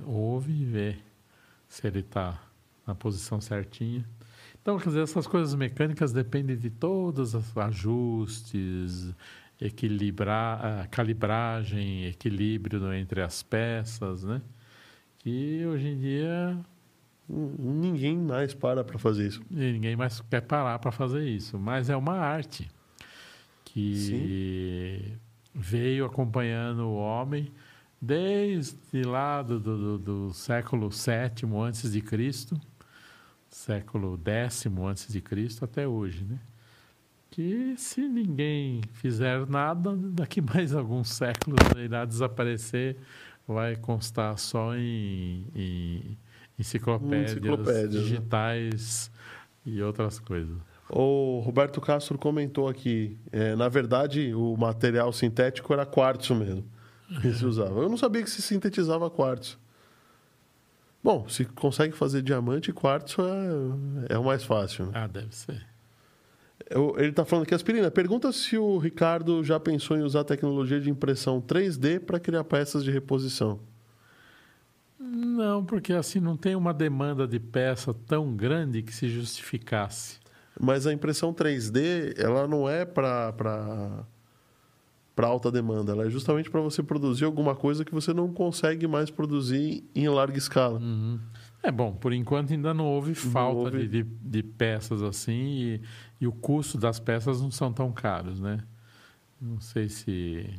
Ouve 0.04 0.52
e 0.52 0.66
vê 0.66 0.98
se 1.66 1.86
ele 1.86 2.00
está 2.00 2.38
na 2.86 2.94
posição 2.94 3.40
certinha. 3.40 4.04
Então, 4.60 4.76
quer 4.76 4.88
dizer, 4.88 5.00
essas 5.00 5.26
coisas 5.26 5.54
mecânicas 5.54 6.12
dependem 6.12 6.58
de 6.58 6.68
todos 6.68 7.32
os 7.32 7.56
ajustes, 7.56 9.14
equilibrar, 9.58 10.90
calibragem, 10.90 12.04
equilíbrio 12.04 12.92
entre 12.92 13.22
as 13.22 13.42
peças, 13.42 14.24
né? 14.24 14.42
Que 15.20 15.64
hoje 15.64 15.88
em 15.88 15.98
dia 15.98 16.64
Ninguém 17.28 18.16
mais 18.18 18.52
para 18.54 18.84
para 18.84 18.98
fazer 18.98 19.26
isso. 19.28 19.42
ninguém 19.50 19.96
mais 19.96 20.20
quer 20.20 20.42
parar 20.42 20.78
para 20.78 20.92
fazer 20.92 21.26
isso. 21.28 21.58
Mas 21.58 21.88
é 21.88 21.96
uma 21.96 22.14
arte 22.16 22.70
que 23.64 25.16
veio 25.54 26.04
acompanhando 26.04 26.80
o 26.82 26.94
homem 26.96 27.50
desde 28.00 29.02
lá 29.04 29.40
do, 29.42 29.58
do, 29.58 29.98
do- 29.98 29.98
do 30.28 30.34
século 30.34 30.90
VII 30.90 31.56
antes 31.62 31.90
de 31.92 32.00
Cristo, 32.00 32.60
século 33.48 34.20
X 34.22 34.66
antes 34.66 35.12
de 35.12 35.20
Cristo 35.20 35.64
até 35.64 35.86
hoje, 35.88 36.24
né? 36.24 36.38
Que 37.30 37.74
se 37.76 38.00
ninguém 38.06 38.80
fizer 38.92 39.46
nada, 39.48 39.96
daqui 39.96 40.40
mais 40.42 40.74
alguns 40.74 41.08
séculos 41.10 41.58
irá 41.82 42.04
desaparecer, 42.04 42.96
vai 43.48 43.74
constar 43.76 44.38
só 44.38 44.74
em, 44.76 45.46
em 45.54 46.16
enciclopédias, 46.58 47.32
Enciclopédias, 47.32 47.94
né? 47.94 48.00
digitais 48.00 49.10
e 49.66 49.82
outras 49.82 50.18
coisas. 50.20 50.56
O 50.90 51.40
Roberto 51.44 51.80
Castro 51.80 52.18
comentou 52.18 52.68
aqui, 52.68 53.16
é, 53.32 53.56
na 53.56 53.68
verdade, 53.68 54.34
o 54.34 54.56
material 54.56 55.12
sintético 55.12 55.72
era 55.72 55.84
quartzo 55.86 56.34
mesmo, 56.34 56.64
que 57.20 57.32
se 57.32 57.44
usava. 57.44 57.80
Eu 57.80 57.88
não 57.88 57.96
sabia 57.96 58.22
que 58.22 58.30
se 58.30 58.42
sintetizava 58.42 59.08
quartzo. 59.10 59.58
Bom, 61.02 61.28
se 61.28 61.44
consegue 61.44 61.94
fazer 61.94 62.22
diamante, 62.22 62.72
quartzo 62.72 63.22
é, 64.08 64.14
é 64.14 64.18
o 64.18 64.24
mais 64.24 64.44
fácil. 64.44 64.86
Né? 64.86 64.92
Ah, 64.94 65.06
deve 65.06 65.34
ser. 65.34 65.62
Eu- 66.70 66.94
ele 66.98 67.08
está 67.10 67.24
falando 67.24 67.44
aqui, 67.44 67.54
aspirina, 67.54 67.90
pergunta 67.90 68.30
se 68.32 68.56
o 68.56 68.78
Ricardo 68.78 69.42
já 69.44 69.58
pensou 69.60 69.96
em 69.98 70.02
usar 70.02 70.24
tecnologia 70.24 70.80
de 70.80 70.88
impressão 70.88 71.40
3D 71.42 71.98
para 72.00 72.18
criar 72.20 72.44
peças 72.44 72.82
de 72.84 72.90
reposição. 72.90 73.60
Não, 75.06 75.64
porque 75.64 75.92
assim 75.92 76.18
não 76.18 76.36
tem 76.36 76.56
uma 76.56 76.72
demanda 76.72 77.28
de 77.28 77.38
peça 77.38 77.92
tão 77.92 78.34
grande 78.34 78.82
que 78.82 78.94
se 78.94 79.08
justificasse. 79.08 80.18
Mas 80.58 80.86
a 80.86 80.92
impressão 80.92 81.34
3D, 81.34 82.14
ela 82.16 82.48
não 82.48 82.68
é 82.68 82.84
para 82.84 83.32
para 85.14 85.28
alta 85.28 85.48
demanda, 85.48 85.92
ela 85.92 86.06
é 86.06 86.10
justamente 86.10 86.50
para 86.50 86.60
você 86.60 86.82
produzir 86.82 87.24
alguma 87.24 87.54
coisa 87.54 87.84
que 87.84 87.94
você 87.94 88.12
não 88.12 88.32
consegue 88.32 88.84
mais 88.88 89.10
produzir 89.10 89.88
em 89.94 90.08
larga 90.08 90.36
escala. 90.36 90.80
Uhum. 90.80 91.20
É 91.62 91.70
bom, 91.70 91.92
por 91.92 92.12
enquanto 92.12 92.52
ainda 92.52 92.74
não 92.74 92.84
houve 92.84 93.14
falta 93.14 93.58
houve. 93.58 93.86
De, 93.86 94.02
de, 94.02 94.10
de 94.20 94.42
peças 94.42 95.02
assim 95.04 95.32
e, 95.32 95.80
e 96.20 96.26
o 96.26 96.32
custo 96.32 96.76
das 96.76 96.98
peças 96.98 97.40
não 97.40 97.50
são 97.50 97.72
tão 97.72 97.92
caros, 97.92 98.40
né? 98.40 98.58
Não 99.40 99.60
sei 99.60 99.88
se, 99.88 100.50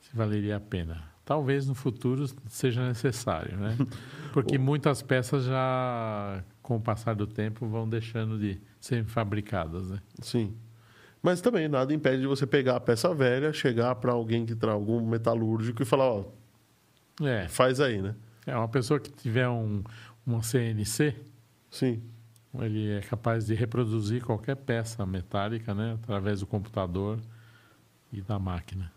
se 0.00 0.16
valeria 0.16 0.56
a 0.56 0.60
pena. 0.60 1.15
Talvez 1.26 1.66
no 1.66 1.74
futuro 1.74 2.24
seja 2.48 2.86
necessário, 2.86 3.58
né? 3.58 3.76
Porque 4.32 4.56
muitas 4.56 5.02
peças 5.02 5.44
já, 5.44 6.42
com 6.62 6.76
o 6.76 6.80
passar 6.80 7.14
do 7.14 7.26
tempo, 7.26 7.66
vão 7.66 7.86
deixando 7.88 8.38
de 8.38 8.58
serem 8.80 9.04
fabricadas, 9.04 9.90
né? 9.90 10.00
Sim. 10.22 10.54
Mas 11.20 11.40
também 11.40 11.68
nada 11.68 11.92
impede 11.92 12.20
de 12.20 12.26
você 12.28 12.46
pegar 12.46 12.76
a 12.76 12.80
peça 12.80 13.12
velha, 13.12 13.52
chegar 13.52 13.96
para 13.96 14.12
alguém 14.12 14.46
que 14.46 14.54
traz 14.54 14.74
algum 14.74 15.04
metalúrgico 15.04 15.82
e 15.82 15.84
falar, 15.84 16.06
ó, 16.06 16.24
É, 17.20 17.48
faz 17.48 17.80
aí, 17.80 18.00
né? 18.00 18.14
é 18.46 18.56
uma 18.56 18.68
pessoa 18.68 19.00
que 19.00 19.10
tiver 19.10 19.48
um, 19.48 19.82
uma 20.24 20.42
CNC, 20.42 21.14
Sim. 21.68 22.00
Ele 22.54 22.90
é 22.92 23.00
capaz 23.00 23.46
de 23.46 23.54
reproduzir 23.54 24.24
qualquer 24.24 24.56
peça 24.56 25.04
metálica, 25.04 25.74
né, 25.74 25.98
através 26.02 26.40
do 26.40 26.46
computador 26.46 27.20
e 28.10 28.22
da 28.22 28.38
máquina. 28.38 28.90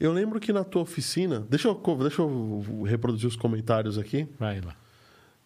Eu 0.00 0.12
lembro 0.12 0.38
que 0.38 0.52
na 0.52 0.62
tua 0.64 0.82
oficina, 0.82 1.40
deixa 1.48 1.68
eu, 1.68 1.74
deixa 2.00 2.22
eu 2.22 2.82
reproduzir 2.86 3.26
os 3.28 3.36
comentários 3.36 3.98
aqui. 3.98 4.28
Vai 4.38 4.60
lá. 4.60 4.76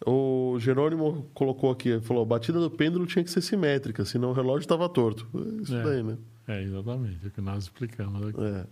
O 0.05 0.57
Jerônimo 0.59 1.31
colocou 1.33 1.71
aqui, 1.71 2.01
falou, 2.01 2.23
a 2.25 2.27
batida 2.27 2.59
do 2.61 2.71
pêndulo 2.71 3.07
tinha 3.07 3.25
que 3.25 3.31
ser 3.31 3.41
simétrica, 3.41 4.05
senão 4.05 4.31
o 4.31 4.33
relógio 4.33 4.61
estava 4.65 4.89
torto. 4.89 5.29
É 5.35 5.63
Isso 5.63 5.75
É. 5.77 5.83
daí, 5.83 6.03
né? 6.03 6.19
É 6.49 6.63
exatamente 6.63 7.27
o 7.27 7.31
que 7.31 7.41
nós 7.41 7.65
explicamos 7.65 8.27
aqui. 8.27 8.41
É. 8.43 8.67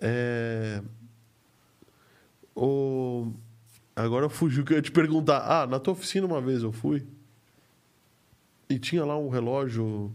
É... 0.00 0.82
O... 2.54 3.32
Agora 3.96 4.28
fugiu 4.28 4.64
que 4.64 4.72
eu 4.72 4.76
ia 4.76 4.82
te 4.82 4.92
perguntar. 4.92 5.38
Ah, 5.40 5.66
na 5.66 5.80
tua 5.80 5.92
oficina 5.92 6.26
uma 6.26 6.40
vez 6.40 6.62
eu 6.62 6.70
fui 6.70 7.04
e 8.68 8.78
tinha 8.78 9.04
lá 9.04 9.16
um 9.18 9.28
relógio 9.28 10.12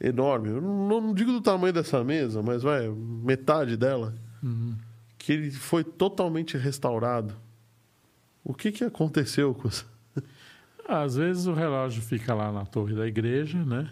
enorme. 0.00 0.50
Eu 0.50 0.60
não, 0.60 1.00
não 1.00 1.14
digo 1.14 1.32
do 1.32 1.40
tamanho 1.40 1.72
dessa 1.72 2.02
mesa, 2.04 2.42
mas 2.42 2.62
vai, 2.62 2.88
metade 2.88 3.76
dela. 3.76 4.14
Uhum. 4.42 4.76
Que 5.18 5.32
ele 5.32 5.50
foi 5.50 5.82
totalmente 5.82 6.56
restaurado. 6.56 7.34
O 8.44 8.54
que, 8.54 8.70
que 8.70 8.84
aconteceu 8.84 9.54
com 9.54 9.68
isso? 9.68 9.88
Às 10.88 11.16
vezes 11.16 11.46
o 11.46 11.52
relógio 11.52 12.00
fica 12.02 12.32
lá 12.32 12.52
na 12.52 12.64
torre 12.64 12.94
da 12.94 13.06
igreja, 13.06 13.64
né? 13.64 13.90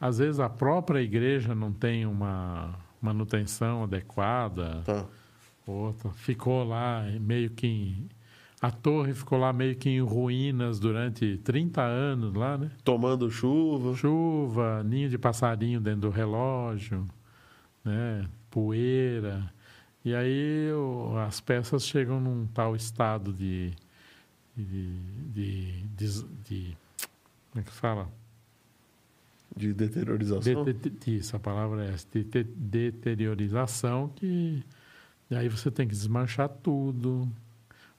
Às 0.00 0.18
vezes 0.18 0.38
a 0.40 0.48
própria 0.48 1.00
igreja 1.00 1.54
não 1.54 1.72
tem 1.72 2.06
uma 2.06 2.78
manutenção 3.02 3.82
adequada. 3.82 4.82
Tá. 4.84 5.06
Outra 5.66 6.10
ficou 6.10 6.64
lá 6.64 7.02
meio 7.20 7.50
que 7.50 8.08
a 8.60 8.70
torre 8.70 9.14
ficou 9.14 9.38
lá 9.38 9.52
meio 9.52 9.74
que 9.76 9.88
em 9.88 10.00
ruínas 10.00 10.78
durante 10.78 11.38
30 11.38 11.80
anos 11.82 12.34
lá, 12.34 12.58
né? 12.58 12.70
Tomando 12.84 13.30
chuva. 13.30 13.96
Chuva, 13.96 14.82
ninho 14.84 15.08
de 15.08 15.16
passarinho 15.16 15.80
dentro 15.80 16.02
do 16.02 16.10
relógio, 16.10 17.06
né? 17.84 18.28
poeira. 18.50 19.50
E 20.04 20.14
aí 20.14 20.70
o- 20.72 21.16
as 21.18 21.40
peças 21.40 21.84
chegam 21.86 22.20
num 22.20 22.46
tal 22.48 22.74
estado 22.76 23.32
de. 23.32 23.70
de, 24.56 24.98
de, 25.32 25.82
de- 25.96 26.24
de- 26.48 26.76
como 27.50 27.60
é 27.60 27.62
que 27.62 27.72
fala? 27.72 28.08
De 29.56 29.72
deteriorização. 29.72 30.64
De, 30.64 30.72
de, 30.74 31.16
isso, 31.16 31.34
a 31.34 31.38
palavra 31.38 31.84
é 31.86 31.90
essa, 31.94 32.06
de, 32.12 32.22
de- 32.24 32.44
deteriorização 32.44 34.08
que 34.16 34.62
e 35.30 35.34
aí 35.36 35.48
você 35.48 35.70
tem 35.70 35.86
que 35.86 35.94
desmanchar 35.94 36.48
tudo, 36.48 37.28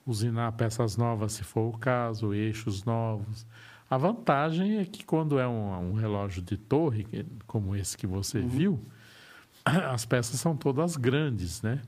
usinar 0.06 0.52
peças 0.54 0.98
novas 0.98 1.34
se 1.34 1.44
for 1.44 1.74
o 1.74 1.78
caso, 1.78 2.34
eixos 2.34 2.84
novos. 2.84 3.46
A 3.90 3.98
vantagem 3.98 4.78
é 4.80 4.86
que 4.86 5.04
quando 5.06 5.38
é 5.40 5.48
um, 5.48 5.92
um 5.92 5.94
relógio 5.94 6.42
de 6.42 6.58
torre, 6.58 7.06
como 7.46 7.76
esse 7.76 7.98
que 7.98 8.08
você 8.08 8.40
Uhum. 8.40 8.48
viu, 8.48 8.80
as 9.66 10.06
peças 10.06 10.40
são 10.40 10.56
todas 10.56 10.96
grandes, 10.98 11.62
né? 11.62 11.82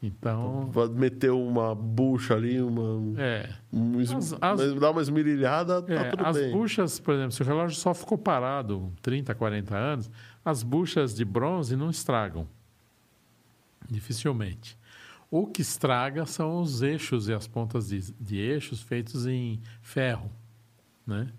Então, 0.00 0.70
Vai 0.70 0.86
meter 0.88 1.32
uma 1.32 1.74
bucha 1.74 2.34
ali, 2.34 2.60
uma. 2.62 3.20
é, 3.20 3.52
um 3.72 3.98
As- 3.98 4.32
as- 4.40 4.74
dá 4.76 4.92
uma 4.92 5.02
esmerilhada, 5.02 5.82
tá 5.82 5.92
É, 5.92 6.04
tudo 6.10 6.24
as 6.24 6.36
bem. 6.36 6.52
buchas, 6.52 7.00
por 7.00 7.14
exemplo, 7.14 7.32
se 7.32 7.42
o 7.42 7.44
relógio 7.44 7.76
só 7.76 7.92
ficou 7.92 8.16
parado 8.16 8.92
30, 9.02 9.34
40 9.34 9.76
anos, 9.76 10.08
as 10.44 10.62
buchas 10.62 11.16
de 11.16 11.24
bronze 11.24 11.74
não 11.74 11.90
estragam. 11.90 12.46
Dificilmente. 13.90 14.78
O 15.30 15.46
que 15.46 15.60
estraga 15.62 16.24
são 16.26 16.60
os 16.62 16.80
eixos 16.82 17.28
e 17.28 17.34
as 17.34 17.46
pontas 17.46 17.88
de, 17.88 18.12
de 18.14 18.36
eixos 18.38 18.80
feitos 18.80 19.26
em 19.26 19.60
ferro. 19.82 20.30
Né? 21.06 21.30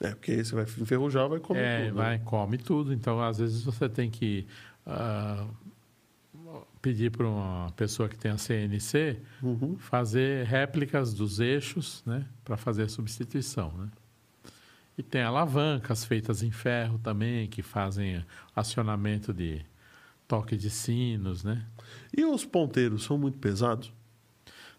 É, 0.00 0.10
porque 0.10 0.42
você 0.42 0.54
vai 0.54 0.64
enferrujar, 0.64 1.28
vai 1.28 1.38
comer 1.40 1.60
É, 1.60 1.84
tudo. 1.86 1.96
né? 1.96 2.02
vai, 2.02 2.18
come 2.20 2.58
tudo. 2.58 2.92
Então, 2.92 3.20
às 3.20 3.38
vezes, 3.38 3.62
você 3.62 3.88
tem 3.88 4.10
que 4.10 4.46
ah, 4.86 5.46
pedir 6.80 7.10
para 7.10 7.26
uma 7.26 7.72
pessoa 7.76 8.08
que 8.08 8.16
tem 8.16 8.30
a 8.30 8.38
CNC 8.38 9.18
Uhum. 9.42 9.76
fazer 9.78 10.46
réplicas 10.46 11.12
dos 11.12 11.40
eixos, 11.40 12.02
né, 12.06 12.26
para 12.44 12.56
fazer 12.56 12.84
a 12.84 12.88
substituição, 12.88 13.72
né? 13.76 13.88
E 14.98 15.02
tem 15.02 15.20
alavancas 15.20 16.06
feitas 16.06 16.42
em 16.42 16.50
ferro 16.50 16.98
também 16.98 17.46
que 17.48 17.60
fazem 17.62 18.24
acionamento 18.54 19.30
de 19.30 19.60
toque 20.26 20.56
de 20.56 20.70
sinos, 20.70 21.44
né? 21.44 21.66
E 22.16 22.24
os 22.24 22.44
ponteiros 22.44 23.04
são 23.04 23.16
muito 23.18 23.38
pesados? 23.38 23.92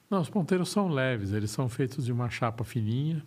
Não, 0.09 0.21
os 0.21 0.29
ponteiros 0.29 0.69
são 0.69 0.87
leves, 0.87 1.33
eles 1.33 1.51
são 1.51 1.67
feitos 1.67 2.05
de 2.05 2.11
uma 2.11 2.29
chapa 2.29 2.63
fininha. 2.63 3.23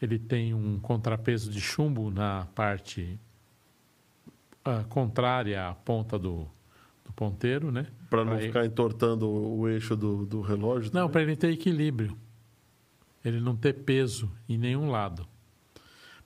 Ele 0.00 0.18
tem 0.18 0.52
um 0.52 0.78
contrapeso 0.78 1.50
de 1.50 1.60
chumbo 1.60 2.10
na 2.10 2.46
parte 2.54 3.18
ah, 4.64 4.84
contrária 4.88 5.68
à 5.68 5.74
ponta 5.74 6.18
do, 6.18 6.46
do 7.04 7.12
ponteiro, 7.14 7.72
né? 7.72 7.86
Para 8.10 8.24
não 8.24 8.32
Pra 8.32 8.38
ele- 8.40 8.46
ficar 8.48 8.66
entortando 8.66 9.26
o 9.28 9.66
eixo 9.68 9.96
do, 9.96 10.26
do 10.26 10.40
relógio. 10.42 10.90
Não, 10.92 11.08
para 11.08 11.22
ele 11.22 11.34
ter 11.34 11.50
equilíbrio. 11.50 12.16
Ele 13.24 13.40
não 13.40 13.56
ter 13.56 13.72
peso 13.72 14.30
em 14.48 14.58
nenhum 14.58 14.90
lado. 14.90 15.26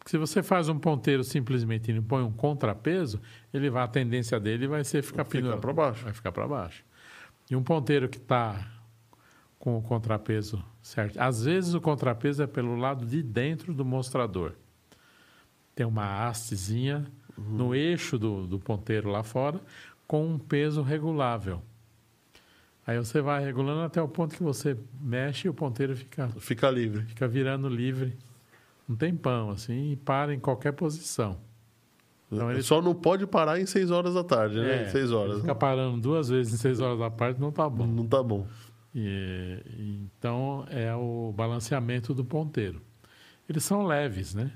Porque 0.00 0.10
se 0.10 0.18
você 0.18 0.42
faz 0.42 0.68
um 0.68 0.78
ponteiro 0.78 1.22
simplesmente 1.22 1.90
e 1.90 1.94
não 1.94 2.02
põe 2.02 2.22
um 2.24 2.32
contrapeso, 2.32 3.20
ele 3.54 3.70
vai, 3.70 3.84
a 3.84 3.88
tendência 3.88 4.40
dele 4.40 4.66
vai 4.66 4.82
ser 4.82 5.02
ficar 5.02 5.24
Ficar 5.24 5.38
pendurado. 5.38 5.60
pra 5.60 5.72
baixo. 5.72 6.02
Vai 6.04 6.12
ficar 6.14 6.32
para 6.32 6.48
baixo. 6.48 6.82
E 7.48 7.54
um 7.54 7.62
ponteiro 7.62 8.08
que 8.08 8.16
está 8.16 8.66
com 9.58 9.76
o 9.76 9.82
contrapeso 9.82 10.64
certo. 10.82 11.18
Às 11.20 11.44
vezes 11.44 11.74
o 11.74 11.80
contrapeso 11.80 12.42
é 12.42 12.46
pelo 12.46 12.76
lado 12.76 13.04
de 13.04 13.22
dentro 13.22 13.74
do 13.74 13.84
mostrador. 13.84 14.54
Tem 15.74 15.86
uma 15.86 16.26
hastezinha 16.28 17.06
Uhum. 17.38 17.56
no 17.56 17.74
eixo 17.74 18.18
do, 18.18 18.46
do 18.46 18.58
ponteiro 18.58 19.08
lá 19.08 19.22
fora 19.22 19.60
com 20.06 20.26
um 20.26 20.38
peso 20.38 20.82
regulável. 20.82 21.62
Aí 22.86 22.98
você 22.98 23.20
vai 23.22 23.42
regulando 23.44 23.80
até 23.82 24.02
o 24.02 24.08
ponto 24.08 24.34
que 24.34 24.42
você 24.42 24.76
mexe 25.00 25.46
e 25.46 25.50
o 25.50 25.54
ponteiro 25.54 25.96
fica, 25.96 26.28
Fica 26.38 26.68
livre. 26.70 27.02
fica 27.06 27.26
virando 27.28 27.68
livre 27.68 28.14
um 28.90 28.96
tempão, 28.96 29.50
assim, 29.50 29.92
e 29.92 29.96
para 29.96 30.34
em 30.34 30.40
qualquer 30.40 30.72
posição. 30.72 31.38
Então 32.32 32.50
ele- 32.50 32.62
Só 32.62 32.80
não 32.82 32.94
pode 32.94 33.26
parar 33.26 33.60
em 33.60 33.66
6 33.66 33.90
horas 33.90 34.14
da 34.14 34.22
tarde, 34.24 34.58
né? 34.60 34.82
É, 34.84 34.88
6 34.88 35.10
horas. 35.12 35.40
Ficar 35.40 35.54
parando 35.54 36.00
duas 36.00 36.28
vezes 36.28 36.52
em 36.54 36.56
seis 36.56 36.80
horas 36.80 36.98
da 36.98 37.10
parte 37.10 37.40
não 37.40 37.50
tá 37.50 37.68
bom. 37.68 37.86
Não 37.86 38.06
tá 38.06 38.22
bom. 38.22 38.46
E- 38.94 39.60
então 40.16 40.64
é 40.70 40.94
o 40.94 41.32
balanceamento 41.36 42.12
do 42.14 42.24
ponteiro. 42.24 42.80
Eles 43.48 43.64
são 43.64 43.84
leves, 43.84 44.32
né? 44.34 44.52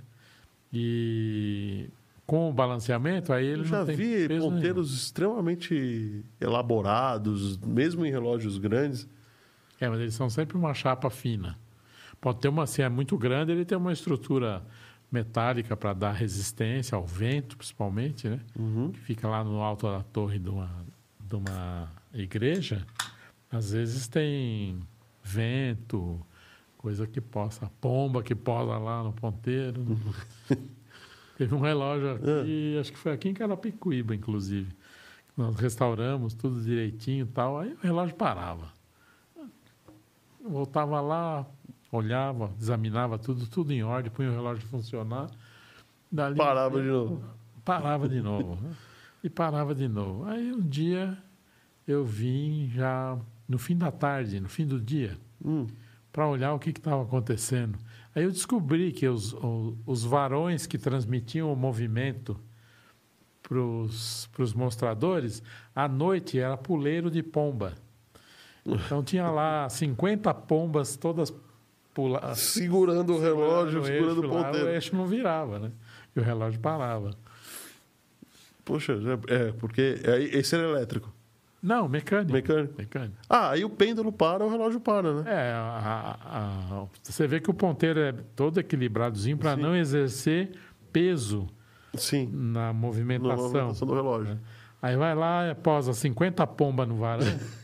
E 0.72 1.88
com 2.26 2.48
o 2.50 2.52
balanceamento, 2.52 3.32
aí 3.32 3.44
ele 3.46 3.62
Eu 3.62 3.64
já 3.66 3.78
não 3.80 3.86
tem 3.86 3.96
vi 3.96 4.28
peso 4.28 4.28
nenhum. 4.28 4.50
ponteiros 4.50 4.94
extremamente 4.94 6.24
elaborados, 6.40 7.58
mesmo 7.58 8.04
em 8.06 8.10
relógios 8.10 8.56
grandes. 8.58 9.08
É, 9.80 9.88
mas 9.88 10.00
eles 10.00 10.14
são 10.14 10.30
sempre 10.30 10.56
uma 10.56 10.72
chapa 10.74 11.10
fina. 11.10 11.58
Pode 12.24 12.38
ter 12.38 12.48
uma, 12.48 12.66
se 12.66 12.80
é 12.80 12.88
muito 12.88 13.18
grande, 13.18 13.52
ele 13.52 13.66
tem 13.66 13.76
uma 13.76 13.92
estrutura 13.92 14.64
metálica 15.12 15.76
para 15.76 15.92
dar 15.92 16.12
resistência 16.12 16.96
ao 16.96 17.04
vento, 17.04 17.54
principalmente, 17.54 18.26
né? 18.26 18.40
Uhum. 18.58 18.90
Que 18.92 18.98
fica 18.98 19.28
lá 19.28 19.44
no 19.44 19.60
alto 19.60 19.86
da 19.86 20.02
torre 20.04 20.38
de 20.38 20.48
uma, 20.48 20.70
de 21.20 21.36
uma 21.36 21.92
igreja. 22.14 22.86
Às 23.52 23.72
vezes 23.72 24.08
tem 24.08 24.80
vento, 25.22 26.18
coisa 26.78 27.06
que 27.06 27.20
possa, 27.20 27.70
pomba 27.78 28.22
que 28.22 28.34
posa 28.34 28.78
lá 28.78 29.02
no 29.02 29.12
ponteiro. 29.12 29.84
né? 29.84 30.56
Teve 31.36 31.54
um 31.54 31.60
relógio 31.60 32.12
aqui, 32.14 32.78
acho 32.80 32.90
que 32.90 32.98
foi 32.98 33.12
aqui 33.12 33.28
em 33.28 33.34
Carapicuíba, 33.34 34.14
inclusive. 34.14 34.74
Nós 35.36 35.56
restauramos 35.56 36.32
tudo 36.32 36.62
direitinho 36.62 37.26
e 37.26 37.28
tal, 37.28 37.58
aí 37.58 37.74
o 37.74 37.80
relógio 37.82 38.16
parava. 38.16 38.72
Voltava 40.42 41.02
lá, 41.02 41.46
olhava, 41.96 42.50
examinava 42.60 43.18
tudo, 43.18 43.46
tudo 43.46 43.72
em 43.72 43.82
ordem, 43.82 44.10
punha 44.10 44.30
o 44.30 44.32
relógio 44.32 44.64
a 44.66 44.68
funcionar. 44.68 45.30
Dali 46.10 46.36
Parava 46.36 46.80
de 46.82 46.88
novo. 46.88 47.24
Parava 47.64 48.08
de 48.08 48.20
novo. 48.20 48.58
né? 48.62 48.70
E 49.22 49.30
parava 49.30 49.74
de 49.74 49.88
novo. 49.88 50.24
Aí 50.26 50.52
um 50.52 50.60
dia 50.60 51.16
eu 51.86 52.04
vim 52.04 52.68
já 52.72 53.18
no 53.48 53.58
fim 53.58 53.76
da 53.76 53.90
tarde, 53.90 54.38
no 54.40 54.48
fim 54.48 54.66
do 54.66 54.80
dia, 54.80 55.16
Hum. 55.44 55.66
para 56.12 56.26
olhar 56.28 56.52
o 56.54 56.58
que 56.58 56.70
estava 56.70 57.02
acontecendo. 57.02 57.78
Aí 58.14 58.22
eu 58.24 58.30
descobri 58.30 58.92
que 58.92 59.06
os, 59.08 59.32
o- 59.34 59.76
os 59.86 60.04
varões 60.04 60.66
que 60.66 60.78
transmitiam 60.78 61.52
o 61.52 61.56
movimento 61.56 62.38
para 63.42 63.58
os 63.58 64.54
mostradores, 64.54 65.42
à 65.74 65.86
noite 65.88 66.38
era 66.38 66.56
puleiro 66.56 67.10
de 67.10 67.22
pomba. 67.22 67.74
Então 68.66 69.02
tinha 69.04 69.28
lá 69.30 69.68
50 69.68 70.32
pombas 70.32 70.96
todas 70.96 71.30
puladas. 71.94 72.38
Segurando 72.38 73.14
o 73.14 73.20
relógio, 73.20 73.84
segurando 73.84 74.26
o 74.26 74.28
ponteiro. 74.28 74.66
O 74.66 74.70
eixo 74.70 74.94
não 74.96 75.06
virava, 75.06 75.58
né? 75.58 75.70
E 76.14 76.20
o 76.20 76.22
relógio 76.22 76.60
parava. 76.60 77.12
Poxa, 78.64 78.94
é, 79.28 79.52
porque 79.52 80.00
é, 80.04 80.22
esse 80.22 80.54
era 80.54 80.64
elétrico. 80.68 81.12
Não, 81.62 81.88
mecânico. 81.88 82.32
Mecânico. 82.32 82.74
Mecânico. 82.76 83.16
Ah, 83.28 83.50
aí 83.50 83.64
o 83.64 83.70
pêndulo 83.70 84.12
para, 84.12 84.44
o 84.44 84.50
relógio 84.50 84.80
para, 84.80 85.22
né? 85.22 85.22
É, 85.30 85.52
a- 85.52 86.18
a- 86.24 86.38
a- 86.82 86.86
você 87.02 87.26
vê 87.26 87.40
que 87.40 87.50
o 87.50 87.54
ponteiro 87.54 88.00
é 88.00 88.12
todo 88.36 88.58
equilibradozinho 88.60 89.38
para 89.38 89.56
não 89.56 89.74
exercer 89.74 90.52
peso 90.92 91.46
Sim. 91.94 92.28
na 92.32 92.66
Na 92.66 92.72
movimentação. 92.72 93.36
movimentação 93.36 93.88
do 93.88 93.94
relógio. 93.94 94.38
Aí 94.82 94.96
vai 94.96 95.14
lá, 95.14 95.54
posa 95.62 95.94
50 95.94 96.46
pomba 96.46 96.84
no 96.84 96.96
varão. 96.96 97.24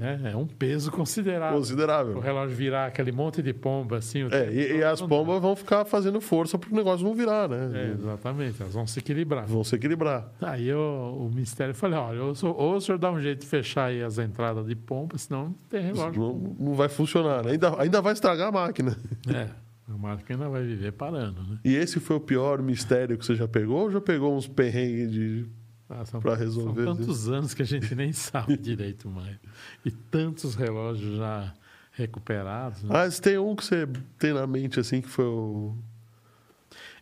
é, 0.00 0.32
é 0.32 0.36
um 0.36 0.46
peso 0.46 0.90
considerável. 0.90 1.56
O 1.56 1.60
Considerável. 1.60 2.20
relógio 2.20 2.56
virar 2.56 2.86
aquele 2.86 3.12
monte 3.12 3.42
de 3.42 3.52
pomba 3.52 3.98
assim. 3.98 4.24
o 4.24 4.34
É, 4.34 4.52
e, 4.52 4.76
e 4.78 4.84
as 4.84 5.00
pombas 5.00 5.40
vão 5.40 5.54
ficar 5.56 5.84
fazendo 5.84 6.20
força 6.20 6.58
para 6.58 6.70
o 6.70 6.74
negócio 6.74 7.04
não 7.06 7.14
virar, 7.14 7.46
dá. 7.46 7.56
É, 7.56 7.68
né? 7.68 7.96
exatamente, 7.98 8.60
elas 8.60 8.74
vão 8.74 8.86
se 8.86 8.98
equilibrar. 8.98 9.46
Vão 9.46 9.64
se 9.64 9.74
equilibrar. 9.76 10.30
Aí 10.40 10.68
eu- 10.68 11.16
o 11.18 11.30
mistério 11.34 11.74
falei, 11.74 11.98
olha, 11.98 12.22
ou, 12.22 12.34
ou 12.56 12.76
o 12.76 12.80
senhor 12.80 12.98
dá 12.98 13.10
um 13.10 13.20
jeito 13.20 13.40
de 13.40 13.46
fechar 13.46 13.86
aí 13.86 14.02
as 14.02 14.18
entradas 14.18 14.66
de 14.66 14.74
pompa, 14.74 15.16
senão 15.18 15.44
não 15.46 15.52
tem 15.68 15.82
relógio. 15.82 16.20
Não, 16.20 16.56
não 16.68 16.74
vai 16.74 16.88
funcionar. 16.88 17.44
né? 17.44 17.52
Ainda, 17.52 17.80
ainda 17.80 18.00
vai 18.00 18.12
estragar 18.12 18.48
a 18.48 18.52
máquina. 18.52 18.96
É, 19.32 19.48
o 19.92 19.98
Marco 19.98 20.24
ainda 20.30 20.48
vai 20.48 20.62
viver 20.62 20.92
parando, 20.92 21.42
né? 21.42 21.58
E 21.64 21.74
esse 21.74 22.00
foi 22.00 22.16
o 22.16 22.20
pior 22.20 22.62
mistério 22.62 23.18
que 23.18 23.24
você 23.24 23.34
já 23.34 23.46
pegou 23.46 23.82
ou 23.82 23.90
já 23.90 24.00
pegou 24.00 24.34
uns 24.34 24.46
perrengues 24.48 25.10
de. 25.12 25.46
Ah, 25.88 26.04
são, 26.06 26.20
Pra 26.20 26.34
resolver 26.34 26.84
são 26.84 26.96
tantos 26.96 27.28
anos 27.28 27.52
que 27.54 27.62
a 27.62 27.66
gente 27.66 27.94
nem 27.94 28.12
sabe 28.14 28.56
direito 28.56 29.08
mais. 29.08 29.36
E 29.84 29.90
tantos 29.90 30.54
relógios 30.54 31.18
já 31.18 31.52
recuperados. 31.92 32.82
Né? 32.82 32.90
Ah, 32.92 33.08
tem 33.20 33.38
um 33.38 33.54
que 33.54 33.64
você 33.64 33.86
tem 34.18 34.32
na 34.32 34.46
mente 34.46 34.80
assim 34.80 35.00
que 35.00 35.08
foi 35.08 35.26
o. 35.26 35.76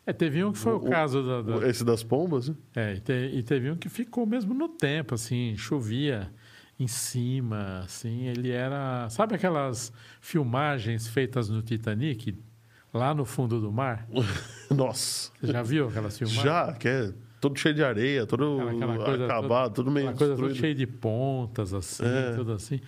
É, 0.05 0.13
teve 0.13 0.43
um 0.45 0.51
que 0.53 0.59
foi 0.59 0.73
o, 0.73 0.77
o- 0.79 0.91
caso 0.91 1.23
da. 1.23 1.43
da- 1.43 1.69
Esse 1.69 1.85
das 1.85 2.03
pombas? 2.03 2.49
né? 2.49 2.57
é, 2.75 2.95
e, 2.95 3.01
te- 3.01 3.31
e 3.35 3.43
teve 3.43 3.71
um 3.71 3.77
que 3.77 3.89
ficou 3.89 4.27
mesmo 4.27 4.53
no 4.53 4.69
tempo, 4.69 5.15
assim, 5.15 5.55
chovia 5.57 6.29
em 6.79 6.89
cima, 6.89 7.81
assim, 7.85 8.27
ele 8.27 8.51
era. 8.51 9.09
Sabe 9.11 9.37
aquelas 9.37 9.93
filmagens 10.21 11.07
feitas 11.07 11.49
no 11.49 11.63
Titanic, 11.63 12.37
lá 12.93 13.15
no 13.15 13.25
fundo 13.25 13.61
do 13.61 13.71
mar? 13.71 14.09
Nossa. 14.75 15.31
Você 15.41 15.53
já 15.53 15.63
viu 15.63 15.89
aquelas 15.89 16.19
filmagens? 16.19 16.43
Já, 16.45 16.73
que 16.73 16.89
é 16.89 17.13
todo 17.43 17.59
cheio 17.59 17.75
de 17.75 17.83
areia, 17.83 18.25
todo 18.25 18.55
Aquela- 18.61 18.73
aquela 18.95 19.05
coisa 19.05 19.25
acabado, 19.27 19.75
tudo 19.75 19.91
meio 19.91 20.07
coisa 20.15 20.29
destruído. 20.35 20.55
cheia 20.57 20.75
de 20.75 20.87
pontas, 20.87 21.75
assim, 21.75 22.05
É. 22.07 22.33
tudo 22.37 22.53
assim. 22.53 22.81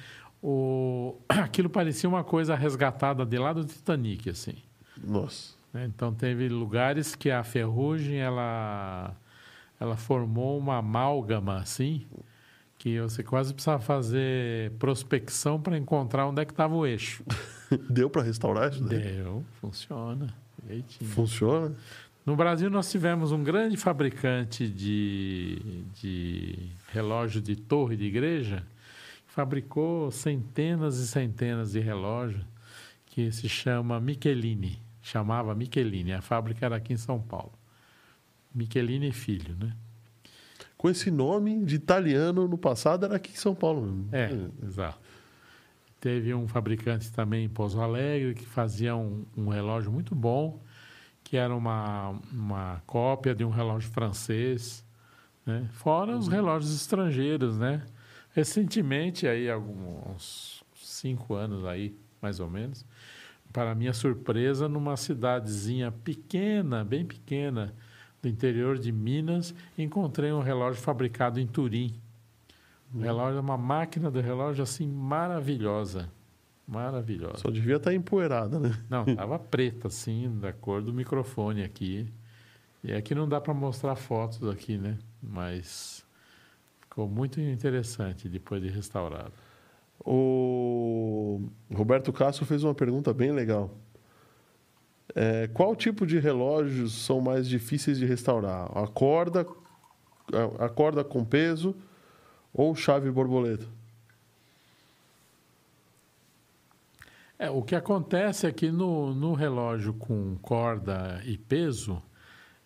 O... 0.43 1.17
Aquilo 1.29 1.69
parecia 1.69 2.09
uma 2.09 2.23
coisa 2.23 2.55
resgatada 2.55 3.27
de 3.27 3.37
lá 3.37 3.53
do 3.53 3.65
Titanic, 3.65 4.31
assim. 4.31 4.55
Nossa. 5.03 5.55
né? 5.73 5.85
Então, 5.93 6.15
teve 6.15 6.49
lugares 6.49 7.17
que 7.17 7.31
a 7.33 7.43
ferrugem, 7.43 8.19
ela, 8.19 9.13
ela 9.81 9.97
formou 9.97 10.57
uma 10.57 10.77
amálgama, 10.77 11.57
assim, 11.57 12.07
que 12.79 13.01
você 13.01 13.25
quase 13.25 13.53
precisava 13.53 13.83
fazer 13.83 14.71
prospecção 14.79 15.61
para 15.61 15.77
encontrar 15.77 16.27
onde 16.29 16.41
é 16.43 16.45
que 16.45 16.53
estava 16.53 16.75
o 16.77 16.87
eixo. 16.87 17.25
Deu 17.91 18.09
para 18.09 18.23
restaurar 18.23 18.71
isso? 18.71 18.85
daí? 18.85 19.01
Deu, 19.01 19.45
funciona. 19.61 20.33
direitinho. 20.63 21.11
Funciona? 21.11 21.75
No 22.25 22.35
Brasil, 22.35 22.71
nós 22.71 22.91
tivemos 22.91 23.33
um 23.33 23.45
grande 23.45 23.77
fabricante 23.77 24.67
de, 24.67 25.85
de 25.93 26.71
relógio 26.89 27.39
de 27.39 27.55
torre 27.55 27.97
de 27.97 28.05
igreja, 28.05 28.67
que 29.27 29.33
fabricou 29.33 30.11
centenas 30.11 30.97
e 30.97 31.07
centenas 31.07 31.73
de 31.73 31.81
relógios, 31.81 32.43
que 33.05 33.31
se 33.31 33.47
chama 33.47 34.01
Michelini, 34.01 34.81
chamava 35.03 35.55
Michelini, 35.55 36.15
a 36.15 36.23
fábrica 36.23 36.65
era 36.65 36.77
aqui 36.77 36.95
em 36.95 36.97
São 36.97 37.21
Paulo. 37.21 37.53
Michelini 38.55 39.13
Filho, 39.13 39.55
né? 39.57 39.77
Com 40.79 40.89
esse 40.89 41.11
nome 41.11 41.63
de 41.65 41.75
italiano 41.75 42.49
no 42.49 42.57
passado 42.57 43.05
era 43.05 43.17
aqui 43.17 43.33
em 43.33 43.37
São 43.37 43.55
Paulo 43.55 43.83
mesmo. 43.83 44.09
É, 44.13 44.67
exato. 44.67 44.99
Teve 46.01 46.33
um 46.33 46.49
fabricante 46.49 47.13
também 47.13 47.45
em 47.45 47.49
Pouso 47.49 47.81
Alegre 47.81 48.35
que 48.35 48.47
fazia 48.47 48.97
um, 48.97 49.27
um 49.37 49.49
relógio 49.49 49.93
muito 49.93 50.15
bom, 50.15 50.63
que 51.35 51.39
era 51.39 51.53
uma, 51.53 52.15
uma 52.33 52.81
cópia 52.87 53.35
de 53.35 53.45
um 53.45 53.51
relógio 53.51 53.91
francês, 53.91 54.87
né? 55.45 55.69
Fora 55.73 56.17
os 56.17 56.29
relógios 56.29 56.73
estrangeiros, 56.73 57.59
né? 57.59 57.83
Recentemente, 58.33 59.27
aí, 59.27 59.51
alguns 59.51 60.63
cinco 60.77 61.35
anos 61.35 61.65
aí, 61.65 61.93
mais 62.23 62.39
ou 62.39 62.49
menos, 62.49 62.87
para 63.53 63.75
minha 63.75 63.93
surpresa, 63.93 64.69
numa 64.69 64.97
cidadezinha 64.97 65.91
pequena, 65.91 66.85
bem 66.85 67.05
pequena, 67.05 67.75
do 68.23 68.29
interior 68.29 68.79
de 68.79 68.93
Minas, 68.93 69.53
encontrei 69.77 70.31
um 70.31 70.41
relógio 70.41 70.81
fabricado 70.81 71.41
em 71.41 71.49
Turim. 71.49 72.01
O 72.95 73.01
relógio 73.01 73.39
é 73.39 73.41
uma 73.41 73.59
máquina 73.59 74.09
do 74.09 74.21
relógio 74.21 74.63
assim 74.63 74.87
maravilhosa. 74.87 76.09
Maravilhosa. 76.67 77.39
Só 77.39 77.51
devia 77.51 77.77
estar 77.77 77.93
empoeirada, 77.93 78.59
né? 78.59 78.73
Não, 78.89 79.05
tava 79.17 79.39
preta 79.39 79.89
assim, 79.89 80.39
da 80.39 80.53
cor 80.53 80.83
do 80.83 80.93
microfone 80.93 81.63
aqui. 81.63 82.07
E 82.83 82.93
aqui 82.93 83.15
não 83.15 83.29
dá 83.29 83.41
para 83.41 83.55
mostrar 83.55 83.97
fotos 83.97 84.47
aqui, 84.49 84.77
né? 84.77 84.99
mas 85.27 86.05
ficou 86.81 87.09
muito 87.09 87.41
interessante 87.41 88.29
depois 88.29 88.63
de 88.63 88.69
restaurado. 88.69 89.33
O 90.05 91.49
Roberto 91.73 92.13
Castro 92.13 92.45
fez 92.45 92.63
uma 92.63 92.75
pergunta 92.75 93.13
bem 93.15 93.33
legal. 93.33 93.71
É, 95.15 95.49
qual 95.49 95.75
tipo 95.77 96.07
de 96.07 96.19
relógios 96.19 97.05
são 97.05 97.21
mais 97.21 97.49
difíceis 97.49 97.99
de 97.99 98.05
restaurar? 98.05 98.71
A 98.77 98.87
corda, 98.87 99.47
a 100.59 100.69
corda 100.69 101.05
com 101.05 101.25
peso 101.25 101.75
ou 102.53 102.75
chave 102.75 103.11
borboleta? 103.11 103.67
É, 107.45 107.51
o 107.51 107.63
que 107.63 107.75
acontece 107.75 108.47
é 108.47 108.53
que 108.53 108.71
no, 108.71 109.15
no 109.15 109.35
relógio 109.35 109.93
com 109.95 110.37
corda 110.41 111.21
e 111.25 111.37
peso, 111.37 112.03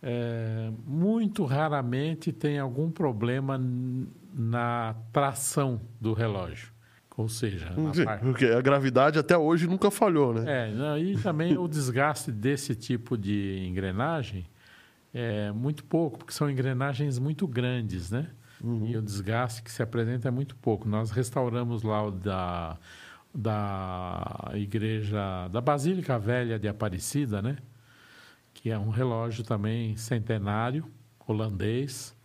é, 0.03 0.71
muito 0.87 1.45
raramente 1.45 2.33
tem 2.33 2.59
algum 2.59 2.91
problema 2.91 3.61
na 4.33 4.95
tração 5.13 5.81
do 6.01 6.13
relógio. 6.13 6.73
Ou 7.17 7.29
seja, 7.29 7.75
Sim, 7.93 8.05
parte... 8.05 8.23
porque 8.23 8.45
a 8.47 8.61
gravidade 8.61 9.19
até 9.19 9.37
hoje 9.37 9.67
nunca 9.67 9.91
falhou, 9.91 10.33
né? 10.33 10.45
É, 10.47 11.01
e 11.01 11.19
também 11.19 11.59
o 11.59 11.67
desgaste 11.67 12.31
desse 12.31 12.77
tipo 12.77 13.19
de 13.19 13.67
engrenagem 13.67 14.47
é 15.13 15.51
muito 15.51 15.83
pouco, 15.85 16.19
porque 16.19 16.33
são 16.33 16.49
engrenagens 16.49 17.19
muito 17.19 17.49
grandes, 17.49 18.13
né? 18.13 18.29
Uhum. 18.63 18.87
E 18.87 18.97
o 18.97 19.03
desgaste 19.03 19.65
que 19.65 19.71
se 19.71 19.83
apresenta 19.83 20.29
é 20.29 20.31
muito 20.31 20.55
pouco. 20.55 20.89
Nós 20.89 21.11
restauramos 21.11 21.83
lá 21.83 22.07
o 22.07 22.13
da, 22.13 22.79
da 23.41 24.51
igreja, 24.55 25.47
da 25.53 25.61
Basílica 25.61 26.19
Velha 26.19 26.59
de 26.59 26.67
Aparecida, 26.67 27.41
né? 27.41 27.57
Que 28.53 28.71
é 28.71 28.77
um 28.77 28.89
relógio 28.91 29.45
também 29.45 29.97
centenário, 29.97 30.85
holandês, 31.25 32.17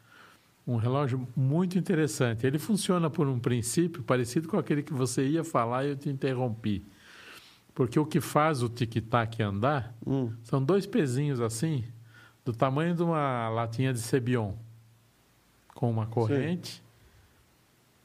um 0.65 0.75
relógio 0.75 1.27
muito 1.35 1.77
interessante. 1.77 2.47
Ele 2.47 2.57
funciona 2.57 3.11
por 3.11 3.27
um 3.27 3.37
princípio 3.37 4.01
parecido 4.01 4.47
com 4.47 4.57
aquele 4.57 4.81
que 4.81 4.91
você 4.91 5.27
ia 5.27 5.43
falar 5.43 5.85
e 5.85 5.89
eu 5.89 5.95
te 5.95 6.09
interrompi. 6.09 6.83
Porque 7.75 7.99
o 7.99 8.07
que 8.07 8.19
faz 8.19 8.63
o 8.63 8.69
tic-tac 8.69 9.39
andar 9.39 9.93
hum. 10.05 10.33
são 10.41 10.63
dois 10.63 10.87
pezinhos 10.87 11.39
assim, 11.39 11.83
do 12.43 12.53
tamanho 12.53 12.95
de 12.95 13.03
uma 13.03 13.49
latinha 13.49 13.93
de 13.93 13.99
Cebion, 13.99 14.53
com 15.75 15.91
uma 15.91 16.07
corrente. 16.07 16.71
Sim. 16.71 16.81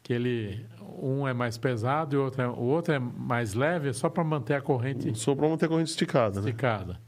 Que 0.03 0.13
ele, 0.13 0.67
um 1.01 1.27
é 1.27 1.33
mais 1.33 1.59
pesado 1.59 2.17
e 2.17 2.19
o 2.19 2.25
outro 2.25 2.43
é, 2.43 2.49
o 2.49 2.63
outro 2.63 2.95
é 2.95 2.99
mais 2.99 3.55
leve, 3.55 3.89
é 3.89 3.93
só 3.93 4.09
para 4.09 4.25
manter 4.25 4.55
a 4.55 4.61
corrente. 4.61 5.17
Só 5.19 5.35
para 5.35 5.49
manter 5.49 5.67
a 5.67 5.69
corrente 5.69 5.91
esticada. 5.91 6.41
Esticada. 6.41 6.95
Né? 6.95 6.99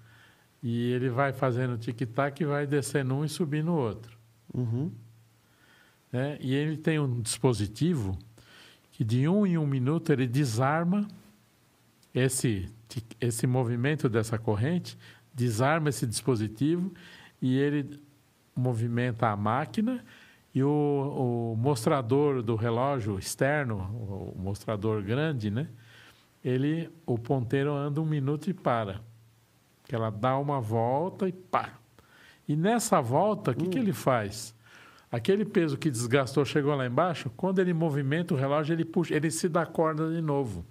E 0.63 0.93
ele 0.93 1.09
vai 1.09 1.33
fazendo 1.33 1.79
tic-tac 1.79 2.43
e 2.43 2.47
vai 2.47 2.67
descendo 2.67 3.15
um 3.15 3.25
e 3.25 3.29
subindo 3.29 3.71
o 3.71 3.77
outro. 3.77 4.17
Uhum. 4.53 4.93
Né? 6.13 6.37
E 6.41 6.55
ele 6.55 6.77
tem 6.77 6.99
um 6.99 7.21
dispositivo 7.21 8.19
que 8.93 9.05
de 9.05 9.27
um 9.27 9.47
em 9.47 9.57
um 9.57 9.67
minuto 9.67 10.13
ele 10.13 10.27
desarma 10.27 11.09
esse, 12.15 12.69
esse 13.21 13.47
movimento 13.47 14.09
dessa 14.09 14.39
corrente, 14.39 14.99
desarma 15.33 15.89
esse 15.89 16.07
dispositivo 16.07 16.93
e 17.41 17.57
ele 17.57 17.99
movimenta 18.55 19.29
a 19.29 19.37
máquina 19.37 20.05
e 20.55 20.63
o, 20.63 21.55
o 21.55 21.57
mostrador 21.57 22.43
do 22.43 22.57
relógio 22.57 23.19
externo, 23.19 23.77
o 23.77 24.35
mostrador 24.37 25.03
grande, 25.03 25.51
né? 25.51 25.69
Ele, 26.45 26.91
o 27.07 27.19
ponteiro 27.19 27.73
anda 27.73 28.01
um 28.01 28.07
minuto 28.07 28.51
e 28.51 28.55
para. 28.55 29.01
Que 29.85 29.95
ela 29.95 30.11
dá 30.11 30.37
uma 30.39 30.61
volta 30.61 31.29
e 31.29 31.33
pá. 31.33 31.75
E 32.49 32.57
nessa 32.57 33.01
volta, 33.01 33.53
o 33.53 33.55
que, 33.55 33.67
hum. 33.67 33.71
que 33.71 33.79
ele 33.79 33.93
faz? 33.93 34.55
Aquele 35.13 35.45
peso 35.45 35.77
que 35.77 35.91
desgastou 35.91 36.45
chegou 36.45 36.75
lá 36.75 36.87
embaixo, 36.87 37.31
quando 37.37 37.59
ele 37.59 37.73
movimenta 37.73 38.35
o 38.35 38.37
relógio, 38.37 38.73
ele 38.73 38.85
puxa, 38.85 39.15
ele 39.15 39.31
se 39.31 39.49
dá 39.49 39.67
corda 39.67 40.09
de 40.11 40.21
novo. 40.21 40.65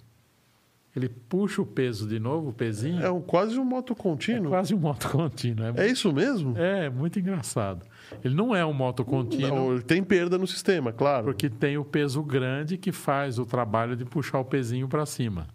Ele 0.94 1.08
puxa 1.08 1.62
o 1.62 1.66
peso 1.66 2.08
de 2.08 2.18
novo, 2.18 2.50
o 2.50 2.52
pezinho. 2.52 3.00
É 3.00 3.10
um, 3.10 3.20
quase 3.20 3.56
um 3.58 3.64
moto 3.64 3.94
contínuo. 3.94 4.46
É 4.46 4.50
quase 4.50 4.74
um 4.74 4.78
moto 4.78 5.08
contínuo. 5.08 5.66
É, 5.76 5.86
é 5.86 5.86
isso 5.86 6.12
mesmo? 6.12 6.58
É, 6.58 6.90
muito 6.90 7.18
engraçado. 7.18 7.86
Ele 8.24 8.34
não 8.34 8.54
é 8.54 8.66
um 8.66 8.72
moto 8.72 9.04
contínuo. 9.04 9.54
Não, 9.54 9.72
ele 9.72 9.82
tem 9.82 10.02
perda 10.02 10.36
no 10.36 10.48
sistema, 10.48 10.92
claro. 10.92 11.26
Porque 11.26 11.48
tem 11.48 11.78
o 11.78 11.84
peso 11.84 12.22
grande 12.22 12.76
que 12.76 12.90
faz 12.90 13.38
o 13.38 13.46
trabalho 13.46 13.94
de 13.94 14.04
puxar 14.04 14.40
o 14.40 14.44
pezinho 14.44 14.88
para 14.88 15.06
cima. 15.06 15.46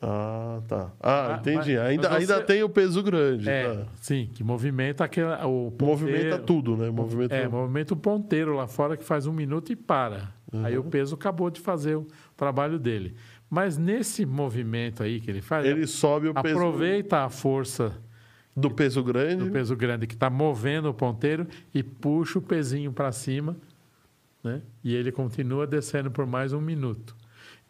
Ah, 0.00 0.60
tá. 0.66 0.92
Ah, 1.00 1.34
ah 1.34 1.38
entendi. 1.38 1.76
Mas, 1.76 1.86
ainda, 1.86 2.10
mas 2.10 2.24
você... 2.24 2.32
ainda 2.32 2.44
tem 2.44 2.62
o 2.62 2.68
peso 2.68 3.02
grande. 3.02 3.48
É, 3.48 3.74
tá. 3.74 3.86
sim, 3.96 4.28
que 4.32 4.44
movimenta 4.44 5.04
aquele, 5.04 5.26
o 5.44 5.72
ponteiro, 5.72 5.86
Movimenta 5.86 6.38
tudo, 6.38 6.76
né? 6.76 6.90
Movimenta... 6.90 7.34
É, 7.34 7.48
movimenta 7.48 7.94
o 7.94 7.96
ponteiro 7.96 8.54
lá 8.54 8.66
fora 8.66 8.96
que 8.96 9.04
faz 9.04 9.26
um 9.26 9.32
minuto 9.32 9.72
e 9.72 9.76
para. 9.76 10.32
Uhum. 10.52 10.64
Aí 10.64 10.78
o 10.78 10.84
peso 10.84 11.14
acabou 11.14 11.50
de 11.50 11.60
fazer 11.60 11.96
o 11.96 12.06
trabalho 12.36 12.78
dele. 12.78 13.14
Mas 13.50 13.78
nesse 13.78 14.26
movimento 14.26 15.02
aí 15.02 15.20
que 15.20 15.30
ele 15.30 15.40
faz... 15.40 15.64
Ele 15.66 15.86
sobe 15.86 16.28
o 16.28 16.30
aproveita 16.30 16.54
peso... 16.54 16.58
Aproveita 16.58 17.24
a 17.24 17.28
força... 17.28 18.08
Do 18.56 18.72
peso 18.72 19.04
grande. 19.04 19.44
Do 19.44 19.52
peso 19.52 19.76
grande 19.76 20.04
que 20.04 20.14
está 20.14 20.28
movendo 20.28 20.88
o 20.90 20.92
ponteiro 20.92 21.46
e 21.72 21.80
puxa 21.80 22.40
o 22.40 22.42
pezinho 22.42 22.92
para 22.92 23.12
cima, 23.12 23.56
né? 24.42 24.62
E 24.82 24.96
ele 24.96 25.12
continua 25.12 25.64
descendo 25.64 26.10
por 26.10 26.26
mais 26.26 26.52
um 26.52 26.60
minuto. 26.60 27.14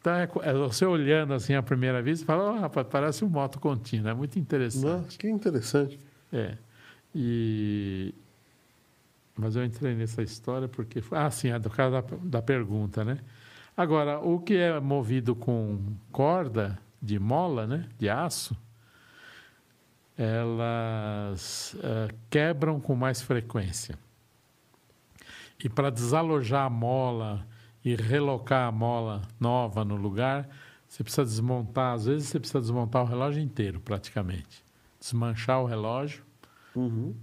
Então, 0.00 0.14
é, 0.14 0.26
é, 0.44 0.55
você 0.55 0.86
olhando 0.86 1.34
assim 1.34 1.52
à 1.52 1.62
primeira 1.62 2.00
vista, 2.00 2.24
fala, 2.24 2.52
oh, 2.52 2.60
rapaz, 2.60 2.86
parece 2.88 3.22
um 3.22 3.28
moto 3.28 3.60
contínuo, 3.60 4.09
é 4.09 4.14
muito 4.14 4.38
interessante. 4.38 5.05
Nossa, 5.05 5.18
que 5.18 5.28
interessante. 5.28 5.98
É. 6.32 6.56
E... 7.14 8.14
Mas 9.36 9.56
eu 9.56 9.64
entrei 9.66 9.94
nessa 9.94 10.22
história 10.22 10.68
porque... 10.68 11.02
Ah, 11.10 11.30
sim, 11.30 11.50
é 11.50 11.59
do 11.59 11.68
caso 11.68 11.92
da, 11.92 12.05
da 12.22 12.40
pergunta, 12.40 13.05
né? 13.05 13.18
Agora, 13.78 14.18
o 14.18 14.40
que 14.40 14.56
é 14.56 14.80
movido 14.80 15.36
com 15.36 15.94
corda 16.10 16.76
de 17.00 17.16
mola, 17.16 17.64
né? 17.64 17.88
De 17.96 18.09
aço, 18.09 18.56
elas 20.16 21.74
uh, 21.74 22.12
quebram 22.28 22.80
com 22.80 22.96
mais 22.96 23.22
frequência. 23.22 23.96
E 25.62 25.68
para 25.68 25.90
desalojar 25.90 26.66
a 26.66 26.68
mola 26.68 27.46
e 27.84 27.94
relocar 27.94 28.66
a 28.66 28.72
mola 28.72 29.22
nova 29.38 29.84
no 29.84 29.94
lugar, 29.94 30.48
você 30.88 31.05
precisa 31.05 31.24
desmontar, 31.24 31.94
às 31.94 32.06
vezes 32.06 32.26
você 32.26 32.40
precisa 32.40 32.60
desmontar 32.60 33.05
o 33.05 33.06
relógio 33.06 33.40
inteiro, 33.40 33.78
praticamente. 33.78 34.64
Desmanchar 34.98 35.62
o 35.62 35.66
relógio, 35.66 36.24
uhum. 36.74 37.14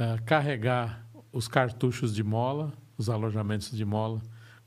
uh, 0.00 0.22
carregar 0.24 1.04
os 1.30 1.46
cartuchos 1.46 2.14
de 2.14 2.24
mola, 2.24 2.72
os 2.96 3.10
alojamentos 3.10 3.70
de 3.70 3.84
mola 3.84 4.22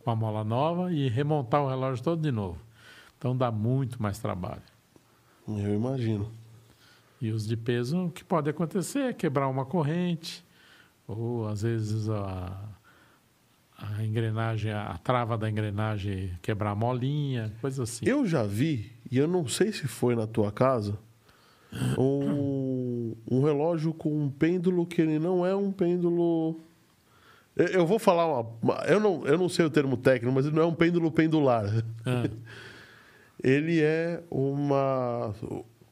com 0.07 0.11
a 0.11 0.15
mola 0.15 0.41
nova 0.41 0.93
e 0.93 1.09
remontar 1.09 1.61
o 1.61 1.67
relógio 1.67 2.01
todo 2.01 2.21
de 2.21 2.31
novo. 2.31 2.57
Então 3.17 3.35
dá 3.35 3.51
muito 3.51 4.01
mais 4.01 4.17
trabalho. 4.17 4.61
Eu 5.45 5.75
imagino. 5.75 6.31
E 7.19 7.29
os 7.29 7.45
de 7.45 7.57
peso, 7.57 8.05
o 8.05 8.09
que 8.09 8.23
pode 8.23 8.49
acontecer 8.49 8.99
é 8.99 9.11
quebrar 9.11 9.49
uma 9.49 9.65
corrente, 9.65 10.45
ou 11.05 11.45
às 11.45 11.61
vezes 11.61 12.09
a, 12.09 12.69
a 13.77 14.05
engrenagem, 14.05 14.71
a 14.71 14.97
trava 14.97 15.37
da 15.37 15.49
engrenagem 15.49 16.31
quebrar 16.41 16.71
a 16.71 16.75
molinha, 16.75 17.51
coisa 17.59 17.83
assim. 17.83 18.05
Eu 18.07 18.25
já 18.25 18.43
vi, 18.43 18.89
e 19.11 19.17
eu 19.17 19.27
não 19.27 19.45
sei 19.45 19.73
se 19.73 19.89
foi 19.89 20.15
na 20.15 20.25
tua 20.25 20.53
casa, 20.53 20.97
um, 21.99 23.13
um 23.29 23.43
relógio 23.43 23.93
com 23.93 24.17
um 24.17 24.29
pêndulo 24.29 24.85
que 24.85 25.01
ele 25.01 25.19
não 25.19 25.45
é 25.45 25.53
um 25.53 25.69
pêndulo. 25.69 26.61
Eu, 27.57 27.85
vou 27.85 27.97
falar 27.97 28.27
uma. 28.27 28.75
Eu 28.87 28.99
não, 28.99 29.25
eu 29.25 29.37
não 29.37 29.49
sei 29.49 29.65
o 29.65 29.69
termo 29.69 29.97
técnico, 29.97 30.33
mas 30.33 30.45
ele 30.45 30.55
não 30.55 30.63
é 30.63 30.65
um 30.65 30.73
pêndulo 30.73 31.11
pendular. 31.11 31.65
Ah. 32.05 32.29
ele 33.43 33.81
é 33.81 34.21
uma. 34.29 35.33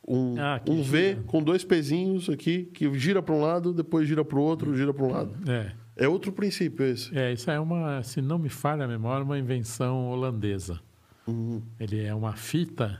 Um, 0.07 0.35
ah, 0.39 0.61
um 0.69 0.83
V 0.83 1.17
com 1.25 1.41
dois 1.41 1.63
pezinhos 1.63 2.29
aqui, 2.29 2.65
que 2.65 2.93
gira 2.99 3.23
para 3.23 3.33
um 3.33 3.41
lado, 3.41 3.73
depois 3.73 4.07
gira 4.07 4.23
para 4.23 4.37
o 4.37 4.41
outro, 4.41 4.77
gira 4.77 4.93
para 4.93 5.03
um 5.03 5.11
lado. 5.11 5.35
É. 5.49 5.71
É 5.97 6.07
outro 6.07 6.31
princípio 6.31 6.85
esse. 6.85 7.17
É, 7.17 7.31
isso 7.31 7.49
é 7.49 7.59
uma, 7.59 8.03
se 8.03 8.21
não 8.21 8.37
me 8.37 8.49
falha 8.49 8.83
a 8.83 8.87
memória, 8.87 9.23
uma 9.23 9.39
invenção 9.39 10.09
holandesa. 10.09 10.79
Uhum. 11.25 11.61
Ele 11.79 12.03
é 12.03 12.13
uma 12.13 12.35
fita 12.35 12.99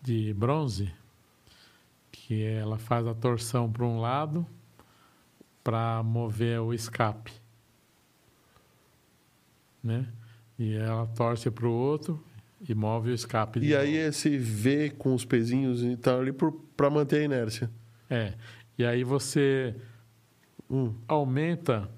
de 0.00 0.32
bronze 0.32 0.90
que 2.12 2.42
ela 2.42 2.78
faz 2.78 3.06
a 3.06 3.14
torção 3.14 3.70
para 3.70 3.84
um 3.84 4.00
lado 4.00 4.46
para 5.64 6.02
mover 6.02 6.60
o 6.60 6.74
escape, 6.74 7.32
né? 9.82 10.06
E 10.58 10.74
ela 10.74 11.06
torce 11.06 11.50
para 11.50 11.66
o 11.66 11.72
outro 11.72 12.22
e 12.68 12.74
move 12.74 13.10
o 13.10 13.14
escape. 13.14 13.58
E 13.60 13.74
aí 13.74 13.96
novo. 13.96 14.08
esse 14.08 14.36
V 14.36 14.90
com 14.90 15.14
os 15.14 15.24
pezinhos 15.24 15.82
então 15.82 16.20
ali 16.20 16.32
para 16.76 16.90
manter 16.90 17.20
a 17.20 17.24
inércia. 17.24 17.70
É. 18.08 18.34
E 18.78 18.84
aí 18.84 19.02
você 19.02 19.74
hum. 20.70 20.94
aumenta 21.08 21.90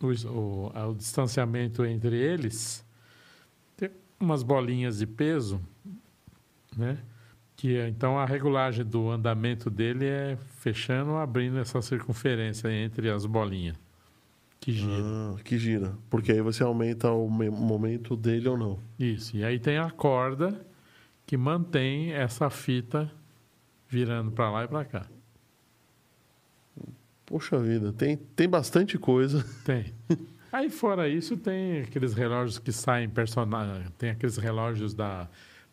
o, 0.00 0.08
o, 0.28 0.90
o, 0.90 0.94
distanciamento 0.94 1.84
entre 1.84 2.16
eles, 2.16 2.84
tem 3.76 3.90
umas 4.20 4.42
bolinhas 4.42 4.98
de 4.98 5.06
peso, 5.06 5.60
né? 6.76 6.98
Que 7.56 7.78
então 7.88 8.18
a 8.18 8.26
regulagem 8.26 8.84
do 8.84 9.08
andamento 9.10 9.70
dele 9.70 10.04
é 10.04 10.36
fechando 10.58 11.12
ou 11.12 11.16
abrindo 11.18 11.58
essa 11.58 11.80
circunferência 11.80 12.70
entre 12.70 13.08
as 13.10 13.24
bolinhas. 13.24 13.76
que 14.60 14.72
gira. 14.72 14.92
Ah, 15.02 15.36
que 15.42 15.58
gira. 15.58 15.94
Porque 16.10 16.32
aí 16.32 16.40
você 16.42 16.62
aumenta 16.62 17.10
o 17.10 17.30
me- 17.30 17.48
momento 17.48 18.14
dele 18.16 18.48
ou 18.48 18.58
não. 18.58 18.78
Isso. 18.98 19.36
E 19.36 19.42
aí 19.44 19.58
tem 19.58 19.78
a 19.78 19.90
corda 19.90 20.60
que 21.24 21.36
mantém 21.36 22.12
essa 22.12 22.50
fita 22.50 23.10
virando 23.88 24.30
para 24.32 24.50
lá 24.50 24.64
e 24.64 24.68
para 24.68 24.84
cá. 24.84 25.06
Poxa 27.24 27.58
vida, 27.58 27.92
tem, 27.92 28.16
tem 28.16 28.48
bastante 28.48 28.98
coisa. 28.98 29.44
Tem. 29.64 29.92
Aí 30.52 30.70
fora 30.70 31.08
isso 31.08 31.36
tem 31.36 31.80
aqueles 31.80 32.14
relógios 32.14 32.58
que 32.58 32.70
saem 32.72 33.08
personagem, 33.10 33.88
tem 33.98 34.10
aqueles 34.10 34.36
relógios 34.38 34.94
da, 34.94 35.28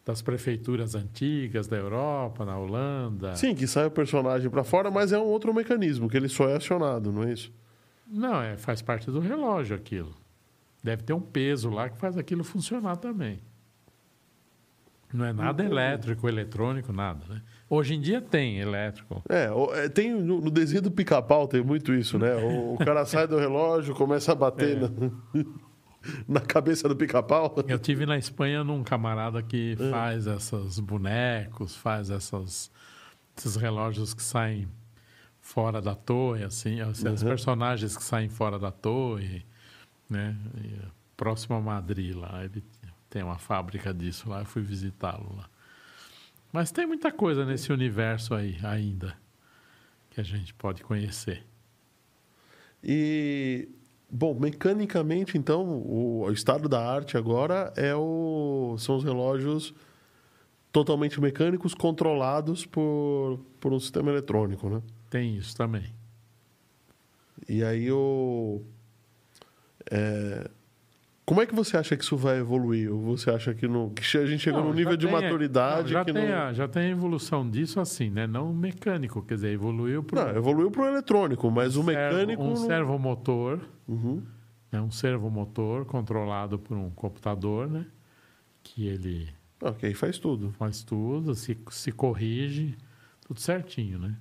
das 0.06 0.22
prefeituras 0.22 0.96
antigas 0.96 1.68
da 1.68 1.78
Europa, 1.78 2.44
na 2.46 2.58
Holanda. 2.58 3.36
Sim, 3.36 3.56
que 3.56 3.66
sai 3.66 3.86
o 3.86 3.92
personagem 3.92 4.50
pra 4.50 4.64
fora, 4.64 4.92
mas 4.92 5.12
é 5.14 5.18
um 5.20 5.24
outro 5.26 5.54
mecanismo, 5.54 6.10
que 6.10 6.18
ele 6.18 6.28
só 6.28 6.50
é 6.50 6.58
acionado, 6.58 7.12
não 7.12 7.24
é 7.24 7.32
isso? 7.34 7.52
Não, 8.08 8.42
é, 8.42 8.58
faz 8.58 8.82
parte 8.82 9.10
do 9.10 9.20
relógio 9.20 9.76
aquilo. 9.76 10.14
Deve 10.84 11.04
ter 11.04 11.14
um 11.14 11.22
peso 11.22 11.70
lá 11.70 11.90
que 11.90 11.98
faz 11.98 12.18
aquilo 12.18 12.44
funcionar 12.44 12.98
também. 12.98 13.40
Não 15.14 15.24
é 15.26 15.32
nada 15.32 15.64
elétrico, 15.64 16.28
eletrônico, 16.28 16.92
nada, 16.92 17.24
né? 17.30 17.42
Hoje 17.70 17.94
em 17.94 18.02
dia 18.02 18.20
tem 18.20 18.58
elétrico. 18.60 19.24
É, 19.30 19.48
é, 19.86 19.88
tem 19.88 20.12
no, 20.12 20.42
no 20.42 20.50
desenho 20.50 20.82
do 20.82 20.92
pica-pau 20.92 21.48
tem 21.48 21.64
muito 21.64 21.94
isso, 21.94 22.18
né? 22.18 22.36
O, 22.36 22.74
o 22.74 22.78
cara 22.80 23.06
sai 23.06 23.28
do 23.28 23.38
relógio, 23.38 23.94
começa 23.96 24.32
a 24.32 24.36
bater 24.36 24.76
É. 24.78 24.80
na, 24.82 24.90
na 26.28 26.40
cabeça 26.42 26.88
do 26.90 26.96
pica-pau. 26.96 27.56
Eu 27.68 27.80
tive 27.80 28.06
na 28.06 28.18
Espanha 28.18 28.64
num 28.64 28.84
camarada 28.84 29.42
que 29.42 29.76
faz 29.92 30.28
esses 30.28 30.80
bonecos, 30.80 31.76
faz 31.76 32.10
essas, 32.10 32.72
esses 33.38 33.56
relógios 33.56 34.14
que 34.14 34.22
saem 34.24 34.68
fora 35.40 35.82
da 35.82 35.94
torre, 35.96 36.44
assim, 36.44 36.80
assim, 36.82 37.08
os 37.10 37.22
Uhum. 37.22 37.28
personagens 37.28 37.98
que 37.98 38.04
saem 38.04 38.30
fora 38.30 38.58
da 38.58 38.72
torre, 38.72 39.46
né? 40.10 40.36
E, 40.64 40.80
próximo 41.18 41.56
a 41.56 41.62
Madrid 41.62 42.16
lá, 42.16 42.44
ele 42.46 42.64
tem 43.10 43.24
uma 43.24 43.38
fábrica 43.38 43.94
disso 43.94 44.30
lá, 44.30 44.40
eu 44.40 44.46
fui 44.46 44.62
visitá-lo 44.62 45.36
lá. 45.36 45.50
Mas 46.52 46.72
tem 46.72 46.86
muita 46.86 47.12
coisa 47.12 47.46
nesse 47.46 47.72
universo 47.74 48.34
aí 48.34 48.58
ainda 48.64 49.16
que 50.12 50.22
a 50.22 50.24
gente 50.24 50.54
pode 50.54 50.84
conhecer. 50.84 51.44
E, 52.84 53.68
bom, 54.14 54.36
mecanicamente, 54.40 55.40
então, 55.40 55.66
o, 55.66 56.32
estado 56.32 56.70
da 56.70 56.80
arte 56.80 57.18
agora 57.18 57.74
é 57.76 57.96
o, 57.96 58.76
são 58.78 58.96
os 58.96 59.04
relógios 59.04 59.74
totalmente 60.72 61.20
mecânicos 61.20 61.74
controlados 61.74 62.64
por, 62.64 63.40
por 63.60 63.74
um 63.74 63.80
sistema 63.80 64.12
eletrônico, 64.12 64.70
né? 64.70 64.84
Tem 65.10 65.36
isso 65.36 65.56
também. 65.58 65.92
E 67.50 67.64
aí 67.64 67.92
o. 67.92 68.62
é, 69.92 70.50
como 71.26 71.42
é 71.42 71.46
que 71.46 71.56
você 71.56 71.78
acha 71.78 71.96
que 71.96 72.04
isso 72.04 72.18
vai 72.18 72.40
evoluir? 72.40 72.92
Ou 72.92 73.00
você 73.02 73.30
acha 73.30 73.54
que, 73.54 73.68
não, 73.68 73.90
que 73.90 74.02
a 74.18 74.26
gente 74.26 74.42
chegou 74.42 74.60
Não, 74.62 74.70
num 74.70 74.74
nível 74.76 74.98
de 74.98 75.06
tem- 75.08 75.16
maturidade 75.16 75.84
não, 75.94 76.00
já, 76.00 76.06
tem 76.06 76.14
não. 76.14 76.38
a, 76.38 76.54
já 76.54 76.68
tem 76.68 76.84
a 76.84 76.90
evolução 76.90 77.50
disso 77.50 77.80
assim, 77.80 78.10
né? 78.10 78.28
Não 78.28 78.54
mecânico, 78.54 79.22
quer 79.22 79.36
dizer, 79.36 79.50
evoluiu 79.54 80.04
para 80.04 80.26
Não, 80.32 80.36
evoluiu 80.38 80.70
para 80.70 80.82
o 80.84 80.88
eletrônico, 80.88 81.50
mas 81.50 81.76
o 81.78 81.84
mecânico. 81.84 82.44
um 82.44 82.56
servomotor, 82.56 83.60
Uhum. 83.88 84.22
né? 84.72 84.82
um 84.82 84.92
servomotor 84.92 85.86
controlado 85.86 86.60
por 86.60 86.76
um 86.76 86.90
computador, 86.90 87.70
né? 87.70 87.86
Que 88.62 88.88
ele 88.88 89.30
Ok, 89.62 89.94
faz 89.94 90.18
tudo. 90.18 90.52
faz 90.60 90.84
tudo, 90.84 91.36
se, 91.36 91.58
se 91.72 91.92
corrige, 91.92 92.76
tudo 93.26 93.40
certinho, 93.40 93.98
né? 93.98 94.16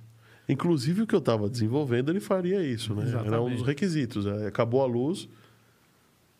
Inclusive 0.47 1.01
o 1.01 1.07
que 1.07 1.15
eu 1.15 1.19
estava 1.19 1.49
desenvolvendo, 1.49 2.09
ele 2.09 2.19
faria 2.19 2.61
isso, 2.63 2.93
né? 2.93 3.03
Era 3.03 3.17
um 3.17 3.21
Exatamente. 3.23 3.57
dos 3.57 3.67
requisitos. 3.67 4.25
é, 4.25 4.47
Acabou 4.47 4.81
a 4.81 4.85
luz, 4.85 5.27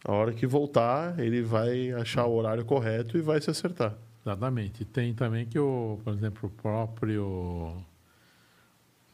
a 0.04 0.12
hora 0.12 0.34
que 0.34 0.46
voltar, 0.46 1.18
ele 1.20 1.42
vai 1.42 1.92
achar 1.92 2.26
o 2.26 2.34
horário 2.36 2.66
correto 2.66 3.18
e 3.18 3.22
vai 3.22 3.40
se 3.42 3.50
acertar. 3.50 3.96
Exatamente. 4.26 4.86
Tem 4.86 5.14
também 5.14 5.46
que 5.46 5.60
o, 5.60 6.00
por 6.04 6.14
exemplo, 6.14 6.50
o 6.50 6.62
próprio 6.62 7.76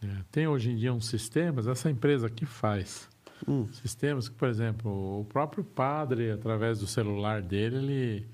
é, 0.03 0.07
tem 0.32 0.48
hoje 0.48 0.72
em 0.72 0.76
dia 0.76 0.94
uns 0.94 1.07
sistemas, 1.07 1.68
essa 1.68 1.90
empresa 1.90 2.28
aqui 2.28 2.45
faz 2.45 3.10
Hum. 3.48 3.68
sistemas 3.72 4.28
que, 4.28 4.36
por 4.36 4.48
exemplo, 4.49 5.22
o 5.22 5.26
próprio 5.26 5.64
padre, 5.64 6.32
através 6.32 6.80
do 6.80 6.88
celular 6.88 7.41
dele, 7.41 7.78
ele 7.78 8.28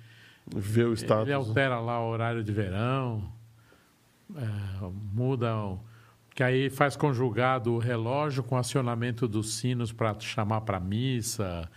Ver 0.48 0.86
o 0.88 0.94
status. 0.94 1.24
Ele 1.26 1.34
altera 1.34 1.80
lá 1.80 2.00
o 2.04 2.10
horário 2.10 2.44
de 2.44 2.52
verão, 2.52 3.32
é, 4.36 4.90
muda. 5.14 5.56
o- 5.58 5.80
Que 6.36 6.44
aí 6.44 6.70
faz 6.70 6.96
conjugado 6.98 7.72
o 7.74 7.80
relógio 7.80 8.44
com 8.44 8.58
acionamento 8.58 9.28
dos 9.28 9.56
sinos 9.56 9.92
para 9.94 10.20
chamar 10.20 10.62
para 10.62 10.80
missa, 10.80 11.68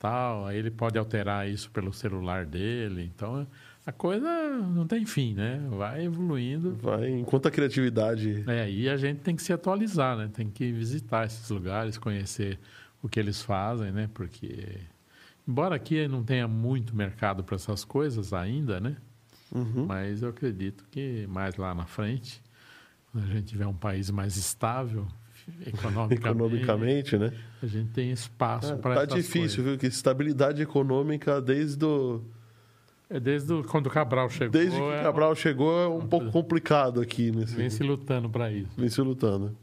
tal. 0.00 0.46
Aí 0.46 0.58
ele 0.58 0.70
pode 0.70 0.98
alterar 0.98 1.48
isso 1.48 1.70
pelo 1.70 1.92
celular 1.92 2.44
dele. 2.44 3.08
Então 3.14 3.46
a 3.86 3.92
coisa 3.92 4.28
não 4.58 4.86
tem 4.86 5.06
fim, 5.06 5.34
né? 5.34 5.60
Vai 5.70 6.06
evoluindo. 6.06 6.74
Vai, 6.82 7.10
enquanto 7.10 7.46
a 7.46 7.50
criatividade. 7.50 8.42
É, 8.48 8.68
e 8.68 8.88
a 8.88 8.96
gente 8.96 9.20
tem 9.20 9.36
que 9.36 9.42
se 9.42 9.52
atualizar, 9.52 10.16
né? 10.16 10.28
Tem 10.32 10.50
que 10.50 10.72
visitar 10.72 11.26
esses 11.26 11.48
lugares, 11.50 11.96
conhecer 11.96 12.58
o 13.02 13.08
que 13.08 13.20
eles 13.20 13.40
fazem, 13.42 13.92
né? 13.92 14.10
Porque 14.12 14.80
embora 15.46 15.76
aqui 15.76 16.08
não 16.08 16.24
tenha 16.24 16.48
muito 16.48 16.96
mercado 16.96 17.44
para 17.44 17.54
essas 17.54 17.84
coisas 17.84 18.32
ainda, 18.32 18.80
né? 18.80 18.96
Uhum. 19.52 19.86
Mas 19.86 20.22
eu 20.22 20.30
acredito 20.30 20.84
que 20.90 21.26
mais 21.26 21.56
lá 21.56 21.74
na 21.74 21.84
frente, 21.84 22.42
quando 23.10 23.24
a 23.24 23.28
gente 23.28 23.46
tiver 23.46 23.66
um 23.66 23.74
país 23.74 24.10
mais 24.10 24.36
estável 24.36 25.06
economicamente, 25.66 26.14
Economicamente, 26.14 27.18
né? 27.18 27.32
a 27.62 27.66
gente 27.66 27.90
tem 27.90 28.10
espaço 28.10 28.76
para 28.78 29.06
tá 29.06 29.14
difícil, 29.16 29.62
viu? 29.64 29.78
Que 29.78 29.86
estabilidade 29.86 30.62
econômica 30.62 31.40
desde 31.40 31.84
o, 31.84 32.22
É 33.08 33.18
desde 33.20 33.52
o- 33.52 33.62
quando 33.64 33.86
o 33.86 33.90
Cabral 33.90 34.28
chegou, 34.30 34.50
desde 34.50 34.76
que 34.76 34.82
é, 34.82 35.00
o 35.00 35.02
Cabral 35.02 35.34
chegou 35.34 35.80
é 35.80 35.88
um 35.88 36.06
pouco 36.06 36.30
complicado 36.30 37.00
aqui 37.00 37.30
nesse 37.30 37.54
vem 37.56 37.68
se 37.70 37.82
lutando 37.82 38.28
para 38.30 38.50
isso. 38.52 38.70
vem 38.76 38.88
se 38.88 39.00
lutando. 39.00 39.56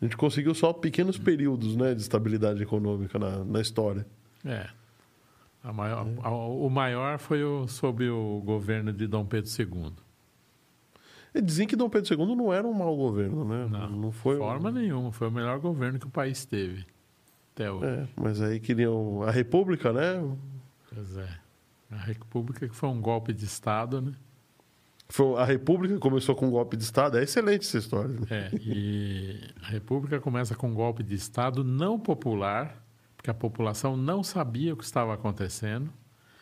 A 0.00 0.04
gente 0.04 0.16
conseguiu 0.16 0.54
só 0.54 0.72
pequenos 0.72 1.18
períodos, 1.18 1.74
né, 1.76 1.94
de 1.94 2.00
estabilidade 2.00 2.62
econômica 2.62 3.18
na, 3.18 3.44
na 3.44 3.60
história. 3.60 4.06
É. 4.44 4.68
A 5.62 5.72
maior, 5.72 6.06
a- 6.22 6.30
o 6.30 6.68
maior 6.70 7.18
foi 7.18 7.42
o, 7.42 7.66
sob 7.66 8.08
o 8.08 8.40
governo 8.44 8.92
de 8.92 9.06
Dom 9.08 9.24
Pedro 9.26 9.50
II. 9.58 9.92
E 11.34 11.40
dizem 11.40 11.66
que 11.66 11.76
Dom 11.76 11.88
Pedro 11.88 12.14
II 12.14 12.36
não 12.36 12.52
era 12.52 12.66
um 12.66 12.72
mau 12.72 12.96
governo, 12.96 13.44
né? 13.44 13.68
Não, 13.70 14.10
foi 14.10 14.34
de 14.34 14.40
forma 14.40 14.70
nenhuma. 14.70 15.12
Foi 15.12 15.28
o 15.28 15.30
melhor 15.30 15.58
governo 15.58 15.98
que 15.98 16.06
o 16.06 16.10
país 16.10 16.44
teve 16.44 16.86
até 17.54 17.70
hoje. 17.70 17.86
É, 17.86 18.08
mas 18.16 18.40
aí 18.40 18.60
queriam 18.60 19.22
a 19.22 19.30
República, 19.30 19.92
né? 19.92 20.22
Pois 20.92 21.16
é. 21.16 21.28
A 21.90 21.96
República 21.96 22.68
que 22.68 22.74
foi 22.74 22.88
um 22.88 23.00
golpe 23.00 23.32
de 23.32 23.44
Estado, 23.44 24.00
né? 24.00 24.14
Foi, 25.08 25.40
a 25.40 25.44
República 25.44 25.98
começou 25.98 26.34
com 26.34 26.46
um 26.46 26.50
golpe 26.50 26.76
de 26.76 26.84
Estado. 26.84 27.18
É 27.18 27.22
excelente 27.22 27.66
essa 27.66 27.78
história. 27.78 28.14
né? 28.14 28.26
É, 28.30 28.50
e 28.60 29.40
a 29.62 29.68
República 29.68 30.20
começa 30.20 30.54
com 30.54 30.68
um 30.68 30.74
golpe 30.74 31.02
de 31.02 31.14
Estado 31.14 31.64
não 31.64 31.98
popular, 31.98 32.84
porque 33.16 33.30
a 33.30 33.34
população 33.34 33.96
não 33.96 34.22
sabia 34.22 34.74
o 34.74 34.76
que 34.76 34.84
estava 34.84 35.14
acontecendo. 35.14 35.90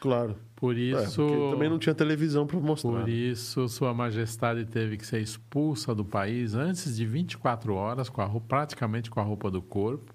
Claro. 0.00 0.36
Por 0.54 0.74
É, 0.76 0.80
isso, 0.80 1.16
porque 1.16 1.50
também 1.50 1.68
não 1.68 1.78
tinha 1.78 1.94
televisão 1.94 2.46
para 2.46 2.58
mostrar. 2.58 2.90
por 3.02 3.08
isso 3.08 3.68
Sua 3.68 3.92
Majestade 3.92 4.64
teve 4.64 4.96
que 4.96 5.04
ser 5.06 5.20
expulsa 5.20 5.94
do 5.94 6.04
país 6.04 6.54
antes 6.54 6.96
de 6.96 7.04
24 7.06 7.74
horas, 7.74 8.08
com 8.08 8.20
a 8.22 8.24
roupa, 8.24 8.46
praticamente 8.48 9.10
com 9.10 9.20
a 9.20 9.22
roupa 9.22 9.50
do 9.50 9.60
corpo, 9.60 10.14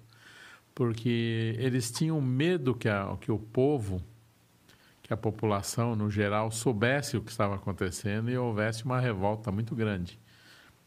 porque 0.74 1.54
eles 1.58 1.90
tinham 1.90 2.20
medo 2.20 2.74
que, 2.74 2.88
a- 2.88 3.16
que 3.20 3.30
o 3.30 3.38
povo, 3.38 4.02
que 5.02 5.12
a 5.12 5.16
população 5.16 5.94
no 5.94 6.10
geral 6.10 6.50
soubesse 6.50 7.16
o 7.16 7.22
que 7.22 7.30
estava 7.30 7.54
acontecendo 7.56 8.30
e 8.30 8.36
houvesse 8.36 8.84
uma 8.84 8.98
revolta 9.00 9.50
muito 9.52 9.74
grande 9.74 10.18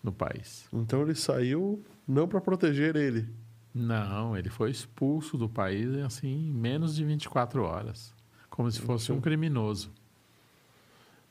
no 0.02 0.12
país. 0.12 0.68
Então 0.74 1.02
ele 1.02 1.16
saiu 1.16 1.84
não 2.08 2.28
para 2.28 2.42
proteger 2.42 2.96
ele. 2.96 3.28
Não, 3.74 4.38
ele 4.38 4.50
foi 4.50 4.72
expulso 4.72 5.38
do 5.38 5.50
país 5.50 5.94
assim, 5.98 6.48
em 6.48 6.54
menos 6.54 6.96
de 6.96 7.04
24 7.04 7.62
horas. 7.64 8.15
Como 8.56 8.72
se 8.72 8.80
fosse 8.80 9.12
um 9.12 9.20
criminoso. 9.20 9.92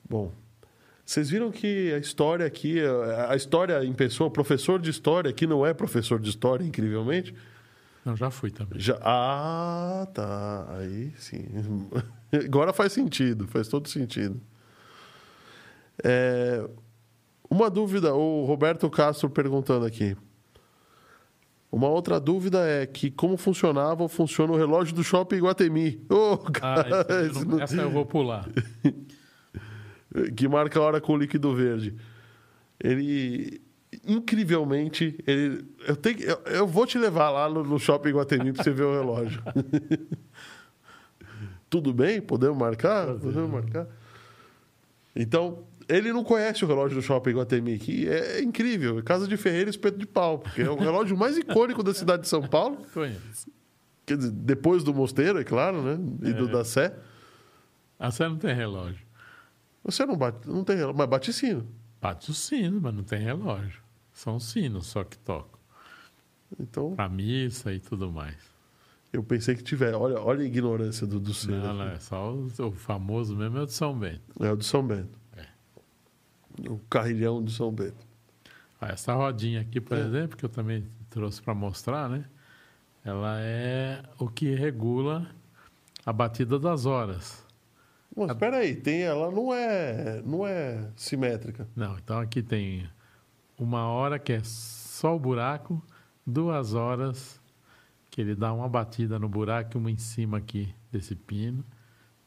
Bom, 0.09 0.31
vocês 1.05 1.31
viram 1.31 1.51
que 1.51 1.93
a 1.93 1.99
história 1.99 2.45
aqui, 2.45 2.79
a 3.29 3.35
história 3.35 3.83
em 3.83 3.95
pessoa, 3.95 4.31
professor 4.31 4.79
de 4.79 4.91
história 4.91 5.31
aqui 5.31 5.47
não 5.47 5.65
é 5.65 5.73
professor 5.73 6.21
de 6.21 6.29
história, 6.29 6.65
incrivelmente. 6.65 7.35
Não, 8.05 8.15
já 8.15 8.31
fui 8.31 8.51
também. 8.51 8.79
Já, 8.79 8.99
ah, 9.01 10.07
tá. 10.13 10.67
Aí 10.79 11.13
sim. 11.19 11.47
Agora 12.45 12.73
faz 12.75 12.93
sentido, 12.93 13.49
faz 13.49 13.69
todo 13.69 13.89
sentido. 13.89 14.39
É, 16.03 16.69
uma 17.49 17.71
dúvida, 17.71 18.15
o 18.15 18.45
Roberto 18.45 18.91
Castro 18.91 19.31
perguntando 19.31 19.87
aqui. 19.87 20.15
Uma 21.75 21.89
outra 21.89 22.21
dúvida 22.21 22.65
é 22.69 22.87
que 22.87 23.11
como 23.11 23.37
funcionava 23.37 24.05
ou 24.05 24.09
funciona 24.09 24.53
o 24.53 24.57
relógio 24.57 24.95
do 24.95 25.03
shopping 25.03 25.41
Guatemi? 25.41 26.01
Ô, 26.09 26.35
Ah, 26.35 26.51
cara, 26.53 26.89
essa, 27.01 27.13
eu 27.13 27.27
esse 27.31 27.45
não- 27.45 27.61
essa 27.61 27.77
eu 27.83 27.91
vou 27.91 28.07
pular. 28.07 28.49
que 30.37 30.47
marca 30.47 30.79
a 30.79 30.83
hora 30.83 31.01
com 31.01 31.15
o 31.15 31.17
líquido 31.17 31.53
verde. 31.53 31.93
Ele, 32.79 33.61
incrivelmente, 34.07 35.19
ele, 35.27 35.65
eu, 35.85 35.97
tenho, 35.97 36.21
eu, 36.21 36.39
eu 36.47 36.67
vou 36.67 36.87
te 36.87 36.97
levar 36.97 37.31
lá 37.31 37.49
no, 37.49 37.65
no 37.65 37.77
shopping 37.77 38.11
Guatemi 38.13 38.53
para 38.53 38.63
você 38.63 38.71
ver 38.71 38.85
o 38.85 38.93
relógio. 38.93 39.43
Tudo 41.69 41.93
bem? 41.93 42.21
Podemos 42.21 42.57
marcar? 42.57 43.15
Podemos 43.15 43.51
marcar. 43.51 43.89
Então, 45.17 45.65
ele 45.89 46.12
não 46.12 46.23
conhece 46.24 46.65
o 46.65 46.69
relógio 46.69 46.97
do 46.97 47.02
shopping 47.02 47.32
Guatemi, 47.32 47.78
que 47.78 48.09
é 48.09 48.43
incrível. 48.43 48.98
É 48.98 49.02
Casa 49.02 49.27
de 49.28 49.36
Ferreira 49.36 49.69
e 49.69 49.70
Espeto 49.70 49.98
de 49.98 50.06
Pau, 50.06 50.39
porque 50.39 50.62
é 50.62 50.70
o 50.70 50.77
relógio 50.77 51.16
mais 51.16 51.36
icônico 51.36 51.82
da 51.82 51.93
cidade 51.94 52.23
de 52.23 52.28
São 52.28 52.43
Paulo. 52.43 52.78
Conheço. 52.93 53.48
Quer 54.06 54.16
dizer, 54.19 54.31
depois 54.32 54.82
do 54.85 54.93
Mosteiro, 54.93 55.39
é 55.39 55.44
claro, 55.44 55.82
né? 55.82 55.98
E 56.28 56.32
do 56.32 56.47
da 56.48 56.65
Sé. 56.65 56.94
A 57.98 58.11
você 58.11 58.28
não 58.28 58.36
tem 58.36 58.55
relógio. 58.55 59.05
Você 59.82 60.05
não 60.05 60.16
bate, 60.16 60.48
não 60.48 60.65
tem 60.65 60.77
relógio, 60.77 60.98
mas 60.98 61.09
bate 61.09 61.32
sino. 61.32 61.66
Bate 62.01 62.31
o 62.31 62.35
sino, 62.35 62.81
mas 62.81 62.94
não 62.94 63.02
tem 63.02 63.19
relógio. 63.20 63.81
São 64.12 64.39
sinos 64.39 64.86
só 64.86 65.05
que 65.05 65.16
tocam. 65.19 65.59
Então, 66.61 66.94
Pra 66.94 67.09
missa 67.09 67.73
e 67.73 67.81
tudo 67.81 68.12
mais. 68.12 68.36
eu 69.12 69.23
pensei 69.23 69.55
que 69.55 69.62
tiver. 69.62 69.94
Olha, 69.94 70.20
olha 70.20 70.43
a 70.43 70.44
ignorância 70.44 71.06
do, 71.06 71.19
do 71.19 71.32
sino. 71.35 71.59
Não, 71.59 71.74
não, 71.74 71.89
é 71.89 71.98
só 71.98 72.32
o, 72.32 72.47
o 72.69 72.73
famoso 72.73 73.35
mesmo 73.36 73.59
é 73.59 73.62
o 73.62 73.66
de 73.66 73.73
São 73.73 73.98
Bento. 73.98 74.20
É 74.40 74.52
o 74.52 74.56
de 74.56 74.65
São 74.65 74.86
Bento. 74.86 75.19
O 76.68 76.78
carrilhão 76.90 77.43
de 77.43 77.52
São 77.52 77.72
Bento. 77.72 78.06
Ah, 78.81 78.89
essa 78.89 79.12
rodinha 79.14 79.60
aqui, 79.60 79.81
por 79.81 79.97
É. 79.97 80.01
exemplo, 80.01 80.36
que 80.36 80.44
eu 80.44 80.48
também 80.48 80.86
trouxe 81.10 81.40
para 81.43 81.55
mostrar, 81.55 82.09
né? 82.09 82.24
Ela 83.05 83.39
é 83.40 84.02
o 84.18 84.28
que 84.28 84.55
regula 84.55 85.26
a 86.06 86.12
batida 86.12 86.59
das 86.59 86.86
horas. 86.86 87.44
Mas 88.16 88.31
espera 88.31 88.59
aí, 88.59 88.76
tem, 88.76 89.02
ela 89.02 89.31
não 89.31 89.52
é, 89.52 90.22
não 90.24 90.47
é 90.47 90.89
simétrica. 90.97 91.66
Não, 91.74 91.98
então 91.98 92.18
aqui 92.20 92.43
tem 92.43 92.89
uma 93.59 93.89
hora 93.89 94.18
que 94.18 94.32
é 94.32 94.40
só 94.44 95.16
o 95.16 95.18
buraco, 95.18 95.82
duas 96.24 96.74
horas 96.74 97.40
que 98.10 98.20
ele 98.20 98.35
dá 98.36 98.52
uma 98.52 98.68
batida 98.68 99.18
no 99.18 99.28
buraco 99.28 99.76
e 99.76 99.78
uma 99.78 99.90
em 99.90 99.98
cima 99.98 100.39
aqui 100.39 100.72
desse 100.93 101.16
pino, 101.16 101.64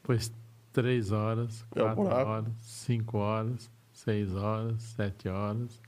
depois 0.01 0.31
três 0.73 1.11
horas, 1.13 1.65
É 1.73 1.79
quatro 1.81 2.03
buraco. 2.03 2.29
horas, 2.29 2.53
cinco 2.59 3.17
horas, 3.19 3.71
seis 4.07 4.33
horas, 4.33 4.81
sete 4.83 5.27
horas, 5.27 5.81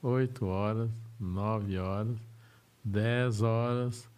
oito 0.00 0.46
horas, 0.46 0.88
nove 1.18 1.76
horas, 1.76 2.16
dez 2.84 3.42
horas, 3.42 4.08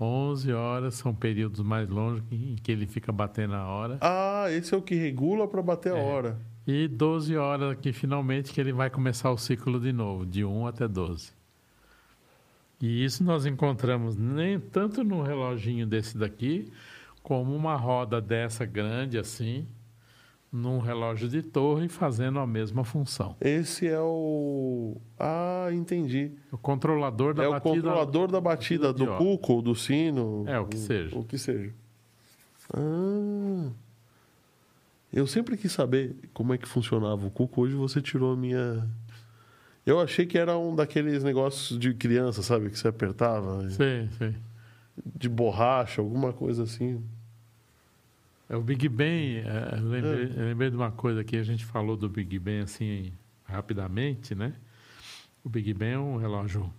onze 0.00 0.52
horas, 0.52 0.94
são 0.94 1.14
períodos 1.14 1.60
mais 1.60 1.88
longos 1.88 2.24
em 2.32 2.56
que 2.56 2.72
ele 2.72 2.88
fica 2.88 3.12
batendo 3.12 3.54
a 3.54 3.64
hora. 3.68 3.98
Ah, 4.00 4.46
esse 4.50 4.74
é 4.74 4.76
o 4.76 4.82
que 4.82 4.96
regula 4.96 5.46
para 5.46 5.62
bater 5.62 5.92
a 5.92 5.96
É. 5.96 6.02
hora. 6.02 6.36
E 6.66 6.88
12 6.88 7.36
horas 7.36 7.70
aqui, 7.70 7.92
finalmente, 7.92 8.52
que 8.52 8.60
ele 8.60 8.72
vai 8.72 8.90
começar 8.90 9.30
o 9.30 9.38
ciclo 9.38 9.78
de 9.78 9.92
novo, 9.92 10.26
de 10.26 10.44
1 10.44 10.66
até 10.66 10.88
12. 10.88 11.30
E 12.80 13.04
isso 13.04 13.22
nós 13.22 13.46
encontramos 13.46 14.16
nem 14.16 14.58
tanto 14.58 15.04
no 15.04 15.22
reloginho 15.22 15.86
desse 15.86 16.18
daqui, 16.18 16.72
como 17.22 17.54
uma 17.54 17.76
roda 17.76 18.20
dessa 18.20 18.64
grande 18.64 19.16
assim, 19.18 19.68
num 20.54 20.78
relógio 20.78 21.28
de 21.28 21.42
torre, 21.42 21.88
fazendo 21.88 22.38
a 22.38 22.46
mesma 22.46 22.84
função. 22.84 23.34
Esse 23.40 23.88
é 23.88 23.98
o. 24.00 24.96
Ah, 25.18 25.68
entendi. 25.72 26.30
O 26.52 26.56
controlador 26.56 27.34
da 27.34 27.42
é 27.42 27.48
o 27.48 27.50
batida... 27.50 27.74
controlador 27.74 28.30
da 28.30 28.40
batida 28.40 28.92
do 28.92 29.04
cuco 29.16 29.54
ou 29.54 29.62
do 29.62 29.74
sino. 29.74 30.44
É, 30.46 30.56
o 30.60 30.64
que 30.64 30.76
seja. 30.76 31.18
O 31.18 31.24
que 31.24 31.36
seja. 31.36 31.74
Ah. 32.72 33.68
Eu 35.12 35.26
sempre 35.26 35.56
quis 35.56 35.72
saber 35.72 36.14
como 36.32 36.54
é 36.54 36.58
que 36.58 36.68
funcionava 36.68 37.26
o 37.26 37.30
cuco. 37.32 37.62
Hoje 37.62 37.74
você 37.74 38.00
tirou 38.00 38.32
a 38.32 38.36
minha. 38.36 38.88
Eu 39.84 39.98
achei 39.98 40.24
que 40.24 40.38
era 40.38 40.56
um 40.56 40.72
daqueles 40.76 41.24
negócios 41.24 41.76
de 41.76 41.92
criança, 41.94 42.42
sabe? 42.42 42.70
Que 42.70 42.78
você 42.78 42.86
apertava. 42.86 43.68
Sei, 43.70 44.08
sei. 44.16 44.36
De 45.04 45.28
borracha, 45.28 46.00
alguma 46.00 46.32
coisa 46.32 46.62
assim. 46.62 47.02
É 48.54 48.56
o 48.56 48.62
Big 48.62 48.88
Bang, 48.88 49.38
é, 49.44 49.78
eu 49.80 49.88
lembrei, 49.88 50.32
eu 50.36 50.44
lembrei 50.46 50.70
de 50.70 50.76
uma 50.76 50.92
coisa 50.92 51.24
que 51.24 51.36
a 51.36 51.42
gente 51.42 51.64
falou 51.64 51.96
do 51.96 52.08
Big 52.08 52.38
Bang 52.38 52.60
assim 52.60 53.12
rapidamente, 53.42 54.32
né? 54.32 54.52
O 55.42 55.48
Big 55.48 55.74
Bang 55.74 55.90
é 55.92 55.98
um 55.98 56.16
relógio 56.18 56.72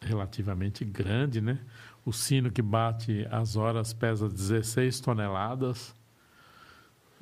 relativamente 0.00 0.86
grande, 0.86 1.42
né? 1.42 1.58
O 2.02 2.12
sino 2.14 2.50
que 2.50 2.62
bate 2.62 3.26
as 3.30 3.56
horas 3.56 3.92
pesa 3.92 4.26
16 4.26 5.00
toneladas. 5.00 5.94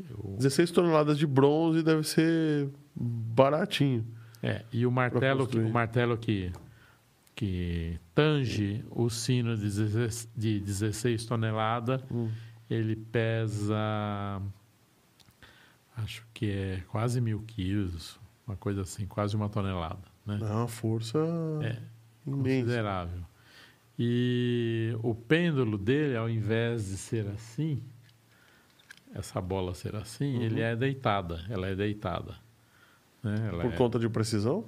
Eu- 0.09 0.37
16 0.39 0.71
toneladas 0.71 1.19
de 1.19 1.27
bronze 1.27 1.83
deve 1.83 2.05
ser 2.05 2.69
baratinho. 2.95 4.07
é, 4.41 4.65
e 4.73 4.87
o 4.87 4.91
martelo, 4.93 5.49
que, 5.49 5.59
o 5.59 5.69
martelo 5.69 6.17
que, 6.17 6.53
que 7.35 7.99
tange 8.15 8.85
o 8.91 9.11
sino 9.11 9.57
de 9.57 9.65
16, 9.65 10.29
de 10.37 10.61
16 10.61 11.27
toneladas, 11.27 12.01
Hum. 12.11 12.31
Ele 12.71 12.97
pesa, 12.97 13.77
acho 15.97 16.25
que 16.33 16.51
é 16.51 16.83
quase 16.89 17.21
mil 17.21 17.41
quilos, 17.43 18.19
uma 18.47 18.57
coisa 18.57 18.83
assim, 18.83 19.07
quase 19.07 19.37
uma 19.37 19.49
tonelada, 19.49 19.99
né? 20.27 20.39
É 20.41 20.45
uma 20.45 20.69
força 20.69 21.19
É, 21.63 21.79
imensa. 22.27 22.43
considerável. 22.67 23.23
E 23.99 24.97
o 25.03 25.15
pêndulo 25.15 25.77
dele, 25.77 26.17
ao 26.17 26.29
invés 26.31 26.87
de 26.87 26.97
ser 26.97 27.27
assim, 27.29 27.83
essa 29.15 29.41
bola 29.41 29.75
ser 29.75 29.95
assim, 29.95 30.37
Uhum. 30.37 30.43
ele 30.43 30.61
é 30.61 30.75
deitada, 30.75 31.45
ela 31.51 31.67
é 31.69 31.75
deitada. 31.75 32.37
Né? 33.23 33.35
Ela 33.49 33.63
Por 33.63 33.73
é- 33.73 33.77
conta 33.77 33.99
de 33.99 34.09
precisão? 34.09 34.65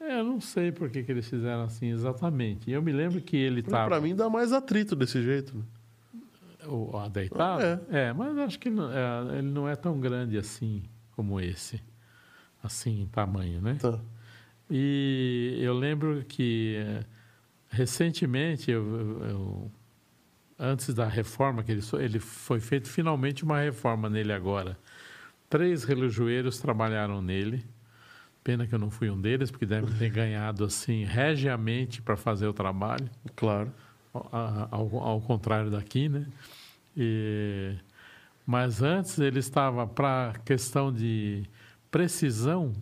É, 0.00 0.18
eu 0.20 0.24
não 0.24 0.40
sei 0.40 0.72
por 0.72 0.88
que, 0.90 1.02
que 1.02 1.12
eles 1.12 1.28
fizeram 1.28 1.64
assim 1.64 1.90
exatamente. 1.90 2.68
E 2.70 2.72
eu 2.72 2.80
me 2.82 2.92
lembro 2.92 3.20
que 3.20 3.36
ele 3.36 3.60
estava... 3.60 3.86
Pra 3.88 4.00
mim 4.00 4.14
dá 4.14 4.28
mais 4.30 4.52
atrito 4.52 4.96
desse 4.96 5.22
jeito. 5.22 5.56
né? 5.56 5.64
O, 6.66 6.96
a 6.96 7.08
deitado? 7.08 7.62
É. 7.90 8.12
mas 8.12 8.36
acho 8.38 8.58
que 8.58 8.70
não- 8.70 8.90
é, 8.90 9.38
ele 9.38 9.48
não 9.50 9.68
é 9.68 9.76
tão 9.76 9.98
grande 10.00 10.36
assim 10.38 10.82
como 11.16 11.40
esse. 11.40 11.80
Assim, 12.62 13.02
em 13.02 13.06
tamanho, 13.06 13.60
né? 13.60 13.76
Tá. 13.80 13.98
E 14.70 15.58
eu 15.60 15.74
lembro 15.74 16.24
que 16.26 16.76
eh, 16.78 17.04
recentemente, 17.68 18.70
eu, 18.70 19.20
eu- 19.28 19.70
antes 20.58 20.94
da 20.94 21.06
reforma, 21.06 21.62
que 21.62 21.72
ele, 21.72 21.82
ele 22.00 22.18
foi 22.18 22.60
feito 22.60 22.88
finalmente 22.88 23.44
uma 23.44 23.60
reforma 23.60 24.08
nele 24.08 24.32
agora. 24.32 24.78
Três 25.50 25.84
relojoeiros 25.84 26.58
trabalharam 26.58 27.20
nele. 27.20 27.64
Pena 28.42 28.66
que 28.66 28.74
eu 28.74 28.78
não 28.78 28.90
fui 28.90 29.10
um 29.10 29.20
deles, 29.20 29.50
porque 29.50 29.66
devem 29.66 29.90
ter 29.94 30.08
ganhado 30.10 30.64
assim 30.64 31.04
regiamente 31.04 32.00
para 32.02 32.16
fazer 32.16 32.46
o 32.46 32.52
trabalho 32.52 33.08
Claro. 33.36 33.72
Ao, 34.14 34.96
ao- 34.98 35.20
contrário 35.20 35.70
daqui, 35.70 36.08
né? 36.08 36.26
E- 36.96 37.74
mas 38.46 38.82
antes 38.82 39.18
ele 39.18 39.38
estava 39.38 39.86
para 39.86 40.34
questão 40.44 40.92
de 40.92 41.44
precisão, 41.90 42.72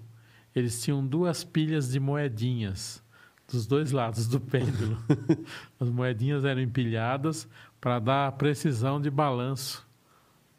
eles 0.54 0.82
tinham 0.82 1.06
duas 1.06 1.44
pilhas 1.44 1.90
de 1.92 2.00
moedinhas 2.00 3.02
dos 3.50 3.66
dois 3.66 3.92
lados 3.92 4.26
do 4.26 4.40
pêndulo. 4.40 4.98
As 5.78 5.88
moedinhas 5.88 6.44
eram 6.44 6.60
empilhadas 6.60 7.48
para 7.80 7.98
dar 7.98 8.32
precisão 8.32 9.00
de 9.00 9.10
balanço 9.10 9.86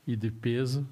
e 0.08 0.16
de 0.16 0.30
peso 0.32 0.88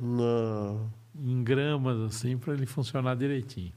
Na... 0.00 0.76
em 1.14 1.42
gramas 1.44 1.98
assim 2.00 2.36
para 2.36 2.54
ele 2.54 2.66
funcionar 2.66 3.14
direitinho. 3.16 3.72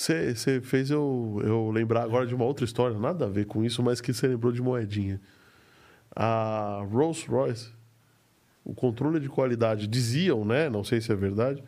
Você 0.00 0.62
fez 0.62 0.90
eu, 0.90 1.42
eu 1.44 1.70
lembrar 1.70 2.04
agora 2.04 2.26
de 2.26 2.34
uma 2.34 2.44
outra 2.46 2.64
história, 2.64 2.98
nada 2.98 3.26
a 3.26 3.28
ver 3.28 3.44
com 3.44 3.62
isso, 3.62 3.82
mas 3.82 4.00
que 4.00 4.14
você 4.14 4.26
lembrou 4.26 4.50
de 4.50 4.62
moedinha. 4.62 5.20
A 6.16 6.82
Rolls 6.90 7.28
Royce, 7.28 7.70
o 8.64 8.72
controle 8.74 9.20
de 9.20 9.28
qualidade, 9.28 9.86
diziam, 9.86 10.42
né? 10.42 10.70
Não 10.70 10.82
sei 10.82 11.02
se 11.02 11.12
é 11.12 11.14
verdade, 11.14 11.62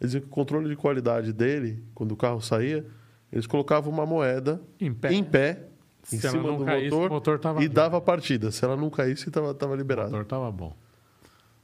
diziam 0.00 0.20
que 0.20 0.28
o 0.28 0.30
controle 0.30 0.68
de 0.68 0.76
qualidade 0.76 1.32
dele, 1.32 1.82
quando 1.96 2.12
o 2.12 2.16
carro 2.16 2.40
saía, 2.40 2.86
eles 3.32 3.44
colocavam 3.44 3.92
uma 3.92 4.06
moeda 4.06 4.62
Em 4.80 4.94
pé. 4.94 5.12
em 5.12 5.24
pé, 5.24 5.66
em 6.12 6.18
Se 6.20 6.26
ela 6.28 6.36
cima 6.36 6.48
não 6.52 6.58
do 6.58 6.64
caísse, 6.64 6.90
motor, 6.94 7.10
o 7.10 7.14
motor 7.14 7.40
e 7.60 7.68
dava 7.68 7.96
a 7.96 8.00
partida. 8.00 8.52
Se 8.52 8.64
ela 8.64 8.76
não 8.76 8.88
caísse, 8.88 9.28
estava 9.28 9.52
tava 9.52 9.72
O 9.72 9.76
liberado. 9.76 10.10
motor 10.10 10.22
estava 10.22 10.52
bom. 10.52 10.76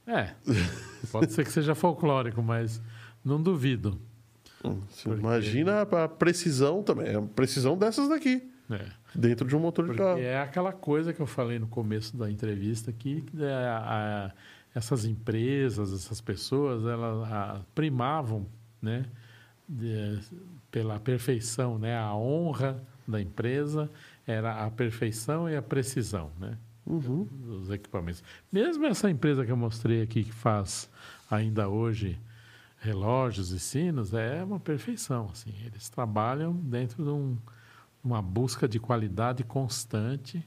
É, 0.05 0.31
pode 1.09 1.31
ser 1.31 1.45
que 1.45 1.51
seja 1.53 1.73
folclórico, 1.73 2.43
mas 2.43 2.81
não 3.23 3.41
duvido. 3.41 3.97
Você 4.89 5.09
Porque- 5.09 5.19
Imagina 5.21 5.81
a 5.81 6.07
precisão 6.07 6.83
também, 6.83 7.15
a 7.15 7.21
precisão 7.21 7.77
dessas 7.77 8.07
daqui, 8.09 8.49
É. 8.69 8.85
dentro 9.15 9.47
de 9.47 9.55
um 9.55 9.59
motor 9.59 9.85
de 9.85 9.91
Porque 9.91 10.03
carro. 10.03 10.19
é 10.19 10.39
aquela 10.41 10.71
coisa 10.71 11.11
que 11.13 11.19
eu 11.19 11.25
falei 11.27 11.57
no 11.59 11.67
começo 11.67 12.15
da 12.15 12.29
entrevista 12.29 12.91
aqui, 12.91 13.21
que 13.21 13.43
é, 13.43 13.51
a- 13.51 14.31
essas 14.73 15.03
empresas, 15.05 15.91
essas 15.93 16.21
pessoas, 16.21 16.85
elas 16.85 17.29
a, 17.31 17.61
primavam, 17.75 18.45
né, 18.81 19.05
de- 19.67 20.19
pela 20.69 20.99
perfeição, 20.99 21.77
né, 21.77 21.97
a 21.97 22.15
honra 22.15 22.81
da 23.07 23.19
empresa 23.21 23.89
era 24.25 24.63
a 24.65 24.71
perfeição 24.71 25.49
e 25.49 25.55
a 25.55 25.61
precisão, 25.61 26.31
né, 26.39 26.57
Uhum. 26.85 27.27
dos 27.45 27.69
equipamentos. 27.69 28.23
Mesmo 28.51 28.85
essa 28.85 29.09
empresa 29.09 29.45
que 29.45 29.51
eu 29.51 29.57
mostrei 29.57 30.01
aqui 30.01 30.23
que 30.23 30.31
faz 30.31 30.89
ainda 31.29 31.67
hoje 31.67 32.17
relógios 32.81 33.51
e 33.51 33.59
sinos 33.59 34.13
é 34.13 34.43
uma 34.43 34.59
perfeição. 34.59 35.29
Assim. 35.31 35.53
Eles 35.65 35.87
trabalham 35.87 36.51
dentro 36.51 37.03
de 37.03 37.09
um, 37.09 37.37
uma 38.03 38.21
busca 38.21 38.67
de 38.67 38.79
qualidade 38.79 39.43
constante. 39.43 40.45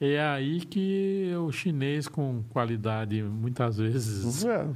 É 0.00 0.20
aí 0.20 0.60
que 0.60 1.30
o 1.38 1.52
chinês 1.52 2.08
com 2.08 2.42
qualidade 2.50 3.22
muitas 3.22 3.76
vezes. 3.76 4.44
É. 4.44 4.66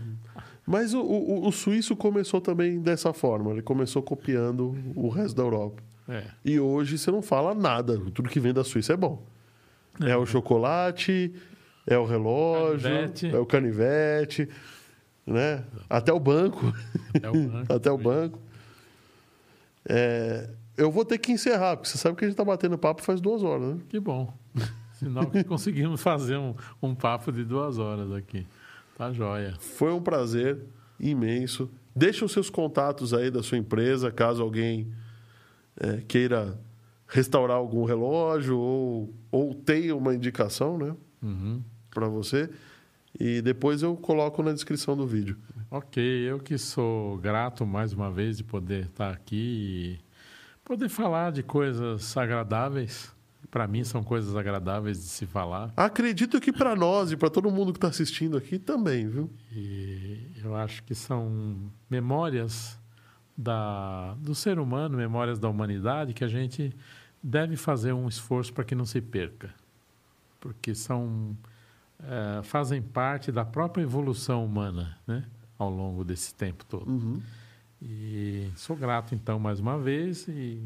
Mas 0.66 0.94
o, 0.94 1.00
o, 1.00 1.48
o 1.48 1.52
suíço 1.52 1.96
começou 1.96 2.40
também 2.40 2.78
dessa 2.78 3.12
forma. 3.12 3.50
Ele 3.50 3.62
começou 3.62 4.02
copiando 4.02 4.76
o 4.94 5.08
resto 5.08 5.36
da 5.36 5.42
Europa. 5.42 5.82
É. 6.08 6.24
E 6.44 6.60
hoje 6.60 6.98
você 6.98 7.10
não 7.10 7.22
fala 7.22 7.54
nada. 7.54 7.98
Tudo 8.12 8.28
que 8.28 8.40
vem 8.40 8.52
da 8.52 8.64
Suíça 8.64 8.92
é 8.92 8.96
bom. 8.96 9.22
É, 10.00 10.16
o 10.16 10.24
chocolate, 10.24 11.32
é 11.86 11.98
o 11.98 12.04
relógio, 12.04 12.88
Canivete. 12.88 13.26
é 13.28 13.38
o 13.38 13.46
canivete, 13.46 14.48
né? 15.32 15.64
Até 15.88 16.12
o 16.12 16.20
banco. 16.20 16.72
É 17.22 17.28
o 17.28 17.48
banco. 17.48 17.72
Até 17.72 17.90
o 17.90 17.98
banco. 17.98 18.38
É, 19.88 20.50
eu 20.76 20.90
vou 20.90 21.04
ter 21.04 21.18
que 21.18 21.32
encerrar, 21.32 21.76
porque 21.76 21.88
você 21.88 21.98
sabe 21.98 22.16
que 22.16 22.24
a 22.24 22.28
gente 22.28 22.34
está 22.34 22.44
batendo 22.44 22.76
papo 22.76 23.02
faz 23.02 23.20
duas 23.20 23.42
horas, 23.42 23.74
né? 23.74 23.80
Que 23.88 24.00
bom. 24.00 24.32
Sinal 24.94 25.26
que 25.30 25.42
conseguimos 25.44 26.02
fazer 26.02 26.36
um, 26.36 26.54
um 26.82 26.94
papo 26.94 27.32
de 27.32 27.44
duas 27.44 27.78
horas 27.78 28.12
aqui. 28.12 28.46
Tá 28.96 29.12
joia. 29.12 29.54
Foi 29.58 29.92
um 29.92 30.02
prazer 30.02 30.58
imenso. 30.98 31.70
Deixa 31.96 32.24
os 32.24 32.32
seus 32.32 32.50
contatos 32.50 33.14
aí 33.14 33.30
da 33.30 33.42
sua 33.42 33.56
empresa, 33.56 34.10
caso 34.10 34.42
alguém 34.42 34.92
é, 35.76 36.02
queira 36.06 36.58
restaurar 37.08 37.56
algum 37.56 37.84
relógio 37.84 38.58
ou, 38.58 39.14
ou 39.30 39.54
tenha 39.54 39.96
uma 39.96 40.14
indicação, 40.14 40.76
né? 40.78 40.94
Uhum. 41.22 41.62
Para 41.90 42.06
você. 42.06 42.50
E 43.18 43.42
depois 43.42 43.82
eu 43.82 43.96
coloco 43.96 44.42
na 44.42 44.52
descrição 44.52 44.96
do 44.96 45.06
vídeo. 45.06 45.36
Ok, 45.70 46.02
eu 46.02 46.38
que 46.38 46.58
sou 46.58 47.16
grato 47.18 47.66
mais 47.66 47.92
uma 47.92 48.10
vez 48.10 48.36
de 48.36 48.44
poder 48.44 48.86
estar 48.86 49.10
aqui 49.10 49.36
e 49.36 49.98
poder 50.64 50.88
falar 50.88 51.32
de 51.32 51.42
coisas 51.42 52.16
agradáveis. 52.16 53.12
Para 53.50 53.66
mim 53.66 53.82
são 53.82 54.02
coisas 54.02 54.36
agradáveis 54.36 54.98
de 54.98 55.08
se 55.08 55.26
falar. 55.26 55.72
Acredito 55.76 56.40
que 56.40 56.52
para 56.52 56.76
nós 56.76 57.10
e 57.10 57.16
para 57.16 57.28
todo 57.28 57.50
mundo 57.50 57.72
que 57.72 57.78
está 57.78 57.88
assistindo 57.88 58.36
aqui 58.36 58.58
também, 58.58 59.08
viu? 59.08 59.30
E 59.52 60.28
eu 60.42 60.54
acho 60.54 60.82
que 60.84 60.94
são 60.94 61.70
memórias 61.88 62.78
da, 63.36 64.14
do 64.14 64.34
ser 64.34 64.58
humano, 64.58 64.96
memórias 64.96 65.38
da 65.38 65.48
humanidade, 65.48 66.14
que 66.14 66.22
a 66.22 66.28
gente 66.28 66.74
deve 67.22 67.56
fazer 67.56 67.92
um 67.92 68.08
esforço 68.08 68.52
para 68.52 68.64
que 68.64 68.74
não 68.74 68.84
se 68.84 69.00
perca. 69.00 69.52
Porque 70.38 70.74
são, 70.74 71.36
eh, 72.02 72.42
fazem 72.42 72.80
parte 72.80 73.30
da 73.30 73.44
própria 73.44 73.82
evolução 73.82 74.44
humana 74.44 74.98
né? 75.06 75.24
ao 75.58 75.70
longo 75.70 76.04
desse 76.04 76.34
tempo 76.34 76.64
todo. 76.64 76.90
Uhum. 76.90 77.22
E 77.82 78.50
sou 78.56 78.76
grato, 78.76 79.14
então, 79.14 79.38
mais 79.38 79.60
uma 79.60 79.78
vez 79.78 80.28
e 80.28 80.62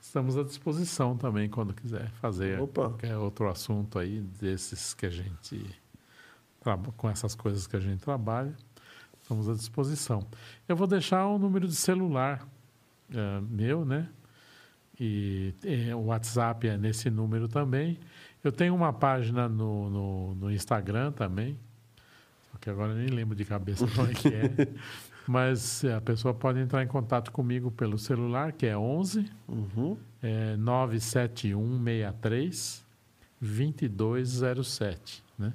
estamos 0.00 0.36
à 0.36 0.42
disposição 0.42 1.16
também 1.16 1.48
quando 1.48 1.74
quiser 1.74 2.10
fazer 2.12 2.60
Opa. 2.60 2.88
qualquer 2.88 3.16
outro 3.16 3.48
assunto 3.48 3.98
aí 3.98 4.20
desses 4.20 4.94
que 4.94 5.06
a 5.06 5.10
gente 5.10 5.64
com 6.96 7.10
essas 7.10 7.34
coisas 7.34 7.66
que 7.66 7.76
a 7.76 7.80
gente 7.80 8.00
trabalha, 8.00 8.54
estamos 9.22 9.48
à 9.48 9.52
disposição. 9.52 10.26
Eu 10.66 10.74
vou 10.74 10.86
deixar 10.86 11.26
um 11.28 11.38
número 11.38 11.68
de 11.68 11.74
celular 11.74 12.46
eh, 13.12 13.40
meu, 13.48 13.84
né? 13.84 14.08
E 14.98 15.54
eh, 15.62 15.94
o 15.94 16.06
WhatsApp 16.06 16.66
é 16.66 16.78
nesse 16.78 17.10
número 17.10 17.48
também. 17.48 17.98
Eu 18.44 18.52
tenho 18.52 18.72
uma 18.74 18.92
página 18.92 19.48
no, 19.48 19.88
no, 19.88 20.34
no 20.34 20.52
Instagram 20.52 21.12
também, 21.12 21.56
só 22.52 22.58
que 22.58 22.68
agora 22.68 22.92
eu 22.92 22.96
nem 22.96 23.06
lembro 23.08 23.34
de 23.34 23.42
cabeça 23.44 23.86
como 23.88 24.08
é 24.08 24.12
que 24.12 24.28
é. 24.28 24.50
Mas 25.26 25.82
eh, 25.82 25.94
a 25.94 26.00
pessoa 26.02 26.34
pode 26.34 26.58
entrar 26.58 26.82
em 26.82 26.86
contato 26.86 27.32
comigo 27.32 27.70
pelo 27.70 27.98
celular, 27.98 28.52
que 28.52 28.66
é 28.66 28.76
11 28.76 29.24
Uhum. 29.48 29.96
é 30.22 30.54
97163 30.58 32.84
2207, 33.40 35.24
né? 35.38 35.54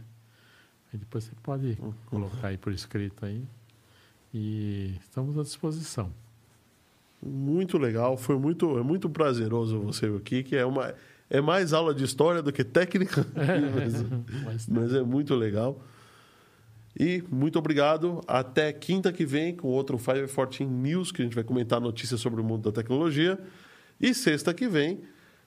Aí 0.91 0.97
depois 0.97 1.25
você 1.25 1.33
pode 1.43 1.77
colocar 2.07 2.47
aí 2.47 2.57
por 2.57 2.73
escrito 2.73 3.23
aí. 3.23 3.43
E 4.33 4.95
estamos 4.99 5.37
à 5.37 5.43
disposição. 5.43 6.11
Muito 7.21 7.77
legal, 7.77 8.17
foi 8.17 8.39
muito, 8.39 8.79
é 8.79 8.83
muito 8.83 9.07
prazeroso 9.09 9.79
você 9.79 10.07
aqui, 10.07 10.41
que 10.41 10.55
é 10.55 10.65
uma 10.65 10.95
é 11.29 11.39
mais 11.41 11.73
aula 11.73 11.93
de 11.93 12.03
história 12.03 12.41
do 12.41 12.51
que 12.51 12.63
técnica, 12.63 13.25
mas, 13.75 14.03
Mas 14.43 14.67
mas 14.67 14.93
é 14.93 15.03
muito 15.03 15.35
legal. 15.35 15.81
E 16.99 17.23
muito 17.29 17.57
obrigado. 17.59 18.21
Até 18.27 18.73
quinta 18.73 19.11
que 19.13 19.25
vem 19.25 19.55
com 19.55 19.67
outro 19.67 19.97
514 19.97 20.65
News, 20.65 21.11
que 21.11 21.21
a 21.21 21.25
gente 21.25 21.35
vai 21.35 21.43
comentar 21.43 21.79
notícias 21.79 22.19
sobre 22.19 22.41
o 22.41 22.43
mundo 22.43 22.71
da 22.71 22.81
tecnologia. 22.81 23.39
E 24.01 24.13
sexta 24.13 24.53
que 24.53 24.67
vem 24.67 25.01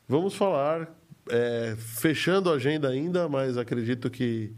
vamos 0.08 0.34
falar, 0.34 0.94
é, 1.28 1.74
fechando 1.76 2.50
a 2.50 2.54
agenda 2.54 2.88
ainda, 2.88 3.28
mas 3.28 3.56
acredito 3.56 4.10
que 4.10 4.52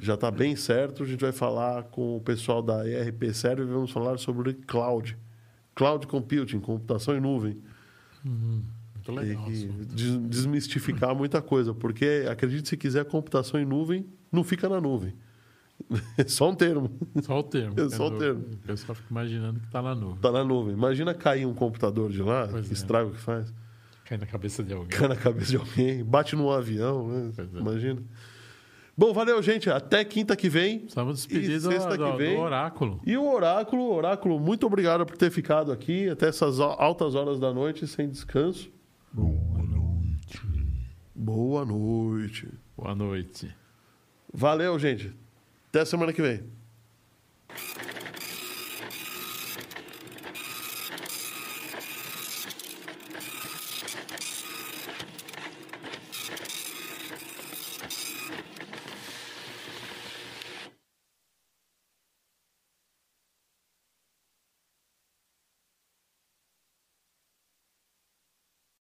já 0.00 0.14
está 0.14 0.30
bem 0.30 0.56
certo. 0.56 1.02
A 1.02 1.06
gente 1.06 1.20
vai 1.20 1.32
falar 1.32 1.84
com 1.84 2.16
o 2.16 2.20
pessoal 2.20 2.62
da 2.62 2.88
ERP 2.88 3.32
Serve 3.32 3.62
e 3.62 3.66
vamos 3.66 3.90
falar 3.90 4.18
sobre 4.18 4.54
cloud. 4.54 5.16
Cloud 5.74 6.06
computing, 6.06 6.60
computação 6.60 7.16
em 7.16 7.20
nuvem. 7.20 7.60
Muito 9.12 9.26
legal. 9.28 9.46
Des- 9.48 10.18
desmistificar 10.28 11.14
muita 11.14 11.40
coisa, 11.42 11.72
porque 11.74 12.24
acredite 12.30 12.68
se 12.68 12.76
quiser, 12.76 13.04
computação 13.04 13.60
em 13.60 13.64
nuvem 13.64 14.06
não 14.30 14.42
fica 14.44 14.68
na 14.68 14.80
nuvem. 14.80 15.14
É 16.16 16.24
só 16.28 16.50
um 16.50 16.54
termo. 16.54 16.90
Só 17.22 17.38
o 17.38 17.42
termo. 17.42 17.74
É 17.80 17.88
só 17.88 18.06
o 18.06 18.18
termo. 18.18 18.40
O 18.52 18.56
pessoal 18.66 18.94
fica 18.94 19.08
imaginando 19.10 19.60
que 19.60 19.66
está 19.66 19.82
na 19.82 19.94
nuvem. 19.94 20.18
Tá 20.20 20.30
na 20.32 20.44
nuvem. 20.44 20.72
Imagina 20.74 21.12
cair 21.14 21.46
um 21.46 21.54
computador 21.54 22.10
de 22.10 22.22
lá, 22.22 22.46
Pois 22.50 22.66
que 22.66 22.70
é. 22.72 22.74
estrago 22.74 23.10
que 23.10 23.20
faz. 23.20 23.52
Cai 24.04 24.18
na 24.18 24.26
cabeça 24.26 24.62
de 24.62 24.72
alguém. 24.72 24.88
Cai 24.98 25.08
na 25.08 25.16
cabeça 25.16 25.50
de 25.50 25.56
alguém, 25.56 26.04
bate 26.04 26.36
num 26.36 26.50
avião, 26.50 27.08
né? 27.08 27.32
É. 27.38 27.58
Imagina. 27.58 28.02
Bom, 28.96 29.12
valeu, 29.12 29.42
gente. 29.42 29.68
Até 29.68 30.04
quinta 30.04 30.36
que 30.36 30.48
vem. 30.48 30.84
Estamos 30.86 31.16
despedidos 31.16 31.64
sexta 31.64 31.96
do, 31.96 32.12
que 32.12 32.16
vem? 32.18 32.36
do 32.36 32.42
oráculo. 32.42 33.00
E 33.04 33.16
o 33.16 33.24
Oráculo, 33.28 33.92
Oráculo, 33.92 34.38
muito 34.38 34.64
obrigado 34.66 35.04
por 35.04 35.16
ter 35.16 35.30
ficado 35.32 35.72
aqui 35.72 36.08
até 36.08 36.28
essas 36.28 36.60
al- 36.60 36.80
altas 36.80 37.14
horas 37.16 37.40
da 37.40 37.52
noite 37.52 37.86
sem 37.88 38.08
descanso. 38.08 38.70
Boa 39.14 39.62
noite. 39.62 40.40
Boa 41.14 41.64
noite. 41.64 42.48
Boa 42.76 42.94
noite. 42.96 43.56
Valeu, 44.32 44.76
gente. 44.76 45.14
Até 45.68 45.84
semana 45.84 46.12
que 46.12 46.20
vem. 46.20 46.42